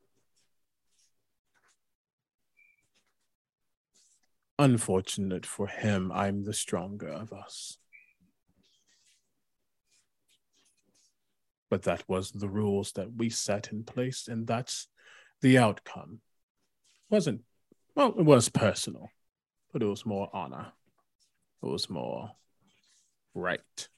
Unfortunate 4.59 5.47
for 5.47 5.69
him, 5.69 6.11
I'm 6.11 6.43
the 6.43 6.53
stronger 6.53 7.09
of 7.09 7.33
us. 7.33 7.79
But 11.71 11.83
that 11.83 12.03
was 12.09 12.33
the 12.33 12.49
rules 12.49 12.93
that 12.93 13.15
we 13.15 13.31
set 13.31 13.71
in 13.71 13.85
place, 13.85 14.27
and 14.27 14.47
that's 14.47 14.89
the 15.43 15.59
outcome. 15.59 16.21
wasn't 17.11 17.43
well, 17.95 18.15
it 18.19 18.25
was 18.25 18.49
personal, 18.49 19.11
but 19.73 19.83
it 19.83 19.87
was 19.87 20.07
more 20.07 20.29
honor. 20.33 20.73
It 21.63 21.67
was 21.67 21.91
more 21.91 22.31
right. 23.35 23.89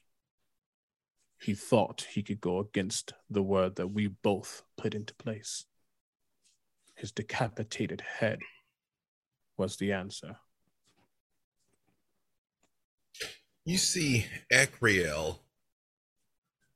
He 1.41 1.55
thought 1.55 2.07
he 2.11 2.21
could 2.21 2.39
go 2.39 2.59
against 2.59 3.13
the 3.29 3.41
word 3.41 3.75
that 3.77 3.87
we 3.87 4.07
both 4.07 4.63
put 4.77 4.93
into 4.93 5.15
place. 5.15 5.65
His 6.95 7.11
decapitated 7.11 8.01
head 8.19 8.39
was 9.57 9.77
the 9.77 9.91
answer. 9.91 10.37
You 13.65 13.77
see, 13.77 14.27
Akriel 14.51 15.39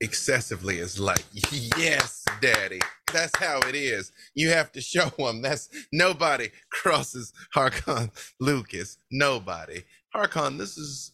excessively 0.02 0.80
is 0.80 1.00
like, 1.00 1.24
yes, 1.78 2.24
daddy. 2.42 2.80
That's 3.14 3.38
how 3.38 3.60
it 3.68 3.76
is. 3.76 4.12
You 4.34 4.50
have 4.50 4.72
to 4.74 4.82
show 4.82 5.10
him. 5.18 5.42
That's 5.42 5.70
nobody 5.92 6.50
crosses 6.72 7.34
Harkon 7.56 8.12
Lukas. 8.40 8.98
Nobody. 9.12 9.84
Harkon, 10.14 10.58
this 10.58 10.78
is. 10.78 11.12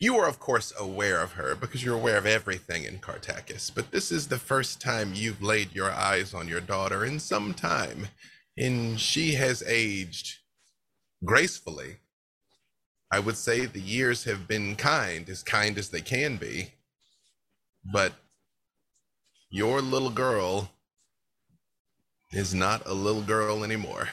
You 0.00 0.16
are, 0.16 0.28
of 0.28 0.40
course, 0.40 0.72
aware 0.78 1.20
of 1.20 1.32
her 1.32 1.54
because 1.54 1.84
you're 1.84 1.94
aware 1.94 2.16
of 2.16 2.26
everything 2.26 2.84
in 2.84 2.98
Kartakass, 2.98 3.70
but 3.72 3.92
this 3.92 4.10
is 4.10 4.26
the 4.26 4.38
first 4.38 4.80
time 4.80 5.12
you've 5.14 5.42
laid 5.42 5.72
your 5.74 5.90
eyes 5.90 6.34
on 6.34 6.48
your 6.48 6.60
daughter 6.60 7.04
in 7.04 7.20
some 7.20 7.54
time, 7.54 8.08
and 8.56 9.00
she 9.00 9.34
has 9.34 9.62
aged 9.62 10.38
gracefully. 11.24 11.96
I 13.10 13.20
would 13.20 13.36
say 13.36 13.66
the 13.66 13.80
years 13.80 14.24
have 14.24 14.48
been 14.48 14.74
kind, 14.74 15.28
as 15.28 15.44
kind 15.44 15.78
as 15.78 15.90
they 15.90 16.00
can 16.00 16.36
be, 16.36 16.72
but 17.92 18.12
your 19.48 19.80
little 19.80 20.10
girl 20.10 20.70
is 22.32 22.52
not 22.52 22.84
a 22.86 22.94
little 22.94 23.22
girl 23.22 23.62
anymore 23.62 24.08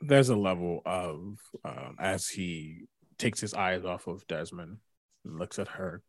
there's 0.00 0.28
a 0.28 0.36
level 0.36 0.82
of 0.84 1.38
um, 1.64 1.96
as 1.98 2.28
he 2.28 2.86
takes 3.18 3.40
his 3.40 3.54
eyes 3.54 3.84
off 3.84 4.06
of 4.06 4.26
Desmond 4.26 4.78
looks 5.24 5.58
at 5.58 5.68
her, 5.68 6.02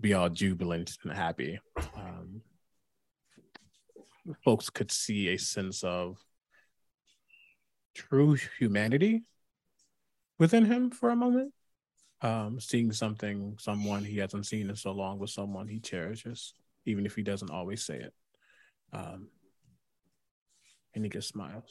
be 0.00 0.14
all 0.14 0.28
jubilant 0.28 0.92
and 1.02 1.12
happy. 1.12 1.58
Um, 1.96 2.42
folks 4.44 4.70
could 4.70 4.90
see 4.90 5.28
a 5.28 5.38
sense 5.38 5.84
of 5.84 6.18
true 7.94 8.36
humanity 8.58 9.22
within 10.38 10.64
him 10.64 10.90
for 10.90 11.10
a 11.10 11.16
moment. 11.16 11.52
Um, 12.22 12.58
seeing 12.58 12.90
something, 12.90 13.56
someone 13.58 14.02
he 14.02 14.18
hasn't 14.18 14.46
seen 14.46 14.70
in 14.70 14.76
so 14.76 14.92
long 14.92 15.18
with 15.18 15.30
someone 15.30 15.68
he 15.68 15.78
cherishes, 15.78 16.54
even 16.86 17.04
if 17.04 17.14
he 17.14 17.22
doesn't 17.22 17.50
always 17.50 17.84
say 17.84 17.96
it. 17.96 18.14
Um, 18.92 19.28
and 20.94 21.04
he 21.04 21.10
just 21.10 21.28
smiles. 21.28 21.70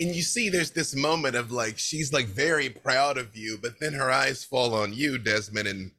And 0.00 0.14
you 0.14 0.22
see 0.22 0.48
there's 0.48 0.70
this 0.70 0.94
moment 0.94 1.36
of 1.36 1.52
like 1.52 1.78
she's 1.78 2.12
like 2.12 2.26
very 2.26 2.68
proud 2.68 3.18
of 3.18 3.36
you 3.36 3.58
but 3.60 3.78
then 3.80 3.92
her 3.92 4.10
eyes 4.10 4.44
fall 4.44 4.74
on 4.74 4.92
you 4.92 5.18
desmond 5.18 5.68
and 5.68 5.90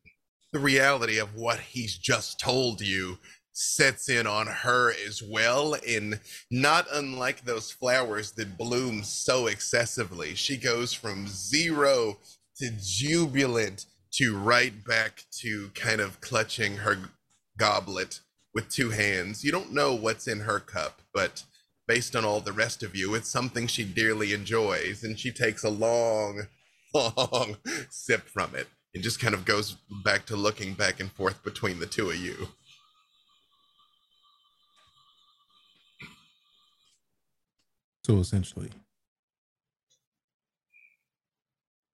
the 0.52 0.60
reality 0.60 1.18
of 1.18 1.36
what 1.36 1.60
he's 1.60 1.98
just 1.98 2.40
told 2.40 2.82
you 2.82 3.18
sets 3.53 4.10
in 4.10 4.28
on 4.28 4.48
her 4.48 4.94
as 5.07 5.22
well. 5.22 5.76
And 5.88 6.19
not 6.49 6.88
unlike 6.91 7.44
those 7.44 7.72
flowers 7.72 8.32
that 8.34 8.57
bloom 8.57 9.03
so 9.03 9.48
excessively 9.48 10.36
she 10.36 10.57
goes 10.57 10.94
from 10.94 11.28
zero 11.28 12.18
to 12.57 12.72
jubilant 12.82 13.86
to 14.14 14.38
right 14.38 14.73
back 14.86 15.23
to 15.40 15.69
kind 15.73 16.02
of 16.02 16.19
clutching 16.22 16.78
her 16.78 16.98
goblet 17.57 18.19
with 18.53 18.69
two 18.69 18.90
hands. 18.90 19.44
You 19.44 19.52
don't 19.52 19.73
know 19.73 19.94
what's 19.94 20.28
in 20.28 20.41
her 20.41 20.60
cup 20.60 21.02
but 21.14 21.44
based 21.88 22.16
on 22.16 22.26
all 22.26 22.40
the 22.40 22.52
rest 22.52 22.84
of 22.84 22.95
you. 22.95 23.16
It's 23.16 23.30
something 23.30 23.68
she 23.68 23.84
dearly 23.84 24.34
enjoys, 24.34 25.03
and 25.03 25.20
she 25.20 25.32
takes 25.32 25.64
a 25.64 25.70
long, 25.70 26.48
long 26.94 27.58
sip 27.90 28.28
from 28.28 28.56
it 28.56 28.68
and 28.94 29.03
just 29.03 29.20
kind 29.20 29.34
of 29.34 29.45
goes 29.45 29.78
back 30.03 30.26
to 30.26 30.36
looking 30.36 30.74
back 30.74 30.99
and 30.99 31.12
forth 31.12 31.44
between 31.44 31.80
the 31.80 31.86
two 31.86 32.10
of 32.10 32.18
you. 32.18 32.49
So 38.06 38.18
essentially, 38.18 38.70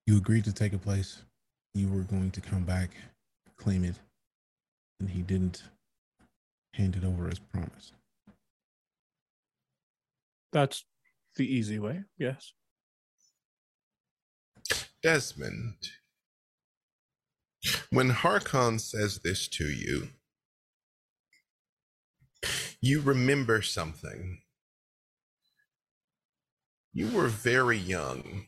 you 0.08 0.18
agreed 0.18 0.46
to 0.46 0.54
take 0.54 0.74
a 0.74 0.78
place. 0.78 1.22
You 1.76 1.90
were 1.90 2.02
going 2.02 2.32
to 2.32 2.42
come 2.42 2.64
back, 2.64 2.92
claim 3.58 3.84
it, 3.84 3.96
and 5.00 5.10
he 5.10 5.22
didn't 5.22 5.64
hand 6.74 6.96
it 6.96 7.04
over 7.04 7.28
as 7.28 7.40
promised. 7.40 7.97
That's 10.52 10.86
the 11.36 11.46
easy 11.46 11.80
way, 11.80 12.04
yes. 12.18 12.54
Desmond, 15.04 15.76
when 17.92 18.12
Harkon 18.12 18.80
says 18.80 19.20
this 19.24 19.48
to 19.50 19.66
you, 19.66 20.10
you 22.82 23.02
remember 23.02 23.62
something. 23.62 24.42
You 26.94 27.10
were 27.10 27.28
very 27.28 27.78
young, 27.78 28.48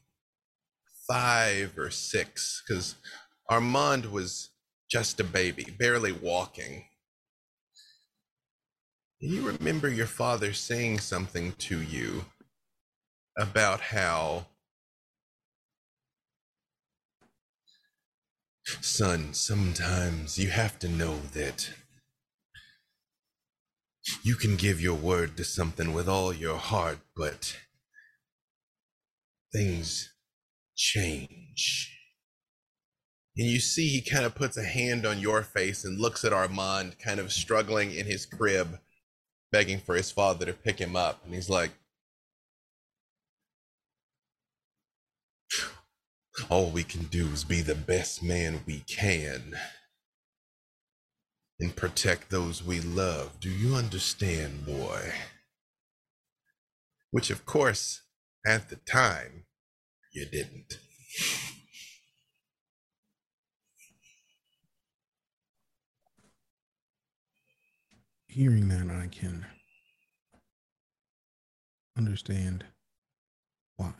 five 1.08 1.78
or 1.78 1.92
six, 1.92 2.64
because 2.68 2.96
Armand 3.50 4.08
was 4.08 4.50
just 4.90 5.20
a 5.20 5.24
baby, 5.24 5.68
barely 5.78 6.12
walking. 6.12 6.86
You 9.22 9.46
remember 9.46 9.90
your 9.90 10.08
father 10.08 10.54
saying 10.54 11.00
something 11.00 11.52
to 11.58 11.82
you 11.82 12.24
about 13.38 13.82
how, 13.82 14.46
son, 18.80 19.34
sometimes 19.34 20.38
you 20.38 20.52
have 20.52 20.80
to 20.80 20.88
know 20.88 21.18
that 21.34 21.70
you 24.24 24.36
can 24.36 24.56
give 24.56 24.80
your 24.80 24.96
word 24.96 25.36
to 25.36 25.44
something 25.44 25.94
with 25.94 26.08
all 26.08 26.32
your 26.32 26.58
heart, 26.58 27.00
but 27.14 27.58
things 29.52 30.14
change. 30.78 31.94
And 33.36 33.48
you 33.48 33.60
see, 33.60 33.90
he 33.90 34.02
kind 34.02 34.24
of 34.24 34.34
puts 34.34 34.56
a 34.56 34.64
hand 34.64 35.06
on 35.06 35.20
your 35.20 35.44
face 35.44 35.84
and 35.84 36.00
looks 36.00 36.24
at 36.24 36.32
Armand, 36.32 37.00
kind 37.00 37.20
of 37.20 37.34
struggling 37.34 37.92
in 37.94 38.06
his 38.06 38.26
crib, 38.26 38.80
begging 39.52 39.80
for 39.80 39.96
his 39.96 40.12
father 40.12 40.46
to 40.46 40.54
pick 40.54 40.80
him 40.80 40.96
up. 40.96 41.22
And 41.26 41.34
he's 41.34 41.50
like, 41.50 41.72
All 46.50 46.70
we 46.70 46.84
can 46.84 47.04
do 47.06 47.28
is 47.28 47.44
be 47.44 47.62
the 47.62 47.76
best 47.76 48.24
man 48.24 48.62
we 48.66 48.80
can 48.88 49.56
and 51.60 51.76
protect 51.76 52.30
those 52.30 52.64
we 52.64 52.80
love. 52.80 53.40
Do 53.40 53.50
you 53.50 53.76
understand, 53.76 54.66
boy? 54.66 55.14
Which, 57.12 57.30
of 57.30 57.46
course, 57.46 58.02
at 58.48 58.70
the 58.70 58.78
time, 58.78 59.46
you 60.14 60.26
didn't. 60.26 60.80
Hearing 68.32 68.68
that, 68.70 68.92
I 68.92 69.08
can 69.08 69.44
understand 71.98 72.64
why. 73.76 73.92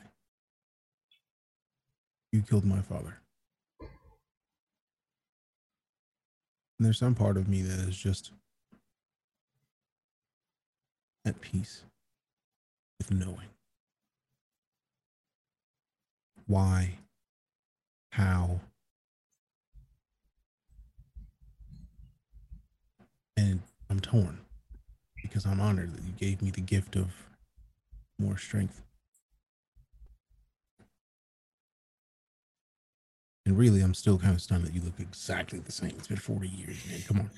You 2.32 2.44
killed 2.44 2.64
my 2.64 2.82
father. 2.82 3.18
And 3.82 3.90
there's 6.86 7.00
some 7.00 7.16
part 7.16 7.38
of 7.38 7.50
me 7.50 7.64
that 7.64 7.90
is 7.90 7.98
just 7.98 8.32
at 11.26 11.42
peace 11.42 11.82
with 13.00 13.12
knowing. 13.12 13.50
Why, 16.46 17.00
how, 18.12 18.60
and 23.36 23.64
I'm 23.90 24.00
torn 24.00 24.40
because 25.22 25.46
I'm 25.46 25.60
honored 25.60 25.94
that 25.96 26.04
you 26.04 26.12
gave 26.14 26.42
me 26.42 26.52
the 26.52 26.62
gift 26.62 26.96
of 26.96 27.08
more 28.20 28.38
strength. 28.38 28.82
And 33.46 33.58
really, 33.58 33.82
I'm 33.82 33.96
still 33.96 34.20
kind 34.20 34.36
of 34.36 34.42
stunned 34.42 34.66
that 34.66 34.74
you 34.76 34.82
look 34.82 35.00
exactly 35.00 35.60
the 35.60 35.72
same. 35.72 35.90
It's 35.98 36.08
been 36.08 36.18
40 36.18 36.48
years, 36.48 36.78
man. 36.88 37.02
Come 37.08 37.20
on. 37.20 37.30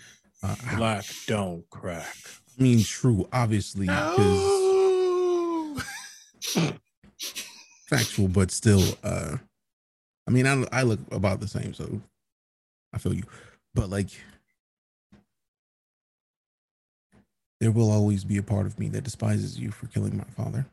Uh, 0.44 0.56
Black 0.76 1.06
don't 1.28 1.70
crack. 1.70 2.16
I 2.60 2.64
mean, 2.64 2.84
true, 2.84 3.30
obviously, 3.32 3.86
because 3.86 4.18
No! 4.18 5.78
factual, 7.88 8.28
but 8.28 8.52
still, 8.52 8.84
uh, 9.04 9.38
I 10.28 10.32
mean, 10.32 10.48
I, 10.48 10.66
I 10.72 10.84
look 10.84 11.00
about 11.12 11.40
the 11.40 11.48
same, 11.48 11.74
so 11.74 12.02
I 12.94 12.98
feel 12.98 13.14
you. 13.14 13.24
But 13.74 13.90
like, 13.90 14.10
there 17.62 17.72
will 17.72 17.92
always 17.92 18.24
be 18.24 18.38
a 18.38 18.44
part 18.44 18.66
of 18.66 18.80
me 18.80 18.90
that 18.90 19.04
despises 19.04 19.60
you 19.60 19.70
for 19.70 19.86
killing 19.86 20.18
my 20.18 20.26
father. 20.36 20.66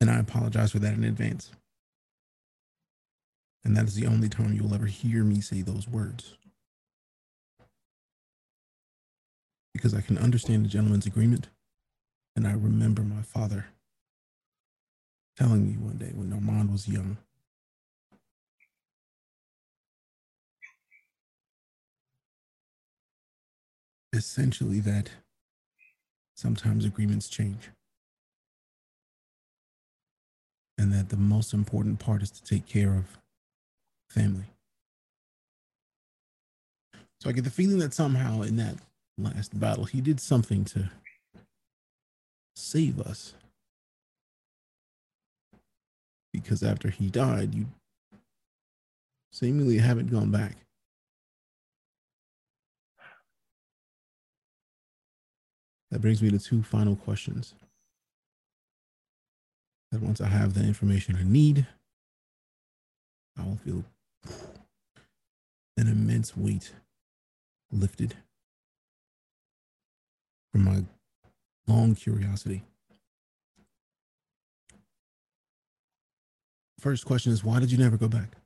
And 0.00 0.10
I 0.10 0.18
apologize 0.18 0.72
for 0.72 0.80
that 0.80 0.94
in 0.94 1.04
advance. 1.04 1.52
And 3.64 3.76
that 3.76 3.84
is 3.84 3.94
the 3.94 4.08
only 4.08 4.28
time 4.28 4.52
you'll 4.52 4.74
ever 4.74 4.86
hear 4.86 5.22
me 5.22 5.40
say 5.40 5.62
those 5.62 5.86
words. 5.86 6.34
Because 9.72 9.94
I 9.94 10.00
can 10.00 10.18
understand 10.18 10.64
the 10.64 10.68
gentleman's 10.68 11.06
agreement. 11.06 11.50
And 12.34 12.48
I 12.48 12.52
remember 12.54 13.02
my 13.02 13.22
father 13.22 13.66
telling 15.36 15.64
me 15.64 15.74
one 15.74 15.98
day 15.98 16.10
when 16.12 16.32
Armand 16.32 16.72
was 16.72 16.88
young 16.88 17.18
essentially 24.12 24.80
that 24.80 25.10
sometimes 26.36 26.84
agreements 26.84 27.28
change. 27.28 27.70
And 30.78 30.92
that 30.92 31.10
the 31.10 31.16
most 31.16 31.52
important 31.52 31.98
part 31.98 32.22
is 32.22 32.30
to 32.30 32.42
take 32.42 32.66
care 32.66 32.94
of 32.94 33.18
family. 34.10 34.46
So 37.20 37.30
I 37.30 37.32
get 37.32 37.44
the 37.44 37.50
feeling 37.50 37.78
that 37.78 37.94
somehow 37.94 38.42
in 38.42 38.56
that 38.56 38.76
last 39.16 39.58
battle, 39.58 39.84
he 39.84 40.00
did 40.00 40.18
something 40.18 40.64
to 40.66 40.90
save 42.56 43.00
us. 43.00 43.34
Because 46.32 46.62
after 46.62 46.90
he 46.90 47.10
died, 47.10 47.54
you 47.54 47.66
seemingly 49.32 49.78
haven't 49.78 50.10
gone 50.10 50.30
back. 50.30 50.56
That 55.92 56.00
brings 56.00 56.22
me 56.22 56.30
to 56.30 56.38
two 56.38 56.62
final 56.62 56.96
questions. 56.96 57.54
That 59.90 60.00
once 60.00 60.22
I 60.22 60.26
have 60.28 60.54
the 60.54 60.64
information 60.64 61.16
I 61.16 61.22
need, 61.22 61.66
I 63.38 63.42
will 63.42 63.58
feel 63.62 63.84
an 65.76 65.88
immense 65.88 66.34
weight 66.34 66.72
lifted 67.70 68.14
from 70.50 70.64
my 70.64 70.84
long 71.66 71.94
curiosity. 71.94 72.62
First 76.80 77.04
question 77.04 77.32
is 77.32 77.44
why 77.44 77.60
did 77.60 77.70
you 77.70 77.76
never 77.76 77.98
go 77.98 78.08
back? 78.08 78.41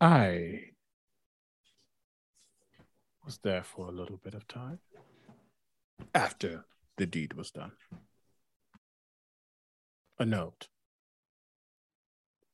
I 0.00 0.60
was 3.22 3.38
there 3.42 3.62
for 3.62 3.86
a 3.86 3.92
little 3.92 4.16
bit 4.16 4.32
of 4.32 4.48
time 4.48 4.78
after 6.14 6.64
the 6.96 7.04
deed 7.04 7.34
was 7.34 7.50
done. 7.50 7.72
A 10.18 10.24
note. 10.24 10.68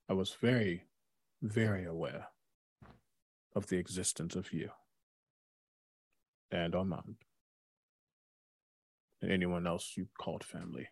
I 0.09 0.13
was 0.13 0.35
very, 0.41 0.83
very 1.41 1.85
aware 1.85 2.27
of 3.55 3.67
the 3.67 3.77
existence 3.77 4.35
of 4.35 4.51
you 4.51 4.69
and 6.51 6.75
Armand 6.75 7.15
and 9.21 9.31
anyone 9.31 9.65
else 9.65 9.93
you 9.95 10.09
called 10.19 10.43
family. 10.43 10.89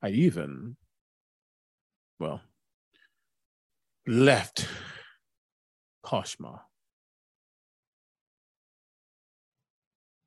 I 0.00 0.10
even 0.10 0.76
well, 2.22 2.40
left 4.06 4.68
Koshma. 6.04 6.60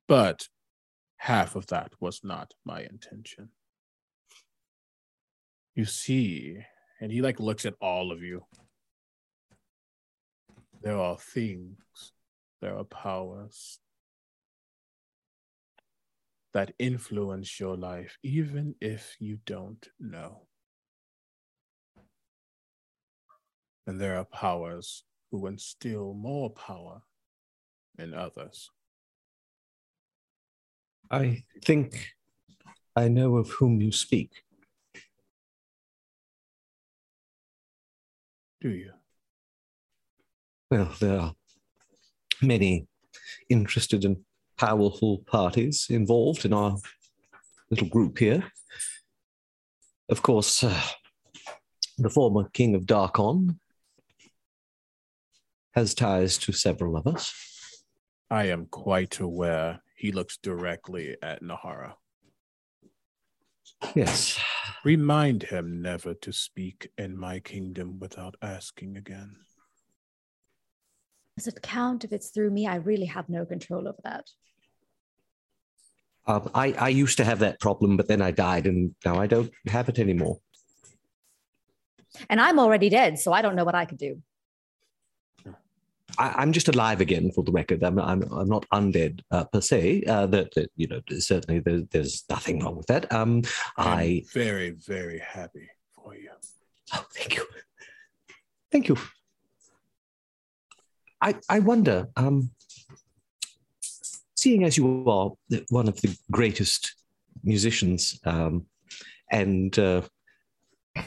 But 0.06 0.48
half 1.16 1.56
of 1.56 1.66
that 1.68 1.92
was 1.98 2.20
not 2.22 2.52
my 2.66 2.82
intention. 2.82 3.48
You 5.74 5.86
see, 5.86 6.58
and 7.00 7.10
he 7.10 7.22
like 7.22 7.40
looks 7.40 7.64
at 7.64 7.74
all 7.80 8.12
of 8.12 8.22
you. 8.22 8.44
There 10.82 10.98
are 10.98 11.16
things, 11.16 11.78
there 12.60 12.76
are 12.76 12.84
powers 12.84 13.80
that 16.52 16.74
influence 16.78 17.58
your 17.58 17.76
life, 17.76 18.18
even 18.22 18.74
if 18.82 19.16
you 19.18 19.38
don't 19.46 19.88
know. 19.98 20.42
And 23.86 24.00
there 24.00 24.16
are 24.16 24.24
powers 24.24 25.04
who 25.30 25.46
instill 25.46 26.14
more 26.14 26.50
power 26.50 27.02
in 27.98 28.14
others. 28.14 28.70
I 31.10 31.44
think 31.64 32.14
I 32.96 33.08
know 33.08 33.36
of 33.36 33.50
whom 33.50 33.80
you 33.80 33.92
speak. 33.92 34.30
Do 38.60 38.70
you? 38.70 38.92
Well, 40.70 40.92
there 40.98 41.20
are 41.20 41.34
many 42.42 42.88
interested 43.48 44.04
and 44.04 44.16
powerful 44.56 45.18
parties 45.18 45.86
involved 45.90 46.44
in 46.44 46.52
our 46.52 46.76
little 47.70 47.88
group 47.88 48.18
here. 48.18 48.50
Of 50.08 50.22
course, 50.22 50.64
uh, 50.64 50.82
the 51.98 52.10
former 52.10 52.48
king 52.52 52.74
of 52.74 52.86
Darkon 52.86 53.58
has 55.76 55.94
ties 55.94 56.38
to 56.38 56.52
several 56.52 56.96
of 56.96 57.06
us. 57.06 57.32
I 58.30 58.46
am 58.46 58.66
quite 58.66 59.20
aware 59.20 59.82
he 59.96 60.10
looks 60.10 60.38
directly 60.38 61.16
at 61.22 61.42
Nahara. 61.42 61.92
Yes, 63.94 64.40
Remind 64.84 65.42
him 65.42 65.82
never 65.82 66.14
to 66.14 66.32
speak 66.32 66.90
in 66.96 67.18
my 67.18 67.40
kingdom 67.40 67.98
without 67.98 68.36
asking 68.40 68.96
again. 68.96 69.36
Does 71.36 71.46
it 71.46 71.60
count 71.62 72.04
if 72.04 72.12
it's 72.12 72.28
through 72.28 72.50
me? 72.50 72.66
I 72.66 72.76
really 72.76 73.06
have 73.06 73.28
no 73.28 73.44
control 73.44 73.86
over 73.86 73.98
that. 74.04 74.30
um, 76.26 76.50
I, 76.54 76.72
I 76.72 76.88
used 76.88 77.18
to 77.18 77.24
have 77.24 77.40
that 77.40 77.60
problem, 77.60 77.96
but 77.96 78.08
then 78.08 78.22
I 78.22 78.30
died, 78.30 78.66
and 78.66 78.94
now 79.04 79.20
I 79.20 79.26
don't 79.26 79.52
have 79.66 79.88
it 79.88 79.98
anymore. 79.98 80.38
And 82.30 82.40
I'm 82.40 82.58
already 82.58 82.88
dead, 82.88 83.18
so 83.18 83.32
I 83.32 83.42
don't 83.42 83.56
know 83.56 83.64
what 83.64 83.74
I 83.74 83.84
could 83.84 83.98
do. 83.98 84.22
I, 86.18 86.28
I'm 86.36 86.52
just 86.52 86.68
alive 86.68 87.00
again, 87.00 87.30
for 87.32 87.44
the 87.44 87.52
record. 87.52 87.82
I'm, 87.82 87.98
I'm, 87.98 88.22
I'm 88.32 88.48
not 88.48 88.66
undead 88.72 89.20
uh, 89.30 89.44
per 89.44 89.60
se. 89.60 90.04
Uh, 90.04 90.26
that, 90.26 90.54
that 90.54 90.70
you 90.76 90.86
know, 90.88 91.00
certainly 91.18 91.60
there, 91.60 91.82
there's 91.90 92.24
nothing 92.30 92.60
wrong 92.60 92.76
with 92.76 92.86
that. 92.86 93.12
Um, 93.12 93.42
I'm 93.76 93.98
I 93.98 94.22
very, 94.32 94.70
very 94.70 95.18
happy 95.18 95.68
for 95.94 96.14
you. 96.14 96.30
Oh, 96.94 97.04
thank 97.12 97.36
you. 97.36 97.46
Thank 98.70 98.88
you. 98.88 98.96
I, 101.20 101.34
I 101.48 101.58
wonder, 101.58 102.08
um, 102.16 102.50
seeing 104.36 104.64
as 104.64 104.76
you 104.76 105.08
are 105.08 105.32
one 105.70 105.88
of 105.88 106.00
the 106.02 106.16
greatest 106.30 106.94
musicians, 107.42 108.20
um, 108.24 108.66
and 109.30 109.76
uh, 109.78 110.02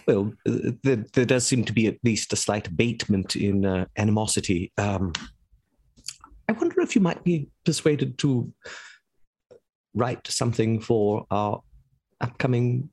well, 0.08 0.34
uh, 0.48 0.72
there, 0.84 1.06
there 1.14 1.26
does 1.26 1.46
seem 1.46 1.66
to 1.66 1.74
be 1.74 1.88
at 1.88 1.98
least 2.04 2.34
a 2.34 2.36
slight 2.36 2.68
abatement 2.68 3.36
in 3.36 3.66
uh, 3.66 3.86
animosity. 3.98 4.72
Um, 4.78 5.14
I 6.48 6.54
wonder 6.54 6.82
if 6.82 6.96
you 6.96 7.02
might 7.02 7.24
be 7.24 7.50
persuaded 7.66 8.18
to 8.20 8.52
write 9.94 10.28
something 10.28 10.80
for 10.80 11.26
our 11.30 11.62
upcoming 12.22 12.90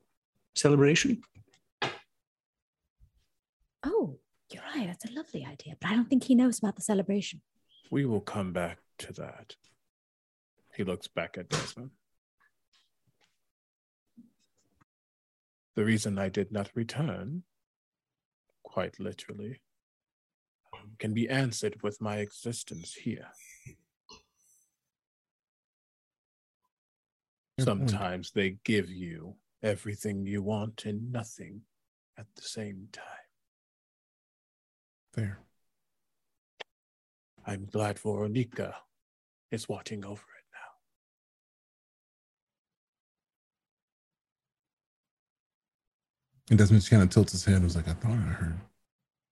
celebration. 0.54 1.22
Oh, 3.84 4.18
you're 4.50 4.62
right. 4.74 4.86
That's 4.86 5.04
a 5.04 5.12
lovely 5.12 5.44
idea, 5.44 5.76
but 5.80 5.90
I 5.90 5.94
don't 5.94 6.08
think 6.08 6.24
he 6.24 6.34
knows 6.34 6.58
about 6.58 6.76
the 6.76 6.82
celebration. 6.82 7.40
We 7.90 8.04
will 8.04 8.20
come 8.20 8.52
back 8.52 8.78
to 8.98 9.12
that. 9.14 9.54
He 10.74 10.84
looks 10.84 11.08
back 11.08 11.38
at 11.38 11.48
Desmond. 11.48 11.90
The 15.76 15.84
reason 15.84 16.18
I 16.18 16.30
did 16.30 16.50
not 16.50 16.70
return, 16.74 17.42
quite 18.62 18.98
literally, 18.98 19.60
can 20.98 21.12
be 21.12 21.28
answered 21.28 21.82
with 21.82 22.00
my 22.00 22.16
existence 22.16 22.94
here. 22.94 23.28
Mm-hmm. 27.60 27.64
Sometimes 27.64 28.30
they 28.30 28.56
give 28.64 28.90
you 28.90 29.36
everything 29.62 30.26
you 30.26 30.42
want 30.42 30.86
and 30.86 31.12
nothing 31.12 31.60
at 32.18 32.26
the 32.36 32.42
same 32.42 32.88
time. 32.92 33.04
Fair. 35.14 35.38
I'm 37.46 37.66
glad 37.66 37.98
Veronica 37.98 38.76
is 39.50 39.68
watching 39.68 40.04
over 40.04 40.20
it 40.20 40.44
now. 40.52 40.72
And 46.48 46.58
Desmond 46.58 46.80
just 46.80 46.90
kind 46.90 47.02
of 47.02 47.10
tilts 47.10 47.32
his 47.32 47.44
head. 47.44 47.62
Was 47.62 47.76
like, 47.76 47.88
I 47.88 47.94
thought 47.94 48.12
I 48.12 48.14
heard 48.14 48.54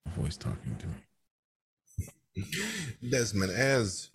a 0.06 0.20
voice 0.20 0.36
talking 0.36 0.76
to 0.76 0.86
me. 0.86 2.44
Desmond, 3.10 3.52
as 3.52 4.10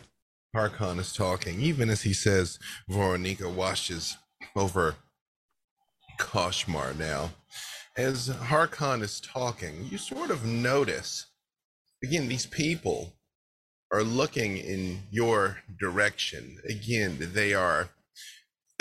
Harkon 0.55 0.99
is 0.99 1.13
talking, 1.13 1.61
even 1.61 1.89
as 1.89 2.01
he 2.01 2.13
says 2.13 2.59
Veronica 2.89 3.49
washes 3.49 4.17
over 4.55 4.95
Koshmar 6.19 6.97
now, 6.97 7.31
as 7.95 8.29
Harkon 8.29 9.01
is 9.01 9.21
talking, 9.21 9.87
you 9.89 9.97
sort 9.97 10.31
of 10.31 10.45
notice 10.45 11.27
again, 12.03 12.27
these 12.27 12.45
people 12.45 13.13
are 13.91 14.03
looking 14.03 14.57
in 14.57 15.01
your 15.11 15.59
direction. 15.79 16.59
Again, 16.67 17.17
they 17.33 17.53
are 17.53 17.89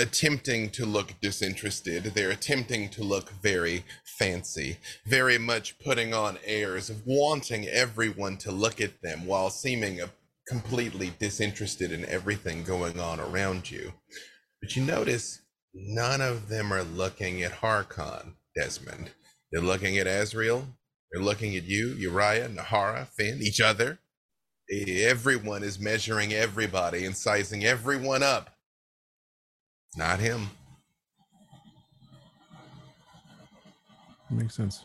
attempting 0.01 0.71
to 0.71 0.87
look 0.87 1.13
disinterested. 1.21 2.05
They're 2.05 2.31
attempting 2.31 2.89
to 2.91 3.03
look 3.03 3.31
very 3.31 3.85
fancy, 4.05 4.79
very 5.07 5.39
much 5.39 5.79
putting 5.79 6.15
on 6.15 6.39
airs 6.45 6.89
of 6.89 7.03
wanting 7.05 7.67
everyone 7.67 8.37
to 8.39 8.53
look 8.53 8.81
at 8.81 9.03
them 9.03 9.27
while 9.27 9.51
seeming 9.51 10.01
completely 10.47 11.13
disinterested 11.19 11.93
in 11.93 12.07
everything 12.07 12.65
going 12.65 12.99
on 12.99 13.21
around 13.21 13.71
you. 13.71 13.93
But 14.61 14.77
you 14.77 14.85
notice 14.85 15.41
none 15.75 16.21
of 16.21 16.49
them 16.49 16.73
are 16.73 16.83
looking 16.83 17.43
at 17.43 17.53
Harkon, 17.53 18.35
Desmond. 18.57 19.11
They're 19.51 19.61
looking 19.61 19.99
at 19.99 20.07
Azrael. 20.07 20.67
They're 21.11 21.23
looking 21.23 21.57
at 21.57 21.65
you, 21.65 21.89
Uriah, 21.89 22.49
Nahara, 22.49 23.07
Finn, 23.09 23.41
each 23.43 23.61
other. 23.61 23.99
Everyone 24.71 25.63
is 25.63 25.79
measuring 25.79 26.33
everybody 26.33 27.05
and 27.05 27.17
sizing 27.17 27.65
everyone 27.65 28.23
up. 28.23 28.58
Not 29.97 30.21
him. 30.21 30.49
Makes 34.31 34.55
sense. 34.55 34.85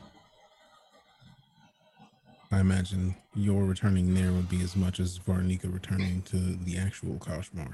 I 2.52 2.60
imagine 2.60 3.16
your 3.36 3.66
returning 3.66 4.14
there 4.14 4.32
would 4.32 4.48
be 4.48 4.62
as 4.62 4.76
much 4.76 5.00
as 5.00 5.18
Varnika 5.20 5.74
returning 5.74 6.22
to 6.24 6.38
the 6.38 6.78
actual 6.78 7.16
Koshmar. 7.16 7.74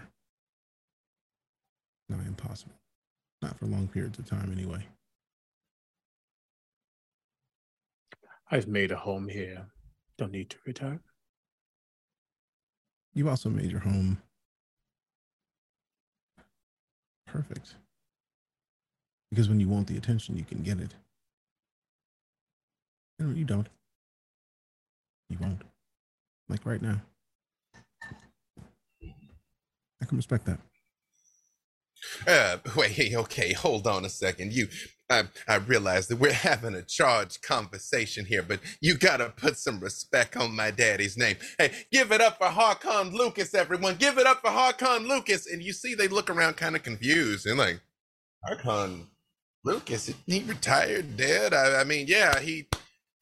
Not 2.07 2.25
impossible. 2.25 2.73
Not 3.41 3.57
for 3.59 3.65
long 3.65 3.87
periods 3.87 4.19
of 4.19 4.25
time, 4.25 4.51
anyway. 4.51 4.85
I've 8.51 8.67
made 8.67 8.91
a 8.91 8.95
home 8.95 9.27
here. 9.27 9.67
Don't 10.17 10.31
need 10.31 10.49
to 10.49 10.57
return. 10.65 11.01
You've 13.13 13.27
also 13.27 13.49
made 13.49 13.69
your 13.69 13.81
home 13.81 14.21
perfect. 17.31 17.75
Because 19.29 19.49
when 19.49 19.59
you 19.59 19.67
want 19.67 19.87
the 19.87 19.97
attention, 19.97 20.37
you 20.37 20.43
can 20.43 20.63
get 20.63 20.79
it. 20.79 20.93
No, 23.19 23.31
you 23.31 23.45
don't. 23.45 23.67
You 25.29 25.37
won't. 25.39 25.61
Like 26.47 26.65
right 26.65 26.81
now. 26.81 27.01
I 30.01 30.05
can 30.05 30.17
respect 30.17 30.45
that. 30.45 30.59
Uh, 32.27 32.57
wait, 32.75 33.13
okay, 33.15 33.53
hold 33.53 33.87
on 33.87 34.05
a 34.05 34.09
second. 34.09 34.53
You, 34.53 34.67
I, 35.09 35.23
I 35.47 35.55
realize 35.55 36.07
that 36.07 36.19
we're 36.19 36.33
having 36.49 36.75
a 36.75 36.81
charged 36.81 37.41
conversation 37.41 38.25
here, 38.25 38.43
but 38.43 38.59
you 38.81 38.97
gotta 38.97 39.29
put 39.35 39.57
some 39.57 39.79
respect 39.79 40.37
on 40.37 40.55
my 40.55 40.71
daddy's 40.71 41.17
name. 41.17 41.37
Hey, 41.57 41.71
give 41.91 42.11
it 42.11 42.21
up 42.21 42.37
for 42.37 42.47
Harkon 42.47 43.13
Lukas, 43.13 43.53
everyone. 43.53 43.95
Give 43.95 44.17
it 44.17 44.27
up 44.27 44.41
for 44.41 44.51
Harkon 44.51 45.07
Lukas. 45.07 45.47
And 45.47 45.63
you 45.63 45.73
see, 45.73 45.95
they 45.95 46.07
look 46.07 46.29
around 46.29 46.57
kind 46.57 46.75
of 46.75 46.83
confused 46.83 47.45
and 47.45 47.57
like, 47.57 47.81
Harkon 48.47 49.05
Lukas, 49.63 50.11
he 50.25 50.43
retired, 50.43 51.17
dead. 51.17 51.53
I, 51.53 51.81
I 51.81 51.83
mean, 51.83 52.05
yeah, 52.07 52.39
he 52.39 52.67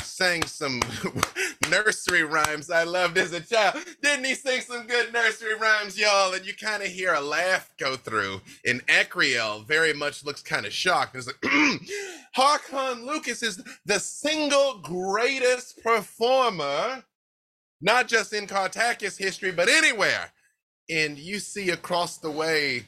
sang 0.08 0.44
some 0.46 0.82
nursery 1.70 2.24
rhymes 2.24 2.70
I 2.72 2.84
loved 2.84 3.18
as 3.18 3.34
a 3.34 3.42
child. 3.42 3.84
Didn't 4.02 4.26
he 4.26 4.36
sing 4.36 4.62
some 4.62 4.88
good 4.88 5.14
nursery 5.14 5.56
rhymes, 5.56 6.00
y'all? 6.00 6.34
And 6.34 6.46
you 6.46 6.54
kind 6.56 6.82
of 6.82 6.90
hear 6.90 7.14
a 7.14 7.22
laugh 7.22 7.72
go 7.78 7.96
through. 7.96 8.42
And 8.66 8.86
Akriel 8.88 9.66
very 9.66 9.94
much 9.94 10.26
looks 10.26 10.42
kind 10.42 10.66
of 10.66 10.74
shocked. 10.74 11.16
It's 11.16 11.28
like, 11.28 11.42
Harkon 12.36 13.06
Lukas 13.06 13.44
is 13.44 13.64
the 13.86 14.00
single 14.00 14.80
greatest 14.80 15.84
performer, 15.84 17.04
not 17.82 18.08
just 18.08 18.34
in 18.34 18.48
Kartakass 18.48 19.18
history, 19.18 19.52
but 19.52 19.70
anywhere. 19.70 20.32
And 20.90 21.18
you 21.18 21.40
see 21.40 21.70
across 21.72 22.18
the 22.18 22.32
way 22.32 22.86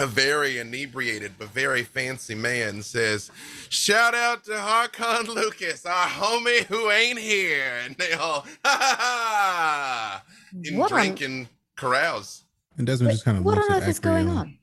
a 0.00 0.06
very 0.06 0.58
inebriated 0.58 1.32
but 1.38 1.48
very 1.50 1.82
fancy 1.82 2.34
man 2.34 2.82
says, 2.82 3.30
Shout 3.68 4.14
out 4.14 4.44
to 4.44 4.52
Harkon 4.52 5.28
Lukas, 5.28 5.84
our 5.86 6.06
homie 6.06 6.64
who 6.64 6.90
ain't 6.90 7.18
here. 7.18 7.72
And 7.84 7.94
they 7.96 8.12
all, 8.14 8.40
ha 8.64 8.76
ha 8.80 8.96
ha, 8.98 10.22
and 10.64 10.78
What 10.78 10.90
on- 10.92 11.14
drink 11.16 11.48
carouse. 11.76 12.44
And 12.78 12.86
Desmond 12.86 13.08
Wait, 13.08 13.12
just 13.14 13.24
kind 13.24 13.36
of 13.38 13.44
what 13.44 13.56
looks 13.56 13.68
on 13.70 13.76
at 13.76 13.82
earth 13.82 13.88
is 13.88 13.98
going 13.98 14.28
on? 14.28 14.56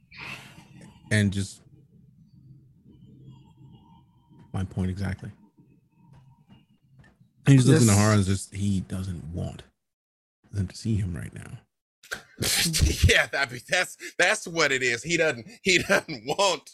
and 1.11 1.31
just 1.31 1.61
my 4.53 4.64
point 4.64 4.89
exactly. 4.89 5.30
And 7.45 7.53
he 7.53 7.55
just 7.57 7.68
looks 7.68 7.81
at 7.81 7.88
This- 7.88 7.95
Nahara 7.95 8.15
and 8.15 8.26
just 8.26 8.53
he 8.55 8.81
doesn't 8.81 9.23
want 9.34 9.64
them 10.51 10.68
to 10.68 10.76
see 10.76 10.95
him 10.95 11.15
right 11.15 11.34
now. 11.34 11.59
yeah, 13.07 13.27
that's 13.31 13.97
that's 14.17 14.47
what 14.47 14.71
it 14.71 14.84
is. 14.84 15.03
He 15.03 15.17
doesn't 15.17 15.45
he 15.63 15.79
doesn't 15.79 16.23
want 16.25 16.69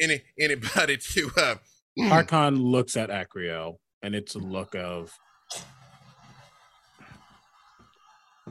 any 0.00 0.22
anybody 0.38 0.96
to 0.96 1.30
uh 1.36 1.54
Harkon 1.98 2.58
looks 2.62 2.96
at 2.96 3.08
Akriel, 3.08 3.76
and 4.02 4.14
it's 4.14 4.34
a 4.34 4.38
look 4.38 4.74
of. 4.74 5.12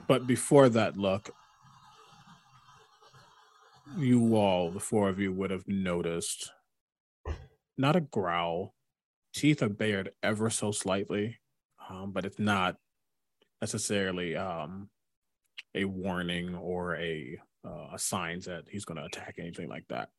But 0.07 0.27
before 0.27 0.69
that 0.69 0.97
look, 0.97 1.29
you 3.97 4.35
all, 4.35 4.71
the 4.71 4.79
four 4.79 5.09
of 5.09 5.19
you, 5.19 5.31
would 5.31 5.51
have 5.51 5.67
noticed 5.67 6.51
not 7.77 7.95
a 7.95 8.01
growl. 8.01 8.73
Teeth 9.33 9.61
are 9.61 9.69
bared 9.69 10.11
ever 10.23 10.49
so 10.49 10.71
slightly, 10.71 11.37
um, 11.89 12.11
but 12.11 12.25
it's 12.25 12.39
not 12.39 12.77
necessarily 13.61 14.35
um, 14.35 14.89
a 15.75 15.85
warning 15.85 16.55
or 16.55 16.95
a 16.95 17.37
uh, 17.65 17.89
a 17.93 17.99
sign 17.99 18.39
that 18.41 18.63
he's 18.69 18.85
going 18.85 18.97
to 18.97 19.05
attack 19.05 19.35
anything 19.39 19.67
like 19.67 19.87
that. 19.89 20.09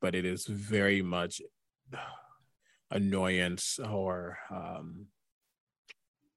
But 0.00 0.14
it 0.14 0.24
is 0.24 0.46
very 0.46 1.02
much 1.02 1.40
annoyance 2.90 3.78
or 3.78 4.38
um, 4.50 5.06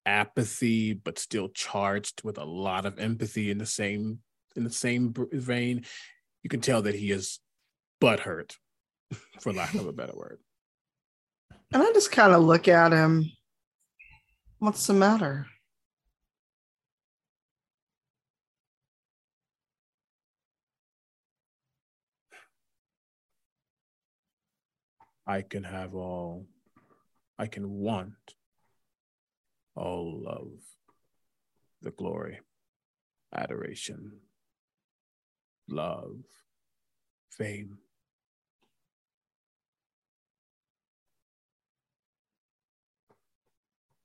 apathy, 0.06 0.94
but 0.94 1.20
still 1.20 1.50
charged 1.50 2.24
with 2.24 2.38
a 2.38 2.46
lot 2.46 2.86
of 2.86 3.00
empathy 3.00 3.52
in 3.52 3.58
the 3.58 3.66
same 3.66 4.20
in 4.56 4.64
the 4.64 4.72
same 4.72 5.14
vein. 5.32 5.86
You 6.44 6.50
can 6.50 6.62
tell 6.62 6.82
that 6.84 6.96
he 6.96 7.12
is 7.12 7.40
butthurt, 8.02 8.56
for 9.40 9.54
lack 9.54 9.74
of 9.76 9.88
a 9.88 9.94
better 9.94 10.16
word. 10.16 10.40
And 11.72 11.82
I 11.82 11.92
just 11.94 12.12
kind 12.12 12.34
of 12.34 12.44
look 12.44 12.68
at 12.68 12.92
him. 12.92 13.32
What's 14.60 14.86
the 14.88 14.94
matter? 14.94 15.48
I 25.26 25.42
can 25.42 25.64
have 25.64 25.96
all, 25.96 26.46
I 27.40 27.48
can 27.48 27.70
want 27.70 28.36
all 29.76 30.26
of 30.28 30.50
the 31.82 31.92
glory, 31.92 32.40
adoration, 33.34 34.20
love, 35.70 36.18
fame. 37.30 37.78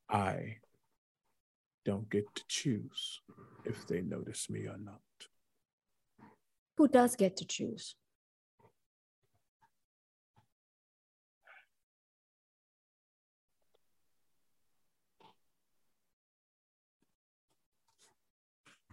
I 0.09 0.57
don't 1.85 2.09
get 2.09 2.33
to 2.35 2.43
choose 2.49 3.21
if 3.65 3.87
they 3.87 4.01
notice 4.01 4.49
me 4.49 4.67
or 4.67 4.79
not. 4.79 5.01
Who 6.77 6.89
does 6.89 7.17
get 7.17 7.37
to 7.39 7.45
choose? 7.45 7.97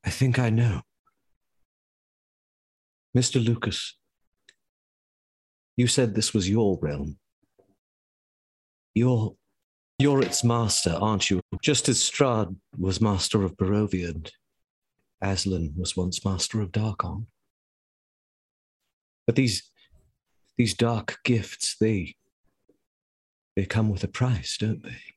I 0.05 0.09
think 0.09 0.37
I 0.39 0.49
know. 0.49 0.81
Mr. 3.17 3.43
Lukas, 3.43 3.97
you 5.77 5.87
said 5.87 6.13
this 6.13 6.33
was 6.33 6.49
your 6.49 6.77
realm. 6.81 7.17
You're, 8.93 9.35
you're 9.97 10.21
its 10.21 10.43
master, 10.43 10.97
aren't 11.01 11.29
you? 11.29 11.41
Just 11.61 11.89
as 11.89 11.97
Strahd 11.97 12.55
was 12.77 13.01
master 13.01 13.43
of 13.43 13.57
Barovia 13.57 14.09
and 14.09 14.31
Azalin 15.23 15.75
was 15.77 15.97
once 15.97 16.23
master 16.23 16.61
of 16.61 16.71
Darkon. 16.71 17.25
But 19.25 19.35
these, 19.35 19.71
these 20.57 20.73
dark 20.73 21.17
gifts, 21.23 21.75
they, 21.79 22.15
they 23.55 23.65
come 23.65 23.89
with 23.89 24.03
a 24.03 24.07
price, 24.07 24.57
don't 24.57 24.83
they? 24.83 25.15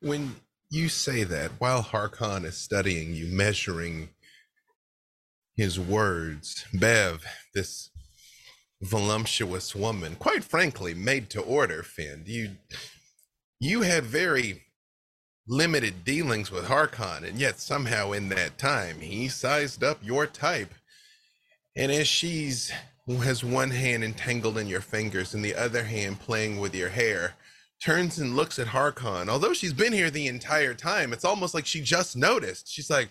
when 0.00 0.34
you 0.70 0.88
say 0.88 1.24
that 1.24 1.52
while 1.58 1.82
Harkon 1.82 2.44
is 2.44 2.56
studying 2.56 3.14
you, 3.14 3.26
measuring 3.26 4.10
his 5.56 5.80
words, 5.80 6.64
Bev, 6.72 7.24
this 7.54 7.90
voluptuous 8.82 9.74
woman, 9.74 10.14
quite 10.16 10.44
frankly, 10.44 10.94
made 10.94 11.30
to 11.30 11.40
order, 11.40 11.82
Finn, 11.82 12.22
you 12.26 12.50
you 13.60 13.82
had 13.82 14.04
very 14.04 14.62
limited 15.48 16.04
dealings 16.04 16.50
with 16.50 16.66
Harkon, 16.66 17.24
and 17.24 17.38
yet 17.40 17.58
somehow 17.58 18.12
in 18.12 18.28
that 18.28 18.58
time 18.58 19.00
he 19.00 19.28
sized 19.28 19.82
up 19.82 19.98
your 20.02 20.26
type. 20.26 20.72
And 21.74 21.90
as 21.90 22.06
she's 22.06 22.70
has 23.08 23.42
one 23.42 23.70
hand 23.70 24.04
entangled 24.04 24.58
in 24.58 24.66
your 24.66 24.82
fingers 24.82 25.32
and 25.32 25.42
the 25.42 25.54
other 25.54 25.84
hand 25.84 26.20
playing 26.20 26.60
with 26.60 26.74
your 26.74 26.90
hair, 26.90 27.34
turns 27.80 28.18
and 28.18 28.34
looks 28.36 28.58
at 28.58 28.66
Harkon. 28.68 29.28
Although 29.28 29.52
she's 29.52 29.72
been 29.72 29.92
here 29.92 30.10
the 30.10 30.26
entire 30.26 30.74
time, 30.74 31.12
it's 31.12 31.24
almost 31.24 31.54
like 31.54 31.66
she 31.66 31.80
just 31.80 32.16
noticed. 32.16 32.68
She's 32.70 32.90
like, 32.90 33.08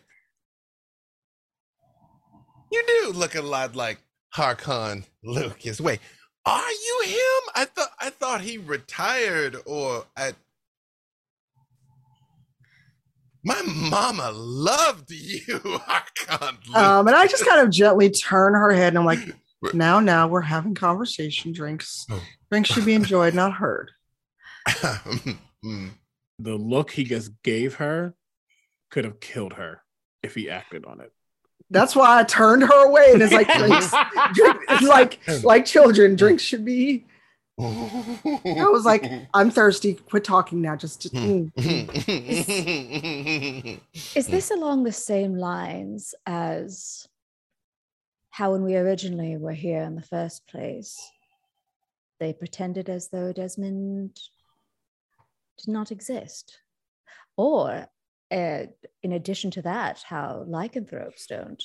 You 2.72 2.84
do 2.88 3.11
look 3.14 3.35
a 3.35 3.41
lot 3.41 3.76
like 3.76 3.99
Harkon 4.35 5.03
Lukas. 5.23 5.80
Wait, 5.80 5.99
are 6.45 6.72
you 6.72 7.02
him? 7.06 7.52
I 7.56 7.65
thought 7.65 7.89
I 7.99 8.10
thought 8.10 8.41
he 8.41 8.57
retired 8.57 9.56
or 9.65 10.06
I 10.15 10.34
my 13.44 13.61
mama 13.65 14.31
loved 14.34 15.10
you, 15.11 15.39
Harkon 15.64 16.76
Um, 16.76 17.07
and 17.07 17.15
I 17.15 17.27
just 17.27 17.45
kind 17.45 17.61
of 17.61 17.69
gently 17.69 18.10
turn 18.10 18.53
her 18.53 18.72
head 18.73 18.89
and 18.89 18.98
I'm 18.98 19.06
like, 19.06 19.19
now, 19.73 20.02
now 20.02 20.27
we're 20.27 20.41
having 20.41 20.76
conversation. 20.76 21.53
Drinks, 21.53 22.06
Oh. 22.11 22.22
drinks 22.52 22.69
should 22.72 22.84
be 22.85 22.94
enjoyed, 22.94 23.34
not 23.34 23.53
heard. 23.53 23.91
Mm. 24.68 25.91
The 26.39 26.53
look 26.53 26.91
he 26.91 27.03
just 27.03 27.31
gave 27.41 27.76
her 27.76 28.14
could 28.91 29.06
have 29.06 29.19
killed 29.19 29.53
her 29.53 29.81
if 30.22 30.35
he 30.35 30.52
acted 30.52 30.85
on 30.85 31.02
it. 31.02 31.11
That's 31.72 31.95
why 31.95 32.19
I 32.19 32.23
turned 32.26 32.61
her 32.61 32.85
away. 32.85 33.10
And 33.14 33.23
it's 33.23 33.34
like 33.34 33.52
drinks, 33.57 33.91
drink, 34.35 34.57
it's 34.69 34.84
like 34.84 35.19
like 35.44 35.65
children, 35.65 36.15
drinks 36.15 36.44
should 36.44 36.64
be. 36.64 37.07
I 37.60 38.69
was 38.72 38.85
like, 38.85 39.11
I'm 39.34 39.49
thirsty. 39.49 39.95
Quit 39.95 40.23
talking 40.23 40.61
now. 40.61 40.76
Just, 40.76 41.02
just 41.02 41.15
mm, 41.15 41.52
mm. 41.56 42.60
Is 44.15 44.27
this 44.27 44.52
along 44.52 44.84
the 44.84 44.91
same 44.91 45.38
lines 45.38 46.14
as 46.27 47.07
how, 48.30 48.52
when 48.52 48.64
we 48.64 48.76
originally 48.76 49.38
were 49.38 49.53
here 49.53 49.81
in 49.81 49.95
the 49.95 50.03
first 50.03 50.45
place, 50.45 51.02
they 52.19 52.31
pretended 52.31 52.89
as 52.89 53.10
though 53.10 53.34
Desmond 53.34 54.19
did 55.57 55.71
not 55.71 55.91
exist? 55.91 56.59
Or, 57.35 57.88
uh, 58.31 58.63
in 59.03 59.11
addition 59.13 59.51
to 59.51 59.61
that, 59.63 60.01
how 60.03 60.43
lycanthropes 60.47 61.27
don't 61.27 61.63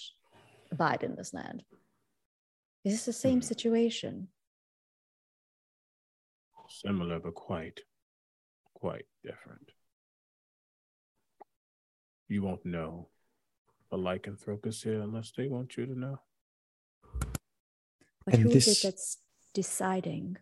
abide 0.71 1.03
in 1.03 1.15
this 1.17 1.33
land? 1.35 1.65
Is 2.85 2.95
this 2.95 3.05
the 3.05 3.13
same 3.13 3.43
situation? 3.43 4.29
Similar, 6.69 7.21
but 7.21 7.35
quite, 7.35 7.81
quite 8.75 9.05
different. 9.23 9.71
You 12.29 12.43
won't 12.43 12.65
know 12.65 13.09
a 13.91 13.97
lycanthrope 13.97 14.67
is 14.67 14.83
here 14.83 15.03
unless 15.03 15.33
they 15.37 15.49
want 15.49 15.77
you 15.77 15.85
to 15.87 15.99
know. 15.99 16.21
But 18.25 18.35
And 18.35 18.43
who 18.45 18.49
is 18.51 18.65
this- 18.67 18.79
it 18.85 18.87
that's 18.89 19.19
deciding? 19.53 20.39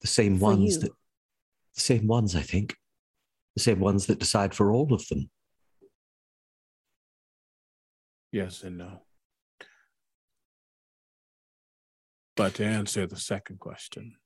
the 0.00 0.06
same 0.08 0.38
For 0.38 0.46
ones 0.46 0.74
you. 0.74 0.80
that 0.80 0.92
the 1.74 1.80
same 1.80 2.06
ones 2.06 2.34
i 2.36 2.42
think 2.42 2.76
the 3.54 3.62
same 3.62 3.80
ones 3.80 4.06
that 4.06 4.18
decide 4.18 4.54
for 4.54 4.72
all 4.72 4.92
of 4.92 5.06
them 5.08 5.30
Yes 8.34 8.64
and 8.64 8.78
no. 8.78 9.02
But 12.34 12.54
to 12.54 12.64
answer 12.64 13.06
the 13.06 13.16
second 13.16 13.60
question, 13.60 14.16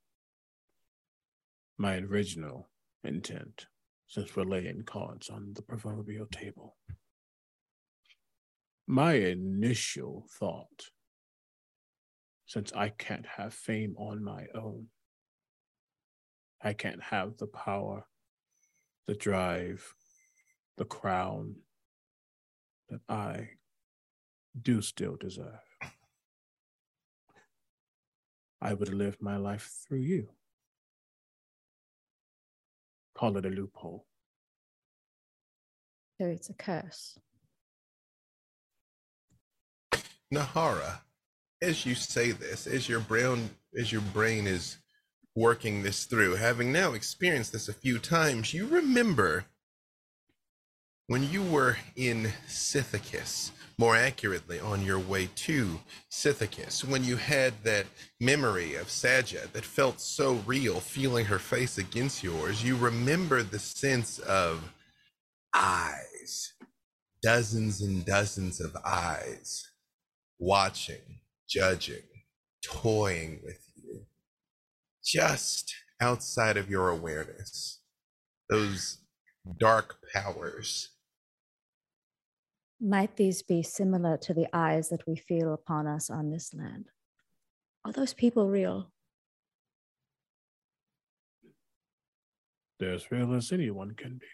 my 1.77 1.97
original 1.97 2.70
intent, 3.05 3.66
since 4.07 4.35
we're 4.35 4.45
laying 4.45 4.85
cards 4.85 5.29
on 5.29 5.53
the 5.53 5.61
proverbial 5.61 6.25
table, 6.25 6.79
my 8.87 9.12
initial 9.12 10.25
thought, 10.41 10.85
since 12.47 12.73
I 12.73 12.89
can't 12.89 13.27
have 13.37 13.53
fame 13.53 13.95
on 13.99 14.25
my 14.25 14.47
own, 14.55 14.87
I 16.63 16.73
can't 16.73 17.03
have 17.03 17.37
the 17.37 17.47
power, 17.47 18.05
the 19.07 19.15
drive, 19.15 19.95
the 20.77 20.85
crown 20.85 21.57
that 22.89 23.01
I 23.09 23.51
do 24.61 24.83
still 24.83 25.17
deserve. 25.17 25.61
I 28.61 28.75
would 28.75 28.93
live 28.93 29.17
my 29.21 29.37
life 29.37 29.71
through 29.87 30.01
you. 30.01 30.29
Call 33.15 33.37
it 33.37 33.47
a 33.47 33.51
loophole. 33.51 34.05
So 36.21 36.27
it's 36.27 36.51
a 36.51 36.55
curse. 36.55 37.19
Nahara, 40.35 41.01
as 41.63 41.87
you 41.87 41.95
say 41.95 42.33
this, 42.33 42.67
as 42.67 42.89
your 42.89 43.01
brain 43.01 43.51
as 43.79 43.93
your 43.93 44.01
brain 44.13 44.47
is 44.47 44.79
working 45.39 45.82
this 45.82 46.05
through, 46.05 46.35
having 46.35 46.73
now 46.73 46.93
experienced 46.93 47.52
this 47.52 47.69
a 47.69 47.73
few 47.73 47.98
times, 47.98 48.52
you 48.52 48.66
remember 48.66 49.44
when 51.06 51.31
you 51.31 51.43
were 51.43 51.77
in 51.97 52.31
Sithicus, 52.47 53.51
more 53.78 53.97
accurately 53.97 54.60
on 54.60 54.85
your 54.85 54.98
way 54.98 55.31
to 55.36 55.81
Sithicus, 56.10 56.85
when 56.85 57.05
you 57.05 57.16
had 57.16 57.55
that 57.62 57.86
memory 58.20 58.74
of 58.74 58.89
Saja 58.89 59.51
that 59.52 59.65
felt 59.65 60.01
so 60.01 60.35
real, 60.44 60.81
feeling 60.81 61.24
her 61.27 61.39
face 61.39 61.78
against 61.78 62.23
yours, 62.23 62.62
you 62.62 62.77
remember 62.77 63.43
the 63.43 63.59
sense 63.59 64.19
of 64.19 64.74
eyes, 65.55 66.52
dozens 67.23 67.81
and 67.81 68.05
dozens 68.05 68.60
of 68.60 68.77
eyes 68.85 69.70
watching, 70.39 71.20
judging, 71.48 72.02
toying 72.62 73.40
with 73.44 73.68
just 75.09 75.75
outside 76.03 76.57
of 76.59 76.69
your 76.69 76.91
awareness. 76.91 77.81
Those 78.51 78.99
dark 79.59 79.97
powers. 80.13 80.91
Might 82.81 83.17
these 83.17 83.43
be 83.43 83.63
similar 83.63 84.19
to 84.19 84.35
the 84.35 84.47
eyes 84.53 84.91
that 84.91 85.07
we 85.07 85.17
feel 85.17 85.55
upon 85.55 85.87
us 85.87 86.11
on 86.11 86.31
this 86.31 86.53
land? 86.55 86.91
Are 87.85 87.93
those 87.93 88.13
people 88.13 88.49
real? 88.49 88.93
They're 92.79 92.93
as 92.93 93.11
real 93.11 93.35
as 93.35 93.51
anyone 93.51 93.95
can 93.97 94.19
be. 94.19 94.27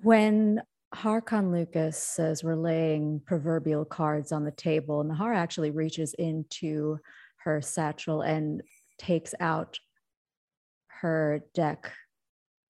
When 0.00 0.62
Harkon 0.94 1.52
Lukas 1.52 1.98
says 1.98 2.42
we're 2.42 2.56
laying 2.56 3.20
proverbial 3.26 3.84
cards 3.84 4.32
on 4.32 4.44
the 4.44 4.50
table, 4.50 5.00
and 5.00 5.10
Nahara 5.10 5.36
actually 5.36 5.70
reaches 5.70 6.14
into 6.14 6.98
her 7.44 7.60
satchel 7.60 8.22
and 8.22 8.62
takes 8.98 9.34
out 9.38 9.78
her 10.86 11.40
deck, 11.54 11.92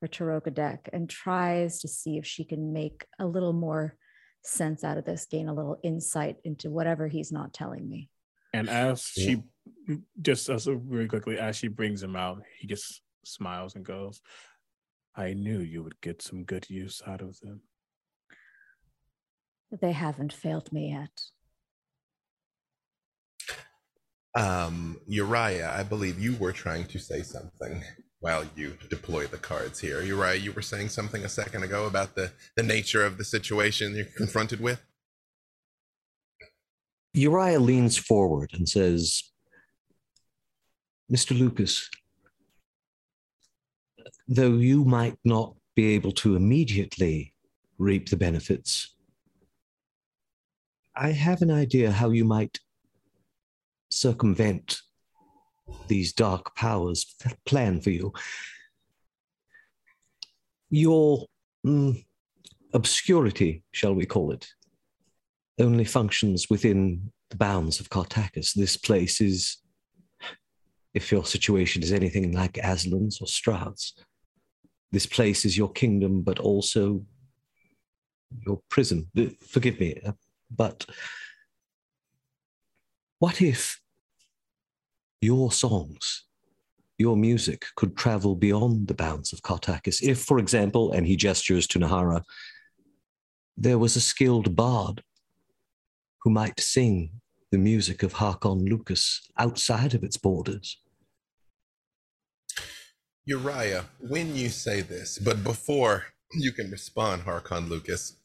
her 0.00 0.08
Tarokka 0.08 0.52
deck, 0.52 0.88
and 0.92 1.08
tries 1.08 1.80
to 1.80 1.88
see 1.88 2.18
if 2.18 2.26
she 2.26 2.44
can 2.44 2.72
make 2.72 3.06
a 3.18 3.26
little 3.26 3.52
more 3.52 3.96
sense 4.42 4.84
out 4.84 4.98
of 4.98 5.04
this, 5.04 5.26
gain 5.26 5.48
a 5.48 5.54
little 5.54 5.78
insight 5.82 6.36
into 6.44 6.70
whatever 6.70 7.06
he's 7.06 7.32
not 7.32 7.52
telling 7.52 7.88
me. 7.88 8.08
And 8.52 8.68
as 8.68 9.02
she 9.02 9.42
just 10.20 10.48
as 10.48 10.66
very 10.66 11.06
quickly 11.06 11.38
as 11.38 11.56
she 11.56 11.68
brings 11.68 12.02
him 12.02 12.16
out, 12.16 12.42
he 12.58 12.66
just 12.66 13.02
smiles 13.24 13.74
and 13.74 13.84
goes, 13.84 14.20
I 15.14 15.34
knew 15.34 15.60
you 15.60 15.82
would 15.82 16.00
get 16.00 16.22
some 16.22 16.44
good 16.44 16.68
use 16.68 17.02
out 17.06 17.20
of 17.20 17.38
them. 17.40 17.60
They 19.70 19.92
haven't 19.92 20.32
failed 20.32 20.72
me 20.72 20.90
yet. 20.90 21.20
Um, 24.34 25.00
Uriah, 25.06 25.74
I 25.76 25.82
believe 25.82 26.18
you 26.18 26.36
were 26.36 26.52
trying 26.52 26.86
to 26.86 26.98
say 26.98 27.22
something 27.22 27.82
while 28.20 28.44
you 28.56 28.76
deploy 28.88 29.26
the 29.26 29.36
cards 29.36 29.80
here. 29.80 30.02
Uriah, 30.02 30.36
you 30.36 30.52
were 30.52 30.62
saying 30.62 30.88
something 30.88 31.24
a 31.24 31.28
second 31.28 31.62
ago 31.62 31.86
about 31.86 32.14
the, 32.14 32.32
the 32.56 32.62
nature 32.62 33.04
of 33.04 33.18
the 33.18 33.24
situation 33.24 33.94
you're 33.94 34.04
confronted 34.16 34.60
with. 34.60 34.80
Uriah 37.14 37.60
leans 37.60 37.96
forward 37.96 38.50
and 38.52 38.68
says, 38.68 39.22
Mr. 41.12 41.38
Lukas, 41.38 41.88
though 44.28 44.54
you 44.54 44.84
might 44.84 45.16
not 45.24 45.54
be 45.74 45.94
able 45.94 46.12
to 46.12 46.36
immediately 46.36 47.34
reap 47.78 48.10
the 48.10 48.16
benefits, 48.16 48.94
I 50.98 51.12
have 51.12 51.42
an 51.42 51.50
idea 51.50 51.92
how 51.92 52.10
you 52.10 52.24
might 52.24 52.58
circumvent 53.90 54.80
these 55.86 56.12
dark 56.12 56.56
powers 56.56 57.14
plan 57.46 57.80
for 57.80 57.90
you. 57.90 58.12
Your 60.70 61.26
mm, 61.64 62.04
obscurity, 62.74 63.62
shall 63.70 63.94
we 63.94 64.06
call 64.06 64.32
it, 64.32 64.48
only 65.60 65.84
functions 65.84 66.46
within 66.50 67.12
the 67.30 67.36
bounds 67.36 67.78
of 67.78 67.90
Kartakass. 67.90 68.54
This 68.54 68.76
place 68.76 69.20
is, 69.20 69.58
if 70.94 71.12
your 71.12 71.24
situation 71.24 71.82
is 71.82 71.92
anything 71.92 72.32
like 72.32 72.54
Azalin's 72.54 73.20
or 73.20 73.26
Strahd's, 73.26 73.94
this 74.90 75.06
place 75.06 75.44
is 75.44 75.56
your 75.56 75.70
kingdom, 75.70 76.22
but 76.22 76.40
also 76.40 77.04
your 78.44 78.60
prison. 78.68 79.10
Forgive 79.46 79.78
me, 79.78 80.00
uh, 80.04 80.12
but 80.50 80.86
what 83.18 83.42
if 83.42 83.80
your 85.20 85.50
songs, 85.50 86.24
your 86.98 87.16
music 87.16 87.66
could 87.76 87.96
travel 87.96 88.36
beyond 88.36 88.88
the 88.88 88.94
bounds 88.94 89.32
of 89.32 89.42
Kartakass? 89.42 90.02
If, 90.02 90.20
for 90.20 90.38
example, 90.38 90.92
and 90.92 91.06
he 91.06 91.16
gestures 91.16 91.66
to 91.68 91.78
Nahara, 91.78 92.22
there 93.56 93.78
was 93.78 93.96
a 93.96 94.00
skilled 94.00 94.54
bard 94.54 95.02
who 96.22 96.30
might 96.30 96.60
sing 96.60 97.10
the 97.50 97.58
music 97.58 98.02
of 98.02 98.14
Harkon 98.14 98.68
Lukas 98.68 99.28
outside 99.36 99.94
of 99.94 100.04
its 100.04 100.16
borders. 100.16 100.78
Uriah, 103.24 103.84
when 104.00 104.36
you 104.36 104.48
say 104.48 104.80
this, 104.80 105.18
but 105.18 105.42
before 105.42 106.06
you 106.34 106.52
can 106.52 106.70
respond, 106.70 107.22
Harkon 107.22 107.68
Lukas, 107.68 108.16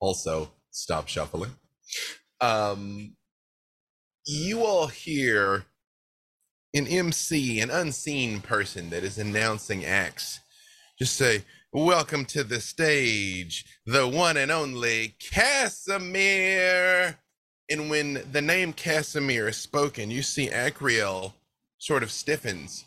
also 0.00 0.52
stop 0.70 1.08
shuffling. 1.08 1.52
Um, 2.40 3.16
you 4.26 4.64
all 4.64 4.88
hear 4.88 5.64
an 6.74 6.86
MC, 6.86 7.60
an 7.60 7.70
unseen 7.70 8.40
person 8.40 8.90
that 8.90 9.04
is 9.04 9.18
announcing 9.18 9.84
acts, 9.84 10.40
just 10.98 11.16
say, 11.16 11.44
Welcome 11.74 12.26
to 12.26 12.44
the 12.44 12.60
stage, 12.60 13.64
the 13.86 14.06
one 14.06 14.36
and 14.36 14.50
only 14.50 15.16
Casimir. 15.18 17.16
And 17.70 17.88
when 17.88 18.22
the 18.30 18.42
name 18.42 18.74
Casimir 18.74 19.48
is 19.48 19.56
spoken, 19.56 20.10
you 20.10 20.20
see 20.20 20.48
Akriel 20.50 21.32
sort 21.78 22.02
of 22.02 22.10
stiffens 22.10 22.84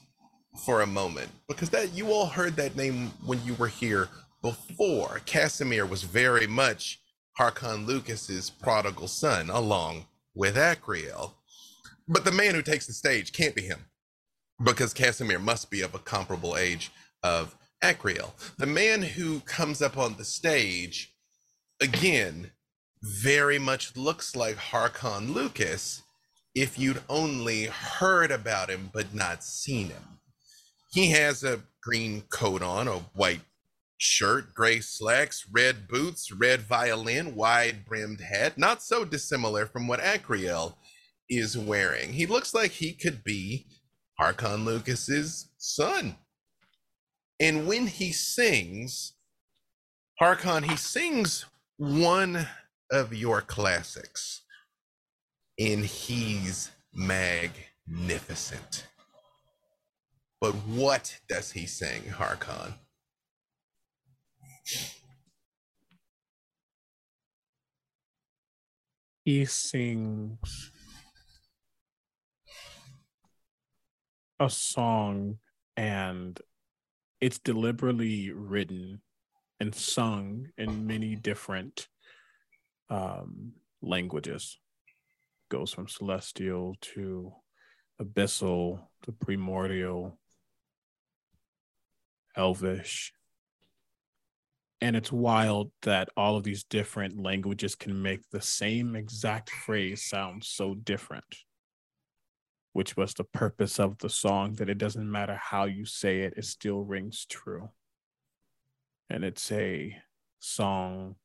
for 0.66 0.82
a 0.82 0.88
moment 0.88 1.30
because 1.48 1.72
that 1.72 1.94
you 1.94 2.12
all 2.12 2.28
heard 2.28 2.56
that 2.58 2.76
name 2.76 3.12
when 3.26 3.44
you 3.44 3.56
were 3.56 3.68
here 3.68 4.08
before. 4.44 5.20
Casimir 5.26 5.88
was 5.88 6.04
very 6.04 6.46
much 6.46 7.00
Harkon 7.40 7.86
Lukas's 7.86 8.50
prodigal 8.50 9.08
son, 9.08 9.50
along 9.50 10.06
with 10.34 10.56
Akriel. 10.56 11.34
But 12.08 12.24
the 12.24 12.32
man 12.32 12.56
who 12.56 12.62
takes 12.62 12.88
the 12.88 12.94
stage 12.94 13.34
can't 13.34 13.56
be 13.56 13.64
him 13.64 13.86
because 14.64 14.94
Casimir 14.94 15.40
must 15.40 15.70
be 15.70 15.82
of 15.82 15.94
a 15.94 16.00
comparable 16.00 16.56
age 16.56 16.92
of 17.24 17.56
Akriel. 17.84 18.32
The 18.58 18.66
man 18.66 19.02
who 19.02 19.42
comes 19.42 19.82
up 19.82 19.98
on 19.98 20.16
the 20.16 20.26
stage, 20.26 21.14
again, 21.82 22.52
very 23.02 23.60
much 23.60 23.96
looks 23.98 24.36
like 24.36 24.56
Harkon 24.56 25.34
Lukas 25.34 26.04
if 26.56 26.80
you'd 26.80 27.02
only 27.10 27.66
heard 27.66 28.32
about 28.32 28.70
him 28.70 28.90
but 28.94 29.14
not 29.14 29.44
seen 29.44 29.88
him. 29.90 30.20
He 30.92 31.12
has 31.12 31.44
a 31.44 31.62
green 31.84 32.22
coat 32.30 32.62
on, 32.62 32.88
a 32.88 33.00
white 33.14 33.42
shirt, 33.98 34.54
gray 34.54 34.80
slacks, 34.80 35.46
red 35.52 35.88
boots, 35.88 36.32
red 36.32 36.62
violin, 36.62 37.36
wide 37.36 37.86
brimmed 37.86 38.22
hat, 38.22 38.58
not 38.58 38.82
so 38.84 39.06
dissimilar 39.06 39.66
from 39.66 39.88
what 39.88 40.00
Akriel 40.00 40.76
is 41.30 41.58
wearing. 41.58 42.14
He 42.14 42.26
looks 42.26 42.54
like 42.54 42.72
he 42.72 42.94
could 42.94 43.24
be 43.24 43.68
Harkon 44.20 44.66
Lukas's 44.66 45.50
son. 45.58 46.16
And 47.40 47.68
when 47.68 47.88
he 47.88 48.12
sings, 48.12 49.14
Harkon, 50.22 50.64
he 50.64 50.76
sings 50.78 51.46
one 51.78 52.48
of 52.92 53.14
your 53.14 53.42
classics, 53.42 54.42
and 55.60 55.86
he's 55.86 56.72
magnificent. 56.94 58.88
But 60.40 60.54
what 60.54 61.18
does 61.28 61.52
he 61.52 61.66
sing, 61.66 62.04
Harkon? 62.04 62.76
He 69.24 69.46
sings 69.46 70.72
a 74.40 74.50
song 74.50 75.40
and 75.76 76.40
it's 77.20 77.40
deliberately 77.40 78.32
written 78.32 79.02
and 79.60 79.74
sung 79.74 80.50
in 80.58 80.86
many 80.86 81.16
different 81.16 81.88
um, 82.90 83.54
languages. 83.82 84.60
Goes 85.50 85.74
from 85.74 85.88
celestial 85.88 86.76
to 86.94 87.34
abyssal 88.02 88.82
to 89.04 89.12
primordial, 89.12 90.20
elvish. 92.36 93.14
And 94.82 94.96
it's 94.96 95.12
wild 95.12 95.72
that 95.84 96.10
all 96.18 96.36
of 96.36 96.44
these 96.44 96.64
different 96.64 97.20
languages 97.20 97.76
can 97.76 98.02
make 98.02 98.30
the 98.30 98.42
same 98.42 98.96
exact 98.96 99.50
phrase 99.50 100.04
sound 100.04 100.44
so 100.44 100.76
different, 100.76 101.38
which 102.74 102.98
was 102.98 103.14
the 103.14 103.24
purpose 103.24 103.80
of 103.80 103.98
the 104.00 104.10
song, 104.10 104.54
that 104.56 104.70
it 104.70 104.78
doesn't 104.78 105.10
matter 105.10 105.40
how 105.42 105.64
you 105.64 105.86
say 105.86 106.22
it, 106.22 106.34
it 106.36 106.46
still 106.46 106.84
rings 106.84 107.26
true. 107.26 107.70
And 109.10 109.24
it's 109.24 109.52
a 109.52 109.96
song 110.40 111.16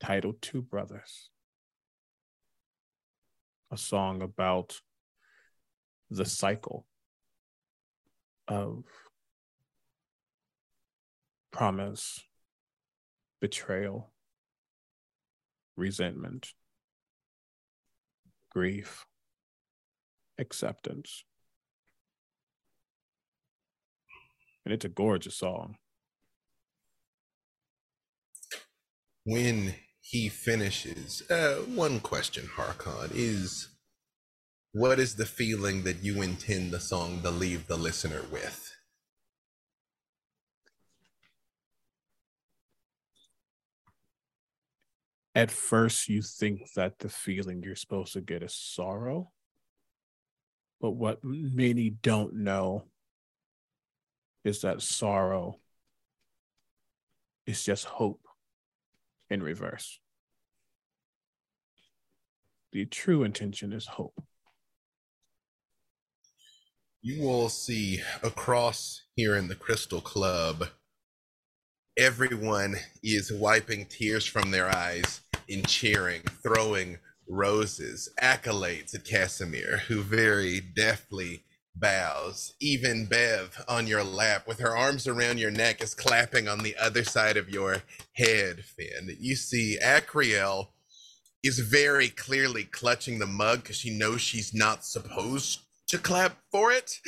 titled 0.00 0.40
Two 0.40 0.62
Brothers, 0.62 1.28
a 3.70 3.76
song 3.76 4.22
about 4.22 4.80
the 6.10 6.24
cycle 6.24 6.86
of 8.46 8.84
promise, 11.50 12.20
betrayal, 13.40 14.10
resentment, 15.76 16.52
grief, 18.50 19.06
acceptance. 20.38 21.24
And 24.64 24.74
it's 24.74 24.84
a 24.84 24.90
gorgeous 24.90 25.36
song. 25.36 25.76
When 29.24 29.74
he 30.00 30.28
finishes, 30.28 31.22
uh, 31.30 31.56
one 31.74 32.00
question, 32.00 32.48
Harkon, 32.56 33.10
is 33.14 33.68
what 34.72 34.98
is 34.98 35.16
the 35.16 35.26
feeling 35.26 35.84
that 35.84 36.02
you 36.02 36.22
intend 36.22 36.70
the 36.70 36.80
song 36.80 37.22
to 37.22 37.30
leave 37.30 37.66
the 37.66 37.76
listener 37.76 38.22
with? 38.30 38.77
At 45.38 45.52
first, 45.52 46.08
you 46.08 46.20
think 46.20 46.72
that 46.72 46.98
the 46.98 47.08
feeling 47.08 47.62
you're 47.62 47.76
supposed 47.76 48.14
to 48.14 48.20
get 48.20 48.42
is 48.42 48.52
sorrow. 48.52 49.30
But 50.80 50.96
what 50.96 51.20
many 51.22 51.90
don't 51.90 52.34
know 52.34 52.86
is 54.44 54.62
that 54.62 54.82
sorrow 54.82 55.60
is 57.46 57.64
just 57.64 57.84
hope 57.84 58.26
in 59.30 59.40
reverse. 59.40 60.00
The 62.72 62.86
true 62.86 63.22
intention 63.22 63.72
is 63.72 63.86
hope. 63.86 64.20
You 67.00 67.22
will 67.22 67.48
see 67.48 68.02
across 68.24 69.02
here 69.14 69.36
in 69.36 69.46
the 69.46 69.54
Crystal 69.54 70.00
Club, 70.00 70.66
everyone 71.96 72.74
is 73.04 73.32
wiping 73.32 73.86
tears 73.86 74.26
from 74.26 74.50
their 74.50 74.68
eyes 74.68 75.20
in 75.48 75.62
cheering, 75.64 76.22
throwing 76.42 76.98
roses, 77.28 78.08
accolades 78.20 78.94
at 78.94 79.04
Casimir, 79.04 79.82
who 79.88 80.02
very 80.02 80.60
deftly 80.60 81.44
bows. 81.74 82.54
Even 82.60 83.06
Bev 83.06 83.64
on 83.68 83.86
your 83.86 84.02
lap, 84.02 84.46
with 84.46 84.58
her 84.60 84.76
arms 84.76 85.06
around 85.06 85.38
your 85.38 85.50
neck, 85.50 85.82
is 85.82 85.94
clapping 85.94 86.48
on 86.48 86.60
the 86.60 86.76
other 86.76 87.04
side 87.04 87.36
of 87.36 87.48
your 87.48 87.82
head, 88.14 88.64
Finn. 88.64 89.16
You 89.20 89.36
see 89.36 89.78
Akriel 89.82 90.68
is 91.44 91.60
very 91.60 92.08
clearly 92.08 92.64
clutching 92.64 93.18
the 93.18 93.26
mug 93.26 93.62
because 93.62 93.76
she 93.76 93.96
knows 93.96 94.20
she's 94.20 94.52
not 94.52 94.84
supposed 94.84 95.60
to 95.88 95.98
clap 95.98 96.36
for 96.50 96.72
it. 96.72 96.98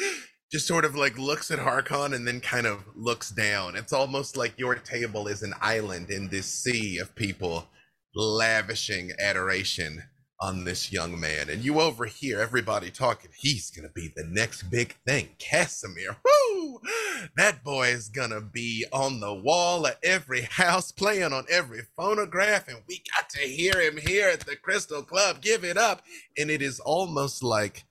Just 0.52 0.66
sort 0.66 0.84
of 0.84 0.96
like 0.96 1.18
looks 1.18 1.50
at 1.50 1.60
Harkon 1.60 2.14
and 2.14 2.26
then 2.26 2.40
kind 2.40 2.66
of 2.66 2.84
looks 2.96 3.30
down. 3.30 3.76
It's 3.76 3.92
almost 3.92 4.36
like 4.36 4.58
your 4.58 4.74
table 4.74 5.28
is 5.28 5.42
an 5.42 5.54
island 5.60 6.10
in 6.10 6.28
this 6.28 6.46
sea 6.46 6.98
of 6.98 7.14
people 7.14 7.68
lavishing 8.14 9.12
adoration 9.18 10.02
on 10.40 10.64
this 10.64 10.90
young 10.90 11.20
man. 11.20 11.50
And 11.50 11.62
you 11.62 11.80
overhear 11.80 12.40
everybody 12.40 12.90
talking, 12.90 13.30
he's 13.36 13.70
going 13.70 13.86
to 13.86 13.92
be 13.92 14.10
the 14.16 14.24
next 14.24 14.64
big 14.64 14.94
thing. 15.06 15.28
Casimir, 15.38 16.16
whoo! 16.24 16.80
That 17.36 17.62
boy 17.62 17.88
is 17.88 18.08
going 18.08 18.30
to 18.30 18.40
be 18.40 18.86
on 18.92 19.20
the 19.20 19.34
wall 19.34 19.84
of 19.86 19.96
every 20.02 20.42
house, 20.42 20.92
playing 20.92 21.32
on 21.32 21.44
every 21.50 21.82
phonograph. 21.96 22.68
And 22.68 22.78
we 22.88 23.02
got 23.14 23.28
to 23.30 23.40
hear 23.40 23.80
him 23.80 23.98
here 23.98 24.28
at 24.28 24.40
the 24.40 24.56
Crystal 24.56 25.02
Club. 25.02 25.42
Give 25.42 25.62
it 25.62 25.76
up. 25.76 26.02
And 26.38 26.50
it 26.50 26.62
is 26.62 26.80
almost 26.80 27.42
like 27.42 27.84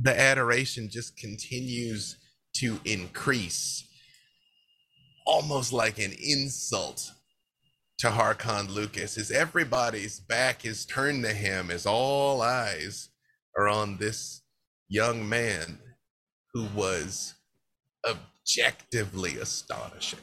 the 0.00 0.18
adoration 0.18 0.88
just 0.90 1.16
continues 1.16 2.16
to 2.56 2.80
increase, 2.84 3.86
almost 5.26 5.72
like 5.72 5.98
an 5.98 6.12
insult 6.20 7.12
to 7.98 8.08
Harkon 8.08 8.74
Lukas 8.74 9.16
as 9.16 9.30
everybody's 9.30 10.20
back 10.20 10.64
is 10.64 10.84
turned 10.84 11.22
to 11.24 11.32
him 11.32 11.70
as 11.70 11.86
all 11.86 12.42
eyes 12.42 13.10
are 13.56 13.68
on 13.68 13.96
this 13.96 14.42
young 14.88 15.28
man 15.28 15.78
who 16.52 16.66
was 16.74 17.34
objectively 18.06 19.36
astonishing. 19.38 20.18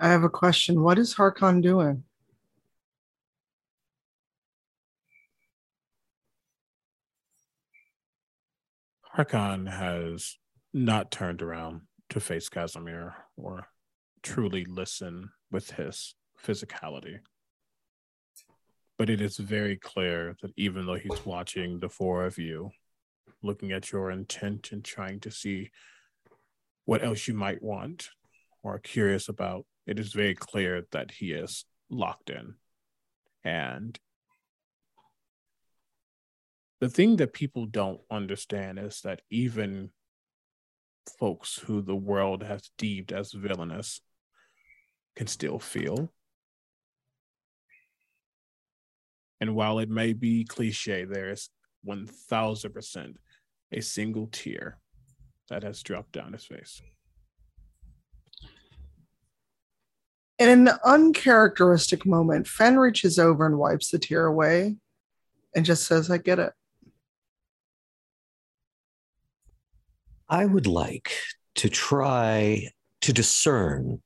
I 0.00 0.08
have 0.08 0.24
a 0.24 0.28
question. 0.28 0.82
What 0.82 0.98
is 0.98 1.14
Harkon 1.14 1.62
doing? 1.62 2.04
Harkon 9.16 9.70
has 9.70 10.36
not 10.74 11.12
turned 11.12 11.40
around 11.40 11.82
to 12.10 12.18
face 12.18 12.48
Casimir 12.48 13.14
or 13.36 13.68
truly 14.24 14.64
listen 14.64 15.30
with 15.50 15.70
his 15.70 16.16
physicality. 16.44 17.20
But 18.98 19.08
it 19.08 19.20
is 19.20 19.36
very 19.36 19.76
clear 19.76 20.36
that 20.42 20.52
even 20.56 20.84
though 20.84 20.94
he's 20.94 21.24
watching 21.24 21.78
the 21.78 21.88
four 21.88 22.26
of 22.26 22.38
you, 22.38 22.70
looking 23.40 23.70
at 23.70 23.92
your 23.92 24.10
intent 24.10 24.72
and 24.72 24.84
trying 24.84 25.20
to 25.20 25.30
see 25.30 25.70
what 26.86 27.04
else 27.04 27.28
you 27.28 27.34
might 27.34 27.62
want 27.62 28.08
or 28.62 28.78
curious 28.80 29.28
about, 29.28 29.66
it 29.86 30.00
is 30.00 30.12
very 30.12 30.34
clear 30.34 30.86
that 30.90 31.12
he 31.12 31.32
is 31.32 31.64
locked 31.88 32.30
in. 32.30 32.54
And 33.44 33.98
the 36.80 36.88
thing 36.88 37.16
that 37.16 37.32
people 37.32 37.66
don't 37.66 38.00
understand 38.10 38.78
is 38.78 39.02
that 39.02 39.22
even 39.30 39.90
folks 41.18 41.58
who 41.66 41.82
the 41.82 41.96
world 41.96 42.42
has 42.42 42.70
deemed 42.78 43.12
as 43.12 43.32
villainous 43.32 44.00
can 45.16 45.26
still 45.26 45.58
feel. 45.58 46.12
And 49.40 49.54
while 49.54 49.78
it 49.78 49.90
may 49.90 50.12
be 50.12 50.44
cliche, 50.44 51.04
there 51.04 51.30
is 51.30 51.50
1000% 51.86 53.14
a 53.72 53.80
single 53.80 54.28
tear 54.28 54.78
that 55.50 55.62
has 55.62 55.82
dropped 55.82 56.12
down 56.12 56.32
his 56.32 56.44
face. 56.44 56.80
In 60.38 60.48
an 60.48 60.70
uncharacteristic 60.84 62.04
moment, 62.04 62.48
Fen 62.48 62.78
reaches 62.78 63.18
over 63.18 63.46
and 63.46 63.58
wipes 63.58 63.90
the 63.90 63.98
tear 63.98 64.26
away 64.26 64.76
and 65.54 65.64
just 65.64 65.86
says, 65.86 66.10
I 66.10 66.18
get 66.18 66.38
it. 66.38 66.52
I 70.28 70.44
would 70.44 70.66
like 70.66 71.10
to 71.56 71.68
try 71.68 72.68
to 73.02 73.12
discern 73.12 74.02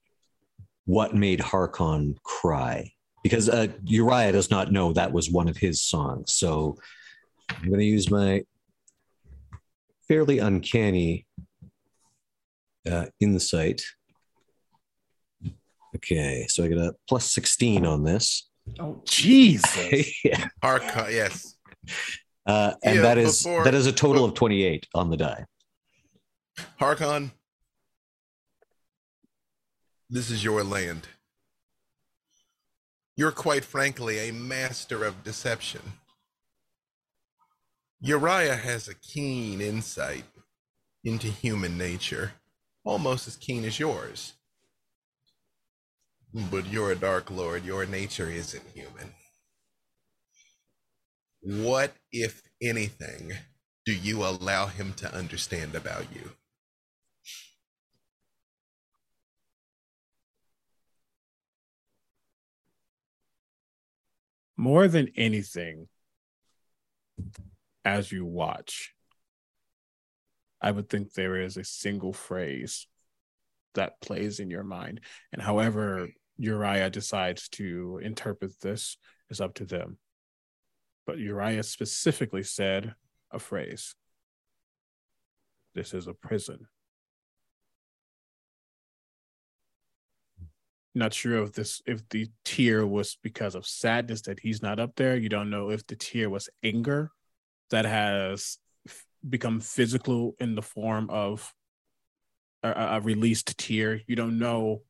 what 0.87 1.15
made 1.15 1.41
Harkon 1.41 2.17
cry 2.23 2.91
because 3.23 3.49
uh, 3.49 3.69
Uriah 3.85 4.33
does 4.33 4.51
not 4.51 4.73
know 4.73 4.93
that 4.93 5.13
was 5.13 5.31
one 5.31 5.49
of 5.49 5.57
his 5.57 5.83
songs. 5.83 6.35
So 6.35 6.77
I'm 7.51 7.69
going 7.69 7.81
to 7.81 7.85
use 7.87 8.11
my 8.11 8.43
fairly 10.07 10.39
uncanny 10.39 11.27
uh, 12.91 13.07
insight. 13.21 13.83
Okay, 15.97 16.47
so 16.49 16.65
I 16.65 16.69
get 16.69 16.79
a 16.79 16.95
plus 17.09 17.31
16 17.33 17.85
on 17.87 18.05
this. 18.05 18.49
Oh, 18.79 19.03
Jesus. 19.07 20.13
yeah. 20.25 20.49
Harkon, 20.63 21.11
yes. 21.11 21.57
Uh, 22.47 22.73
and 22.83 22.97
Yeah, 22.97 23.03
that 23.03 23.19
is 23.19 23.43
before- 23.43 23.65
that 23.65 23.75
is 23.75 23.87
a 23.87 23.93
total 23.93 24.25
of 24.25 24.35
28 24.35 24.87
on 24.95 25.11
the 25.11 25.17
die. 25.17 25.45
Harkon, 26.81 27.33
this 30.11 30.31
is 30.31 30.43
your 30.43 30.65
land. 30.65 31.09
You're 33.17 33.33
quite 33.33 33.65
frankly 33.65 34.29
a 34.29 34.33
master 34.33 35.05
of 35.05 35.25
deception. 35.25 35.83
Uriah 38.01 38.57
has 38.57 38.87
a 38.87 38.95
keen 38.95 39.61
insight 39.61 40.25
into 41.03 41.27
human 41.27 41.77
nature, 41.77 42.33
almost 42.85 43.27
as 43.27 43.37
keen 43.37 43.65
as 43.65 43.81
yours. 43.81 44.35
But 46.33 46.67
you're 46.67 46.93
a 46.93 46.97
Dark 46.97 47.31
Lord, 47.31 47.65
your 47.65 47.87
nature 47.87 48.31
isn't 48.31 48.63
human. 48.73 49.15
What, 51.41 51.95
if 52.13 52.43
anything, 52.63 53.33
do 53.85 53.95
you 53.95 54.25
allow 54.25 54.67
him 54.67 54.93
to 54.95 55.13
understand 55.15 55.75
about 55.75 56.05
you? 56.15 56.33
More 64.59 64.89
than 64.89 65.13
anything, 65.17 65.87
as 67.85 68.11
you 68.11 68.27
watch, 68.27 68.93
I 70.61 70.73
would 70.73 70.89
think 70.89 71.13
there 71.13 71.41
is 71.41 71.57
a 71.57 71.63
single 71.63 72.13
phrase 72.13 72.89
that 73.75 74.01
plays 74.01 74.41
in 74.41 74.51
your 74.51 74.65
mind. 74.65 75.01
And 75.33 75.41
however 75.41 76.09
Uriah 76.39 76.91
decides 76.91 77.49
to 77.51 78.01
interpret 78.03 78.61
this 78.61 78.97
is 79.31 79.41
up 79.41 79.55
to 79.55 79.65
them. 79.65 79.99
But 81.07 81.19
Uriah 81.19 81.63
specifically 81.63 82.43
said 82.43 82.97
a 83.31 83.39
phrase 83.39 83.95
This 85.77 85.95
is 85.95 86.09
a 86.09 86.15
prison. 86.15 86.67
Not 90.95 91.15
sure 91.15 91.43
if 91.43 91.53
this 91.53 91.81
if 91.87 92.09
the 92.09 92.29
tear 92.45 92.87
was 92.87 93.19
because 93.23 93.55
of 93.55 93.67
sadness 93.67 94.23
that 94.23 94.41
he's 94.41 94.63
not 94.63 94.81
up 94.81 94.97
there. 94.97 95.17
You 95.17 95.29
don't 95.29 95.51
know 95.51 95.71
if 95.71 95.87
the 95.87 95.97
tear 95.97 96.29
was 96.29 96.49
anger 96.63 97.13
that 97.71 97.85
has 97.85 98.59
f- 98.87 99.05
become 99.29 99.61
physical 99.61 100.35
in 100.41 100.55
the 100.55 100.63
form 100.63 101.09
of 101.11 101.53
a, 102.63 102.71
a 102.71 103.01
released 103.01 103.57
tear. 103.59 104.01
You 104.07 104.17
don't 104.17 104.39
know 104.39 104.83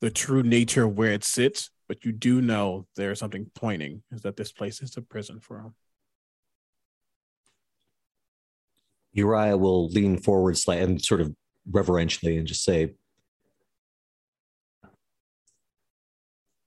the 0.00 0.10
true 0.10 0.42
nature 0.42 0.84
of 0.84 0.96
where 0.96 1.12
it 1.12 1.24
sits, 1.24 1.70
but 1.88 2.04
you 2.04 2.12
do 2.12 2.40
know 2.40 2.86
there's 2.96 3.18
something 3.18 3.50
pointing 3.54 4.02
is 4.10 4.22
that 4.22 4.36
this 4.36 4.52
place 4.52 4.82
is 4.82 4.96
a 4.96 5.02
prison 5.02 5.40
for 5.40 5.58
him. 5.60 5.74
Uriah 9.12 9.56
will 9.56 9.88
lean 9.88 10.18
forward 10.18 10.58
slightly 10.58 10.84
and 10.84 11.02
sort 11.02 11.22
of 11.22 11.34
reverentially 11.70 12.36
and 12.36 12.46
just 12.46 12.64
say, 12.64 12.92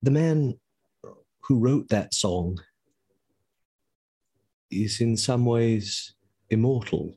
The 0.01 0.11
man 0.11 0.59
who 1.41 1.59
wrote 1.59 1.89
that 1.89 2.13
song 2.13 2.59
is 4.71 5.01
in 5.01 5.17
some 5.17 5.45
ways 5.45 6.13
immortal. 6.49 7.15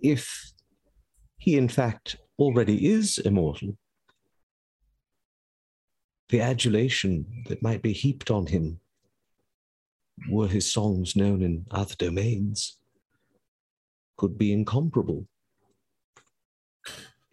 If 0.00 0.52
he, 1.38 1.56
in 1.56 1.68
fact, 1.68 2.16
already 2.38 2.86
is 2.86 3.18
immortal, 3.18 3.78
the 6.28 6.40
adulation 6.40 7.44
that 7.48 7.62
might 7.62 7.80
be 7.80 7.92
heaped 7.92 8.30
on 8.30 8.46
him 8.46 8.80
were 10.28 10.48
his 10.48 10.70
songs 10.70 11.16
known 11.16 11.42
in 11.42 11.66
other 11.70 11.94
domains 11.96 12.78
could 14.16 14.36
be 14.36 14.52
incomparable. 14.52 15.26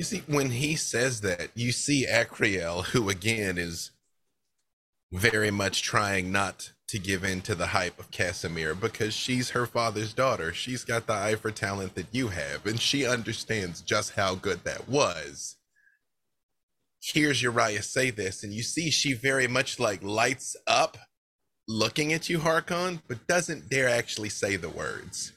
You 0.02 0.06
see, 0.06 0.24
when 0.26 0.50
he 0.50 0.78
says 0.78 1.22
that, 1.22 1.50
you 1.54 1.72
see 1.72 2.08
Akriel, 2.10 2.86
who 2.86 3.08
again 3.08 3.60
is 3.60 3.92
very 5.12 5.52
much 5.52 5.84
trying 5.84 6.32
not 6.32 6.72
to 6.88 6.98
give 6.98 7.24
in 7.24 7.42
to 7.42 7.54
the 7.54 7.68
hype 7.68 8.00
of 8.00 8.10
Casimir 8.10 8.74
because 8.74 9.14
she's 9.14 9.52
her 9.52 9.68
father's 9.68 10.12
daughter. 10.12 10.56
She's 10.56 10.84
got 10.84 11.06
the 11.06 11.14
eye 11.14 11.36
for 11.36 11.52
talent 11.52 11.94
that 11.94 12.08
you 12.12 12.30
have, 12.30 12.66
and 12.66 12.80
she 12.82 13.06
understands 13.06 13.80
just 13.82 14.14
how 14.14 14.34
good 14.34 14.64
that 14.64 14.90
was. 14.90 15.58
Hears 17.00 17.44
Uriah 17.44 17.84
say 17.84 18.10
this, 18.10 18.44
and 18.44 18.52
you 18.52 18.64
see 18.64 18.90
she 18.90 19.14
very 19.14 19.46
much 19.48 19.80
like 19.80 20.02
lights 20.02 20.56
up 20.66 20.98
looking 21.68 22.12
at 22.12 22.28
you, 22.28 22.40
Harkon, 22.40 23.04
but 23.08 23.28
doesn't 23.28 23.70
dare 23.70 23.88
actually 23.90 24.30
say 24.30 24.56
the 24.56 24.70
words. 24.70 25.32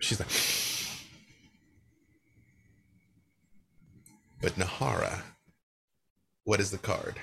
She's 0.00 0.18
like, 0.18 0.30
But 4.42 4.56
Nahara, 4.56 5.22
what 6.42 6.58
is 6.58 6.72
the 6.72 6.78
card? 6.78 7.14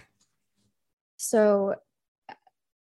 So 1.17 1.75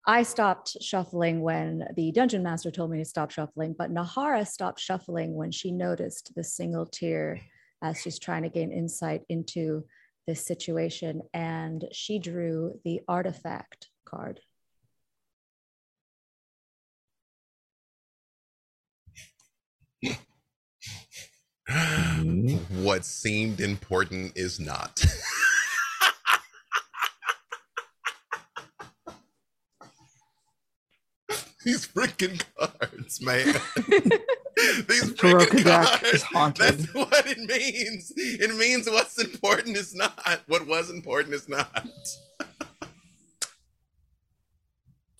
I 0.05 0.21
stopped 0.21 0.77
shuffling 0.81 1.41
when 1.41 1.87
the 1.95 2.11
dungeon 2.11 2.43
master 2.43 2.69
told 2.69 2.91
me 2.91 2.99
to 2.99 3.05
stop 3.05 3.31
shuffling, 3.31 3.73
but 3.75 3.91
Nahara 3.91 4.47
stopped 4.47 4.79
shuffling 4.79 5.33
when 5.33 5.49
she 5.51 5.71
noticed 5.71 6.31
the 6.35 6.43
single 6.43 6.85
tear 6.85 7.41
as 7.81 7.99
she's 8.01 8.19
trying 8.19 8.43
to 8.43 8.49
gain 8.49 8.71
insight 8.71 9.23
into 9.29 9.83
this 10.27 10.45
situation. 10.45 11.23
And 11.33 11.85
she 11.91 12.19
drew 12.19 12.79
the 12.85 13.01
artifact 13.07 13.87
card. 14.05 14.41
Mm-hmm. 21.69 22.83
what 22.83 23.05
seemed 23.05 23.59
important 23.59 24.33
is 24.35 24.59
not. 24.59 25.03
These 31.65 31.87
freaking 31.87 32.41
cards, 32.57 33.21
man. 33.21 33.45
These 34.87 35.13
freaking 35.13 35.49
Tarokka 35.49 35.63
deck 35.63 35.87
cards. 35.87 36.03
is 36.13 36.23
haunted. 36.23 36.65
That's 36.79 36.93
what 36.93 37.27
it 37.27 37.37
means. 37.37 38.13
It 38.15 38.55
means 38.55 38.89
what's 38.89 39.21
important 39.21 39.77
is 39.77 39.93
not. 39.93 40.41
What 40.47 40.65
was 40.65 40.89
important 40.89 41.35
is 41.35 41.47
not. 41.49 41.87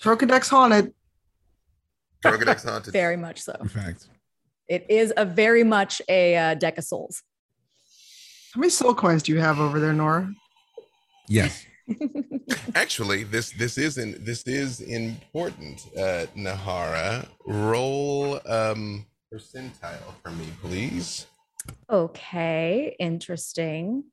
Tarokka 0.02 0.28
deck's 0.28 0.50
haunted. 0.50 0.94
Tarokka 2.24 2.46
deck 2.46 2.64
haunted. 2.64 2.94
Very 2.94 3.18
much 3.18 3.42
so. 3.42 3.56
In 3.62 3.68
fact, 3.68 4.08
It 4.70 4.86
is 4.88 5.12
a 5.18 5.26
very 5.26 5.64
much 5.64 6.02
a 6.08 6.38
uh, 6.38 6.54
deck 6.54 6.78
of 6.78 6.84
souls. 6.84 7.24
How 8.54 8.60
many 8.62 8.70
soul 8.70 8.94
coins 8.94 9.24
do 9.24 9.32
you 9.32 9.40
have 9.40 9.60
over 9.60 9.80
there, 9.80 9.94
Nora? 9.94 10.32
yes. 11.28 11.66
Actually, 12.76 13.24
this 13.24 13.52
this 13.52 13.78
isn't 13.80 14.24
this 14.24 14.44
is 14.44 14.80
important. 14.82 15.88
Uh 15.98 16.28
Nahara, 16.38 17.28
roll 17.48 18.40
um 18.48 19.06
percentile 19.34 20.14
for 20.22 20.30
me, 20.32 20.46
please. 20.62 21.26
okay, 21.90 22.96
interesting. 23.00 24.04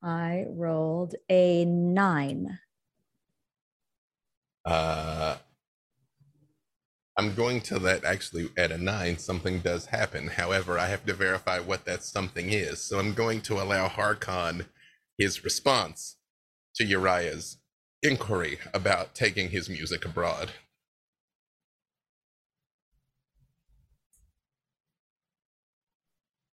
I 0.00 0.44
rolled 0.48 1.16
a 1.28 1.64
nine. 1.64 2.60
Uh 4.64 5.36
I'm 7.18 7.34
going 7.34 7.60
to 7.62 7.80
let 7.80 8.04
actually 8.04 8.48
at 8.56 8.70
a 8.70 8.78
nine 8.78 9.18
something 9.18 9.58
does 9.58 9.86
happen. 9.86 10.28
However, 10.28 10.78
I 10.78 10.86
have 10.86 11.04
to 11.06 11.14
verify 11.14 11.58
what 11.58 11.84
that 11.84 12.04
something 12.04 12.52
is. 12.52 12.80
So 12.80 13.00
I'm 13.00 13.12
going 13.12 13.40
to 13.42 13.60
allow 13.60 13.88
Harkon 13.88 14.66
his 15.18 15.42
response 15.42 16.16
to 16.76 16.84
Uriah's 16.84 17.58
inquiry 18.04 18.60
about 18.72 19.16
taking 19.16 19.50
his 19.50 19.68
music 19.68 20.04
abroad. 20.04 20.52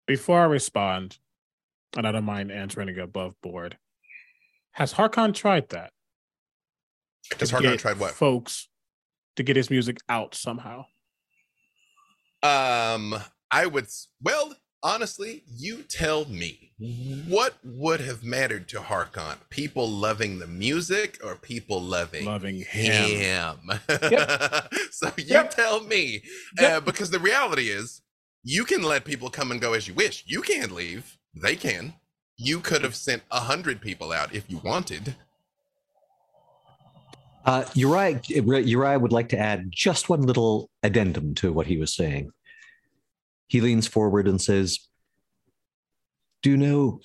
Before 0.07 0.41
I 0.41 0.45
respond, 0.45 1.19
and 1.95 2.07
I 2.07 2.13
don't 2.13 2.25
mind 2.25 2.51
answering 2.51 2.99
above 2.99 3.35
board, 3.43 3.77
has 4.73 4.95
Harkon 4.95 5.35
tried 5.35 5.69
that? 5.69 5.93
Has 7.39 7.51
Harkon 7.51 7.77
tried 7.77 7.99
what? 7.99 8.13
Folks 8.13 8.69
to 9.37 9.43
get 9.43 9.57
his 9.57 9.71
music 9.71 9.99
out 10.09 10.35
somehow. 10.35 10.85
Um, 12.43 13.15
I 13.51 13.67
would. 13.67 13.87
Well, 14.23 14.55
honestly, 14.83 15.43
you 15.47 15.83
tell 15.83 16.25
me. 16.27 16.73
What 17.29 17.55
would 17.65 18.01
have 18.01 18.25
mattered 18.25 18.69
to 18.71 18.81
Harkon? 18.81 19.37
People 19.49 19.89
loving 19.89 20.39
the 20.41 20.47
music 20.47 21.19
or 21.25 21.37
people 21.37 21.81
loving 21.81 22.25
Loving 22.27 22.57
him. 22.69 23.57
him? 23.69 23.81
Yep. 23.89 24.75
so 24.91 25.11
you 25.17 25.25
Yep. 25.27 25.51
tell 25.55 25.81
me, 25.85 26.23
uh, 26.59 26.81
because 26.81 27.11
the 27.11 27.21
reality 27.21 27.69
is, 27.71 28.03
you 28.43 28.65
can 28.65 28.83
let 28.83 29.05
people 29.05 29.31
come 29.31 29.51
and 29.53 29.61
go 29.61 29.73
as 29.73 29.89
you 29.89 29.95
wish. 29.95 30.25
You 30.27 30.43
can't 30.43 30.73
leave. 30.73 31.17
They 31.35 31.57
can. 31.57 31.95
You 32.37 32.61
could 32.61 32.83
have 32.83 32.97
sent 32.97 33.23
a 33.31 33.41
hundred 33.41 33.81
people 33.81 34.13
out 34.13 34.35
if 34.35 34.51
you 34.51 34.59
wanted. 34.59 35.15
Uh, 37.45 37.65
Uriah, 37.75 38.21
Uriah 38.29 38.99
would 38.99 39.13
like 39.13 39.29
to 39.31 39.39
add 39.39 39.71
just 39.71 40.09
one 40.09 40.23
little 40.23 40.71
addendum 40.83 41.35
to 41.37 41.53
what 41.53 41.67
he 41.67 41.77
was 41.77 41.95
saying. 41.95 42.31
He 43.49 43.61
leans 43.61 43.87
forward 43.87 44.27
and 44.27 44.41
says, 44.41 44.79
Do 46.43 46.51
you 46.51 46.57
know, 46.57 47.01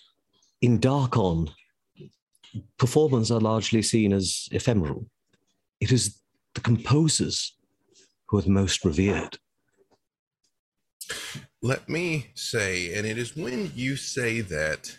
in 0.62 0.80
Darkon, 0.80 1.52
performers 2.78 3.32
are 3.32 3.40
largely 3.40 3.82
seen 3.82 4.14
as 4.14 4.48
ephemeral. 4.52 5.06
It 5.80 5.92
is 5.92 6.20
the 6.56 6.62
composers 6.62 7.56
who 8.28 8.38
are 8.38 8.42
the 8.42 8.50
most 8.50 8.84
revered. 8.86 9.38
Let 11.62 11.90
me 11.90 12.28
say, 12.36 12.94
and 12.94 13.06
it 13.06 13.18
is 13.18 13.36
when 13.36 13.72
you 13.76 13.96
say 13.96 14.42
that, 14.42 14.98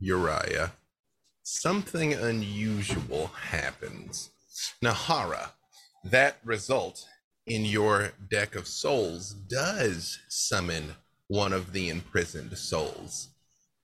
Uriah, 0.00 0.72
something 1.42 2.14
unusual 2.14 3.28
happens. 3.28 4.31
Nahara, 4.84 5.50
that 6.04 6.36
result 6.44 7.06
in 7.46 7.64
your 7.64 8.12
deck 8.30 8.54
of 8.54 8.66
souls 8.66 9.32
does 9.32 10.18
summon 10.28 10.94
one 11.28 11.52
of 11.52 11.72
the 11.72 11.88
imprisoned 11.88 12.56
souls. 12.56 13.28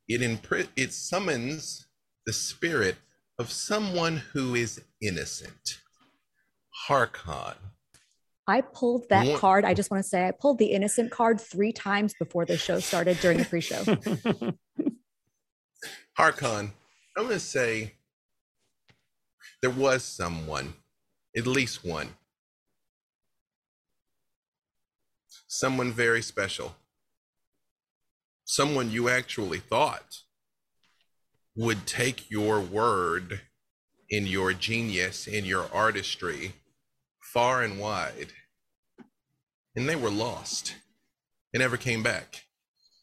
It 0.09 0.21
impri- 0.21 0.69
it 0.77 0.93
summons 0.93 1.87
the 2.27 2.33
spirit 2.33 2.97
of 3.39 3.51
someone 3.51 4.19
who 4.33 4.55
is 4.55 4.81
innocent. 5.01 5.79
Harkon. 6.89 7.55
I 8.47 8.63
pulled 8.63 9.09
that 9.11 9.27
What- 9.27 9.41
card. 9.41 9.65
I 9.65 9.75
just 9.75 9.91
want 9.91 10.03
to 10.03 10.09
say 10.09 10.27
I 10.27 10.31
pulled 10.31 10.59
the 10.59 10.67
innocent 10.73 11.11
card 11.11 11.41
three 11.41 11.73
times 11.73 12.15
before 12.19 12.45
the 12.47 12.57
show 12.57 12.81
started 12.81 13.19
during 13.21 13.39
the 13.39 13.45
pre-show. 13.45 13.85
Harkon, 16.19 16.73
I'm 17.17 17.25
going 17.25 17.29
to 17.35 17.41
say 17.41 17.93
there 19.63 19.71
was 19.71 20.05
someone, 20.05 20.75
at 21.37 21.47
least 21.47 21.85
one, 21.85 22.09
someone 25.47 25.93
very 25.93 26.23
special, 26.23 26.77
someone 28.45 28.91
you 28.91 29.09
actually 29.09 29.59
thought 29.59 30.19
would 31.57 31.87
take 31.87 32.31
your 32.31 32.61
word 32.61 33.41
in 34.11 34.27
your 34.27 34.53
genius, 34.53 35.27
in 35.27 35.45
your 35.45 35.67
artistry, 35.73 36.53
far 37.21 37.63
and 37.63 37.79
wide. 37.79 38.33
And 39.77 39.89
they 39.89 39.97
were 39.97 40.11
lost. 40.11 40.75
They 41.53 41.59
never 41.59 41.77
came 41.77 42.03
back 42.03 42.48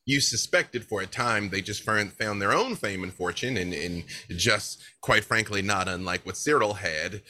you 0.05 0.21
suspected 0.21 0.83
for 0.83 1.01
a 1.01 1.07
time 1.07 1.49
they 1.49 1.61
just 1.61 1.83
found, 1.83 2.13
found 2.13 2.41
their 2.41 2.53
own 2.53 2.75
fame 2.75 3.03
and 3.03 3.13
fortune 3.13 3.57
and, 3.57 3.73
and 3.73 4.03
just 4.29 4.81
quite 5.01 5.23
frankly 5.23 5.61
not 5.61 5.87
unlike 5.87 6.25
what 6.25 6.37
cyril 6.37 6.75
had 6.75 7.21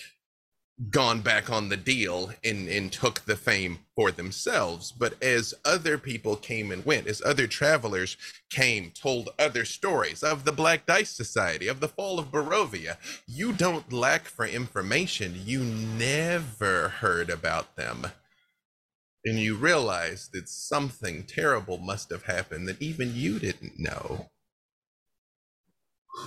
gone 0.90 1.22
back 1.22 1.50
on 1.50 1.70
the 1.70 1.78
deal 1.78 2.32
and, 2.44 2.68
and 2.68 2.92
took 2.92 3.22
the 3.22 3.36
fame 3.38 3.80
for 3.96 4.12
themselves. 4.12 4.92
But 4.92 5.22
as 5.24 5.54
other 5.64 5.98
people 5.98 6.36
came 6.36 6.72
and 6.72 6.86
went 6.86 7.08
as 7.08 7.22
other 7.22 7.48
travelers 7.48 8.18
came 8.50 8.92
told 8.92 9.30
other 9.40 9.64
stories 9.64 10.22
of 10.22 10.44
the 10.44 10.52
black 10.52 10.86
dice 10.86 11.12
society 11.12 11.68
of 11.68 11.80
the 11.80 11.88
fall 11.88 12.20
of 12.20 12.32
barovia 12.32 12.98
you 13.26 13.54
don't 13.54 13.92
lack 13.92 14.26
for 14.26 14.46
information. 14.46 15.42
You 15.46 15.64
never 15.64 16.90
heard 16.90 17.30
about 17.30 17.76
them 17.78 18.08
and 19.26 19.40
you 19.40 19.56
realize 19.56 20.30
that 20.34 20.48
something 20.48 21.24
terrible 21.24 21.80
must 21.80 22.12
have 22.12 22.24
happened 22.24 22.68
that 22.68 22.82
even 22.82 23.16
you 23.16 23.40
didn't 23.40 23.80
know. 23.80 24.30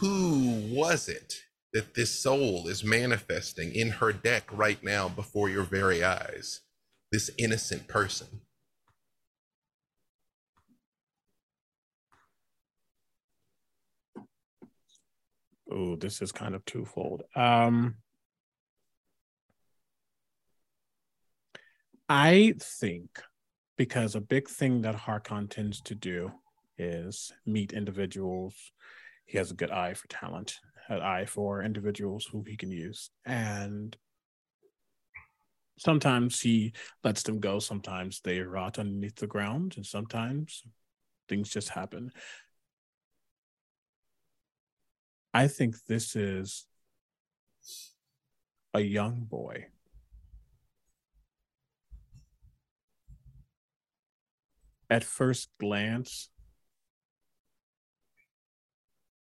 Who 0.00 0.68
was 0.72 1.08
it 1.08 1.34
that 1.72 1.94
this 1.94 2.10
soul 2.10 2.66
is 2.66 2.82
manifesting 2.82 3.72
in 3.72 3.90
her 3.90 4.12
deck 4.12 4.48
right 4.52 4.82
now 4.82 5.08
before 5.08 5.48
your 5.48 5.62
very 5.62 6.02
eyes? 6.02 6.60
This 7.12 7.30
innocent 7.38 7.86
person. 7.86 8.40
Oh, 15.70 15.96
this 15.96 16.20
is 16.20 16.32
kind 16.32 16.54
of 16.54 16.64
twofold. 16.64 17.22
Um, 17.36 17.96
I 22.08 22.54
think 22.58 23.22
because 23.76 24.14
a 24.14 24.20
big 24.20 24.48
thing 24.48 24.82
that 24.82 24.96
Harkon 24.96 25.48
tends 25.48 25.80
to 25.82 25.94
do 25.94 26.32
is 26.78 27.32
meet 27.44 27.72
individuals. 27.72 28.54
He 29.26 29.36
has 29.36 29.50
a 29.50 29.54
good 29.54 29.70
eye 29.70 29.94
for 29.94 30.08
talent, 30.08 30.58
an 30.88 31.00
eye 31.00 31.26
for 31.26 31.62
individuals 31.62 32.24
who 32.24 32.44
he 32.46 32.56
can 32.56 32.70
use. 32.70 33.10
And 33.26 33.96
sometimes 35.78 36.40
he 36.40 36.72
lets 37.04 37.22
them 37.22 37.40
go. 37.40 37.58
Sometimes 37.58 38.20
they 38.20 38.40
rot 38.40 38.78
underneath 38.78 39.16
the 39.16 39.26
ground, 39.26 39.74
and 39.76 39.84
sometimes 39.84 40.62
things 41.28 41.50
just 41.50 41.68
happen. 41.68 42.10
I 45.34 45.46
think 45.46 45.76
this 45.86 46.16
is 46.16 46.66
a 48.72 48.80
young 48.80 49.24
boy 49.24 49.66
at 54.90 55.04
first 55.04 55.48
glance, 55.58 56.30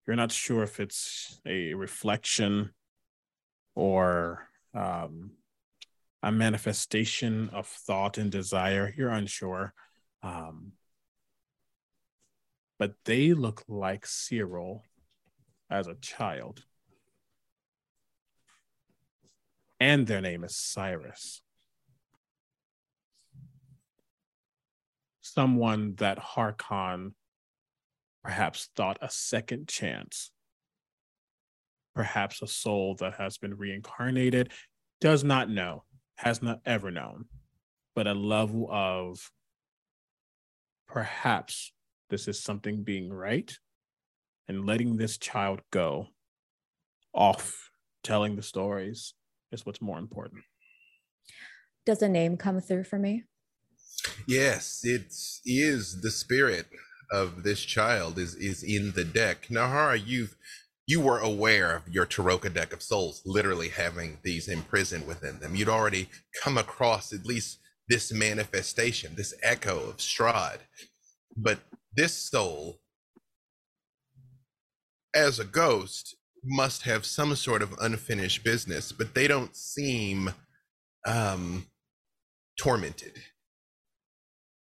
you're 0.07 0.17
not 0.17 0.33
sure 0.33 0.63
if 0.63 0.81
it's 0.81 1.41
a 1.47 1.75
reflection 1.75 2.71
or 3.75 4.49
um, 4.75 5.33
a 6.23 6.33
manifestation 6.33 7.51
of 7.53 7.67
thought 7.67 8.19
and 8.19 8.31
desire. 8.31 8.93
You're 8.97 9.11
unsure. 9.11 9.75
Um, 10.23 10.73
but 12.79 12.95
they 13.05 13.33
look 13.33 13.63
like 13.69 14.07
Cyril 14.07 14.85
as 15.71 15.87
a 15.87 15.95
child. 15.95 16.65
And 19.79 20.07
their 20.07 20.21
name 20.21 20.45
is 20.45 20.57
Cyrus. 20.57 21.43
Someone 25.35 25.95
that 25.97 26.19
Harkon 26.19 27.13
perhaps 28.23 28.69
thought 28.77 28.99
a 29.01 29.11
second 29.11 29.69
chance, 29.69 30.31
perhaps 31.95 32.43
a 32.43 32.47
soul 32.47 32.95
that 32.97 33.15
has 33.15 33.39
been 33.39 33.57
reincarnated, 33.57 34.53
does 35.01 35.25
not 35.25 35.51
know, 35.51 35.85
has 36.17 36.43
not 36.43 36.61
ever 36.65 36.91
known, 36.91 37.25
but 37.95 38.07
a 38.07 38.15
level 38.15 38.69
of 38.71 39.31
perhaps 40.87 41.73
this 42.11 42.29
is 42.29 42.41
something 42.41 42.85
being 42.85 43.13
right 43.13 43.57
and 44.49 44.67
letting 44.67 44.97
this 44.97 45.19
child 45.19 45.61
go 45.71 46.07
off 47.15 47.71
telling 48.03 48.37
the 48.37 48.43
stories 48.43 49.15
is 49.51 49.67
what's 49.67 49.81
more 49.81 49.99
important. 49.99 50.43
Does 51.85 52.03
a 52.03 52.09
name 52.09 52.37
come 52.37 52.61
through 52.61 52.85
for 52.85 52.99
me? 52.99 53.25
Yes, 54.27 54.81
it 54.85 55.15
is 55.45 56.01
the 56.01 56.11
spirit 56.11 56.67
of 57.11 57.43
this 57.43 57.61
child 57.61 58.19
is 58.19 58.35
is 58.37 58.63
in 58.63 58.93
the 58.93 59.05
deck. 59.05 59.49
Nahara, 59.51 60.01
you've 60.05 60.37
you 60.87 61.01
were 61.01 61.19
aware 61.19 61.77
of 61.77 61.89
your 61.89 62.07
Tarokka 62.07 62.53
deck 62.53 62.73
of 62.73 62.83
souls 62.83 63.23
literally 63.25 63.69
having 63.69 64.19
these 64.23 64.49
imprisoned 64.49 65.07
within 65.07 65.39
them. 65.41 65.55
You'd 65.55 65.69
already 65.69 66.09
come 66.43 66.59
across 66.59 67.13
at 67.13 67.27
least 67.27 67.59
this 67.89 68.13
manifestation, 68.13 69.15
this 69.17 69.35
echo 69.43 69.91
of 69.91 69.99
Strahd. 69.99 70.59
But 71.37 71.61
this 71.97 72.15
soul, 72.15 72.81
as 75.15 75.39
a 75.39 75.45
ghost, 75.45 76.17
must 76.45 76.83
have 76.83 77.07
some 77.07 77.37
sort 77.37 77.63
of 77.63 77.75
unfinished 77.81 78.45
business, 78.45 78.93
but 78.93 79.15
they 79.15 79.29
don't 79.29 79.57
seem 79.57 80.33
um 81.07 81.67
tormented 82.59 83.15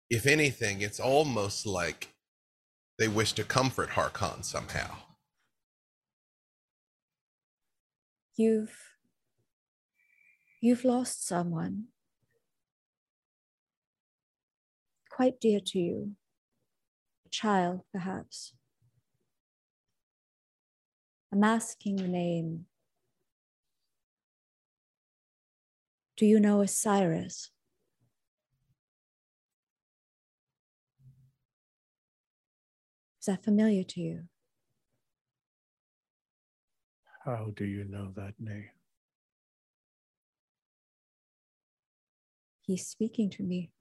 if 0.09 0.25
anything, 0.25 0.81
it's 0.81 0.99
almost 0.99 1.65
like 1.65 2.09
they 2.97 3.07
wish 3.07 3.33
to 3.33 3.43
comfort 3.43 3.89
Harkon 3.89 4.43
somehow. 4.43 4.95
You've 8.35 8.75
you've 10.61 10.83
lost 10.85 11.27
someone 11.27 11.85
quite 15.09 15.39
dear 15.41 15.59
to 15.59 15.79
you. 15.79 16.11
A 17.25 17.29
child, 17.29 17.81
perhaps. 17.91 18.53
I'm 21.31 21.43
asking 21.43 21.97
the 21.97 22.07
name. 22.07 22.65
Do 26.17 26.25
you 26.25 26.39
know 26.39 26.61
Osiris? 26.61 27.51
Is 33.19 33.25
that 33.25 33.43
familiar 33.43 33.83
to 33.83 33.99
you? 33.99 34.23
How 37.25 37.51
do 37.55 37.65
you 37.65 37.83
know 37.83 38.11
that 38.15 38.33
name? 38.39 38.69
He's 42.61 42.87
speaking 42.87 43.29
to 43.31 43.43
me. 43.43 43.71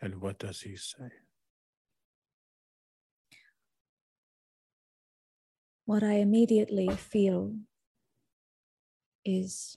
And 0.00 0.20
what 0.20 0.38
does 0.38 0.60
he 0.62 0.76
say? 0.76 1.10
What 5.84 6.02
I 6.02 6.14
immediately 6.14 6.88
feel 6.88 7.54
is 9.24 9.76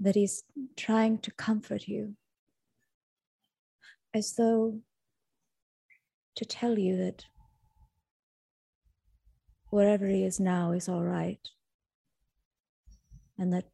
that 0.00 0.16
he's 0.16 0.42
trying 0.76 1.18
to 1.18 1.30
comfort 1.30 1.86
you, 1.86 2.16
as 4.14 4.34
though 4.34 4.80
to 6.36 6.44
tell 6.44 6.78
you 6.78 6.96
that 6.96 7.24
wherever 9.70 10.06
he 10.06 10.24
is 10.24 10.40
now 10.40 10.72
is 10.72 10.88
all 10.88 11.04
right, 11.04 11.48
and 13.38 13.52
that 13.52 13.68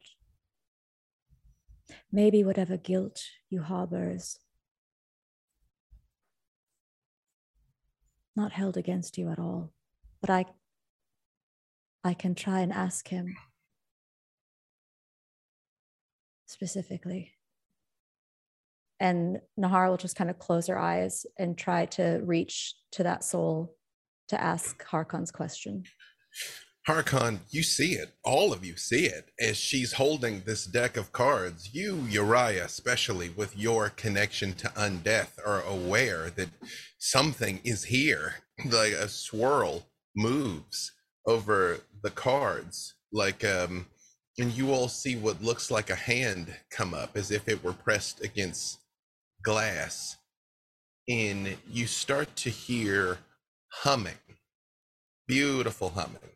maybe 2.11 2.43
whatever 2.43 2.77
guilt 2.77 3.21
you 3.49 3.61
harbor 3.61 4.11
is 4.11 4.39
not 8.35 8.51
held 8.51 8.77
against 8.77 9.17
you 9.17 9.29
at 9.29 9.39
all. 9.39 9.73
But 10.21 10.29
I 10.29 10.45
I 12.03 12.13
can 12.13 12.35
try 12.35 12.59
and 12.59 12.71
ask 12.71 13.07
him 13.07 13.35
specifically. 16.45 17.36
And 18.99 19.39
Nahara 19.59 19.89
will 19.89 19.97
just 19.97 20.15
kind 20.15 20.29
of 20.29 20.39
close 20.39 20.67
her 20.67 20.79
eyes 20.79 21.25
and 21.37 21.57
try 21.57 21.85
to 21.87 22.21
reach 22.23 22.75
to 22.93 23.03
that 23.03 23.23
soul 23.23 23.75
to 24.29 24.41
ask 24.41 24.83
Harkon's 24.83 25.31
question. 25.31 25.83
Harkon, 26.87 27.39
you 27.49 27.63
see 27.63 27.93
it. 27.95 28.11
All 28.23 28.53
of 28.53 28.63
you 28.63 28.77
see 28.77 29.07
it 29.07 29.29
as 29.41 29.57
she's 29.57 29.93
holding 29.93 30.41
this 30.45 30.65
deck 30.65 30.95
of 30.95 31.11
cards. 31.11 31.73
You, 31.73 32.05
Uriah, 32.09 32.63
especially 32.63 33.29
with 33.29 33.57
your 33.57 33.89
connection 33.89 34.53
to 34.53 34.69
undeath, 34.69 35.31
are 35.45 35.61
aware 35.63 36.29
that 36.29 36.47
something 36.97 37.59
is 37.63 37.85
here. 37.85 38.35
Like 38.65 38.93
a 38.93 39.07
swirl 39.07 39.85
moves 40.15 40.91
over 41.27 41.81
the 42.01 42.09
cards, 42.09 42.95
like 43.11 43.45
um, 43.45 43.85
and 44.39 44.51
you 44.51 44.71
all 44.71 44.87
see 44.87 45.15
what 45.15 45.43
looks 45.43 45.69
like 45.69 45.91
a 45.91 45.95
hand 45.95 46.55
come 46.71 46.95
up 46.95 47.15
as 47.15 47.29
if 47.29 47.47
it 47.47 47.63
were 47.63 47.73
pressed 47.73 48.23
against 48.23 48.79
glass, 49.47 50.17
and 51.07 51.55
you 51.71 51.87
start 51.87 52.35
to 52.35 52.49
hear 52.49 53.19
humming, 53.69 54.19
beautiful 55.25 55.91
humming 55.91 56.35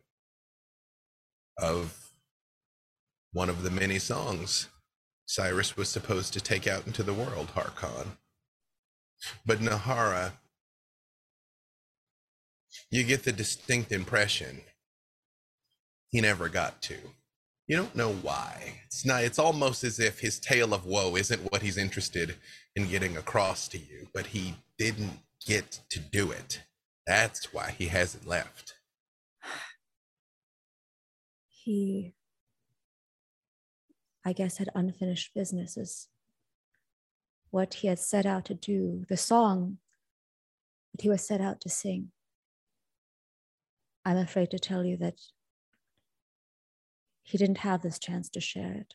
of 1.58 2.14
one 3.34 3.50
of 3.50 3.64
the 3.64 3.70
many 3.70 3.98
songs 3.98 4.68
Cyrus 5.26 5.76
was 5.76 5.90
supposed 5.90 6.32
to 6.32 6.40
take 6.40 6.66
out 6.66 6.86
into 6.86 7.02
the 7.02 7.12
world, 7.12 7.48
Harkon. 7.54 8.16
But 9.44 9.58
Nahara, 9.58 10.32
you 12.90 13.04
get 13.04 13.24
the 13.24 13.32
distinct 13.32 13.92
impression 13.92 14.62
he 16.08 16.22
never 16.22 16.48
got 16.48 16.80
to. 16.82 16.96
You 17.66 17.76
don't 17.76 17.94
know 17.94 18.12
why. 18.12 18.80
It's 18.86 19.04
not 19.04 19.22
it's 19.22 19.38
almost 19.38 19.84
as 19.84 20.00
if 20.00 20.20
his 20.20 20.40
tale 20.40 20.72
of 20.72 20.86
woe 20.86 21.14
isn't 21.16 21.52
what 21.52 21.60
he's 21.60 21.76
interested 21.76 22.36
in 22.74 22.88
getting 22.88 23.16
across 23.16 23.68
to 23.68 23.78
you, 23.78 24.08
but 24.14 24.26
he 24.28 24.54
didn't 24.78 25.18
get 25.46 25.80
to 25.90 25.98
do 25.98 26.30
it. 26.30 26.62
That's 27.06 27.52
why 27.52 27.70
he 27.76 27.86
hasn't 27.86 28.26
left. 28.26 28.74
He, 31.64 32.14
I 34.24 34.32
guess, 34.32 34.56
had 34.56 34.68
unfinished 34.74 35.30
businesses. 35.32 36.08
What 37.50 37.74
he 37.74 37.86
had 37.86 38.00
set 38.00 38.26
out 38.26 38.46
to 38.46 38.54
do, 38.54 39.04
the 39.08 39.16
song 39.16 39.78
that 40.92 41.02
he 41.02 41.08
was 41.08 41.24
set 41.24 41.40
out 41.40 41.60
to 41.60 41.68
sing. 41.68 42.10
I'm 44.04 44.16
afraid 44.16 44.50
to 44.50 44.58
tell 44.58 44.84
you 44.84 44.96
that 44.96 45.20
he 47.22 47.38
didn't 47.38 47.58
have 47.58 47.82
this 47.82 48.00
chance 48.00 48.28
to 48.30 48.40
share 48.40 48.72
it. 48.72 48.94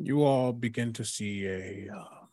You 0.00 0.22
all 0.22 0.52
begin 0.52 0.92
to 0.92 1.04
see 1.04 1.44
a 1.46 1.88
uh, 1.92 2.26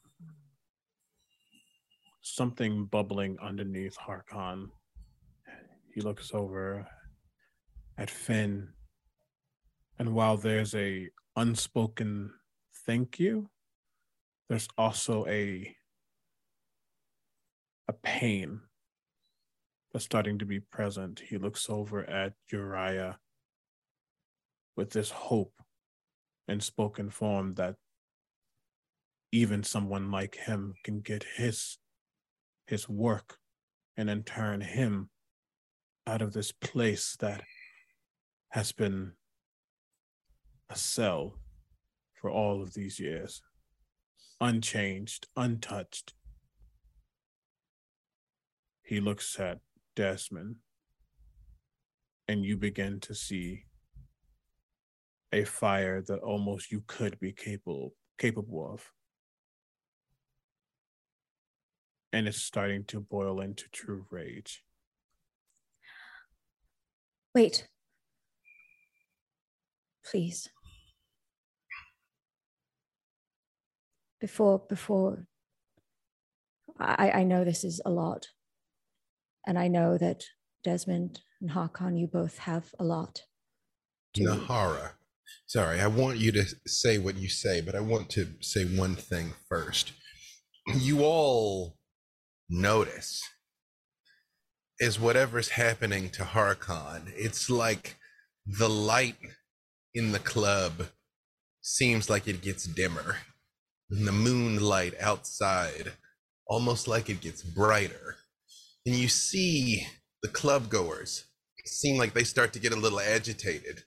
something 2.21 2.85
bubbling 2.85 3.37
underneath 3.41 3.97
Harkon. 3.97 4.69
He 5.91 6.01
looks 6.01 6.29
over 6.31 6.87
at 7.97 8.11
Finn, 8.11 8.67
and 9.97 10.13
while 10.13 10.37
there's 10.37 10.75
a 10.75 11.09
unspoken 11.35 12.29
thank 12.85 13.19
you, 13.19 13.49
there's 14.47 14.67
also 14.77 15.25
a 15.25 15.75
a 17.87 17.93
pain 17.93 18.61
that's 19.91 20.05
starting 20.05 20.37
to 20.37 20.45
be 20.45 20.59
present. 20.59 21.19
He 21.19 21.39
looks 21.39 21.67
over 21.67 22.07
at 22.07 22.33
Uriah 22.51 23.17
with 24.75 24.91
this 24.91 25.09
hope 25.09 25.53
in 26.47 26.59
spoken 26.59 27.09
form 27.09 27.55
that 27.55 27.75
even 29.31 29.63
someone 29.63 30.11
like 30.11 30.35
him 30.35 30.75
can 30.83 31.01
get 31.01 31.25
his 31.37 31.77
his 32.67 32.87
work 32.89 33.37
and 33.97 34.09
then 34.09 34.23
turn 34.23 34.61
him 34.61 35.09
out 36.07 36.21
of 36.21 36.33
this 36.33 36.51
place 36.51 37.15
that 37.19 37.43
has 38.49 38.71
been 38.71 39.11
a 40.69 40.75
cell 40.75 41.39
for 42.13 42.29
all 42.29 42.61
of 42.61 42.73
these 42.73 42.99
years. 42.99 43.41
Unchanged 44.41 45.27
untouched. 45.35 46.13
He 48.83 48.99
looks 48.99 49.39
at 49.39 49.59
Desmond 49.95 50.57
and 52.27 52.43
you 52.43 52.57
begin 52.57 52.99
to 53.01 53.15
see 53.15 53.64
a 55.31 55.43
fire 55.43 56.01
that 56.01 56.19
almost 56.19 56.71
you 56.71 56.83
could 56.87 57.19
be 57.19 57.31
capable 57.31 57.93
capable 58.17 58.71
of 58.73 58.91
and 62.13 62.27
it's 62.27 62.41
starting 62.41 62.85
to 62.85 62.99
boil 63.01 63.41
into 63.41 63.65
true 63.71 64.05
rage 64.09 64.63
Wait. 67.35 67.67
Please. 70.09 70.47
Before, 74.21 74.59
before, 74.69 75.27
I, 76.79 77.11
I 77.11 77.23
know 77.23 77.43
this 77.43 77.65
is 77.65 77.81
a 77.85 77.89
lot. 77.89 78.27
And 79.45 79.59
I 79.59 79.67
know 79.67 79.97
that 79.97 80.23
Desmond 80.63 81.19
and 81.41 81.51
Harkon, 81.51 81.97
you 81.99 82.07
both 82.07 82.37
have 82.39 82.73
a 82.79 82.85
lot. 82.85 83.23
to- 84.13 84.23
Nahara. 84.23 84.94
Sorry, 85.47 85.79
I 85.79 85.87
want 85.87 86.17
you 86.17 86.31
to 86.33 86.45
say 86.65 86.97
what 86.97 87.15
you 87.15 87.29
say, 87.29 87.61
but 87.61 87.75
I 87.75 87.79
want 87.79 88.09
to 88.11 88.27
say 88.41 88.65
one 88.65 88.95
thing 88.95 89.33
first. 89.49 89.91
You 90.75 91.03
all 91.03 91.77
notice 92.49 93.21
is 94.79 94.99
whatever's 94.99 95.49
happening 95.49 96.09
to 96.09 96.23
Harkon. 96.23 97.11
It's 97.15 97.49
like 97.49 97.95
the 98.45 98.69
light 98.69 99.17
in 99.93 100.11
the 100.11 100.19
club 100.19 100.87
seems 101.61 102.09
like 102.09 102.27
it 102.27 102.41
gets 102.41 102.65
dimmer. 102.65 103.17
And 103.89 104.07
the 104.07 104.11
moonlight 104.11 104.95
outside 104.99 105.93
almost 106.47 106.87
like 106.87 107.09
it 107.09 107.21
gets 107.21 107.43
brighter. 107.43 108.17
And 108.85 108.95
you 108.95 109.07
see 109.07 109.87
the 110.21 110.29
club 110.29 110.69
goers 110.69 111.25
seem 111.65 111.97
like 111.97 112.13
they 112.13 112.23
start 112.23 112.53
to 112.53 112.59
get 112.59 112.73
a 112.73 112.75
little 112.75 112.99
agitated, 112.99 113.83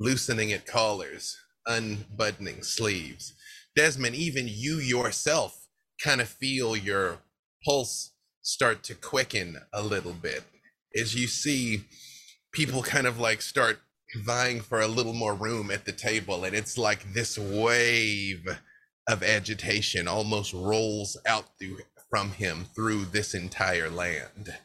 loosening 0.00 0.52
at 0.52 0.66
collars, 0.66 1.36
unbuttoning 1.66 2.64
sleeves. 2.64 3.34
Desmond, 3.76 4.16
even 4.16 4.46
you 4.48 4.78
yourself 4.78 5.68
kind 6.02 6.20
of 6.20 6.28
feel 6.28 6.74
your 6.74 7.18
pulse 7.64 8.12
start 8.42 8.82
to 8.82 8.94
quicken 8.94 9.58
a 9.72 9.82
little 9.82 10.14
bit 10.14 10.42
as 10.96 11.14
you 11.14 11.26
see 11.28 11.84
people 12.52 12.82
kind 12.82 13.06
of 13.06 13.20
like 13.20 13.42
start 13.42 13.78
vying 14.16 14.60
for 14.60 14.80
a 14.80 14.88
little 14.88 15.12
more 15.12 15.34
room 15.34 15.70
at 15.70 15.84
the 15.84 15.92
table. 15.92 16.44
And 16.44 16.56
it's 16.56 16.76
like 16.76 17.12
this 17.12 17.38
wave 17.38 18.48
of 19.08 19.22
agitation 19.22 20.08
almost 20.08 20.52
rolls 20.52 21.16
out 21.26 21.44
through, 21.58 21.78
from 22.08 22.32
him 22.32 22.66
through 22.74 23.04
this 23.06 23.34
entire 23.34 23.90
land. 23.90 24.56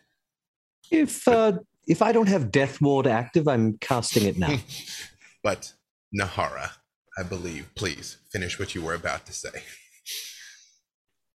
If 0.92 1.28
uh, 1.28 1.54
if 1.88 2.02
I 2.02 2.12
don't 2.12 2.28
have 2.28 2.52
Death 2.52 2.82
Ward 2.82 3.08
active, 3.08 3.48
I'm 3.48 3.78
casting 3.80 4.26
it 4.26 4.38
now. 4.38 4.58
But 5.46 5.74
Nahara, 6.12 6.72
I 7.20 7.22
believe, 7.22 7.70
please 7.76 8.18
finish 8.32 8.58
what 8.58 8.74
you 8.74 8.82
were 8.82 8.96
about 8.96 9.28
to 9.28 9.32
say. 9.32 9.62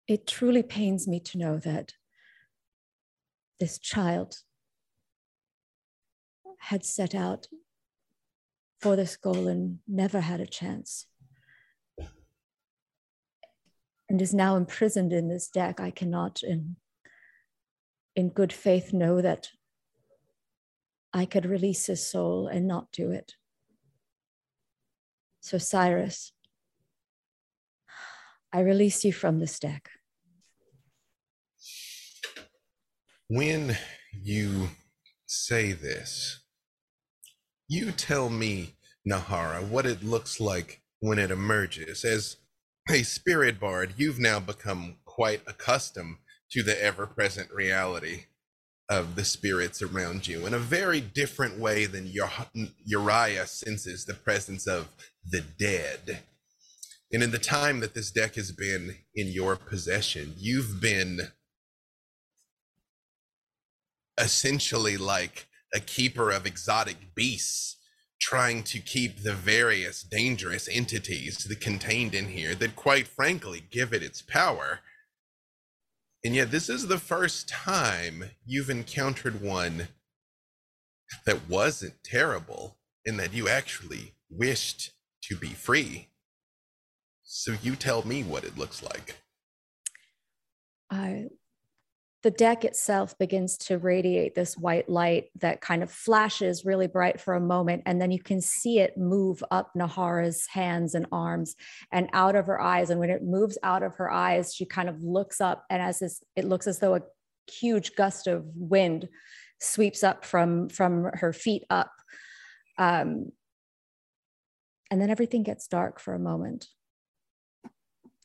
It 0.06 0.26
truly 0.26 0.62
pains 0.62 1.06
me 1.06 1.20
to 1.20 1.36
know 1.36 1.58
that 1.58 1.92
this 3.60 3.78
child 3.78 4.36
had 6.60 6.86
set 6.86 7.14
out 7.14 7.48
for 8.80 8.96
this 8.96 9.14
goal 9.18 9.46
and 9.46 9.80
never 9.86 10.20
had 10.20 10.40
a 10.40 10.46
chance. 10.46 11.04
And 14.08 14.22
is 14.22 14.32
now 14.32 14.56
imprisoned 14.56 15.12
in 15.12 15.28
this 15.28 15.48
deck. 15.48 15.80
I 15.80 15.90
cannot, 15.90 16.42
in, 16.42 16.76
in 18.16 18.30
good 18.30 18.54
faith, 18.54 18.94
know 18.94 19.20
that 19.20 19.50
I 21.12 21.26
could 21.26 21.44
release 21.44 21.84
his 21.84 22.10
soul 22.10 22.48
and 22.48 22.66
not 22.66 22.90
do 22.90 23.10
it. 23.10 23.34
So, 25.48 25.56
Cyrus, 25.56 26.32
I 28.52 28.60
release 28.60 29.02
you 29.02 29.14
from 29.14 29.40
this 29.40 29.58
deck. 29.58 29.88
When 33.28 33.74
you 34.12 34.68
say 35.24 35.72
this, 35.72 36.40
you 37.66 37.92
tell 37.92 38.28
me, 38.28 38.74
Nahara, 39.10 39.66
what 39.66 39.86
it 39.86 40.04
looks 40.04 40.38
like 40.38 40.82
when 41.00 41.18
it 41.18 41.30
emerges. 41.30 42.04
As 42.04 42.36
a 42.90 43.02
spirit 43.02 43.58
bard, 43.58 43.94
you've 43.96 44.18
now 44.18 44.40
become 44.40 44.96
quite 45.06 45.40
accustomed 45.46 46.18
to 46.50 46.62
the 46.62 46.78
ever 46.84 47.06
present 47.06 47.50
reality 47.50 48.24
of 48.88 49.16
the 49.16 49.24
spirits 49.24 49.82
around 49.82 50.26
you 50.26 50.46
in 50.46 50.54
a 50.54 50.58
very 50.58 51.00
different 51.00 51.58
way 51.58 51.84
than 51.84 52.10
Uriah 52.84 53.46
senses 53.46 54.04
the 54.04 54.14
presence 54.14 54.66
of 54.66 54.88
the 55.30 55.42
dead. 55.42 56.20
And 57.12 57.22
in 57.22 57.30
the 57.30 57.38
time 57.38 57.80
that 57.80 57.94
this 57.94 58.10
deck 58.10 58.34
has 58.36 58.52
been 58.52 58.96
in 59.14 59.28
your 59.28 59.56
possession, 59.56 60.34
you've 60.38 60.80
been 60.80 61.28
essentially 64.18 64.96
like 64.96 65.46
a 65.74 65.80
keeper 65.80 66.30
of 66.30 66.46
exotic 66.46 67.14
beasts 67.14 67.76
trying 68.20 68.62
to 68.64 68.80
keep 68.80 69.22
the 69.22 69.34
various 69.34 70.02
dangerous 70.02 70.68
entities 70.70 71.44
that 71.44 71.60
contained 71.60 72.14
in 72.14 72.26
here 72.28 72.54
that 72.54 72.74
quite 72.74 73.06
frankly 73.06 73.62
give 73.70 73.92
it 73.92 74.02
its 74.02 74.22
power 74.22 74.80
and 76.24 76.34
yet 76.34 76.50
this 76.50 76.68
is 76.68 76.88
the 76.88 76.98
first 76.98 77.48
time 77.48 78.24
you've 78.44 78.70
encountered 78.70 79.40
one 79.40 79.88
that 81.26 81.48
wasn't 81.48 81.94
terrible 82.04 82.76
and 83.06 83.18
that 83.18 83.32
you 83.32 83.48
actually 83.48 84.14
wished 84.30 84.92
to 85.22 85.36
be 85.36 85.48
free. 85.48 86.08
So 87.22 87.54
you 87.62 87.76
tell 87.76 88.06
me 88.06 88.22
what 88.22 88.44
it 88.44 88.58
looks 88.58 88.82
like. 88.82 89.16
Uh, 90.90 91.28
the 92.22 92.30
deck 92.32 92.64
itself 92.64 93.16
begins 93.18 93.56
to 93.56 93.78
radiate 93.78 94.34
this 94.34 94.56
white 94.56 94.88
light 94.88 95.26
that 95.40 95.60
kind 95.60 95.82
of 95.82 95.90
flashes 95.90 96.64
really 96.64 96.88
bright 96.88 97.20
for 97.20 97.34
a 97.34 97.40
moment 97.40 97.82
and 97.86 98.00
then 98.00 98.10
you 98.10 98.20
can 98.20 98.40
see 98.40 98.80
it 98.80 98.98
move 98.98 99.42
up 99.52 99.70
nahara's 99.76 100.46
hands 100.48 100.94
and 100.94 101.06
arms 101.12 101.54
and 101.92 102.08
out 102.12 102.34
of 102.34 102.46
her 102.46 102.60
eyes. 102.60 102.90
And 102.90 102.98
when 102.98 103.10
it 103.10 103.22
moves 103.22 103.56
out 103.62 103.82
of 103.82 103.94
her 103.96 104.10
eyes 104.10 104.52
she 104.52 104.64
kind 104.64 104.88
of 104.88 105.00
looks 105.02 105.40
up 105.40 105.64
and 105.70 105.80
as 105.80 106.00
this 106.00 106.22
it 106.34 106.44
looks 106.44 106.66
as 106.66 106.80
though 106.80 106.96
a 106.96 107.02
huge 107.48 107.94
gust 107.94 108.26
of 108.26 108.44
wind 108.54 109.08
sweeps 109.60 110.02
up 110.02 110.24
from 110.24 110.68
from 110.68 111.10
her 111.14 111.32
feet 111.32 111.64
up. 111.70 111.92
Um, 112.78 113.32
and 114.90 115.00
then 115.00 115.10
everything 115.10 115.42
gets 115.42 115.68
dark 115.68 116.00
for 116.00 116.14
a 116.14 116.18
moment. 116.18 116.68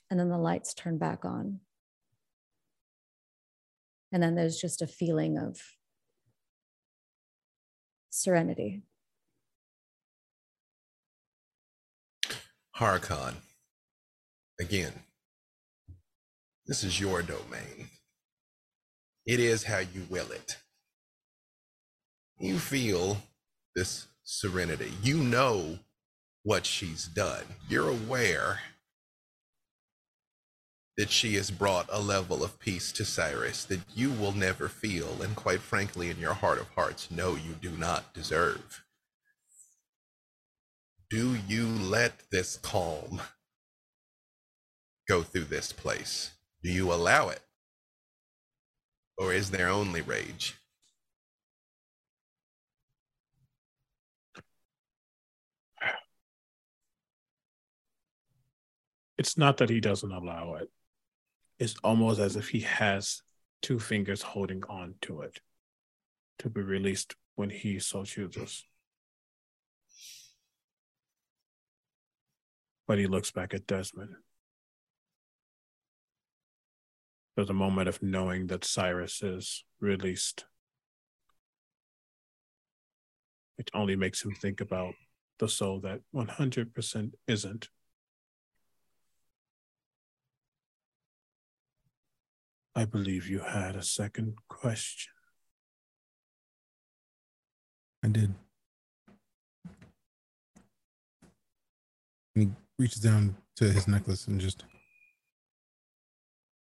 And 0.10 0.20
then 0.20 0.30
the 0.30 0.38
lights 0.38 0.74
turn 0.74 0.98
back 0.98 1.26
on 1.26 1.60
and 4.14 4.22
then 4.22 4.36
there's 4.36 4.58
just 4.58 4.84
a 4.84 4.88
feeling 4.88 5.38
of 5.40 5.60
serenity. 8.12 8.84
Harkon, 12.78 13.34
again, 14.62 14.94
this 16.68 16.84
is 16.84 17.00
your 17.00 17.24
domain. 17.24 17.90
It 19.26 19.40
is 19.40 19.64
how 19.64 19.80
you 19.80 20.06
will 20.10 20.32
it. 20.32 20.58
You 22.40 22.60
feel 22.60 23.18
this 23.76 24.08
serenity. 24.24 24.92
You 25.02 25.18
know 25.18 25.80
what 26.44 26.66
she's 26.66 27.06
done. 27.06 27.44
You're 27.68 27.90
aware 27.90 28.60
that 30.98 31.10
she 31.10 31.36
has 31.36 31.50
brought 31.50 31.88
a 31.92 32.00
level 32.00 32.44
of 32.44 32.60
peace 32.60 32.92
to 32.92 33.04
Cyrus 33.04 33.66
that 33.66 33.82
you 33.96 34.12
will 34.12 34.32
never 34.32 34.70
feel, 34.70 35.22
and 35.22 35.36
quite 35.36 35.62
frankly, 35.62 36.10
in 36.10 36.20
your 36.20 36.36
heart 36.36 36.60
of 36.60 36.70
hearts, 36.70 37.10
know 37.10 37.32
you 37.36 37.54
do 37.60 37.72
not 37.72 38.14
deserve. 38.14 38.84
Do 41.10 41.36
you 41.48 41.68
let 41.68 42.30
this 42.32 42.58
calm 42.58 43.22
go 45.08 45.24
through 45.24 45.46
this 45.46 45.72
place? 45.72 46.32
Do 46.64 46.72
you 46.72 46.94
allow 46.94 47.30
it? 47.30 47.42
Or 49.18 49.34
is 49.34 49.52
there 49.52 49.70
only 49.70 50.02
rage? 50.02 50.56
It's 59.18 59.38
not 59.38 59.58
that 59.58 59.70
he 59.70 59.80
doesn't 59.80 60.12
allow 60.12 60.56
it 60.56 60.70
it's 61.64 61.76
almost 61.82 62.20
as 62.20 62.36
if 62.36 62.50
he 62.50 62.60
has 62.60 63.22
two 63.62 63.80
fingers 63.80 64.22
holding 64.22 64.62
on 64.68 64.96
to 65.00 65.22
it 65.22 65.40
to 66.38 66.50
be 66.50 66.60
released 66.60 67.16
when 67.36 67.50
he 67.50 67.80
so 67.80 68.04
chooses. 68.04 68.66
But 72.86 72.98
he 72.98 73.08
looks 73.08 73.32
back 73.32 73.54
at 73.54 73.66
Desmond. 73.66 74.16
There's 77.38 77.50
a 77.50 77.54
moment 77.54 77.88
of 77.88 78.04
knowing 78.04 78.48
that 78.48 78.66
Cyrus 78.66 79.24
is 79.24 79.64
released. 79.80 80.44
It 83.58 83.72
only 83.74 83.96
makes 83.96 84.26
him 84.26 84.36
think 84.36 84.60
about 84.60 84.96
the 85.40 85.48
soul 85.48 85.80
that 85.80 86.02
100% 86.14 87.12
isn't. 87.26 87.70
I 92.76 92.86
believe 92.86 93.28
you 93.28 93.40
had 93.40 93.76
a 93.76 93.84
second 93.84 94.36
question. 94.48 95.14
I 98.04 98.08
did. 98.08 98.34
And 102.36 102.44
he 102.44 102.50
reaches 102.80 103.02
down 103.02 103.36
to 103.58 103.66
his 103.66 103.88
necklace 103.88 104.28
and 104.28 104.42
just, 104.42 104.64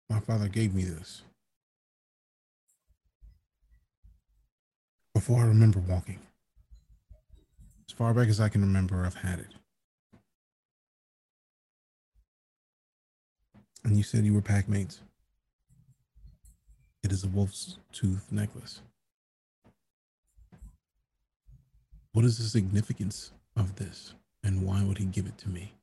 my 0.09 0.19
father 0.19 0.49
gave 0.49 0.73
me 0.73 0.83
this. 0.83 1.21
Before 5.15 5.39
I 5.39 5.45
remember 5.45 5.79
walking. 5.79 6.19
As 7.87 7.93
far 7.93 8.13
back 8.13 8.27
as 8.27 8.41
I 8.41 8.49
can 8.49 8.61
remember, 8.61 9.05
I've 9.05 9.15
had 9.15 9.39
it. 9.39 9.53
And 13.85 13.95
you 13.95 14.03
said 14.03 14.25
you 14.25 14.33
were 14.33 14.41
pack 14.41 14.67
mates. 14.67 14.99
It 17.03 17.11
is 17.11 17.25
a 17.25 17.27
wolf's 17.27 17.77
tooth 17.91 18.31
necklace. 18.31 18.81
What 22.13 22.23
is 22.23 22.37
the 22.37 22.45
significance 22.45 23.31
of 23.57 23.75
this, 23.75 24.13
and 24.43 24.65
why 24.65 24.83
would 24.83 24.97
he 24.97 25.05
give 25.05 25.25
it 25.25 25.37
to 25.39 25.49
me? 25.49 25.73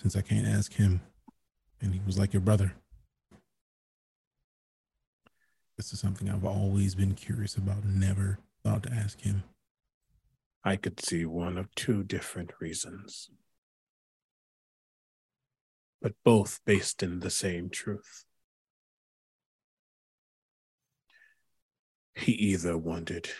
Since 0.00 0.16
I 0.16 0.22
can't 0.22 0.46
ask 0.46 0.72
him, 0.72 1.02
and 1.82 1.92
he 1.92 2.00
was 2.06 2.18
like 2.18 2.32
your 2.32 2.40
brother. 2.40 2.72
This 5.76 5.92
is 5.92 6.00
something 6.00 6.30
I've 6.30 6.44
always 6.44 6.94
been 6.94 7.14
curious 7.14 7.56
about, 7.56 7.84
never 7.84 8.38
thought 8.64 8.84
to 8.84 8.92
ask 8.92 9.20
him. 9.20 9.42
I 10.62 10.76
could 10.76 11.00
see 11.00 11.24
one 11.24 11.56
of 11.56 11.74
two 11.74 12.02
different 12.02 12.50
reasons, 12.60 13.30
but 16.02 16.12
both 16.24 16.60
based 16.66 17.02
in 17.02 17.20
the 17.20 17.30
same 17.30 17.70
truth. 17.70 18.24
He 22.14 22.32
either 22.32 22.76
wanted 22.76 23.30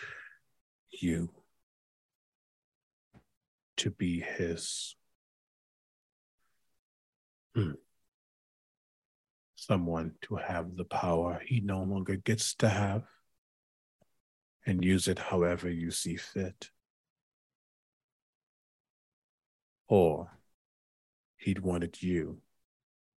you 0.89 1.29
to 3.77 3.91
be 3.91 4.21
his 4.21 4.95
hmm, 7.53 7.71
someone 9.55 10.13
to 10.23 10.35
have 10.37 10.75
the 10.75 10.85
power 10.85 11.41
he 11.45 11.59
no 11.59 11.83
longer 11.83 12.15
gets 12.15 12.55
to 12.55 12.69
have 12.69 13.03
and 14.65 14.83
use 14.83 15.07
it 15.07 15.19
however 15.19 15.69
you 15.69 15.91
see 15.91 16.15
fit. 16.15 16.71
Or 19.91 20.31
he'd 21.35 21.59
wanted 21.59 22.01
you 22.01 22.37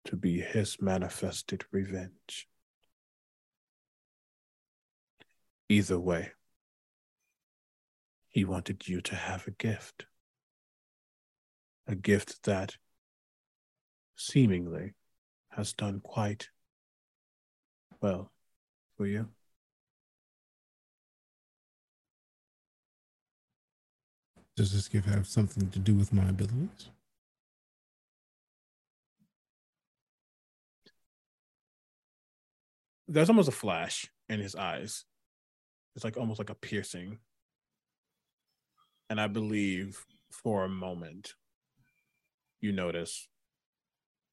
to 0.03 0.15
be 0.15 0.41
his 0.41 0.81
manifested 0.81 1.63
revenge. 1.71 2.47
Either 5.69 5.99
way, 5.99 6.31
he 8.27 8.43
wanted 8.43 8.87
you 8.87 9.01
to 9.01 9.13
have 9.13 9.45
a 9.45 9.51
gift. 9.51 10.07
A 11.85 11.93
gift 11.93 12.41
that 12.45 12.77
seemingly 14.15 14.93
has 15.49 15.73
done 15.73 15.99
quite 15.99 16.49
well 18.01 18.31
for 18.97 19.05
you. 19.05 19.29
Does 24.55 24.71
this 24.71 24.87
gift 24.87 25.07
have 25.07 25.27
something 25.27 25.69
to 25.71 25.79
do 25.79 25.95
with 25.95 26.13
my 26.13 26.29
abilities? 26.29 26.89
There's 33.07 33.29
almost 33.29 33.49
a 33.49 33.51
flash 33.51 34.09
in 34.29 34.39
his 34.39 34.55
eyes. 34.55 35.05
It's 35.95 36.05
like 36.05 36.17
almost 36.17 36.39
like 36.39 36.51
a 36.51 36.55
piercing. 36.55 37.19
And 39.09 39.19
I 39.19 39.27
believe 39.27 40.05
for 40.31 40.63
a 40.63 40.69
moment, 40.69 41.33
you 42.61 42.71
notice 42.71 43.27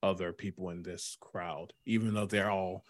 other 0.02 0.32
people 0.32 0.70
in 0.70 0.82
this 0.82 1.16
crowd, 1.20 1.72
even 1.84 2.14
though 2.14 2.26
they're 2.26 2.50
all 2.50 2.84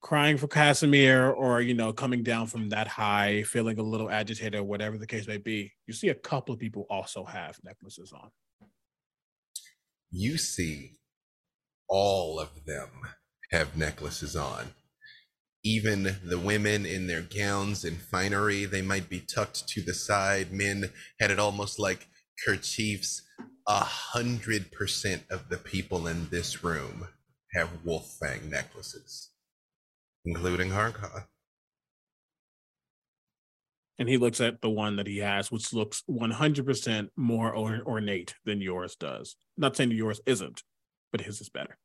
crying 0.00 0.36
for 0.36 0.48
Casimir 0.48 1.30
or, 1.30 1.60
you 1.60 1.74
know, 1.74 1.92
coming 1.92 2.22
down 2.22 2.46
from 2.46 2.68
that 2.70 2.88
high, 2.88 3.42
feeling 3.42 3.78
a 3.78 3.82
little 3.82 4.10
agitated 4.10 4.54
or 4.54 4.64
whatever 4.64 4.98
the 4.98 5.06
case 5.06 5.26
may 5.26 5.38
be. 5.38 5.72
You 5.86 5.94
see 5.94 6.08
a 6.08 6.14
couple 6.14 6.54
of 6.54 6.60
people 6.60 6.86
also 6.88 7.24
have 7.24 7.58
necklaces 7.62 8.12
on. 8.12 8.30
You 10.10 10.38
see 10.38 10.96
all 11.88 12.40
of 12.40 12.64
them 12.66 12.88
have 13.52 13.76
necklaces 13.76 14.36
on. 14.36 14.74
Even 15.62 16.16
the 16.24 16.38
women 16.38 16.86
in 16.86 17.06
their 17.06 17.20
gowns 17.20 17.84
and 17.84 18.00
finery, 18.00 18.64
they 18.64 18.80
might 18.80 19.10
be 19.10 19.20
tucked 19.20 19.68
to 19.68 19.82
the 19.82 19.92
side. 19.92 20.52
Men 20.52 20.90
had 21.20 21.30
it 21.30 21.38
almost 21.38 21.78
like 21.78 22.08
kerchiefs. 22.46 23.22
A 23.68 23.84
hundred 23.84 24.72
percent 24.72 25.24
of 25.30 25.48
the 25.48 25.58
people 25.58 26.06
in 26.06 26.28
this 26.30 26.64
room 26.64 27.08
have 27.54 27.84
wolf 27.84 28.16
fang 28.18 28.48
necklaces, 28.48 29.29
including 30.24 30.70
Harkon. 30.70 31.24
And 33.98 34.08
he 34.08 34.16
looks 34.16 34.40
at 34.40 34.62
the 34.62 34.70
one 34.70 34.96
that 34.96 35.06
he 35.06 35.18
has, 35.18 35.52
which 35.52 35.74
looks 35.74 36.02
100% 36.08 37.10
more 37.16 37.54
or- 37.54 37.82
ornate 37.82 38.34
than 38.44 38.62
yours 38.62 38.96
does. 38.96 39.36
Not 39.58 39.76
saying 39.76 39.90
yours 39.90 40.22
isn't, 40.24 40.62
but 41.12 41.20
his 41.20 41.40
is 41.42 41.50
better. 41.50 41.76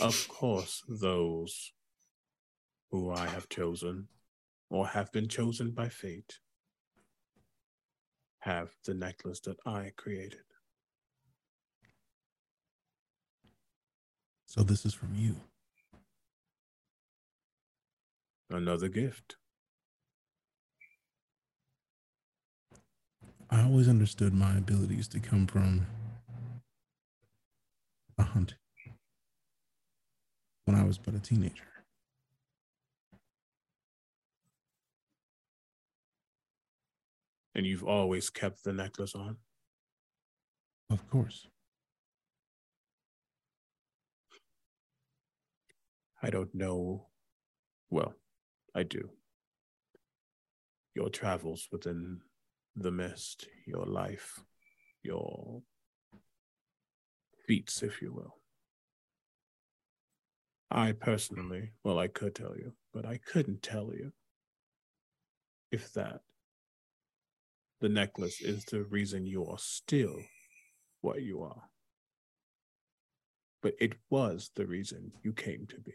of 0.00 0.28
course, 0.28 0.82
those 0.88 1.72
who 2.90 3.10
I 3.10 3.26
have 3.26 3.48
chosen 3.48 4.08
or 4.68 4.88
have 4.88 5.12
been 5.12 5.28
chosen 5.28 5.70
by 5.70 5.88
fate 5.88 6.40
have 8.44 8.68
the 8.84 8.92
necklace 8.92 9.40
that 9.40 9.56
I 9.66 9.90
created. 9.96 10.40
So 14.44 14.62
this 14.62 14.84
is 14.84 14.92
from 14.92 15.14
you. 15.14 15.36
Another 18.50 18.88
gift. 18.88 19.36
I 23.50 23.62
always 23.62 23.88
understood 23.88 24.34
my 24.34 24.58
abilities 24.58 25.08
to 25.08 25.20
come 25.20 25.46
from 25.46 25.86
a 28.18 28.24
hunt 28.24 28.56
when 30.66 30.76
I 30.76 30.84
was 30.84 30.98
but 30.98 31.14
a 31.14 31.18
teenager. 31.18 31.73
And 37.54 37.64
you've 37.64 37.84
always 37.84 38.30
kept 38.30 38.64
the 38.64 38.72
necklace 38.72 39.14
on. 39.14 39.36
Of 40.90 41.08
course. 41.08 41.46
I 46.22 46.30
don't 46.30 46.54
know. 46.54 47.08
Well, 47.90 48.14
I 48.74 48.82
do. 48.82 49.10
Your 50.94 51.10
travels 51.10 51.68
within 51.70 52.20
the 52.76 52.90
mist, 52.90 53.46
your 53.66 53.84
life, 53.84 54.40
your 55.02 55.62
feats, 57.46 57.82
if 57.82 58.00
you 58.00 58.12
will. 58.12 58.36
I 60.70 60.92
personally, 60.92 61.72
well, 61.84 61.98
I 61.98 62.08
could 62.08 62.34
tell 62.34 62.56
you, 62.56 62.72
but 62.92 63.06
I 63.06 63.18
couldn't 63.18 63.62
tell 63.62 63.92
you 63.92 64.12
if 65.70 65.92
that 65.92 66.20
the 67.84 67.90
necklace 67.90 68.40
is 68.40 68.64
the 68.64 68.82
reason 68.84 69.26
you 69.26 69.46
are 69.46 69.58
still 69.58 70.16
what 71.02 71.20
you 71.20 71.42
are. 71.42 71.64
But 73.62 73.74
it 73.78 73.92
was 74.08 74.50
the 74.56 74.64
reason 74.64 75.12
you 75.22 75.34
came 75.34 75.66
to 75.66 75.78
be. 75.80 75.92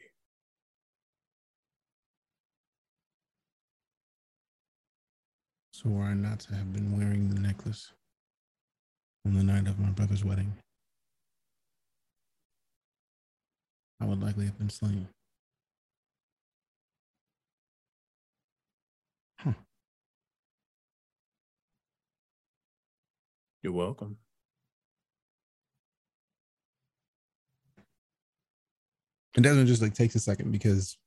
So 5.72 5.90
were 5.90 6.04
I 6.04 6.14
not 6.14 6.42
to 6.42 6.54
have 6.54 6.72
been 6.74 6.96
wearing 6.96 7.28
the 7.28 7.40
necklace 7.40 7.92
on 9.26 9.34
the 9.34 9.44
night 9.44 9.68
of 9.68 9.80
my 9.80 9.90
brother's 9.90 10.24
wedding, 10.24 10.54
I 14.00 14.06
would 14.06 14.22
likely 14.22 14.46
have 14.46 14.60
been 14.60 14.70
slain. 14.70 15.08
You're 23.62 23.74
welcome. 23.74 24.18
And 29.36 29.44
Desmond 29.44 29.68
just 29.68 29.82
like 29.82 29.94
takes 29.94 30.16
a 30.16 30.20
second 30.20 30.52
because 30.52 30.98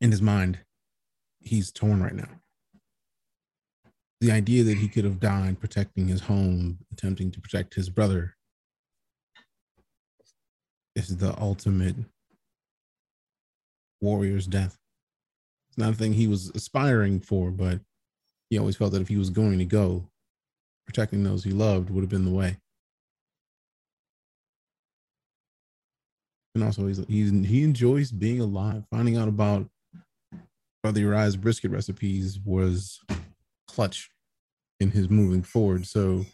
in 0.00 0.10
his 0.10 0.22
mind, 0.22 0.58
he's 1.40 1.70
torn 1.70 2.02
right 2.02 2.14
now. 2.14 2.28
The 4.20 4.32
idea 4.32 4.64
that 4.64 4.78
he 4.78 4.88
could 4.88 5.04
have 5.04 5.20
died 5.20 5.60
protecting 5.60 6.08
his 6.08 6.22
home, 6.22 6.78
attempting 6.92 7.30
to 7.32 7.40
protect 7.40 7.74
his 7.74 7.88
brother, 7.88 8.36
is 10.94 11.16
the 11.16 11.38
ultimate 11.40 11.96
warrior's 14.00 14.46
death. 14.46 14.78
It's 15.70 15.78
not 15.78 15.90
a 15.90 15.96
thing 15.96 16.12
he 16.12 16.26
was 16.26 16.50
aspiring 16.54 17.20
for, 17.20 17.50
but 17.50 17.80
he 18.50 18.58
always 18.58 18.76
felt 18.76 18.92
that 18.92 19.02
if 19.02 19.08
he 19.08 19.16
was 19.16 19.30
going 19.30 19.58
to 19.58 19.64
go, 19.64 20.08
protecting 20.86 21.24
those 21.24 21.44
he 21.44 21.50
loved 21.50 21.90
would 21.90 22.02
have 22.02 22.10
been 22.10 22.24
the 22.24 22.30
way. 22.30 22.56
And 26.54 26.64
also, 26.64 26.86
he's, 26.86 26.98
he's 27.08 27.30
he 27.30 27.62
enjoys 27.62 28.10
being 28.10 28.40
alive. 28.40 28.84
Finding 28.90 29.16
out 29.16 29.28
about 29.28 29.68
Brother 30.82 31.00
Uriah's 31.00 31.36
brisket 31.36 31.70
recipes 31.70 32.38
was 32.44 33.00
clutch 33.66 34.10
in 34.78 34.90
his 34.90 35.08
moving 35.08 35.42
forward. 35.42 35.86
So, 35.86 36.26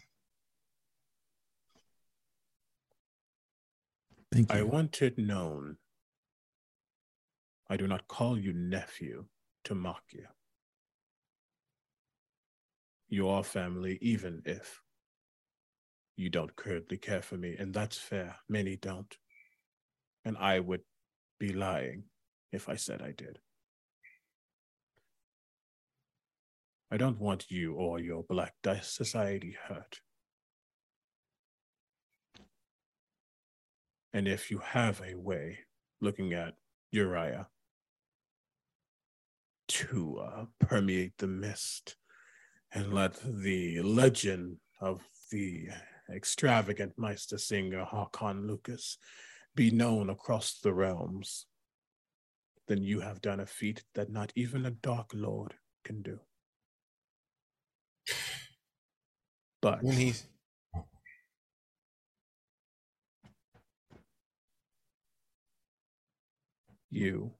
thank 4.33 4.51
you. 4.51 4.59
I 4.59 4.63
want 4.63 5.01
it 5.01 5.17
known. 5.17 5.77
I 7.69 7.77
do 7.77 7.87
not 7.87 8.07
call 8.07 8.37
you 8.37 8.51
nephew 8.51 9.25
to 9.65 9.75
mock 9.75 10.03
you. 10.11 10.25
You 13.09 13.27
are 13.29 13.43
family, 13.43 13.97
even 14.01 14.43
if 14.45 14.81
you 16.15 16.29
don't 16.29 16.55
currently 16.55 16.97
care 16.97 17.21
for 17.21 17.37
me, 17.37 17.55
and 17.57 17.73
that's 17.73 17.97
fair. 17.97 18.35
Many 18.47 18.75
don't. 18.75 19.15
And 20.25 20.37
I 20.37 20.59
would 20.59 20.81
be 21.39 21.53
lying 21.53 22.03
if 22.51 22.69
I 22.69 22.75
said 22.75 23.01
I 23.01 23.11
did. 23.11 23.39
I 26.91 26.97
don't 26.97 27.19
want 27.19 27.49
you 27.49 27.73
or 27.73 27.99
your 27.99 28.23
Black 28.23 28.53
Dice 28.61 28.91
Society 28.91 29.55
hurt. 29.67 30.01
And 34.11 34.27
if 34.27 34.49
you 34.51 34.59
have 34.59 35.01
a 35.01 35.15
way, 35.15 35.59
looking 36.01 36.33
at 36.33 36.55
Uriah, 36.91 37.47
to 39.67 40.19
uh, 40.19 40.45
permeate 40.59 41.13
the 41.19 41.27
mist 41.27 41.95
and 42.73 42.93
let 42.93 43.19
the 43.23 43.81
legend 43.81 44.57
of 44.81 45.01
the 45.31 45.67
extravagant 46.13 46.93
Meister 46.97 47.37
singer 47.37 47.85
Harkon 47.85 48.47
Lukas 48.47 48.97
be 49.55 49.71
known 49.71 50.09
across 50.09 50.59
the 50.59 50.73
realms, 50.73 51.45
then 52.67 52.83
you 52.83 52.99
have 53.01 53.21
done 53.21 53.39
a 53.39 53.45
feat 53.45 53.83
that 53.95 54.11
not 54.11 54.31
even 54.35 54.65
a 54.65 54.71
Dark 54.71 55.09
Lord 55.13 55.55
can 55.83 56.01
do. 56.01 56.19
But 59.61 59.83
When 59.83 59.97
he's 59.97 60.25
you 66.89 67.33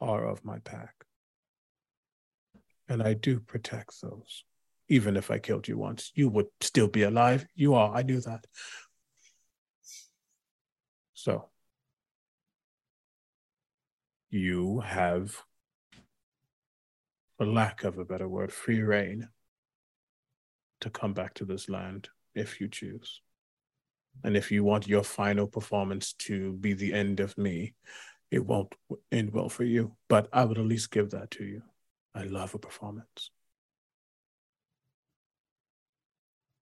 are 0.00 0.26
of 0.26 0.44
my 0.44 0.58
pack. 0.58 1.01
And 2.92 3.02
I 3.02 3.14
do 3.14 3.40
protect 3.40 4.02
those. 4.02 4.44
Even 4.86 5.16
if 5.16 5.30
I 5.30 5.38
killed 5.38 5.66
you 5.66 5.78
once, 5.78 6.12
you 6.14 6.28
would 6.28 6.48
still 6.60 6.88
be 6.88 7.04
alive. 7.04 7.46
You 7.54 7.72
are. 7.72 7.96
I 7.96 8.02
knew 8.02 8.20
that. 8.20 8.46
So, 11.14 11.48
you 14.28 14.80
have, 14.80 15.34
for 17.38 17.46
lack 17.46 17.84
of 17.84 17.96
a 17.96 18.04
better 18.04 18.28
word, 18.28 18.52
free 18.52 18.82
reign 18.82 19.30
to 20.82 20.90
come 20.90 21.14
back 21.14 21.32
to 21.34 21.46
this 21.46 21.70
land 21.70 22.10
if 22.34 22.60
you 22.60 22.68
choose. 22.68 23.22
And 24.22 24.36
if 24.36 24.52
you 24.52 24.64
want 24.64 24.86
your 24.86 25.02
final 25.02 25.46
performance 25.46 26.12
to 26.28 26.52
be 26.52 26.74
the 26.74 26.92
end 26.92 27.20
of 27.20 27.38
me, 27.38 27.72
it 28.30 28.44
won't 28.44 28.74
end 29.10 29.32
well 29.32 29.48
for 29.48 29.64
you. 29.64 29.96
But 30.10 30.28
I 30.30 30.44
would 30.44 30.58
at 30.58 30.66
least 30.66 30.90
give 30.90 31.12
that 31.12 31.30
to 31.30 31.44
you. 31.44 31.62
I 32.14 32.24
love 32.24 32.54
a 32.54 32.58
performance. 32.58 33.30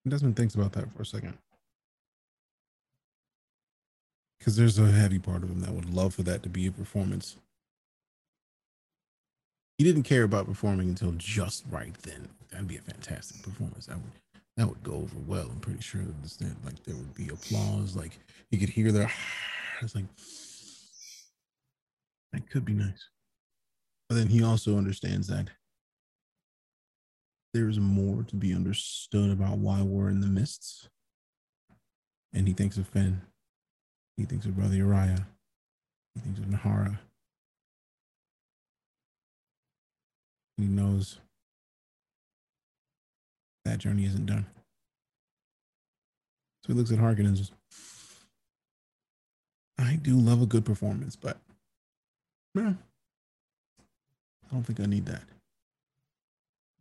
Desmond 0.08 0.36
thinks 0.36 0.56
about 0.56 0.74
that 0.74 0.92
for 0.94 1.02
a 1.02 1.06
second. 1.06 1.38
Because 4.40 4.56
there's 4.56 4.80
a 4.80 4.92
heavy 4.92 5.20
part 5.20 5.44
of 5.44 5.50
him 5.50 5.62
that 5.62 5.72
would 5.72 5.94
love 5.94 6.14
for 6.14 6.24
that 6.24 6.44
to 6.44 6.50
be 6.50 6.68
a 6.68 6.72
performance. 6.72 7.38
He 9.78 9.84
didn't 9.84 10.04
care 10.04 10.24
about 10.24 10.48
performing 10.48 10.90
until 10.90 11.12
just 11.18 11.66
right 11.70 11.94
then. 12.04 12.30
That'd 12.50 12.68
be 12.68 12.78
a 12.78 12.82
fantastic 12.82 13.44
performance. 13.44 13.86
That 13.88 13.98
would 13.98 14.12
that 14.56 14.68
would 14.68 14.82
go 14.82 14.94
over 14.94 15.16
well. 15.28 15.50
I'm 15.52 15.60
pretty 15.60 15.82
sure 15.82 16.02
that 16.02 16.66
like 16.66 16.84
there 16.84 16.96
would 16.96 17.14
be 17.14 17.30
applause. 17.30 17.96
Like 17.96 18.20
you 18.50 18.58
could 18.58 18.70
hear 18.70 18.92
their 18.92 19.12
it's 19.82 19.94
like 19.94 20.06
that 22.34 22.50
could 22.50 22.66
be 22.66 22.74
nice. 22.74 23.10
But 24.10 24.16
then 24.16 24.28
he 24.28 24.44
also 24.44 24.78
understands 24.78 25.28
that 25.28 25.50
there's 27.54 27.80
more 27.80 28.24
to 28.24 28.36
be 28.36 28.54
understood 28.54 29.32
about 29.32 29.58
why 29.58 29.82
we're 29.82 30.10
in 30.10 30.22
the 30.22 30.28
mists. 30.28 30.90
And 32.34 32.48
he 32.48 32.54
thinks 32.54 32.78
of 32.78 32.88
Finn. 32.88 33.22
He 34.16 34.26
thinks 34.26 34.46
of 34.46 34.56
Brother 34.56 34.76
Uriah. 34.76 35.28
He 36.16 36.22
thinks 36.22 36.40
of 36.40 36.46
Nahara. 36.46 37.00
He 40.58 40.66
knows 40.66 41.20
that 43.66 43.80
journey 43.80 44.06
isn't 44.06 44.26
done. 44.26 44.46
So 46.64 46.74
he 46.74 46.74
looks 46.74 46.92
at 46.92 46.98
Harkon 46.98 47.26
and 47.28 47.38
says, 47.38 47.52
I 49.78 49.96
do 49.96 50.16
love 50.16 50.42
a 50.42 50.48
good 50.48 50.66
performance, 50.66 51.16
but 51.16 51.38
no, 52.56 52.76
I 54.50 54.54
don't 54.54 54.64
think 54.64 54.80
I 54.80 54.86
need 54.86 55.06
that. 55.08 55.24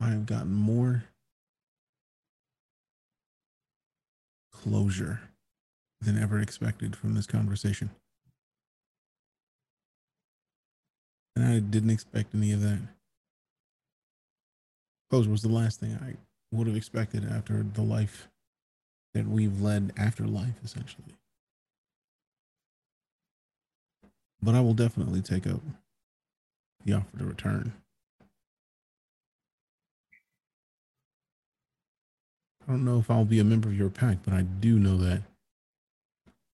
I 0.00 0.08
have 0.08 0.26
gotten 0.26 0.52
more 0.52 1.04
closure 4.52 5.20
than 6.00 6.20
ever 6.20 6.40
expected 6.40 6.94
from 6.94 7.14
this 7.14 7.26
conversation. 7.26 7.90
And 11.34 11.44
I 11.44 11.58
didn't 11.58 11.90
expect 11.90 12.34
any 12.34 12.52
of 12.52 12.60
that. 12.62 12.80
Closure 15.10 15.30
was 15.30 15.42
the 15.42 15.48
last 15.48 15.80
thing 15.80 15.94
I 15.94 16.16
would 16.52 16.66
have 16.66 16.76
expected 16.76 17.24
after 17.24 17.62
the 17.62 17.82
life 17.82 18.28
that 19.14 19.26
we've 19.26 19.60
led 19.60 19.92
after 19.96 20.26
life, 20.26 20.54
essentially. 20.64 21.14
But 24.42 24.54
I 24.54 24.60
will 24.60 24.74
definitely 24.74 25.22
take 25.22 25.46
up 25.46 25.60
the 26.86 26.94
offer 26.94 27.18
to 27.18 27.24
return. 27.24 27.72
I 32.66 32.72
don't 32.72 32.84
know 32.84 32.98
if 32.98 33.10
I'll 33.10 33.24
be 33.24 33.40
a 33.40 33.44
member 33.44 33.68
of 33.68 33.76
your 33.76 33.90
pack, 33.90 34.18
but 34.24 34.32
I 34.32 34.42
do 34.42 34.78
know 34.78 34.96
that 34.98 35.22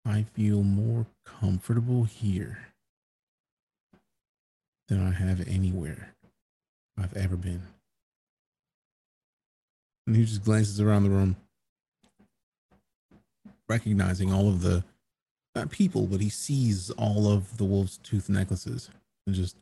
I 0.07 0.25
feel 0.35 0.63
more 0.63 1.07
comfortable 1.25 2.05
here 2.05 2.69
than 4.89 5.07
I 5.07 5.13
have 5.13 5.47
anywhere 5.47 6.15
I've 6.99 7.17
ever 7.17 7.37
been. 7.37 7.63
And 10.07 10.17
he 10.17 10.25
just 10.25 10.45
glances 10.45 10.81
around 10.81 11.05
the 11.05 11.11
room, 11.11 11.37
recognizing 13.69 14.33
all 14.33 14.49
of 14.49 14.63
the 14.63 14.85
not 15.55 15.71
people, 15.71 16.07
but 16.07 16.21
he 16.21 16.31
sees 16.31 16.91
all 16.93 17.31
of 17.31 17.59
the 17.59 17.65
wolf's 17.65 17.99
tooth 17.99 18.31
necklaces 18.31 18.89
and 19.27 19.37
just 19.37 19.57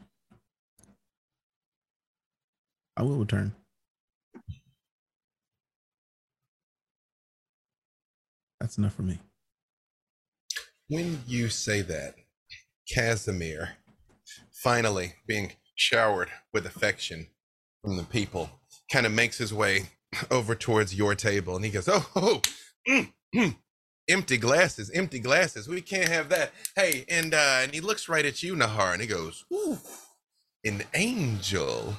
I 2.97 3.03
will 3.03 3.19
return. 3.19 3.55
That's 8.61 8.79
enough 8.79 8.95
for 8.95 9.03
me. 9.03 9.21
when 10.89 11.23
you 11.27 11.49
say 11.49 11.83
that, 11.83 12.15
Casimir, 12.93 13.71
finally 14.53 15.15
being 15.27 15.53
showered 15.77 16.31
with 16.53 16.67
affection 16.67 17.29
from 17.83 17.97
the 17.97 18.05
people, 18.05 18.51
kind 18.93 19.07
of 19.07 19.13
makes 19.13 19.39
his 19.39 19.55
way 19.55 19.91
over 20.31 20.55
towards 20.55 20.95
your 20.95 21.15
table 21.15 21.57
and 21.57 21.65
he 21.65 21.71
goes, 21.73 21.89
Oh, 21.89 22.09
oh, 22.17 22.43
mm, 22.89 23.13
mm, 23.35 23.57
empty 24.09 24.39
glasses, 24.39 24.91
empty 24.91 25.21
glasses. 25.21 25.69
We 25.69 25.81
can't 25.83 26.09
have 26.09 26.29
that. 26.31 26.53
Hey, 26.77 27.05
and 27.09 27.35
uh, 27.35 27.61
and 27.63 27.75
he 27.75 27.81
looks 27.81 28.09
right 28.09 28.27
at 28.27 28.43
you, 28.43 28.55
Nahar, 28.57 28.93
and 28.95 29.03
he 29.03 29.09
goes, 29.09 29.45
Ooh, 29.53 29.79
an 30.65 30.85
angel. 30.95 31.97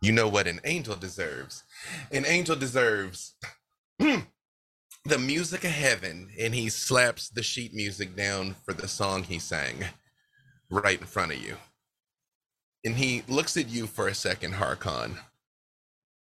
You 0.00 0.12
know 0.12 0.28
what 0.28 0.46
an 0.46 0.60
angel 0.64 0.94
deserves. 0.94 1.64
An 2.12 2.24
angel 2.24 2.54
deserves 2.54 3.34
the 3.98 5.18
music 5.18 5.64
of 5.64 5.70
heaven, 5.70 6.30
and 6.38 6.54
he 6.54 6.68
slaps 6.68 7.28
the 7.28 7.42
sheet 7.42 7.74
music 7.74 8.14
down 8.14 8.54
for 8.64 8.72
the 8.72 8.86
song 8.86 9.24
he 9.24 9.38
sang 9.38 9.84
right 10.70 11.00
in 11.00 11.06
front 11.06 11.32
of 11.32 11.42
you. 11.42 11.56
And 12.84 12.94
he 12.94 13.22
looks 13.26 13.56
at 13.56 13.68
you 13.68 13.86
for 13.86 14.06
a 14.06 14.14
second, 14.14 14.54
Harkon. 14.54 15.18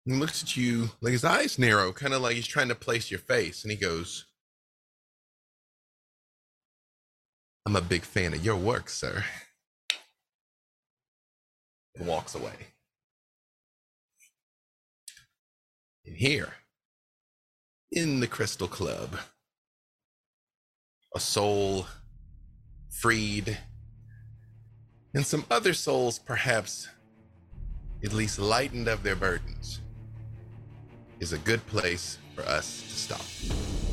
He 0.06 0.12
looks 0.12 0.42
at 0.42 0.56
you 0.56 0.90
like 1.02 1.12
his 1.12 1.24
eyes 1.24 1.58
narrow, 1.58 1.92
kind 1.92 2.14
of 2.14 2.22
like 2.22 2.36
he's 2.36 2.46
trying 2.46 2.68
to 2.68 2.74
place 2.74 3.10
your 3.10 3.20
face, 3.20 3.62
and 3.62 3.70
he 3.70 3.76
goes, 3.76 4.24
I'm 7.66 7.76
a 7.76 7.82
big 7.82 8.02
fan 8.02 8.32
of 8.32 8.44
your 8.44 8.56
work, 8.56 8.88
sir. 8.88 9.22
And 11.94 12.06
walks 12.06 12.34
away. 12.34 12.69
And 16.10 16.18
here, 16.18 16.54
in 17.92 18.18
the 18.18 18.26
Crystal 18.26 18.66
Club, 18.66 19.16
a 21.14 21.20
soul 21.20 21.86
freed, 22.90 23.56
and 25.14 25.24
some 25.24 25.44
other 25.52 25.72
souls 25.72 26.18
perhaps 26.18 26.88
at 28.04 28.12
least 28.12 28.40
lightened 28.40 28.88
of 28.88 29.04
their 29.04 29.14
burdens, 29.14 29.80
is 31.20 31.32
a 31.32 31.38
good 31.38 31.64
place 31.66 32.18
for 32.34 32.42
us 32.42 32.82
to 32.82 32.88
stop. 32.88 33.89